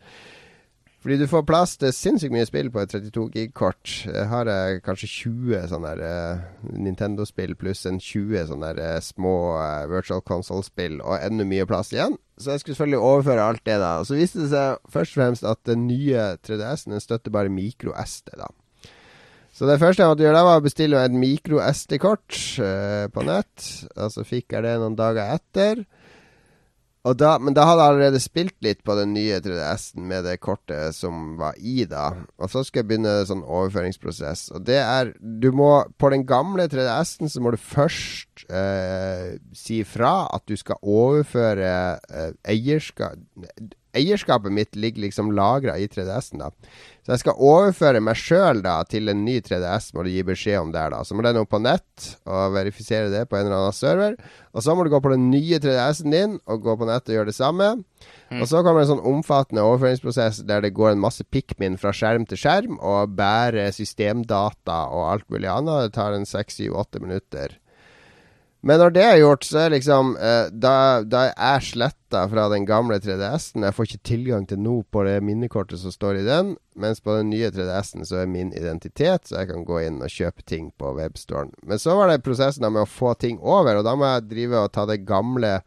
Fordi 0.98 1.20
du 1.22 1.28
får 1.30 1.44
plass 1.46 1.76
til 1.78 1.92
sinnssykt 1.94 2.34
mye 2.34 2.48
spill 2.50 2.72
på 2.74 2.82
et 2.82 2.90
32 2.90 3.28
gig-kort. 3.36 3.92
Jeg 4.10 4.26
har 4.32 4.50
jeg 4.50 4.80
kanskje 4.86 5.10
20 5.12 5.68
sånne 5.70 5.92
uh, 6.02 6.46
Nintendo-spill 6.74 7.54
pluss 7.60 7.86
en 7.86 8.00
20 8.02 8.48
sånne 8.50 8.72
uh, 8.80 8.96
små 9.06 9.34
uh, 9.60 9.86
virtual 9.92 10.24
console-spill, 10.26 10.98
og 11.06 11.22
enda 11.22 11.46
mye 11.46 11.68
plass 11.70 11.94
igjen. 11.94 12.18
Så 12.42 12.56
jeg 12.56 12.64
skulle 12.64 12.80
selvfølgelig 12.80 13.04
overføre 13.12 13.46
alt 13.46 13.64
det, 13.70 13.78
da. 13.84 13.92
Så 14.02 14.18
viste 14.18 14.42
det 14.42 14.50
seg 14.56 14.82
først 14.94 15.14
og 15.14 15.22
fremst 15.22 15.46
at 15.46 15.62
den 15.70 15.86
nye 15.90 16.32
3DS-en 16.42 16.98
støtter 17.04 17.34
bare 17.34 17.54
micro-SD, 17.54 18.34
da. 18.42 18.50
Så 19.54 19.70
det 19.70 19.80
første 19.82 20.02
jeg 20.02 20.12
måtte 20.12 20.26
gjøre, 20.26 20.38
da 20.38 20.46
var 20.50 20.60
å 20.60 20.66
bestille 20.66 21.06
et 21.06 21.14
micro-SD-kort 21.18 22.42
på 23.14 23.24
nett. 23.26 23.70
Og 23.96 24.12
så 24.14 24.26
fikk 24.28 24.54
jeg 24.54 24.66
det 24.68 24.76
noen 24.78 24.98
dager 24.98 25.34
etter. 25.34 25.82
Da, 27.16 27.38
men 27.40 27.56
da 27.56 27.64
hadde 27.70 27.84
jeg 27.84 27.94
allerede 27.94 28.20
spilt 28.20 28.56
litt 28.66 28.82
på 28.88 28.96
den 28.98 29.14
nye 29.16 29.40
3DS-en 29.44 30.08
med 30.10 30.26
det 30.28 30.38
kortet 30.44 30.96
som 30.98 31.38
var 31.40 31.56
i, 31.60 31.86
da. 31.88 32.10
Og 32.42 32.52
så 32.52 32.66
skal 32.66 32.82
jeg 32.82 32.90
begynne 32.90 33.14
sånn 33.30 33.46
overføringsprosess. 33.46 34.50
Og 34.58 34.66
det 34.68 34.80
er 34.82 35.14
Du 35.18 35.52
må 35.56 35.86
På 35.98 36.10
den 36.14 36.26
gamle 36.28 36.68
3DS-en 36.68 37.32
så 37.32 37.42
må 37.44 37.54
du 37.54 37.60
først 37.62 38.48
eh, 38.50 39.38
si 39.56 39.84
fra 39.88 40.28
at 40.34 40.44
du 40.50 40.56
skal 40.60 40.82
overføre 40.82 41.74
eh, 42.12 42.32
eierskap 42.48 43.20
Eierskapet 43.98 44.54
mitt 44.54 44.78
ligger 44.78 45.08
liksom 45.08 45.34
lagra 45.36 45.78
i 45.78 45.88
3DS-en, 45.92 46.44
da. 46.44 46.52
Så 47.06 47.14
jeg 47.14 47.22
skal 47.22 47.42
overføre 47.50 48.02
meg 48.04 48.20
sjøl 48.20 48.60
til 48.92 49.12
en 49.12 49.22
ny 49.24 49.38
3DS, 49.44 49.94
må 49.96 50.04
du 50.04 50.12
gi 50.12 50.26
beskjed 50.28 50.60
om 50.60 50.74
der, 50.76 50.92
da. 50.92 51.04
Så 51.08 51.16
må 51.16 51.24
den 51.26 51.40
opp 51.40 51.52
på 51.54 51.62
nett 51.64 52.08
og 52.28 52.56
verifisere 52.56 53.12
det 53.14 53.26
på 53.30 53.38
en 53.40 53.48
eller 53.48 53.62
annen 53.62 53.76
server. 53.76 54.18
Og 54.52 54.66
så 54.66 54.76
må 54.76 54.84
du 54.84 54.92
gå 54.92 55.00
på 55.04 55.14
den 55.14 55.30
nye 55.32 55.60
3DS-en 55.64 56.14
din 56.14 56.40
og 56.46 56.66
gå 56.66 56.76
på 56.80 56.88
nett 56.90 57.08
og 57.08 57.16
gjøre 57.16 57.32
det 57.32 57.38
samme. 57.38 57.70
Mm. 58.28 58.42
Og 58.42 58.50
så 58.52 58.64
kommer 58.66 58.84
en 58.84 58.92
sånn 58.92 59.06
omfattende 59.08 59.64
overføringsprosess 59.64 60.42
der 60.50 60.66
det 60.66 60.76
går 60.76 60.94
en 60.94 61.06
masse 61.06 61.24
pikmin 61.32 61.80
fra 61.80 61.94
skjerm 61.96 62.28
til 62.28 62.42
skjerm 62.42 62.76
og 62.78 63.16
bærer 63.16 63.72
systemdata 63.76 64.82
og 64.92 65.08
alt 65.14 65.30
mulig 65.32 65.48
annet. 65.54 65.88
Det 65.88 65.96
tar 65.96 66.18
en 66.18 66.28
seks, 66.28 66.60
syv, 66.60 66.76
åtte 66.84 67.00
minutter. 67.04 67.56
Men 68.68 68.82
når 68.82 68.92
det 68.98 69.04
er 69.06 69.20
gjort, 69.22 69.46
så 69.48 69.62
er 69.62 69.72
liksom 69.72 70.10
eh, 70.20 70.50
da, 70.52 71.00
da 71.08 71.30
er 71.30 71.54
jeg 71.54 71.68
sletta 71.70 72.26
fra 72.28 72.48
den 72.52 72.66
gamle 72.68 72.98
3DS-en. 73.00 73.64
Jeg 73.64 73.76
får 73.78 73.88
ikke 73.88 74.08
tilgang 74.10 74.48
til 74.50 74.60
noe 74.60 74.84
på 74.92 75.06
det 75.08 75.22
minnekortet 75.24 75.80
som 75.80 75.94
står 75.94 76.20
i 76.20 76.26
den. 76.26 76.56
Mens 76.76 77.00
på 77.04 77.16
den 77.16 77.30
nye 77.32 77.48
3DS-en 77.54 78.04
så 78.10 78.20
er 78.22 78.32
min 78.32 78.52
identitet, 78.52 79.30
så 79.30 79.40
jeg 79.40 79.54
kan 79.54 79.64
gå 79.68 79.80
inn 79.86 80.02
og 80.04 80.12
kjøpe 80.12 80.44
ting 80.44 80.74
på 80.76 80.92
webstoren. 81.00 81.54
Men 81.64 81.80
så 81.80 81.96
var 81.96 82.12
det 82.12 82.26
prosessen 82.28 82.68
med 82.68 82.84
å 82.84 82.92
få 82.92 83.14
ting 83.22 83.40
over, 83.40 83.80
og 83.80 83.88
da 83.88 83.96
må 83.96 84.10
jeg 84.10 84.28
drive 84.34 84.66
og 84.66 84.74
ta 84.76 84.84
det 84.90 85.00
gamle 85.08 85.62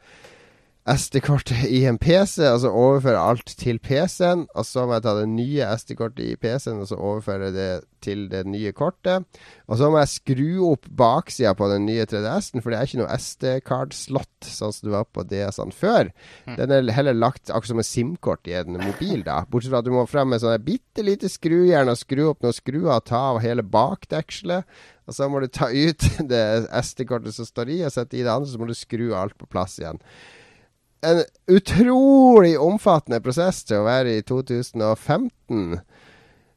SD-kortet 0.88 1.66
i 1.68 1.82
en 1.84 1.98
PC, 2.00 2.40
og 2.48 2.62
så 2.62 2.70
overføre 2.72 3.20
alt 3.20 3.52
til 3.60 3.78
PC-en. 3.84 4.46
Og 4.56 4.64
så 4.64 4.86
må 4.88 4.96
jeg 4.96 5.04
ta 5.04 5.12
det 5.18 5.28
nye 5.28 5.66
SD-kortet 5.76 6.24
i 6.24 6.36
PC-en 6.40 6.80
og 6.80 6.88
så 6.88 6.96
overføre 6.96 7.50
det 7.52 7.70
til 8.00 8.24
det 8.32 8.46
nye 8.48 8.72
kortet. 8.72 9.26
Og 9.68 9.76
så 9.76 9.90
må 9.92 10.00
jeg 10.00 10.12
skru 10.14 10.70
opp 10.70 10.88
baksida 10.96 11.52
på 11.58 11.68
den 11.68 11.84
nye 11.84 12.06
3DS-en, 12.08 12.64
for 12.64 12.72
det 12.72 12.78
er 12.78 12.88
ikke 12.88 13.02
noe 13.02 13.18
SD-card-slott 13.20 14.48
sånn 14.48 14.72
som 14.72 14.88
det 14.88 14.94
var 14.94 15.04
på 15.12 15.26
DS-ene 15.28 15.76
før. 15.76 16.10
Mm. 16.48 16.56
Den 16.62 16.74
er 16.78 16.90
heller 16.96 17.18
lagt 17.18 17.52
akkurat 17.52 17.74
som 17.74 17.84
et 17.84 17.90
SIM-kort 17.90 18.48
i 18.48 18.56
en 18.62 18.80
mobil, 18.80 19.20
da. 19.28 19.42
Bortsett 19.52 19.74
fra 19.74 19.84
at 19.84 19.90
du 19.90 19.92
må 19.94 20.08
frem 20.08 20.32
med 20.32 20.40
sånn 20.40 20.56
bitte 20.64 21.04
lite 21.04 21.28
skrujern 21.28 21.92
og 21.92 22.00
skru 22.00 22.24
opp 22.30 22.40
noen 22.40 22.56
skruer, 22.56 23.04
ta 23.04 23.26
av 23.34 23.44
hele 23.44 23.66
bakdekselet. 23.66 24.64
Og 25.10 25.16
så 25.16 25.28
må 25.28 25.44
du 25.44 25.50
ta 25.52 25.68
ut 25.68 26.08
det 26.32 26.44
SD-kortet 26.80 27.36
som 27.36 27.52
står 27.52 27.76
i, 27.76 27.80
og 27.84 27.92
sette 27.92 28.16
i 28.16 28.24
det 28.24 28.32
andre, 28.32 28.48
så 28.48 28.60
må 28.60 28.70
du 28.70 28.78
skru 28.78 29.10
alt 29.12 29.36
på 29.36 29.50
plass 29.50 29.76
igjen 29.82 30.00
en 31.06 31.22
utrolig 31.50 32.54
omfattende 32.60 33.20
prosess 33.24 33.62
til 33.68 33.80
å 33.80 33.88
være 33.88 34.18
i 34.18 34.24
2015. 34.26 35.80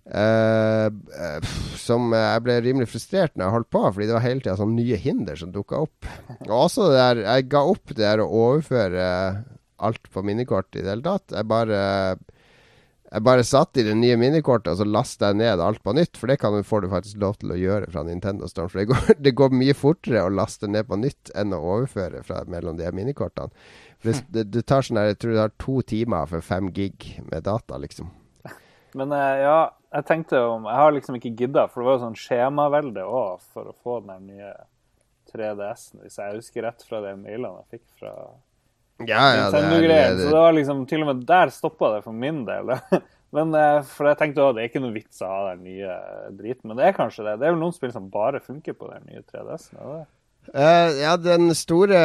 Uh, 0.03 0.89
uh, 0.91 1.51
som 1.79 2.11
jeg 2.11 2.41
ble 2.43 2.57
rimelig 2.59 2.89
frustrert 2.91 3.37
når 3.37 3.45
jeg 3.45 3.55
holdt 3.55 3.69
på, 3.71 3.83
fordi 3.87 4.09
det 4.09 4.15
var 4.17 4.25
hele 4.25 4.43
tida 4.43 4.57
sånne 4.59 4.81
nye 4.81 4.99
hinder 4.99 5.39
som 5.39 5.53
dukka 5.53 5.79
opp. 5.85 6.09
Og 6.49 6.57
også 6.57 6.89
det 6.91 6.97
der 6.99 7.21
Jeg 7.23 7.47
ga 7.53 7.61
opp 7.71 7.93
det 7.93 8.01
der 8.03 8.23
å 8.23 8.27
overføre 8.27 9.05
alt 9.83 10.11
på 10.11 10.23
minikort 10.27 10.75
i 10.75 10.83
det 10.83 10.91
hele 10.91 11.07
tatt. 11.07 11.31
Jeg 11.31 11.47
bare 11.47 11.79
Jeg 13.13 13.21
bare 13.21 13.45
satt 13.45 13.77
i 13.77 13.85
det 13.85 13.93
nye 13.95 14.17
minikortet 14.17 14.73
og 14.73 14.79
så 14.79 14.87
lasta 14.89 15.29
jeg 15.29 15.39
ned 15.39 15.61
alt 15.61 15.83
på 15.85 15.93
nytt. 15.95 16.17
For 16.17 16.27
det 16.27 16.39
kan, 16.41 16.59
får 16.65 16.83
du 16.83 16.91
faktisk 16.91 17.23
lov 17.23 17.39
til 17.39 17.53
å 17.53 17.59
gjøre 17.61 17.91
fra 17.93 18.03
Nintendo 18.03 18.49
Storm. 18.49 18.71
For 18.73 18.81
det 18.81 18.89
går, 18.91 19.15
det 19.27 19.35
går 19.39 19.55
mye 19.55 19.77
fortere 19.77 20.25
å 20.25 20.33
laste 20.33 20.67
ned 20.67 20.89
på 20.89 20.99
nytt 20.99 21.31
enn 21.37 21.55
å 21.55 21.61
overføre 21.77 22.25
fra, 22.27 22.43
mellom 22.49 22.75
de 22.79 22.91
minikortene. 22.91 23.53
Det, 24.03 24.17
det, 24.35 24.43
det, 24.53 24.65
tar 24.69 24.85
sånn 24.85 24.99
her, 24.99 25.13
Jeg 25.13 25.21
tror 25.21 25.33
det 25.33 25.41
tar 25.41 25.55
to 25.63 25.77
timer 25.93 26.29
for 26.29 26.45
fem 26.45 26.69
gig 26.75 27.07
med 27.29 27.47
data, 27.47 27.79
liksom. 27.81 28.11
Men 28.93 29.15
eh, 29.15 29.41
ja, 29.41 29.57
jeg 29.97 30.05
tenkte 30.05 30.41
om 30.45 30.67
Jeg 30.69 30.77
har 30.77 30.93
liksom 30.93 31.17
ikke 31.17 31.33
gidda, 31.39 31.65
for 31.71 31.81
det 31.81 31.89
var 31.89 31.97
jo 31.97 32.05
sånn 32.05 32.19
skjemavelde 32.19 33.05
òg 33.07 33.43
for 33.53 33.71
å 33.71 33.75
få 33.81 33.99
den 34.05 34.29
nye 34.29 34.53
3DS-en, 35.33 36.03
hvis 36.03 36.19
jeg 36.19 36.37
husker 36.37 36.67
rett 36.67 36.83
fra 36.85 37.01
de 37.01 37.15
mailene 37.17 37.63
jeg 37.63 37.79
fikk 37.79 38.01
fra 38.01 38.13
ja, 39.01 39.21
ja, 39.33 39.45
Nintendo-greien. 39.49 40.19
Så 40.19 40.29
det 40.29 40.37
var 40.37 40.53
liksom, 40.53 40.85
til 40.89 41.03
og 41.03 41.09
med 41.09 41.23
der 41.27 41.51
stoppa 41.53 41.95
det 41.95 42.03
for 42.05 42.15
min 42.15 42.43
del. 42.45 42.75
Men 43.35 43.55
eh, 43.57 43.79
For 43.89 44.11
jeg 44.11 44.19
tenkte 44.19 44.43
også, 44.43 44.57
det 44.57 44.63
er 44.63 44.69
ikke 44.69 44.83
noe 44.83 44.93
vits 44.93 45.23
å 45.25 45.31
ha 45.31 45.39
den 45.51 45.63
nye 45.65 45.95
driten. 46.37 46.67
Men 46.69 46.79
det 46.79 46.89
er 46.89 46.97
kanskje 46.97 47.25
det. 47.25 47.39
Det 47.41 47.47
er 47.47 47.55
vel 47.55 47.63
noen 47.63 47.75
spill 47.75 47.93
som 47.95 48.11
bare 48.13 48.43
funker 48.43 48.77
på 48.77 48.91
den 48.91 49.09
nye 49.09 49.23
3DS-en? 49.25 50.05
Uh, 50.51 50.91
ja, 50.99 51.13
den 51.17 51.53
store 51.55 51.99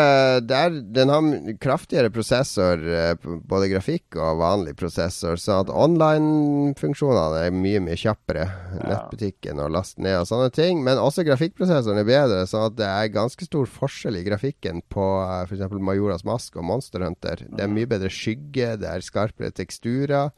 der, 0.47 0.70
Den 0.70 1.10
har 1.10 1.56
kraftigere 1.60 2.10
prosessor, 2.15 2.81
uh, 2.81 3.32
både 3.51 3.69
grafikk 3.73 4.16
og 4.16 4.39
vanlig 4.40 4.77
prosessor, 4.78 5.36
så 5.43 5.59
at 5.65 5.73
online-funksjonene 5.73 7.43
er 7.48 7.56
mye 7.56 7.82
mye 7.85 7.98
kjappere. 7.98 8.47
Ja. 8.78 8.85
Nettbutikken 8.93 9.60
og 9.65 9.74
last 9.74 9.98
ned 10.01 10.20
og 10.20 10.28
sånne 10.31 10.52
ting. 10.55 10.85
Men 10.86 11.02
også 11.02 11.27
grafikkprosessoren 11.28 12.01
er 12.01 12.09
bedre, 12.09 12.44
så 12.48 12.69
at 12.69 12.78
det 12.78 12.89
er 12.89 13.12
ganske 13.16 13.48
stor 13.48 13.69
forskjell 13.69 14.20
i 14.20 14.24
grafikken 14.31 14.85
på 14.93 15.10
uh, 15.19 15.43
f.eks. 15.44 15.66
Majoras 15.74 16.24
Mask 16.28 16.56
og 16.56 16.70
Monster 16.70 17.05
Hunter. 17.05 17.44
Det 17.44 17.66
er 17.66 17.74
mye 17.74 17.90
bedre 17.90 18.12
skygge, 18.12 18.77
det 18.81 18.89
er 18.89 19.05
skarpere 19.05 19.52
teksturer 19.52 20.32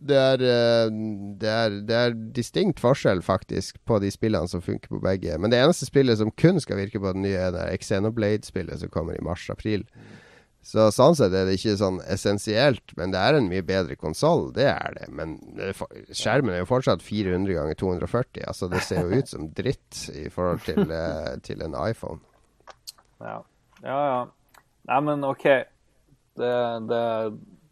det 0.00 0.16
er, 0.16 0.42
eh, 0.42 0.92
det, 1.40 1.50
er, 1.50 1.76
det 1.84 1.96
er, 1.96 2.16
distinkt 2.36 2.80
forskjell, 2.80 3.20
faktisk, 3.24 3.76
på 3.84 3.98
de 4.00 4.10
spillene 4.12 4.48
som 4.48 4.62
funker 4.64 4.88
på 4.88 5.02
begge. 5.04 5.36
Men 5.38 5.52
det 5.52 5.60
eneste 5.60 5.88
spillet 5.88 6.20
som 6.20 6.32
kun 6.40 6.60
skal 6.62 6.80
virke 6.80 7.02
på 7.02 7.12
den 7.12 7.26
nye, 7.26 7.36
er 7.36 7.52
det 7.56 7.68
Xenoblade-spillet 7.84 8.80
som 8.80 8.92
kommer 8.92 9.18
i 9.18 9.24
mars-april. 9.24 9.84
Så 10.64 10.90
sånn 10.92 11.16
sett 11.16 11.32
er 11.32 11.46
det 11.48 11.56
ikke 11.56 11.76
sånn 11.80 12.02
essensielt, 12.12 12.92
men 12.98 13.14
det 13.14 13.20
er 13.20 13.38
en 13.38 13.48
mye 13.48 13.64
bedre 13.64 13.96
konsoll. 13.96 14.50
Det 14.56 14.66
er 14.68 14.96
det. 14.98 15.06
Men 15.16 15.38
skjermen 16.12 16.52
er 16.52 16.62
jo 16.62 16.68
fortsatt 16.68 17.04
400 17.04 17.56
ganger 17.56 17.78
240. 17.80 18.44
Altså, 18.44 18.68
det 18.72 18.82
ser 18.84 19.08
jo 19.08 19.20
ut 19.20 19.32
som 19.32 19.48
dritt 19.56 20.02
i 20.12 20.26
forhold 20.32 20.60
til, 20.68 20.84
uh, 20.92 21.32
til 21.46 21.64
en 21.64 21.76
iPhone. 21.80 22.20
Ja. 23.20 23.38
ja, 23.84 24.00
ja. 24.12 24.20
Nei, 24.90 25.00
men 25.08 25.24
OK. 25.28 25.48
Det, 26.40 26.52
det 26.88 27.00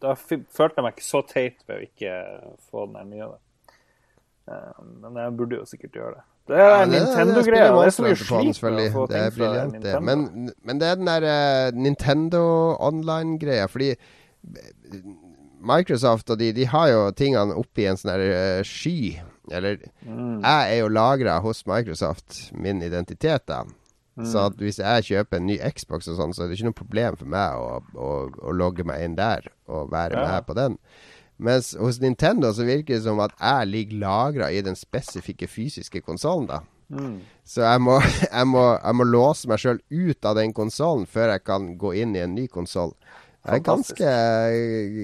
da 0.01 0.15
følte 0.15 0.79
jeg 0.79 0.85
meg 0.85 0.95
ikke 0.95 1.07
så 1.07 1.21
teit 1.27 1.63
ved 1.67 1.77
å 1.77 1.85
ikke 1.85 2.17
få 2.71 2.87
den 2.87 2.99
her 2.99 3.07
nye. 3.09 3.29
det. 3.29 4.59
men 5.03 5.17
jeg 5.21 5.37
burde 5.37 5.59
jo 5.59 5.65
sikkert 5.69 5.97
gjøre 5.99 6.17
det. 6.17 6.25
Det 6.49 6.57
er 6.57 6.71
ja, 6.71 6.85
Nintendo-greia. 6.89 7.65
Det, 7.73 7.85
er 7.85 7.93
så 7.93 8.03
mye 8.05 8.15
slit 8.17 8.63
å 8.65 8.85
få 8.93 9.03
ting 9.11 9.33
fra 9.35 9.49
Nintendo. 9.69 9.99
Men, 10.01 10.23
men, 10.65 10.79
det 10.81 10.87
er 10.87 10.95
den 10.97 11.09
der 11.09 11.25
uh, 11.29 11.77
Nintendo 11.77 12.41
online-greia. 12.87 13.67
Fordi 13.69 13.91
Microsoft 15.59 16.31
og 16.33 16.39
de, 16.41 16.49
de 16.57 16.65
har 16.71 16.87
jo 16.89 17.03
tingene 17.13 17.57
oppi 17.59 17.85
en 17.85 17.99
sånn 18.01 18.23
uh, 18.23 18.63
sky. 18.65 19.19
Eller 19.53 19.77
mm. 20.01 20.39
jeg 20.41 20.73
er 20.73 20.81
jo 20.81 20.89
lagra 20.93 21.37
hos 21.45 21.61
Microsoft, 21.69 22.47
min 22.57 22.81
identitet, 22.85 23.45
da. 23.49 23.61
Mm. 24.19 24.25
Så 24.27 24.41
at 24.49 24.57
hvis 24.59 24.81
jeg 24.81 25.05
kjøper 25.07 25.39
en 25.39 25.47
ny 25.47 25.55
Xbox, 25.71 26.09
og 26.11 26.17
sånn, 26.19 26.33
så 26.35 26.43
er 26.43 26.49
det 26.49 26.57
ikke 26.57 26.67
noe 26.67 26.79
problem 26.81 27.19
for 27.19 27.31
meg 27.31 27.55
å, 27.55 27.79
å, 27.95 28.09
å 28.51 28.55
logge 28.55 28.83
meg 28.87 29.05
inn 29.05 29.15
der 29.19 29.47
og 29.71 29.93
være 29.93 30.19
ja. 30.19 30.25
med 30.27 30.47
på 30.49 30.57
den. 30.57 30.75
Mens 31.39 31.71
hos 31.79 32.01
Nintendo 32.03 32.51
så 32.51 32.65
virker 32.67 32.97
det 32.97 33.05
som 33.05 33.21
at 33.23 33.31
jeg 33.39 33.69
ligger 33.69 34.01
lagra 34.01 34.49
i 34.51 34.59
den 34.65 34.75
spesifikke 34.75 35.47
fysiske 35.47 36.03
konsollen, 36.03 36.49
da. 36.49 36.59
Mm. 36.89 37.21
Så 37.47 37.63
jeg 37.63 37.81
må, 37.85 37.95
jeg, 38.25 38.47
må, 38.49 38.65
jeg 38.75 38.97
må, 38.99 39.07
låse 39.07 39.49
meg 39.49 39.61
sjøl 39.61 39.79
ut 39.87 40.27
av 40.27 40.35
den 40.41 40.53
konsollen 40.57 41.07
før 41.07 41.35
jeg 41.35 41.45
kan 41.47 41.71
gå 41.79 41.93
inn 42.01 42.17
i 42.17 42.25
en 42.25 42.35
ny 42.35 42.49
konsoll. 42.51 42.91
Det 43.39 43.55
er 43.55 43.63
ganske, 43.63 44.15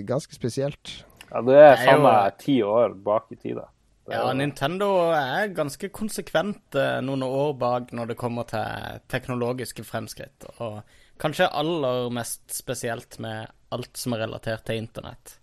ganske 0.10 0.36
spesielt. 0.36 0.98
Ja, 1.30 1.40
du 1.40 1.54
er 1.56 1.80
faen 1.80 2.04
meg 2.04 2.36
ti 2.42 2.58
år 2.68 2.98
bak 3.06 3.32
i 3.32 3.40
tid, 3.40 3.62
da. 3.62 3.70
Ja, 4.12 4.28
Nintendo 4.38 4.90
er 5.18 5.54
ganske 5.58 5.90
konsekvent 5.90 6.78
noen 7.02 7.24
år 7.26 7.56
bak 7.58 7.94
når 7.96 8.12
det 8.12 8.18
kommer 8.20 8.46
til 8.50 9.00
teknologiske 9.10 9.86
fremskritt. 9.88 10.46
Og 10.62 10.84
kanskje 11.22 11.48
aller 11.50 12.12
mest 12.14 12.54
spesielt 12.54 13.18
med 13.24 13.50
alt 13.74 13.98
som 13.98 14.14
er 14.14 14.26
relatert 14.28 14.66
til 14.68 14.84
internett. 14.84 15.40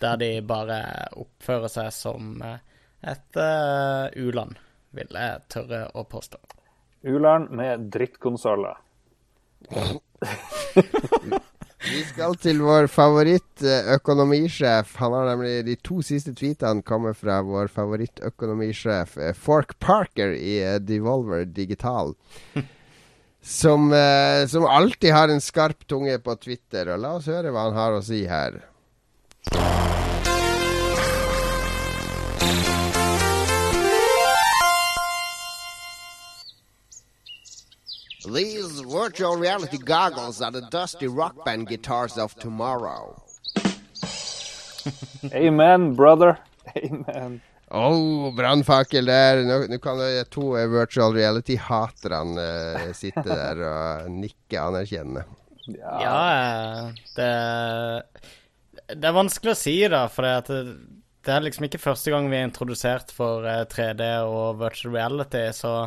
Der 0.00 0.16
de 0.20 0.30
bare 0.44 0.80
oppfører 1.16 1.72
seg 1.72 1.92
som 1.92 2.40
et 2.44 3.38
uh, 3.40 4.08
u-land, 4.16 4.56
vil 4.96 5.12
jeg 5.12 5.44
tørre 5.52 5.86
å 5.94 6.04
påstå. 6.08 6.40
U-land 7.06 7.52
med 7.54 7.88
drittkonsoller. 7.94 8.80
Vi 11.84 11.98
skal 12.08 12.32
til 12.40 12.62
vår 12.64 12.86
favorittøkonomisjef. 12.88 14.94
Han 15.00 15.12
har 15.12 15.26
nemlig 15.28 15.64
De 15.66 15.74
to 15.84 16.00
siste 16.04 16.32
tweetene 16.36 16.82
kommer 16.86 17.12
fra 17.16 17.42
vår 17.44 17.68
favorittøkonomisjef 17.74 19.18
eh, 19.20 19.34
Fork 19.36 19.76
Parker 19.82 20.32
i 20.32 20.62
eh, 20.64 20.78
Devolver 20.80 21.44
Digital. 21.44 22.14
Som, 23.46 23.92
eh, 23.94 24.42
som 24.50 24.64
alltid 24.66 25.12
har 25.14 25.30
en 25.30 25.40
skarp 25.40 25.86
tunge 25.86 26.18
på 26.18 26.34
Twitter. 26.42 26.88
Og 26.90 26.98
la 26.98 27.12
oss 27.20 27.28
høre 27.30 27.52
hva 27.54 27.68
han 27.68 27.76
har 27.78 27.94
å 27.94 28.02
si 28.02 28.24
her. 28.26 28.58
These 38.26 38.80
virtual 38.80 39.36
reality 39.36 39.78
goggles 39.78 40.42
are 40.42 40.50
the 40.50 40.62
dusty 40.62 41.06
rock 41.06 41.44
band 41.44 41.68
guitars 41.68 42.18
of 42.18 42.34
tomorrow. 42.34 43.22
Amen, 45.32 45.94
brother. 45.94 46.36
Amen. 46.76 47.40
Oh, 47.70 48.32
brannfakkel 48.32 49.06
der. 49.06 49.44
Nå, 49.44 49.60
nå, 49.70 49.78
kan 49.78 49.98
de 49.98 50.24
to 50.30 50.56
virtual 50.70 51.14
reality-haterne 51.14 52.48
uh, 52.74 52.90
sitte 52.94 53.24
der 53.26 53.62
og 53.66 54.10
nikke 54.10 54.58
anerkjennende. 54.58 55.22
Ja, 55.66 55.94
ja 56.02 56.90
det, 57.14 57.30
det, 58.90 59.06
er 59.06 59.16
vanskelig 59.16 59.54
å 59.54 59.58
si, 59.58 59.76
da. 59.90 60.02
For 60.10 60.26
det, 60.26 60.66
det, 61.22 61.30
er 61.30 61.46
liksom 61.46 61.66
ikke 61.70 61.82
første 61.82 62.14
gang 62.14 62.26
vi 62.30 62.38
er 62.38 62.50
introdusert 62.50 63.14
for 63.14 63.46
3D 63.46 64.02
eh, 64.02 64.22
og 64.26 64.58
virtual 64.62 64.98
reality. 64.98 65.46
Så 65.54 65.78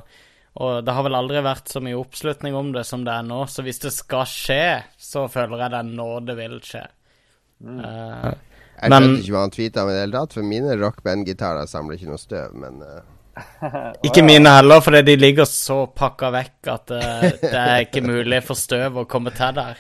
og 0.60 0.84
det 0.84 0.92
har 0.96 1.06
vel 1.08 1.16
aldri 1.16 1.42
vært 1.44 1.72
så 1.72 1.80
mye 1.84 1.96
oppslutning 1.96 2.56
om 2.58 2.74
det 2.76 2.84
som 2.88 3.06
det 3.08 3.14
er 3.16 3.28
nå, 3.28 3.40
så 3.48 3.64
hvis 3.64 3.80
det 3.86 3.94
skal 3.96 4.26
skje, 4.28 4.64
så 5.00 5.24
føler 5.32 5.64
jeg 5.64 5.74
det 5.74 5.80
er 5.80 5.92
nå 6.02 6.08
det 6.28 6.36
vil 6.40 6.58
skje. 6.66 6.82
Mm. 7.64 7.78
Uh, 7.80 8.34
jeg 8.80 8.92
men, 8.92 9.06
skjønte 9.06 9.24
ikke 9.24 9.36
hva 9.36 9.46
han 9.46 9.56
tweeta 9.56 9.86
om 9.86 9.92
i 9.92 9.96
det 9.96 10.04
hele 10.04 10.20
tatt, 10.20 10.36
for 10.36 10.50
mine 10.52 10.76
rockband-gitarer 10.82 11.72
samler 11.72 11.96
ikke 11.96 12.12
noe 12.12 12.22
støv, 12.22 12.60
men 12.60 12.84
uh... 12.84 13.00
Ikke 14.08 14.20
mine 14.26 14.52
heller, 14.52 14.82
fordi 14.84 15.00
de 15.08 15.16
ligger 15.16 15.48
så 15.48 15.86
pakka 15.96 16.28
vekk 16.36 16.70
at 16.74 16.92
uh, 16.92 17.28
det 17.40 17.56
er 17.56 17.86
ikke 17.86 18.04
mulig 18.04 18.42
for 18.44 18.60
støv 18.60 19.00
å 19.00 19.08
komme 19.08 19.32
til 19.36 19.56
der. 19.56 19.80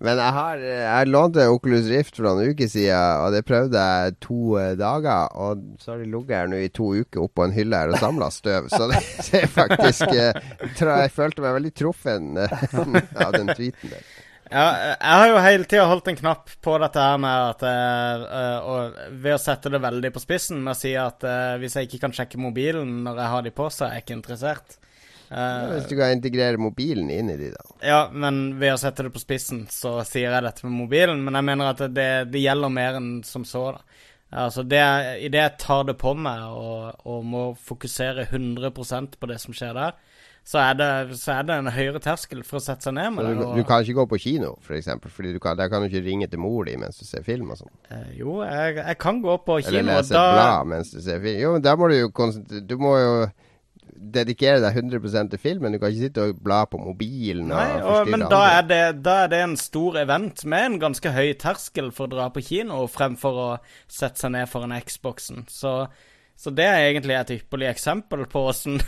Men 0.00 0.16
jeg 0.16 0.32
har 0.32 0.62
jeg 0.64 1.08
lånte 1.12 1.44
Oculus 1.52 1.88
Rift 1.90 2.16
for 2.16 2.24
noen 2.24 2.54
uker 2.54 2.70
siden, 2.72 3.20
og 3.20 3.34
det 3.34 3.42
prøvde 3.48 3.82
jeg 3.84 4.14
to 4.24 4.54
uh, 4.56 4.70
dager. 4.78 5.28
Og 5.36 5.60
så 5.82 5.92
har 5.92 6.00
de 6.00 6.08
ligget 6.08 6.38
her 6.38 6.48
nå 6.48 6.62
i 6.64 6.70
to 6.72 6.88
uker 7.02 7.26
oppå 7.26 7.44
en 7.44 7.52
hylle 7.52 7.82
her 7.82 7.92
og 7.92 8.00
samla 8.00 8.30
støv. 8.32 8.70
Så 8.72 8.88
det, 8.88 9.02
det 9.28 9.44
er 9.44 9.52
faktisk 9.52 10.08
uh, 10.08 10.40
Jeg 10.80 11.12
følte 11.12 11.44
meg 11.44 11.58
veldig 11.58 11.74
truffen 11.76 12.32
uh, 12.40 12.56
av 13.26 13.36
den 13.36 13.52
tweeten 13.52 13.92
der. 13.92 14.10
Ja, 14.50 14.64
jeg 14.96 15.18
har 15.20 15.28
jo 15.28 15.42
hele 15.44 15.66
tida 15.68 15.84
holdt 15.86 16.08
en 16.10 16.16
knapp 16.18 16.48
på 16.64 16.72
dette 16.82 17.02
her 17.04 17.20
med 17.22 17.52
at 17.52 18.64
og 18.66 18.96
Ved 19.22 19.36
å 19.36 19.38
sette 19.38 19.70
det 19.70 19.78
veldig 19.78 20.10
på 20.10 20.22
spissen 20.24 20.58
med 20.64 20.72
å 20.72 20.80
si 20.80 20.90
at 20.98 21.22
hvis 21.62 21.76
jeg 21.78 21.86
ikke 21.86 22.00
kan 22.08 22.16
sjekke 22.16 22.40
mobilen 22.42 23.04
når 23.04 23.20
jeg 23.20 23.32
har 23.36 23.44
de 23.46 23.52
på, 23.54 23.68
så 23.70 23.86
er 23.86 23.94
jeg 23.94 24.08
ikke 24.08 24.16
interessert. 24.16 24.80
Uh, 25.30 25.76
hvis 25.76 25.86
du 25.86 25.94
kan 25.94 26.10
integrere 26.10 26.58
mobilen 26.58 27.10
inn 27.14 27.30
i 27.30 27.36
de, 27.38 27.52
da. 27.54 27.66
Ja, 27.86 28.00
men 28.10 28.58
ved 28.58 28.74
å 28.74 28.80
sette 28.82 29.06
det 29.06 29.12
på 29.14 29.22
spissen, 29.22 29.62
så 29.70 30.00
sier 30.02 30.32
jeg 30.34 30.46
dette 30.46 30.66
med 30.66 30.74
mobilen. 30.74 31.22
Men 31.22 31.38
jeg 31.38 31.46
mener 31.52 31.70
at 31.70 31.84
det, 31.94 32.10
det 32.32 32.42
gjelder 32.42 32.72
mer 32.74 32.98
enn 32.98 33.12
som 33.26 33.46
så, 33.46 33.68
da. 33.76 34.06
Altså, 34.30 34.62
det, 34.62 34.78
Idet 35.26 35.42
jeg 35.42 35.58
tar 35.58 35.88
det 35.88 35.96
på 35.98 36.14
meg 36.14 36.42
og, 36.54 37.00
og, 37.02 37.24
må 37.26 37.44
fokusere 37.58 38.28
100% 38.30 39.18
på 39.18 39.30
det 39.30 39.40
som 39.42 39.54
skjer 39.56 39.74
der, 39.74 39.96
så 40.46 40.60
er, 40.62 40.76
det, 40.78 41.18
så 41.20 41.34
er 41.34 41.48
det 41.48 41.56
en 41.60 41.70
høyere 41.74 42.00
terskel 42.02 42.44
for 42.46 42.58
å 42.58 42.62
sette 42.64 42.86
seg 42.86 42.94
ned 42.96 43.10
med 43.16 43.26
det. 43.26 43.32
Du, 43.38 43.42
du, 43.58 43.64
kan 43.66 43.82
ikke 43.84 43.98
gå 43.98 44.06
på 44.14 44.20
kino, 44.22 44.54
f.eks., 44.62 44.88
for 45.02 45.12
fordi 45.18 45.34
kan, 45.42 45.58
der 45.58 45.68
kan 45.70 45.82
du 45.82 45.90
ikke 45.90 46.06
ringe 46.06 46.30
til 46.30 46.40
mor 46.42 46.64
di 46.66 46.78
mens 46.80 46.98
du 47.02 47.04
ser 47.06 47.26
film 47.26 47.52
og 47.52 47.60
sånn. 47.60 47.74
Eh, 47.90 48.08
jo, 48.22 48.38
jeg, 48.46 48.78
jeg, 48.80 48.98
kan 49.02 49.20
gå 49.22 49.36
på 49.44 49.60
kino. 49.60 49.74
Eller 49.74 49.86
lese 49.90 50.14
et 50.14 50.34
blad 50.38 50.72
mens 50.72 50.94
du 50.94 50.98
ser 51.04 51.22
film. 51.22 51.38
Jo, 51.42 51.52
men 51.54 51.66
da 51.66 51.76
må 51.78 51.90
du 51.90 51.98
jo 51.98 52.10
Du 52.66 52.76
må 52.80 52.96
jo 52.98 53.12
dedikere 54.00 54.60
deg 54.62 54.76
100% 54.80 55.32
til 55.34 55.40
filmen. 55.40 55.74
Du 55.74 55.80
kan 55.80 55.92
ikke 55.92 56.06
sitte 56.06 56.26
og 56.28 56.38
bla 56.44 56.62
på 56.70 56.80
mobilen. 56.80 57.50
Nei, 57.52 57.80
og 57.80 57.90
og, 57.90 58.12
men 58.12 58.24
da 58.32 58.40
er, 58.56 58.62
det, 58.68 58.82
da 59.04 59.16
er 59.24 59.32
det 59.32 59.40
en 59.44 59.56
stor 59.60 59.98
event 60.00 60.44
med 60.48 60.66
en 60.66 60.78
ganske 60.82 61.12
høy 61.14 61.34
terskel 61.40 61.90
for 61.94 62.08
å 62.08 62.14
dra 62.14 62.28
på 62.32 62.44
kino, 62.44 62.84
fremfor 62.90 63.42
å 63.44 63.50
sette 63.90 64.22
seg 64.22 64.32
ned 64.36 64.48
foran 64.50 64.74
Xboxen. 64.86 65.44
Så, 65.52 65.74
så 66.40 66.54
det 66.56 66.66
er 66.66 66.86
egentlig 66.86 67.18
et 67.18 67.34
ypperlig 67.36 67.68
eksempel 67.70 68.24
på 68.30 68.46
hvordan, 68.46 68.80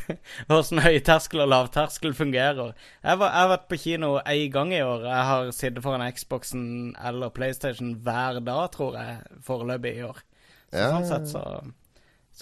hvordan 0.49 0.85
høyterskel 0.89 1.45
og 1.45 1.53
lavterskel 1.53 2.17
fungerer. 2.17 2.73
Jeg, 3.03 3.21
var, 3.21 3.29
jeg 3.29 3.43
har 3.43 3.53
vært 3.57 3.69
på 3.69 3.81
kino 3.85 4.15
én 4.23 4.49
gang 4.55 4.73
i 4.73 4.83
år. 4.87 5.07
Jeg 5.11 5.29
har 5.33 5.53
sittet 5.57 5.85
foran 5.85 6.09
Xboxen 6.09 6.65
eller 7.05 7.35
PlayStation 7.37 7.95
hver 8.01 8.41
dag, 8.41 8.65
tror 8.75 8.99
jeg, 8.99 9.21
foreløpig 9.45 9.97
i 10.01 10.09
år. 10.09 10.25
Så 10.73 10.81
Ja, 10.81 10.91
sånn 10.97 11.09
sett 11.11 11.33
så 11.35 11.47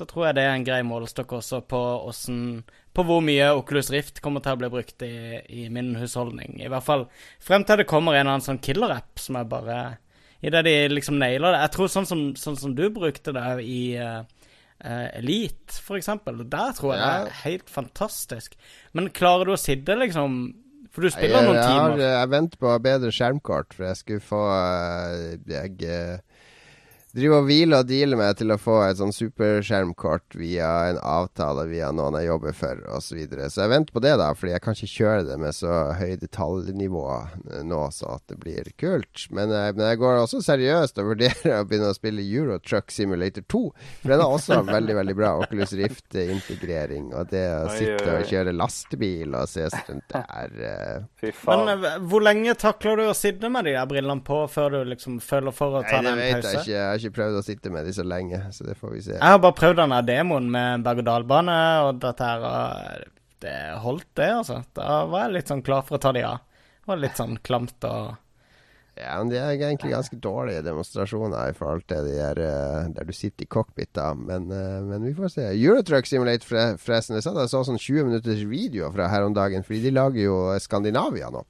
så 0.01 0.09
tror 0.09 0.31
jeg 0.31 0.39
det 0.39 0.45
er 0.49 0.55
en 0.57 0.65
grei 0.67 0.81
målestokk 0.89 1.37
også 1.39 1.61
på, 1.69 1.81
hvordan, 2.07 2.43
på 2.97 3.05
hvor 3.07 3.21
mye 3.25 3.51
Oculus 3.59 3.91
Rift 3.93 4.23
kommer 4.25 4.41
til 4.45 4.57
å 4.57 4.61
bli 4.63 4.71
brukt 4.73 5.05
i, 5.05 5.15
i 5.61 5.67
min 5.73 5.93
husholdning. 6.01 6.57
I 6.65 6.71
hvert 6.73 6.87
fall 6.87 7.05
frem 7.45 7.67
til 7.69 7.83
det 7.83 7.89
kommer 7.91 8.17
en 8.17 8.23
eller 8.25 8.39
annen 8.39 8.47
sånn 8.49 8.63
killer-app 8.65 9.21
som 9.21 9.41
er 9.41 9.51
bare 9.51 9.81
Idet 10.41 10.63
de 10.65 10.73
liksom 10.89 11.19
nailer 11.21 11.53
det. 11.53 11.59
Jeg 11.67 11.73
tror 11.75 11.89
sånn 11.93 12.07
som, 12.09 12.21
sånn 12.41 12.55
som 12.57 12.73
du 12.73 12.87
brukte 12.89 13.35
det 13.37 13.43
i 13.61 13.83
uh, 14.01 14.23
Elite, 14.81 15.77
for 15.85 15.99
eksempel. 16.01 16.39
Der 16.49 16.73
tror 16.79 16.95
jeg 16.95 17.03
det 17.03 17.11
er 17.27 17.43
helt 17.43 17.69
fantastisk. 17.69 18.57
Men 18.97 19.11
klarer 19.13 19.51
du 19.51 19.53
å 19.53 19.61
sitte, 19.61 19.99
liksom 20.01 20.39
For 20.95 21.05
du 21.05 21.11
Jeg, 21.11 21.19
spiller 21.19 21.45
noen 21.45 21.59
jeg, 21.59 21.67
har, 21.69 21.93
timer. 21.93 22.01
jeg 22.07 22.31
venter 22.33 22.63
på 22.65 22.73
bedre 22.89 23.13
skjermkort, 23.13 23.77
for 23.77 23.91
jeg 23.91 24.01
skulle 24.01 24.25
få 24.31 24.41
eh, 24.57 25.37
Jeg 25.53 25.77
eh, 25.85 26.40
driver 27.17 27.43
og 27.43 27.47
hviler 27.49 27.83
og 27.83 27.89
dealer 27.89 28.19
med 28.21 28.39
til 28.39 28.53
å 28.55 28.59
få 28.61 28.77
et 28.87 28.99
sånn 29.01 29.13
superskjermkort 29.15 30.37
via 30.39 30.69
en 30.91 31.01
avtale 31.03 31.67
via 31.71 31.91
noen 31.95 32.19
jeg 32.21 32.29
jobber 32.31 32.57
for, 32.57 32.83
osv. 32.89 33.11
Så, 33.11 33.17
videre. 33.19 33.49
så 33.51 33.65
jeg 33.65 33.73
venter 33.73 33.95
på 33.97 34.03
det, 34.05 34.13
da, 34.21 34.29
fordi 34.39 34.53
jeg 34.53 34.63
kan 34.63 34.77
ikke 34.77 34.91
kjøre 34.93 35.25
det 35.27 35.39
med 35.43 35.57
så 35.57 35.79
høy 35.99 36.13
detaljnivå 36.21 37.05
eh, 37.17 37.63
nå, 37.67 37.81
så 37.91 38.13
at 38.15 38.23
det 38.31 38.37
blir 38.39 38.69
kult. 38.79 39.25
Men, 39.35 39.51
eh, 39.51 39.73
men 39.75 39.89
jeg 39.89 39.99
går 39.99 40.21
også 40.21 40.43
seriøst 40.47 41.01
og 41.03 41.09
vurderer 41.11 41.57
å 41.59 41.65
begynne 41.67 41.91
å 41.91 41.97
spille 41.97 42.23
Euro 42.23 42.61
Truck 42.63 42.95
Simulator 42.95 43.43
2. 43.51 43.63
For 44.05 44.15
den 44.15 44.23
er 44.23 44.37
også 44.37 44.61
veldig, 44.69 44.97
veldig 45.01 45.17
bra. 45.19 45.33
Oculus 45.43 45.75
Rift-integrering. 45.81 47.11
Og 47.19 47.33
det 47.33 47.45
å 47.57 47.67
sitte 47.75 48.15
og 48.15 48.31
kjøre 48.31 48.55
lastebil 48.55 49.35
og 49.35 49.51
se 49.51 49.67
rundt, 49.75 50.07
der 50.15 50.31
er 50.45 50.55
eh, 50.71 51.09
Fy 51.21 51.33
Men 51.33 51.39
faen. 51.43 51.67
Men 51.83 52.07
hvor 52.13 52.25
lenge 52.25 52.55
takler 52.61 53.01
du 53.01 53.05
å 53.11 53.17
sitte 53.17 53.51
med 53.53 53.67
de 53.67 53.75
der 53.75 53.91
brillene 53.91 54.23
på 54.27 54.43
før 54.51 54.77
du 54.77 54.81
liksom 54.93 55.19
føler 55.25 55.55
for 55.57 55.81
å 55.81 55.85
ta 55.87 55.99
Nei, 55.99 56.05
det 56.07 56.15
deg 56.15 56.15
en 56.15 56.23
vet 56.23 56.37
pause? 56.39 56.55
jeg 56.55 56.63
ikke. 56.63 56.87
Jeg 57.00 57.00
har 57.01 57.09
ikke 57.09 57.19
prøvd 57.19 57.39
å 57.41 57.45
sitte 57.47 57.73
med 57.73 57.87
de 57.89 57.95
så 57.97 58.05
lenge, 58.07 58.39
så 58.53 58.67
det 58.69 58.77
får 58.79 58.93
vi 58.95 59.03
se. 59.09 59.17
Jeg 59.17 59.33
har 59.33 59.41
bare 59.43 59.57
prøvd 59.57 59.81
denne 59.81 60.01
demoen 60.07 60.51
med 60.53 60.85
berg-og-dal-bane, 60.87 61.57
og 61.87 62.01
dette 62.05 62.29
her 62.29 62.47
og 62.47 63.17
Det 63.41 63.57
holdt, 63.81 64.09
det, 64.21 64.27
altså. 64.37 64.59
Da 64.77 65.07
var 65.09 65.23
jeg 65.25 65.39
litt 65.39 65.49
sånn 65.49 65.63
klar 65.65 65.87
for 65.87 65.97
å 65.97 66.01
ta 66.03 66.11
de 66.13 66.27
av. 66.29 66.43
Det 66.45 66.91
var 66.91 66.99
litt 67.01 67.17
sånn 67.17 67.39
klamt 67.41 67.87
og 67.89 68.19
Ja, 69.01 69.15
men 69.17 69.31
De 69.31 69.39
er 69.41 69.55
egentlig 69.55 69.95
ganske 69.95 70.19
dårlige 70.21 70.61
demonstrasjoner 70.67 71.49
i 71.49 71.57
forhold 71.57 71.87
til 71.89 72.05
de 72.05 72.19
der, 72.19 72.41
eh, 72.45 72.91
der 72.93 73.09
du 73.09 73.13
sitter 73.17 73.47
i 73.47 73.49
cockpit. 73.49 73.95
da 73.95 74.13
men, 74.13 74.51
eh, 74.53 74.83
men 74.85 75.03
vi 75.09 75.15
får 75.15 75.33
se. 75.33 75.47
Eurotruck 75.57 76.05
Simulator, 76.05 76.77
forresten. 76.77 77.17
Jeg 77.17 77.25
satt 77.25 77.37
og 77.41 77.49
så 77.49 77.65
sånn 77.65 77.81
20 77.81 78.05
minutters 78.05 78.45
video 78.45 78.91
fra 78.93 79.09
her 79.09 79.25
om 79.25 79.33
dagen, 79.33 79.65
fordi 79.65 79.85
de 79.85 79.91
lager 79.97 80.21
jo 80.21 80.59
Skandinavia 80.61 81.31
nå. 81.33 81.47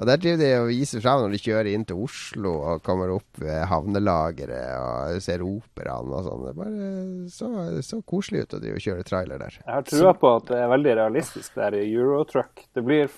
Og 0.00 0.06
Der 0.08 0.16
driver 0.16 0.40
de 0.40 0.50
og 0.56 0.70
viser 0.70 1.02
fram 1.04 1.20
når 1.20 1.34
de 1.34 1.38
kjører 1.44 1.68
inn 1.74 1.82
til 1.84 1.98
Oslo 2.00 2.54
og 2.70 2.84
kommer 2.86 3.10
opp 3.12 3.40
ved 3.42 3.66
havnelageret 3.68 4.78
og 4.80 5.18
ser 5.20 5.44
operaen 5.44 6.14
og 6.16 6.24
sånn. 6.24 6.46
Det 6.46 6.54
bare 6.56 6.86
så, 7.28 7.50
så 7.84 8.00
koselig 8.08 8.46
ut 8.46 8.56
å 8.56 8.62
drive 8.62 8.80
og 8.80 8.86
kjøre 8.86 9.04
trailer 9.04 9.42
der. 9.44 9.58
Jeg 9.60 9.74
har 9.74 9.84
trua 9.84 10.14
på 10.16 10.32
at 10.38 10.48
det 10.48 10.62
er 10.62 10.72
veldig 10.72 10.96
realistisk 11.02 11.60
der 11.60 11.76
i 11.76 11.84
Eurotruck. 11.90 12.64
Det 12.72 12.86
blir 12.86 13.12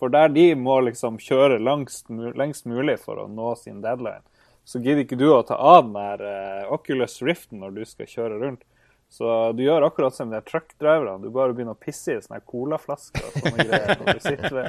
For 0.00 0.10
der 0.10 0.32
de 0.34 0.48
må 0.58 0.80
liksom 0.82 1.20
kjøre 1.22 1.60
langst, 1.62 2.08
lengst 2.10 2.64
mulig 2.66 2.96
for 3.04 3.20
å 3.22 3.28
nå 3.30 3.52
sin 3.60 3.84
deadline, 3.84 4.24
så 4.64 4.80
gidder 4.80 5.04
ikke 5.04 5.20
du 5.20 5.28
å 5.30 5.44
ta 5.46 5.54
av 5.54 5.84
den 5.84 5.92
der 5.94 6.24
eh, 6.26 6.72
Oculus 6.74 7.20
Riften 7.22 7.60
når 7.62 7.76
du 7.76 7.84
skal 7.86 8.08
kjøre 8.10 8.40
rundt. 8.40 8.64
Så 9.12 9.28
du 9.52 9.60
gjør 9.66 9.84
akkurat 9.84 10.14
som 10.16 10.30
de 10.32 10.38
truckdriverne. 10.48 11.18
Du 11.20 11.28
bare 11.34 11.52
begynner 11.52 11.76
å 11.76 11.80
pisse 11.84 12.14
i 12.14 12.20
sånne 12.24 12.38
colaflasker 12.48 13.20
og 13.28 13.34
sånne 13.42 13.66
greier 13.68 13.98
når 14.00 14.06
du 14.08 14.20
sitter 14.24 14.54
ved 14.56 14.68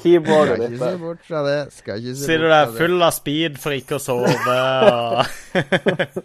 keyboardet 0.00 0.56
Skal 0.56 0.62
ditt. 0.62 0.72
ikke 0.78 0.88
se 0.88 1.00
bort 1.02 1.26
fra 1.28 1.42
det. 1.44 1.58
Skal 1.76 2.00
ikke 2.00 2.14
se 2.16 2.24
Sitter 2.24 2.46
bort 2.46 2.54
der 2.54 2.64
fra 2.64 2.72
det. 2.72 2.78
full 2.80 3.04
av 3.04 3.12
speed 3.18 3.60
for 3.60 3.76
ikke 3.76 3.98
å 3.98 4.00
sove 4.00 4.56
og 4.88 5.20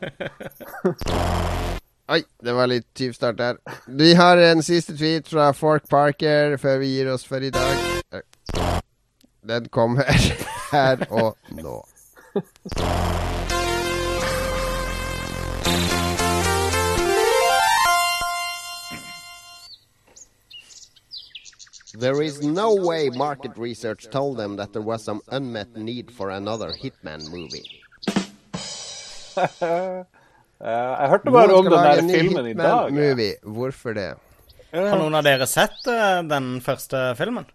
Oi, 2.16 2.22
det 2.40 2.54
var 2.56 2.70
litt 2.72 2.88
tyvstart 2.96 3.36
der. 3.42 3.58
Vi 4.00 4.14
har 4.16 4.40
en 4.48 4.64
siste 4.64 4.96
tweet 4.96 5.28
fra 5.28 5.50
Fork 5.52 5.90
Parker 5.92 6.56
før 6.62 6.80
vi 6.80 6.94
gir 6.96 7.12
oss 7.12 7.28
for 7.28 7.44
i 7.44 7.52
dag. 7.52 8.24
Den 9.48 9.68
kommer 9.76 10.08
her 10.72 11.04
og 11.12 11.36
nå. 11.60 11.82
There 22.00 22.22
is 22.22 22.42
no 22.44 22.76
way 22.76 23.10
market 23.10 23.58
research 23.58 24.10
told 24.12 24.38
them 24.38 24.58
that 24.58 24.74
there 24.74 24.84
was 24.86 25.04
some 25.04 25.22
unmet 25.32 25.76
need 25.76 26.12
for 26.12 26.30
another 26.30 26.70
Hitman 26.74 27.30
movie. 27.32 27.66
Eh, 30.60 30.66
Jeg 30.74 31.10
hørte 31.12 31.30
bare 31.32 31.54
om 31.54 31.68
den 31.70 31.74
der 31.78 32.00
filmen 32.02 32.48
i 32.50 32.54
dag. 32.58 32.88
Hitman-movie. 32.88 33.34
Hvorfor 33.46 33.94
det? 33.94 34.08
Har 34.74 34.98
noen 34.98 35.14
av 35.20 35.22
dere 35.28 35.46
sett 35.46 35.86
uh, 35.86 36.24
den 36.26 36.48
første 36.66 37.02
filmen? 37.20 37.46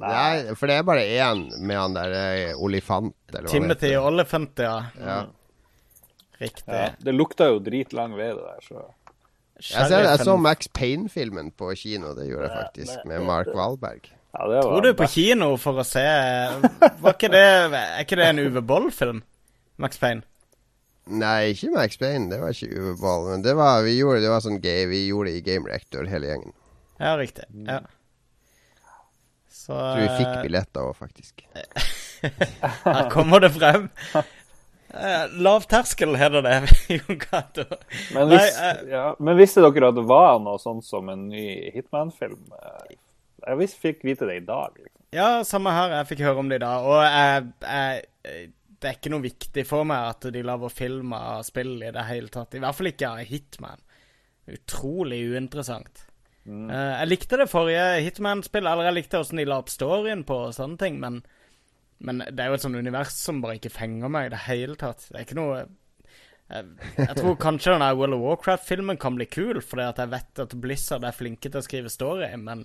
Nei, 0.00 0.54
for 0.56 0.70
det 0.70 0.78
er 0.80 0.86
bare 0.88 1.02
én 1.04 1.42
med 1.60 1.76
han 1.76 1.96
der 1.98 2.14
uh, 2.54 2.62
Olifant, 2.64 3.12
eller 3.28 3.44
hva 3.44 3.52
Timothy 3.52 3.90
det 3.90 3.92
heter. 3.92 4.06
Oliphant, 4.08 4.62
ja. 4.64 4.72
Ja. 4.96 5.18
Riktig. 6.40 6.64
Ja, 6.72 6.88
det 7.04 7.12
lukta 7.12 7.50
jo 7.52 7.60
dritlang 7.60 8.16
vei, 8.16 8.30
det 8.32 8.46
der. 8.46 8.64
så... 8.64 8.86
Jeg, 9.60 9.88
ser, 9.90 10.06
jeg 10.06 10.24
så 10.24 10.36
Max 10.40 10.70
Payne-filmen 10.74 11.50
på 11.52 11.68
kino, 11.76 12.14
det 12.16 12.30
gjorde 12.30 12.48
jeg 12.48 12.56
faktisk, 12.56 13.04
med 13.10 13.26
Mark 13.28 13.50
Wahlberg. 13.54 14.08
Ja, 14.30 14.46
det 14.46 14.56
var 14.56 14.62
Tror 14.62 14.84
du 14.86 14.90
på 14.94 15.06
kino 15.10 15.50
for 15.58 15.82
å 15.82 15.84
se 15.84 16.02
Var 17.02 17.14
ikke 17.16 17.30
det 17.32 17.40
Er 17.74 18.04
ikke 18.04 18.18
det 18.20 18.28
en 18.30 18.38
Uwe 18.44 18.62
Boll-film? 18.62 19.24
Max 19.82 19.98
Payne? 19.98 20.22
Nei, 21.10 21.50
ikke 21.50 21.72
Max 21.74 21.98
Payne, 21.98 22.28
det 22.30 22.38
var 22.38 22.54
ikke 22.54 22.68
Uwe 22.78 22.94
Boll, 23.00 23.30
men 23.32 23.42
det 23.42 23.56
var, 23.58 23.80
vi 23.82 23.96
gjorde, 23.96 24.20
det 24.22 24.30
var 24.30 24.44
sånn 24.44 24.60
gay, 24.62 24.84
vi 24.86 25.06
gjorde 25.08 25.32
det 25.32 25.40
i 25.40 25.46
Game 25.48 25.66
Rector, 25.66 26.06
hele 26.06 26.28
gjengen. 26.30 26.52
Ja, 27.00 27.16
riktig. 27.18 27.48
Ja. 27.66 27.80
Så 29.50 29.74
Tror 29.74 30.02
vi 30.04 30.10
fikk 30.20 30.28
eh, 30.28 30.42
billetter 30.44 30.86
òg, 30.86 30.94
faktisk. 31.00 31.42
Her 32.84 33.08
kommer 33.10 33.42
det 33.42 33.50
frem. 33.56 33.88
Eh, 34.94 35.26
Lav 35.42 35.66
terskel 35.70 36.16
heter 36.18 36.42
det. 36.42 36.54
Men, 38.14 38.28
Nei, 38.28 38.36
vis, 38.36 38.56
eh, 38.58 38.80
ja, 38.90 39.04
men 39.22 39.36
visste 39.38 39.62
dere 39.62 39.90
at 39.92 39.98
det 39.98 40.06
var 40.10 40.40
noe 40.42 40.58
sånt 40.58 40.82
som 40.86 41.08
en 41.12 41.28
ny 41.30 41.44
Hitman-film? 41.74 42.40
Eh, 42.58 42.96
Jeg 43.46 43.60
vis, 43.60 43.74
fikk 43.78 44.02
vite 44.04 44.26
det 44.28 44.40
i 44.42 44.46
dag. 44.48 44.74
liksom. 44.76 44.96
Ja, 45.16 45.28
samme 45.46 45.72
her. 45.74 45.94
Jeg 46.00 46.08
fikk 46.10 46.24
høre 46.26 46.42
om 46.42 46.50
det 46.50 46.58
i 46.60 46.64
dag. 46.64 46.84
Og 46.90 46.98
jeg, 47.02 47.46
jeg, 47.64 48.50
det 48.80 48.90
er 48.90 48.98
ikke 48.98 49.12
noe 49.14 49.24
viktig 49.24 49.64
for 49.68 49.86
meg 49.88 50.10
at 50.12 50.28
de 50.34 50.42
lager 50.46 50.72
film 50.74 51.14
av 51.16 51.42
spill 51.46 51.76
i 51.82 51.90
det 51.94 52.04
hele 52.10 52.28
tatt. 52.32 52.54
I 52.58 52.62
hvert 52.62 52.76
fall 52.78 52.90
ikke 52.92 53.08
av 53.14 53.24
Hitman. 53.30 53.82
Utrolig 54.50 55.22
uinteressant. 55.32 56.04
Eh, 56.50 56.92
jeg 57.00 57.08
likte 57.10 57.38
det 57.40 57.48
forrige 57.52 57.86
Hitman-spillet, 58.06 58.70
eller 58.72 58.88
jeg 58.90 58.98
likte 59.00 59.20
åssen 59.22 59.38
de 59.40 59.46
la 59.48 59.58
opp 59.62 59.70
storyen 59.70 60.24
på 60.26 60.38
og 60.48 60.54
sånne 60.56 60.80
ting, 60.80 60.96
men, 61.02 61.20
men 62.00 62.22
det 62.24 62.42
er 62.42 62.50
jo 62.50 62.56
et 62.58 62.64
sånt 62.64 62.80
univers 62.80 63.12
som 63.16 63.42
bare 63.42 63.58
ikke 63.58 63.72
fenger 63.74 64.12
meg 64.12 64.28
i 64.28 64.32
det 64.34 64.44
hele 64.46 64.76
tatt. 64.80 65.04
Det 65.08 65.18
er 65.18 65.26
ikke 65.26 65.38
noe 65.38 65.58
jeg, 66.50 66.70
jeg 66.96 67.14
tror 67.14 67.36
kanskje 67.38 67.76
den 67.76 67.84
World 67.98 68.16
of 68.16 68.22
Warcraft-filmen 68.24 68.98
kan 68.98 69.14
bli 69.14 69.26
kul, 69.30 69.60
fordi 69.62 69.84
at 69.86 70.00
jeg 70.02 70.10
vet 70.10 70.40
at 70.42 70.56
Blizzard 70.62 71.04
er 71.06 71.14
flinke 71.14 71.46
til 71.46 71.60
å 71.60 71.62
skrive 71.62 71.92
story, 71.92 72.26
men 72.42 72.64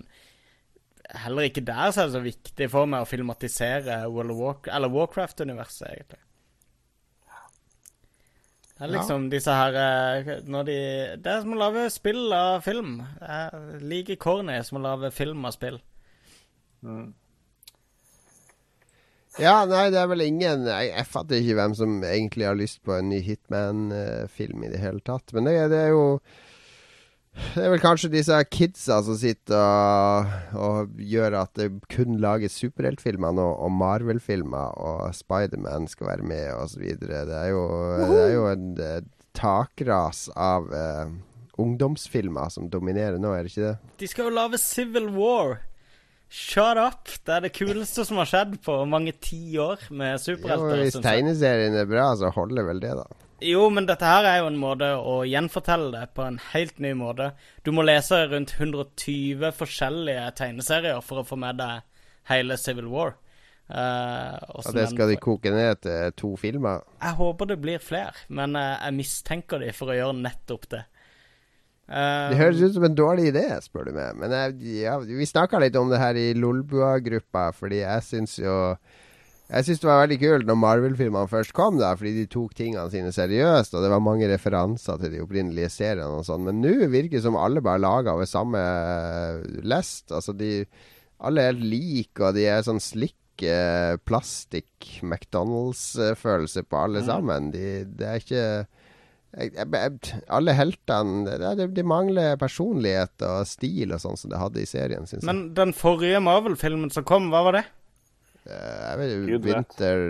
heller 1.22 1.46
ikke 1.46 1.62
der 1.62 1.92
så 1.94 2.02
er 2.02 2.08
det 2.08 2.16
så 2.16 2.22
viktig 2.24 2.68
for 2.72 2.90
meg 2.90 3.04
å 3.04 3.08
filmatisere 3.08 4.00
World 4.10 4.34
of 4.34 4.40
Warcraft, 4.40 4.72
eller 4.74 4.94
Warcraft-universet, 4.96 5.90
egentlig. 5.92 6.22
Det 8.76 8.84
er 8.84 8.90
liksom 8.92 9.30
disse 9.32 9.52
her 9.56 9.76
eh, 9.80 10.26
når 10.44 10.66
de, 10.68 10.80
Det 11.24 11.30
er 11.32 11.38
som 11.40 11.54
å 11.54 11.60
lage 11.62 11.86
spill 11.94 12.26
av 12.36 12.58
film. 12.66 12.98
Jeg 13.22 13.62
liker 13.62 13.86
like 13.86 14.16
corny 14.20 14.58
som 14.68 14.76
å 14.76 14.82
lage 14.84 15.08
film 15.16 15.46
av 15.48 15.54
spill. 15.54 15.78
Ja, 19.36 19.66
nei, 19.68 19.90
det 19.92 20.00
er 20.00 20.08
vel 20.08 20.24
ingen 20.24 20.64
Jeg, 20.64 20.90
jeg 20.94 21.08
fatter 21.12 21.36
ikke 21.36 21.56
hvem 21.58 21.76
som 21.76 21.96
egentlig 22.08 22.46
har 22.48 22.56
lyst 22.56 22.80
på 22.86 22.94
en 22.96 23.10
ny 23.12 23.20
Hitman-film 23.24 24.64
i 24.64 24.70
det 24.72 24.80
hele 24.80 25.02
tatt. 25.04 25.34
Men 25.36 25.48
det, 25.48 25.56
det 25.74 25.80
er 25.88 25.92
jo 25.92 26.06
Det 27.36 27.66
er 27.66 27.74
vel 27.74 27.82
kanskje 27.82 28.12
disse 28.14 28.38
kidsa 28.48 29.02
som 29.04 29.18
sitter 29.20 29.60
og, 29.60 30.56
og 30.56 31.02
gjør 31.04 31.36
at 31.42 31.52
det 31.60 31.68
kun 31.92 32.16
lages 32.22 32.56
superheltfilmer 32.56 33.36
nå, 33.36 33.44
og 33.60 33.74
Marvel-filmer, 33.76 34.72
og 34.80 35.12
Spiderman 35.14 35.84
skal 35.92 36.14
være 36.14 36.24
med, 36.24 36.48
osv. 36.56 36.86
Det 36.96 37.20
er 37.20 37.50
jo, 37.52 37.66
det 38.08 38.22
er 38.22 38.32
jo 38.32 38.48
en 38.54 38.72
eh, 38.80 39.02
takras 39.36 40.30
av 40.32 40.72
uh, 40.72 41.12
ungdomsfilmer 41.60 42.48
som 42.56 42.70
dominerer 42.72 43.20
nå, 43.20 43.36
er 43.36 43.44
det 43.44 43.52
ikke 43.52 43.68
det? 43.68 43.94
De 44.00 44.08
skal 44.08 44.30
jo 44.30 44.36
lage 44.38 44.64
Civil 44.64 45.12
War. 45.12 45.58
Shut 46.28 46.76
up! 46.80 47.06
Det 47.24 47.32
er 47.36 47.44
det 47.46 47.52
kuleste 47.54 48.04
som 48.04 48.18
har 48.18 48.26
skjedd 48.28 48.56
på 48.64 48.80
mange 48.90 49.12
tiår 49.22 49.86
med 49.94 50.16
Jo, 50.16 50.22
superhelter. 50.24 50.82
hvis 50.82 50.98
tegneserien 51.04 51.76
er 51.78 51.86
bra, 51.88 52.08
så 52.18 52.32
holder 52.34 52.66
vel 52.66 52.82
det, 52.82 52.94
da. 52.98 53.06
Jo, 53.44 53.66
men 53.70 53.84
dette 53.86 54.08
her 54.08 54.24
er 54.24 54.38
jo 54.40 54.48
en 54.48 54.56
måte 54.58 54.88
å 54.96 55.18
gjenfortelle 55.28 55.90
det 55.92 56.06
på 56.16 56.24
en 56.24 56.38
helt 56.54 56.78
ny 56.80 56.94
måte. 56.96 57.30
Du 57.62 57.70
må 57.76 57.84
lese 57.84 58.22
rundt 58.30 58.54
120 58.56 59.52
forskjellige 59.58 60.30
tegneserier 60.40 61.02
for 61.04 61.20
å 61.20 61.26
få 61.28 61.36
med 61.40 61.60
deg 61.60 61.84
hele 62.32 62.56
Civil 62.58 62.88
War. 62.90 63.14
Uh, 63.66 64.38
og 64.54 64.68
Og 64.70 64.76
det 64.76 64.86
skal 64.92 65.10
de 65.10 65.16
koke 65.18 65.50
ned 65.50 65.80
til 65.84 66.12
to 66.16 66.32
filmer. 66.40 66.84
Jeg 67.02 67.18
håper 67.18 67.50
det 67.50 67.58
blir 67.60 67.82
flere, 67.82 68.14
men 68.28 68.54
eh, 68.56 68.76
jeg 68.78 68.94
mistenker 68.94 69.58
de 69.62 69.72
for 69.74 69.90
å 69.90 69.96
gjøre 69.98 70.20
nettopp 70.20 70.68
det. 70.70 70.84
Eh, 71.88 72.28
Det 72.32 72.38
høres 72.40 72.62
ut 72.64 72.74
som 72.74 72.84
en 72.88 72.96
dårlig 72.98 73.28
idé, 73.30 73.44
spør 73.62 73.86
du 73.86 73.92
meg. 73.94 74.16
Men 74.18 74.32
jeg, 74.34 74.56
ja, 74.82 74.96
vi 74.98 75.26
snakka 75.28 75.60
litt 75.62 75.76
om 75.78 75.90
det 75.92 76.00
her 76.02 76.18
i 76.18 76.32
Lolbua-gruppa, 76.34 77.52
fordi 77.54 77.82
jeg 77.84 78.02
syns 78.02 78.38
jo 78.42 78.56
Jeg 79.46 79.62
syns 79.62 79.78
det 79.78 79.86
var 79.86 80.00
veldig 80.02 80.16
kult 80.18 80.48
når 80.48 80.56
Marvel-filmene 80.58 81.30
først 81.30 81.52
kom, 81.54 81.76
da, 81.78 81.92
fordi 81.94 82.16
de 82.16 82.24
tok 82.26 82.56
tingene 82.58 82.90
sine 82.90 83.12
seriøst, 83.14 83.76
og 83.78 83.84
det 83.84 83.90
var 83.92 84.02
mange 84.02 84.26
referanser 84.26 84.98
til 84.98 85.12
de 85.12 85.20
opprinnelige 85.22 85.68
seriene 85.70 86.08
og 86.18 86.24
sånn. 86.26 86.42
Men 86.48 86.58
nå 86.64 86.72
virker 86.90 87.20
det 87.20 87.22
som 87.22 87.38
alle 87.38 87.62
bare 87.62 87.78
lager 87.78 88.10
over 88.16 88.26
samme 88.26 88.58
eh, 88.58 89.44
lest. 89.62 90.10
Altså, 90.10 90.34
de 90.34 90.66
Alle 91.22 91.46
er 91.48 91.54
like, 91.56 92.18
og 92.20 92.34
de 92.34 92.42
er 92.50 92.66
sånn 92.66 92.82
slikk 92.82 93.46
eh, 93.46 93.94
plastikk 94.04 94.98
McDonald's-følelse 95.06 96.66
på 96.66 96.76
alle 96.82 97.04
sammen. 97.06 97.52
De, 97.54 97.84
det 97.86 98.06
er 98.10 98.20
ikke 98.20 98.44
jeg, 99.34 99.52
jeg, 99.52 99.66
jeg, 99.74 100.20
alle 100.32 100.54
heltene 100.56 101.24
det, 101.26 101.50
det, 101.58 101.66
de 101.76 101.84
mangler 101.84 102.38
personlighet 102.40 103.24
og 103.26 103.48
stil 103.48 103.92
og 103.92 104.00
sånn 104.00 104.16
som 104.20 104.32
det 104.32 104.40
hadde 104.40 104.62
i 104.62 104.68
serien, 104.68 105.04
syns 105.08 105.20
jeg. 105.20 105.28
Men 105.28 105.42
den 105.56 105.74
forrige 105.76 106.22
Marvel-filmen 106.24 106.92
som 106.94 107.04
kom, 107.08 107.28
hva 107.34 107.42
var 107.48 107.58
det? 107.58 107.66
Uh, 108.46 108.54
jeg 108.54 108.98
vet, 109.00 109.14
Gud 109.26 109.46
vet. 109.48 109.52
Winter 109.52 110.02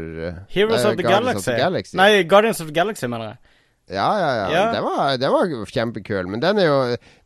Heroes 0.52 0.82
Nei, 0.84 0.90
of 0.90 0.96
the 1.00 1.06
Guardians 1.06 1.08
Galaxy. 1.08 1.50
of 1.50 1.54
the 1.54 1.62
Galaxy. 1.64 1.98
Nei, 1.98 2.10
Guardians 2.28 2.60
of 2.60 2.70
the 2.70 2.76
Galaxy, 2.76 3.08
mener 3.08 3.32
jeg. 3.32 3.54
Ja, 3.86 4.18
ja, 4.18 4.30
ja. 4.36 4.46
Ja. 4.50 4.62
Den, 4.74 4.82
var, 4.82 5.18
den 5.22 5.30
var 5.32 5.66
kjempekul. 5.70 6.26
Men 6.26 6.40
den, 6.42 6.58
er 6.58 6.66
jo, 6.66 6.78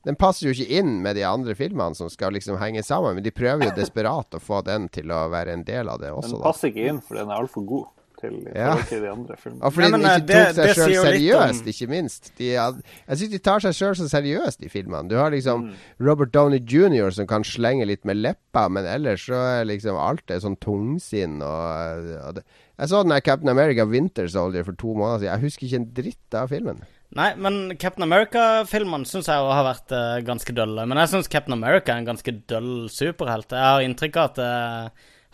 den 0.04 0.16
passer 0.20 0.46
jo 0.46 0.52
ikke 0.52 0.80
inn 0.80 0.98
med 1.04 1.16
de 1.16 1.24
andre 1.24 1.54
filmene 1.56 1.96
som 1.96 2.10
skal 2.12 2.36
liksom 2.36 2.58
henge 2.60 2.82
sammen. 2.84 3.16
Men 3.16 3.24
de 3.24 3.32
prøver 3.32 3.70
jo 3.70 3.76
desperat 3.78 4.36
å 4.36 4.42
få 4.44 4.60
den 4.66 4.90
til 4.92 5.08
å 5.12 5.22
være 5.32 5.56
en 5.56 5.64
del 5.64 5.88
av 5.88 6.02
det 6.02 6.12
også, 6.12 6.34
Den 6.36 6.42
da. 6.42 6.44
passer 6.50 6.72
ikke 6.72 6.84
inn, 6.92 7.00
for 7.04 7.16
den 7.16 7.32
er 7.32 7.40
altfor 7.40 7.64
god 7.68 7.88
til, 8.20 8.36
Ja. 8.54 8.74
til 8.88 9.00
de 9.02 9.08
andre 9.10 9.36
filmene. 9.40 9.62
Og 9.64 9.72
fordi 9.72 9.88
Nei, 9.90 9.98
men, 9.98 10.00
de 10.02 10.08
eh, 10.10 10.16
ikke 10.20 10.26
det- 10.26 10.46
tok 10.46 10.54
seg 10.54 10.66
det 10.66 10.76
sjøl 10.76 11.06
seriøst, 11.08 11.60
om- 11.64 11.72
ikke 11.72 11.88
minst. 11.90 12.30
De, 12.38 12.44
jeg 12.52 13.18
syns 13.18 13.30
de 13.30 13.38
tar 13.38 13.60
seg 13.64 13.72
sjøl 13.80 13.94
så 13.96 14.08
seriøst 14.12 14.64
i 14.64 14.68
filmene. 14.68 15.08
Du 15.08 15.16
har 15.16 15.30
liksom 15.30 15.64
Mm. 15.70 15.74
Robert 16.00 16.32
Downey 16.32 16.60
jr. 16.60 17.10
som 17.10 17.26
kan 17.26 17.42
slenge 17.42 17.86
litt 17.86 18.04
med 18.04 18.16
leppa, 18.16 18.68
men 18.70 18.84
ellers 18.84 19.26
så 19.26 19.34
er 19.60 19.64
liksom 19.64 19.96
alt 19.96 20.30
er 20.30 20.38
sånn 20.40 20.56
tungsinn 20.60 21.40
og, 21.42 22.14
og 22.28 22.34
det. 22.36 22.44
Jeg 22.80 22.88
så 22.88 23.02
den 23.02 23.10
der 23.12 23.20
Captain 23.20 23.48
America 23.50 23.84
Winter 23.84 24.26
Soldier 24.28 24.64
for 24.64 24.72
to 24.72 24.94
måneder 24.94 25.18
siden. 25.20 25.34
Jeg 25.34 25.40
husker 25.44 25.66
ikke 25.66 25.76
en 25.76 25.92
dritt 25.92 26.34
av 26.34 26.48
filmen. 26.48 26.80
Nei, 27.12 27.34
men 27.34 27.76
Captain 27.76 28.04
America-filmene 28.06 29.04
syns 29.04 29.26
jeg 29.26 29.34
har 29.34 29.64
vært 29.66 29.90
uh, 29.92 30.20
ganske 30.24 30.54
dølle. 30.54 30.84
Men 30.86 30.96
jeg 31.02 31.08
syns 31.10 31.28
Captain 31.28 31.52
America 31.56 31.92
er 31.92 31.98
en 31.98 32.06
ganske 32.06 32.32
døll 32.46 32.88
superhelt. 32.88 33.50
Jeg 33.50 33.66
har 33.66 33.80
inntrykk 33.82 34.16
av 34.16 34.30
at 34.30 34.38
eh, 34.38 34.88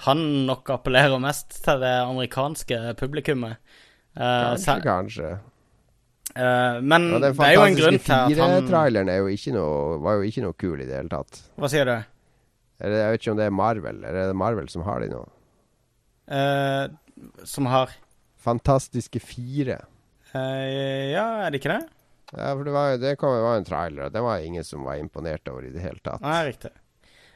han 0.05 0.23
nok 0.49 0.69
appellerer 0.75 1.21
mest 1.23 1.57
til 1.65 1.81
det 1.81 1.93
amerikanske 2.05 2.81
publikummet. 3.01 3.57
Uh, 4.17 4.53
Kanskje, 4.53 4.75
kanskje. 4.85 5.31
Uh, 6.37 6.83
men 6.85 7.07
ja, 7.15 7.21
det 7.23 7.31
er 7.33 7.55
jo 7.55 7.65
en 7.65 7.79
grunn 7.79 7.97
til 7.97 8.13
at 8.13 8.41
han 8.43 8.53
fire-traileren 8.59 9.11
jo 9.15 9.31
ikke 9.33 9.55
noe, 9.57 9.97
var 10.05 10.19
jo 10.19 10.29
ikke 10.29 10.45
noe 10.45 10.57
kul 10.61 10.83
i 10.83 10.89
det 10.89 10.99
hele 10.99 11.13
tatt. 11.13 11.41
Hva 11.57 11.71
sier 11.73 11.89
du? 11.89 11.97
Eller, 12.77 12.97
jeg 13.01 13.15
vet 13.15 13.23
ikke 13.23 13.33
om 13.33 13.41
det 13.41 13.49
er 13.49 13.57
Marvel, 13.57 14.01
eller 14.05 14.21
er 14.21 14.33
det 14.33 14.37
Marvel 14.37 14.69
som 14.73 14.85
har 14.85 15.01
de 15.01 15.11
nå? 15.15 15.23
Uh, 16.29 17.37
som 17.49 17.69
har 17.73 17.95
Fantastiske 18.47 19.19
fire. 19.25 19.81
Ja, 20.37 21.23
er 21.47 21.49
det 21.51 21.63
ikke 21.63 21.73
det? 21.73 21.87
Ja, 22.35 22.51
for 22.53 22.67
det 22.67 22.73
var 22.75 22.99
det 23.01 23.15
kom, 23.17 23.33
det 23.33 23.45
var 23.47 23.57
en 23.57 23.67
trailer, 23.67 24.09
og 24.09 24.13
den 24.13 24.25
var 24.27 24.43
ingen 24.45 24.67
som 24.67 24.85
var 24.85 25.01
imponert 25.01 25.49
over 25.49 25.65
i 25.65 25.73
det 25.73 25.81
hele 25.81 26.03
tatt. 26.05 26.21
Nei, 26.21 26.41
riktig. 26.51 26.71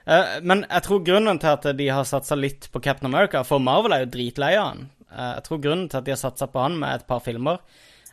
Eh, 0.07 0.39
men 0.43 0.65
jeg 0.65 0.87
tror 0.87 1.05
grunnen 1.05 1.39
til 1.43 1.53
at 1.53 1.69
de 1.77 1.89
har 1.93 2.09
satsa 2.09 2.39
litt 2.39 2.71
på 2.73 2.81
Captain 2.83 3.11
America 3.11 3.43
For 3.47 3.63
Marvel 3.63 3.93
er 3.95 4.05
jo 4.07 4.13
dritlei 4.15 4.55
av 4.57 4.73
han. 4.73 4.89
Uh, 5.11 5.33
jeg 5.37 5.47
tror 5.49 5.63
grunnen 5.65 5.89
til 5.91 5.99
at 5.99 6.07
de 6.07 6.13
har 6.15 6.21
satsa 6.21 6.47
på 6.47 6.63
han 6.63 6.77
med 6.79 7.01
et 7.01 7.07
par 7.09 7.19
filmer, 7.25 7.59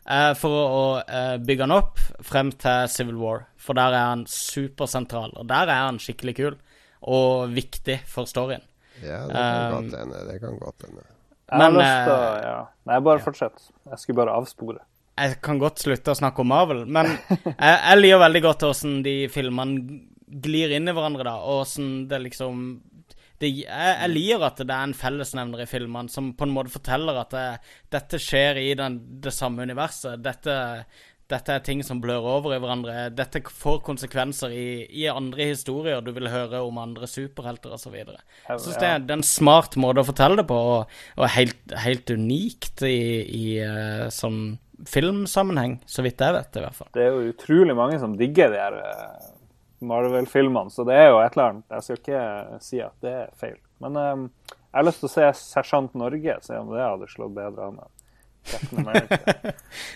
er 0.07 0.33
for 0.39 0.55
å 0.55 0.85
eh, 1.03 1.35
bygge 1.43 1.65
han 1.67 1.75
opp 1.75 1.99
frem 2.25 2.49
til 2.55 2.87
Civil 2.89 3.19
War. 3.19 3.43
For 3.59 3.77
der 3.77 3.91
er 3.91 4.05
han 4.13 4.23
supersentral, 4.31 5.33
og 5.35 5.45
der 5.49 5.67
er 5.67 5.83
han 5.89 5.99
skikkelig 5.99 6.35
kul. 6.37 6.55
Og 7.11 7.51
viktig 7.53 7.99
for 8.09 8.25
storyen. 8.29 8.63
Ja, 9.03 9.19
det 9.27 9.35
kan 9.35 9.67
Um, 9.67 9.73
godt 9.75 9.99
hende. 9.99 10.21
Det 10.31 10.37
kan 10.41 10.57
godt 10.57 10.85
hende. 10.87 11.03
Jeg 11.51 11.59
har 11.59 11.71
Men, 11.71 11.77
lyst 11.77 12.07
til 12.07 12.13
å 12.15 12.31
ja. 12.43 12.55
Nei, 12.89 12.99
bare 13.05 13.23
fortsett. 13.23 13.67
Jeg 13.91 13.99
skulle 14.01 14.21
bare 14.23 14.37
avspore. 14.39 14.79
Jeg 15.17 15.37
kan 15.43 15.59
godt 15.61 15.83
slutte 15.83 16.15
å 16.15 16.17
snakke 16.17 16.41
om 16.41 16.49
Marvel, 16.51 16.85
men 16.85 17.11
jeg, 17.43 17.75
jeg 17.75 17.99
liker 17.99 18.23
veldig 18.23 18.43
godt 18.47 18.65
åssen 18.71 18.97
de 19.05 19.15
filmene 19.33 20.01
glir 20.27 20.73
inn 20.75 20.87
i 20.91 20.93
hverandre, 20.95 21.23
da, 21.27 21.35
og 21.39 21.63
åssen 21.65 22.07
det 22.11 22.21
liksom 22.25 22.63
det, 23.39 23.51
jeg, 23.53 23.67
jeg 24.01 24.09
liker 24.09 24.43
at 24.47 24.61
det 24.65 24.73
er 24.73 24.87
en 24.87 24.95
fellesnevner 24.97 25.61
i 25.61 25.67
filmene 25.69 26.09
som 26.09 26.31
på 26.33 26.47
en 26.47 26.55
måte 26.55 26.73
forteller 26.73 27.19
at 27.21 27.35
det, 27.35 27.43
dette 27.93 28.17
skjer 28.19 28.57
i 28.63 28.71
den, 28.79 28.95
det 29.21 29.29
samme 29.35 29.61
universet. 29.61 30.17
Dette, 30.25 30.55
dette 31.29 31.53
er 31.53 31.61
ting 31.61 31.83
som 31.85 31.99
blør 32.01 32.25
over 32.39 32.55
i 32.55 32.57
hverandre. 32.63 32.95
Dette 33.13 33.43
får 33.45 33.83
konsekvenser 33.85 34.55
i, 34.57 34.65
i 34.89 35.05
andre 35.11 35.51
historier 35.51 36.01
du 36.01 36.09
vil 36.17 36.31
høre 36.33 36.63
om 36.65 36.81
andre 36.81 37.05
superhelter 37.11 37.77
osv. 37.77 37.93
Jeg 37.99 38.17
syns 38.57 38.81
det, 38.81 38.89
er- 38.89 39.05
det 39.05 39.13
er 39.13 39.19
en 39.21 39.27
smart 39.29 39.77
måte 39.77 40.01
å 40.01 40.09
fortelle 40.09 40.41
det 40.41 40.47
på, 40.49 40.57
og, 40.57 40.97
og 41.21 41.29
helt, 41.37 41.61
helt 41.85 42.09
unikt 42.17 42.81
i, 42.89 42.97
i 43.37 43.45
eh, 43.61 44.07
sånn 44.17 44.55
filmsammenheng, 44.89 45.77
så 45.89 46.01
vidt 46.05 46.21
jeg 46.25 46.33
vet, 46.41 46.57
i 46.57 46.65
hvert 46.65 46.77
fall. 46.81 46.89
Det 46.97 47.05
er 47.05 47.13
jo 47.13 47.31
utrolig 47.35 47.77
mange 47.77 48.01
som 48.01 48.17
digger 48.17 48.49
de 48.53 48.59
her 48.65 48.81
eh, 48.81 49.33
Marvel-filmene, 49.79 50.71
så 50.73 50.83
det 50.87 50.95
er 50.97 51.09
jo 51.11 51.19
et 51.21 51.35
eller 51.35 51.51
annet. 51.51 51.65
Jeg 51.71 51.83
skal 51.85 51.99
ikke 52.01 52.21
si 52.65 52.79
at 52.81 52.95
det 53.05 53.11
er 53.13 53.35
feil. 53.37 53.57
Men 53.83 53.97
um, 53.97 54.23
jeg 54.49 54.79
har 54.79 54.87
lyst 54.87 55.03
til 55.03 55.09
å 55.09 55.13
se 55.13 55.27
Sersjant 55.37 55.93
Norge, 55.97 56.37
se 56.41 56.57
om 56.57 56.71
det 56.73 56.81
hadde 56.81 57.09
slått 57.11 57.35
bedre 57.37 57.69
an. 57.71 57.79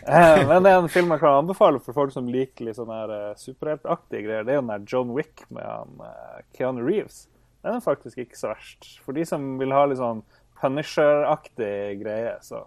Eh, 0.07 0.47
Men 0.47 0.63
det 0.65 0.71
er 0.71 0.81
en 0.81 0.89
film 0.91 1.11
jeg 1.13 1.21
kan 1.21 1.37
anbefale 1.39 1.79
for 1.79 1.95
folk 1.95 2.11
som 2.11 2.27
liker 2.27 2.65
litt 2.67 2.75
sånn 2.75 2.89
her, 2.91 3.11
eh, 3.15 3.35
superheltaktige 3.39 4.25
greier. 4.25 4.43
Det 4.43 4.51
er 4.51 4.57
jo 4.57 4.63
den 4.65 4.71
der 4.73 4.87
John 4.91 5.13
Wick 5.15 5.43
med 5.53 5.63
han, 5.63 5.93
eh, 6.03 6.41
Keanu 6.57 6.81
Reeves. 6.83 7.27
Den 7.63 7.77
er 7.77 7.83
faktisk 7.85 8.17
ikke 8.19 8.35
så 8.39 8.51
verst. 8.51 8.89
For 9.05 9.15
de 9.15 9.23
som 9.29 9.45
vil 9.61 9.71
ha 9.71 9.85
litt 9.85 10.01
sånn 10.01 10.23
Punisher-aktig 10.59 12.01
greie, 12.01 12.33
så 12.43 12.65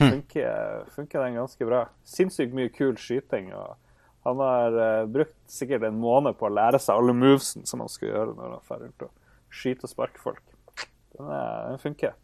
funker, 0.00 0.84
funker 0.96 1.22
den 1.26 1.38
ganske 1.38 1.68
bra. 1.68 1.84
Sinnssykt 2.08 2.56
mye 2.56 2.72
kul 2.72 2.96
skyting. 2.96 3.52
og 3.54 3.76
Han 4.30 4.40
har 4.44 4.78
uh, 4.78 5.08
brukt 5.10 5.36
sikkert 5.50 5.84
en 5.88 5.98
måned 6.00 6.38
på 6.38 6.48
å 6.48 6.54
lære 6.54 6.80
seg 6.82 6.96
alle 6.96 7.14
movesene 7.16 7.68
som 7.68 7.82
han 7.82 7.90
skal 7.90 8.12
gjøre 8.12 8.36
når 8.38 8.54
han 8.54 8.64
drar 8.68 8.82
rundt 8.84 9.06
og 9.06 9.12
skyter 9.50 9.88
og 9.88 9.92
sparker 9.92 10.22
folk. 10.22 10.42
Den, 11.16 11.28
er, 11.28 11.68
den 11.72 11.82
funker. 11.82 12.16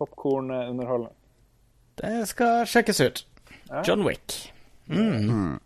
Popkornunderholdning. 0.00 1.14
Det 1.98 2.12
skal 2.30 2.66
sjekkes 2.70 3.00
ut. 3.02 3.24
Ja. 3.68 3.82
John 3.84 4.04
Wick. 4.06 4.36
Mm. 4.88 5.58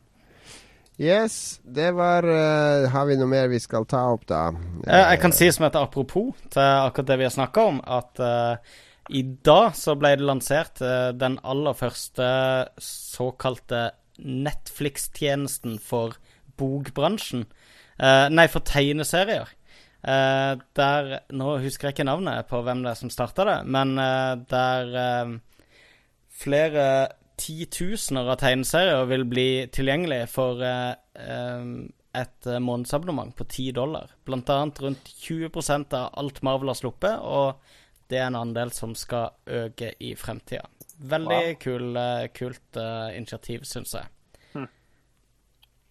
Yes, 0.98 1.60
det 1.62 1.92
var 1.94 2.26
uh, 2.26 2.88
Har 2.90 3.06
vi 3.06 3.14
noe 3.16 3.30
mer 3.30 3.46
vi 3.50 3.60
skal 3.62 3.86
ta 3.88 4.02
opp, 4.12 4.26
da? 4.28 4.48
Eh, 4.82 5.12
Jeg 5.14 5.20
kan 5.22 5.34
si 5.34 5.48
som 5.54 5.66
et 5.68 5.78
apropos 5.78 6.34
til 6.50 6.62
akkurat 6.62 7.12
det 7.12 7.20
vi 7.20 7.28
har 7.28 7.34
snakka 7.34 7.66
om, 7.70 7.78
at 7.86 8.20
uh, 8.22 8.74
i 9.10 9.22
dag 9.22 9.72
så 9.78 9.94
ble 9.98 10.14
det 10.18 10.26
lansert 10.26 10.78
den 11.18 11.34
aller 11.42 11.74
første 11.76 12.26
såkalte 12.78 13.88
Netflix-tjenesten 14.22 15.78
for 15.82 16.16
bokbransjen. 16.60 17.46
Eh, 17.98 18.28
nei, 18.32 18.46
for 18.50 18.64
tegneserier. 18.66 19.50
Eh, 20.02 20.52
der 20.76 21.12
Nå 21.30 21.56
husker 21.62 21.88
jeg 21.88 21.96
ikke 21.96 22.08
navnet 22.08 22.48
på 22.50 22.62
hvem 22.66 22.82
det 22.82 22.92
er 22.92 22.98
som 22.98 23.12
starta 23.12 23.46
det, 23.46 23.58
men 23.70 23.94
eh, 24.02 24.34
der 24.50 24.96
eh, 25.02 25.34
flere 26.42 26.86
titusener 27.38 28.32
av 28.32 28.40
tegneserier 28.42 29.06
vil 29.10 29.26
bli 29.30 29.48
tilgjengelig 29.74 30.24
for 30.32 30.62
eh, 30.66 30.94
eh, 31.22 31.68
et 32.12 32.48
månedsabonnement 32.60 33.32
på 33.36 33.46
10 33.48 33.70
dollar. 33.78 34.10
Blant 34.26 34.50
annet 34.52 34.82
rundt 34.84 35.14
20% 35.22 35.94
av 35.96 36.10
alt 36.20 36.42
Marvel 36.44 36.68
har 36.68 36.76
sluppet, 36.76 37.22
og 37.22 37.62
det 38.12 38.18
er 38.20 38.26
en 38.28 38.42
andel 38.42 38.72
som 38.76 38.92
skal 38.98 39.32
øke 39.48 39.94
i 40.04 40.12
fremtida. 40.18 40.66
Veldig 41.02 41.42
Wow. 41.42 41.54
kul, 41.58 41.96
eh, 41.96 42.28
kult 42.34 42.76
uh, 42.78 43.10
initiativ, 43.16 43.64
syns 43.66 43.94
jeg. 43.96 44.66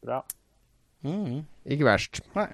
Bra. 0.02 0.22
Mm. 1.04 1.42
Ikke 1.66 1.86
verst. 1.86 2.22
Nei. 2.36 2.48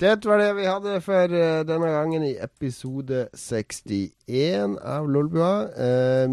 Det 0.00 0.24
var 0.26 0.40
det 0.42 0.48
vi 0.58 0.64
hadde 0.66 0.94
for 1.04 1.30
uh, 1.30 1.62
denne 1.66 1.90
gangen 1.94 2.24
i 2.26 2.32
episode 2.42 3.28
61 3.38 4.74
av 4.82 5.06
Lolbua. 5.10 5.52
Uh, 5.74 6.26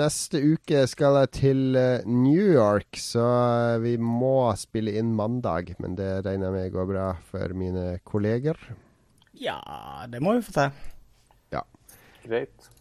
neste 0.00 0.40
uke 0.40 0.86
skal 0.88 1.18
jeg 1.20 1.32
til 1.36 1.76
uh, 1.76 2.04
New 2.08 2.40
York, 2.54 2.96
så 2.96 3.26
vi 3.84 3.98
må 4.00 4.50
spille 4.56 4.96
inn 5.00 5.12
mandag. 5.16 5.74
Men 5.78 5.96
det 6.00 6.22
regner 6.26 6.48
jeg 6.48 6.56
med 6.56 6.72
går 6.76 6.88
bra 6.92 7.08
for 7.28 7.52
mine 7.56 7.98
kolleger. 8.04 8.56
Ja, 9.36 9.60
det 10.08 10.22
må 10.24 10.36
vi 10.38 10.46
få 10.48 10.56
til. 10.56 10.78
Ja. 11.52 11.66
Greit. 12.24 12.71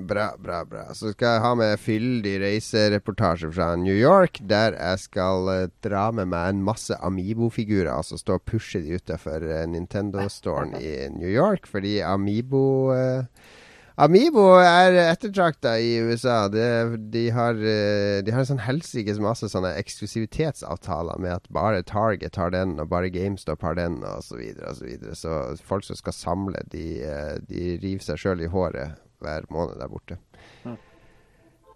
Bra, 0.00 0.34
bra, 0.38 0.64
bra. 0.64 0.84
Så 0.94 1.12
skal 1.12 1.34
jeg 1.34 1.42
ha 1.44 1.50
med 1.58 1.80
fyldig 1.80 2.32
reisereportasje 2.40 3.50
fra 3.52 3.74
New 3.76 3.94
York, 3.96 4.40
der 4.48 4.76
jeg 4.78 5.02
skal 5.02 5.50
uh, 5.50 5.72
dra 5.84 6.06
med 6.16 6.30
meg 6.32 6.54
en 6.54 6.62
masse 6.64 6.96
Amibo-figurer. 7.04 7.90
Altså 7.92 8.16
stå 8.20 8.38
og 8.38 8.46
pushe 8.48 8.80
de 8.80 8.96
utenfor 8.96 9.44
uh, 9.44 9.64
Nintendo-storen 9.68 10.72
i 10.80 11.10
New 11.12 11.28
York, 11.28 11.68
fordi 11.68 11.98
Amibo 12.06 12.62
uh, 12.94 13.26
Amibo 14.00 14.54
er 14.62 14.96
ettertrakta 15.02 15.74
i 15.76 15.98
USA. 16.00 16.46
De, 16.48 16.64
de, 17.12 17.26
har, 17.36 17.58
de 17.60 18.32
har 18.32 18.40
en 18.40 18.48
sånn 18.48 18.62
helsikes 18.64 19.20
masse 19.20 19.50
sånne 19.52 19.74
eksklusivitetsavtaler 19.76 21.20
med 21.20 21.34
at 21.34 21.50
bare 21.52 21.82
Target 21.84 22.40
har 22.40 22.54
den, 22.54 22.78
og 22.80 22.88
bare 22.94 23.12
GameStop 23.12 23.60
har 23.66 23.76
den, 23.76 24.00
osv. 24.00 24.24
Så, 24.30 24.40
videre, 24.40 24.70
og 24.70 24.78
så, 24.78 24.88
videre. 24.88 25.18
så 25.20 25.68
folk 25.68 25.84
som 25.84 26.00
skal 26.00 26.16
samle, 26.16 26.64
de, 26.72 26.86
de 27.52 27.74
river 27.82 28.06
seg 28.06 28.24
sjøl 28.24 28.46
i 28.46 28.48
håret 28.48 28.96
hver 29.20 29.48
måned 29.52 29.78
der 29.80 29.92
borte. 29.92 30.18
Mm. 30.64 30.78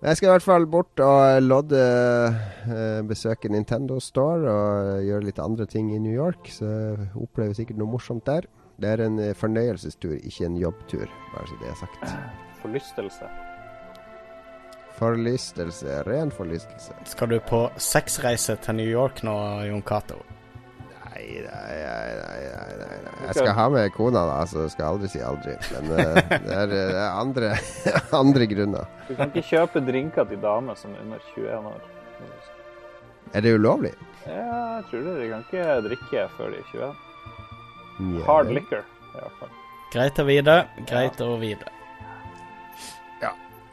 Jeg 0.05 0.19
skal 0.19 0.29
i 0.29 0.33
hvert 0.35 0.45
fall 0.45 0.67
bort 0.69 1.01
og 1.01 1.41
lodde 1.41 1.81
eh, 1.81 3.01
besøke 3.09 3.49
Nintendo 3.49 3.97
Store 4.05 4.53
og 4.53 5.07
gjøre 5.07 5.29
litt 5.31 5.41
andre 5.41 5.65
ting 5.71 5.95
i 5.95 6.01
New 6.03 6.13
York. 6.13 6.51
Så 6.53 6.69
jeg 6.69 7.09
opplever 7.17 7.57
sikkert 7.57 7.81
noe 7.81 7.95
morsomt 7.95 8.27
der. 8.29 8.45
Det 8.77 8.91
er 8.91 9.05
en 9.07 9.17
eh, 9.23 9.33
fornøyelsestur, 9.39 10.19
ikke 10.19 10.51
en 10.51 10.61
jobbtur, 10.61 11.09
bare 11.33 11.49
så 11.49 11.59
det 11.63 11.73
er 11.73 11.81
sagt. 11.81 12.07
Forlystelse. 12.61 13.33
Forlystelse. 14.99 16.03
Ren 16.07 16.31
forlystelse. 16.35 17.01
Skal 17.09 17.33
du 17.33 17.41
på 17.49 17.65
sexreise 17.81 18.59
til 18.61 18.83
New 18.83 18.91
York 18.91 19.25
nå, 19.27 19.35
Jon 19.71 19.83
Cato? 19.83 20.21
Nei, 21.15 21.27
nei, 21.47 21.75
nei, 21.79 22.77
nei, 22.79 22.97
nei, 23.05 23.13
Jeg 23.29 23.37
skal 23.37 23.53
ha 23.55 23.67
med 23.71 23.93
kona, 23.95 24.25
da, 24.27 24.39
så 24.51 24.65
skal 24.73 24.97
aldri 24.97 25.11
si 25.13 25.21
aldri. 25.23 25.55
Men 25.71 25.93
uh, 25.93 25.99
det, 26.19 26.57
er, 26.57 26.67
det, 26.73 26.81
er, 26.91 26.99
andre, 27.07 27.53
andre 28.23 28.49
grunner. 28.51 28.89
Du 29.07 29.15
kan 29.15 29.31
ikke 29.31 29.45
kjøpe 29.53 29.85
drinker 29.87 30.27
til 30.31 30.41
damer 30.43 30.79
som 30.81 30.97
er 30.97 31.05
under 31.05 31.23
21 31.37 31.71
år. 31.71 31.91
Er 33.35 33.47
det 33.47 33.55
ulovlig? 33.55 33.95
Ja, 34.27 34.43
jeg 34.81 34.85
tror 34.91 35.07
det. 35.07 35.15
De 35.21 35.31
kan 35.31 35.47
ikke 35.47 35.79
drikke 35.89 36.27
før 36.35 36.51
de 36.55 36.61
er 36.63 36.69
21. 36.75 38.25
Hard 38.27 38.51
liquor, 38.51 38.83
i 38.83 39.17
hvert 39.21 39.39
fall. 39.39 39.55
Greit 39.95 40.19
å 40.19 40.27
vite. 40.27 40.59
Greit 40.91 41.23
ja. 41.23 41.31
å 41.31 41.39
vite. 41.39 41.74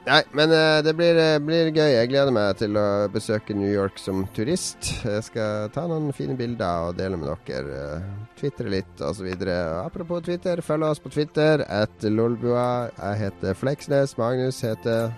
Nei, 0.02 0.22
men 0.34 0.50
uh, 0.50 0.80
det 0.82 0.96
blir, 0.98 1.14
uh, 1.14 1.38
blir, 1.46 1.68
gøy. 1.70 1.92
Jeg 1.94 2.10
gleder 2.10 2.34
meg 2.34 2.56
til 2.58 2.78
å 2.80 2.86
besøke 3.14 3.54
New 3.54 3.70
York 3.70 4.00
som 4.02 4.24
turist. 4.34 4.88
Jeg 5.06 5.22
skal 5.28 5.70
ta 5.76 5.84
noen 5.90 6.10
fine 6.18 6.34
bilder 6.40 6.88
og 6.88 6.98
dele 6.98 7.20
med 7.22 7.30
dere. 7.46 7.84
Uh, 8.02 8.26
Twitre 8.40 8.72
litt 8.74 9.04
osv. 9.06 9.30
Apropos 9.54 10.24
Twitter, 10.26 10.64
følg 10.66 10.88
oss 10.90 11.04
på 11.04 11.14
Twitter. 11.14 11.62
at 11.70 12.02
lolbua. 12.02 12.90
Jeg 12.98 13.20
heter 13.28 13.54
Fleksnes. 13.54 14.18
Magnus 14.18 14.64
heter 14.66 15.14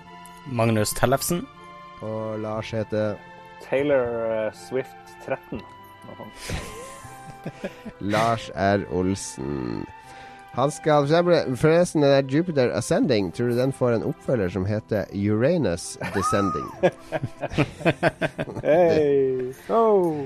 Magnus 0.52 0.92
Tellefsen. 1.00 1.46
Og 2.04 2.40
Lars 2.44 2.76
heter 2.76 3.16
Taylor 3.64 4.52
Swift 4.68 5.16
13. 5.24 5.64
Lars 8.14 8.52
R. 8.52 8.84
Olsen. 8.92 9.86
Han 10.54 10.72
skal 10.72 11.08
Forresten, 11.58 12.02
den 12.02 12.12
der 12.12 12.22
Jupiter 12.30 12.78
Ascending, 12.78 13.32
tror 13.34 13.48
du 13.50 13.58
den 13.58 13.74
får 13.74 13.96
en 13.96 14.04
oppfølger 14.04 14.50
som 14.54 14.66
heter 14.66 15.06
Uranus 15.10 15.98
Descending? 16.14 16.70
hey. 18.62 19.54
oh. 19.70 20.22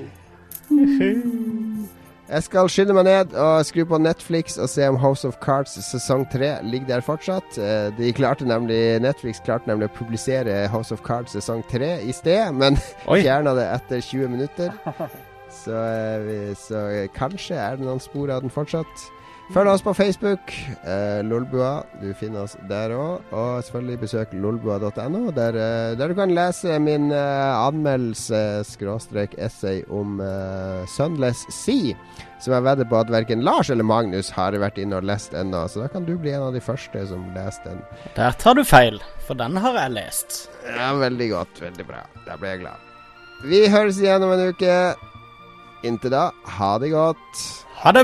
Jeg 2.28 2.44
skal 2.44 2.68
skynde 2.68 2.91
meg 2.91 3.06
ned 3.08 3.36
og 3.40 3.64
skru 3.64 3.86
på 3.88 4.02
Netflix 4.04 4.58
og 4.60 4.68
se 4.68 4.84
om 4.84 4.98
House 4.99 5.24
of 5.28 5.38
Cards 5.40 5.78
sesong 5.80 6.26
tre 6.28 6.58
ligger 6.60 6.90
der 6.90 7.06
fortsatt. 7.06 7.56
Eh, 7.56 7.88
de 7.95 8.12
klarte 8.12 8.44
nemlig, 8.44 8.99
Netflix 8.99 9.40
klarte 9.45 9.72
nemlig 9.72 9.88
å 9.88 9.95
publisere 9.95 10.66
House 10.68 10.91
of 10.91 11.06
Cards 11.08 11.38
sesong 11.38 11.64
tre 11.72 12.02
i 12.04 12.12
sted, 12.12 12.52
men 12.52 12.76
fjerna 13.08 13.56
det 13.56 13.70
etter 13.78 14.04
20 14.04 14.34
minutter. 14.36 14.76
Så, 15.56 15.72
eh, 15.72 16.52
så 16.60 16.84
kanskje 17.16 17.56
er 17.56 17.80
det 17.80 17.88
noen 17.88 18.04
spor 18.04 18.36
av 18.36 18.44
den 18.44 18.52
fortsatt. 18.52 19.08
Følg 19.48 19.69
oss 19.72 19.80
på 19.82 19.94
Facebook, 19.95 20.52
eh, 20.84 21.24
Lolbua. 21.24 21.84
Du 22.02 22.14
finner 22.19 22.41
oss 22.44 22.57
der 22.68 22.91
òg. 22.91 23.22
Og 23.32 23.64
selvfølgelig 23.64 23.99
besøk 24.02 24.34
lolbua.no, 24.36 25.32
der, 25.32 25.56
eh, 25.56 25.95
der, 25.95 26.07
du 26.11 26.15
kan 26.18 26.34
lese 26.36 26.80
min 26.84 27.11
eh, 27.15 27.56
anmeldelse-essay 27.56 29.84
om 29.90 30.22
eh, 30.22 30.86
Sunless 30.91 31.45
Sea, 31.49 31.95
som 32.44 32.53
jeg 32.57 32.64
vedder 32.64 32.86
på 32.91 32.98
at 32.99 33.11
verken 33.11 33.44
Lars 33.48 33.69
eller 33.72 33.84
Magnus 33.88 34.30
har 34.36 34.52
vært 34.60 34.78
inne 34.84 34.95
og 34.99 35.03
lest 35.07 35.34
ennå. 35.34 35.68
Så 35.72 35.80
da 35.80 35.88
kan 35.94 36.06
du 36.06 36.18
bli 36.19 36.32
en 36.36 36.44
av 36.49 36.53
de 36.53 36.61
første 36.61 37.07
som 37.07 37.24
leser 37.38 37.64
den. 37.69 37.80
Der 38.18 38.32
tar 38.36 38.53
du 38.60 38.64
feil, 38.68 38.99
for 39.28 39.34
den 39.40 39.56
har 39.64 39.74
jeg 39.80 39.91
lest. 39.95 40.49
Ja, 40.68 40.91
veldig 40.99 41.30
godt. 41.32 41.61
Veldig 41.64 41.86
bra. 41.88 42.03
Da 42.28 42.36
blir 42.36 42.49
jeg 42.57 42.64
glad. 42.65 42.76
Vi 43.48 43.68
høres 43.72 43.95
igjen 44.02 44.24
om 44.28 44.32
en 44.36 44.48
uke. 44.52 44.76
Inntil 45.88 46.11
da, 46.11 46.32
ha 46.57 46.72
det 46.84 46.91
godt. 46.91 47.32
Ha 47.80 47.90
det. 47.95 48.03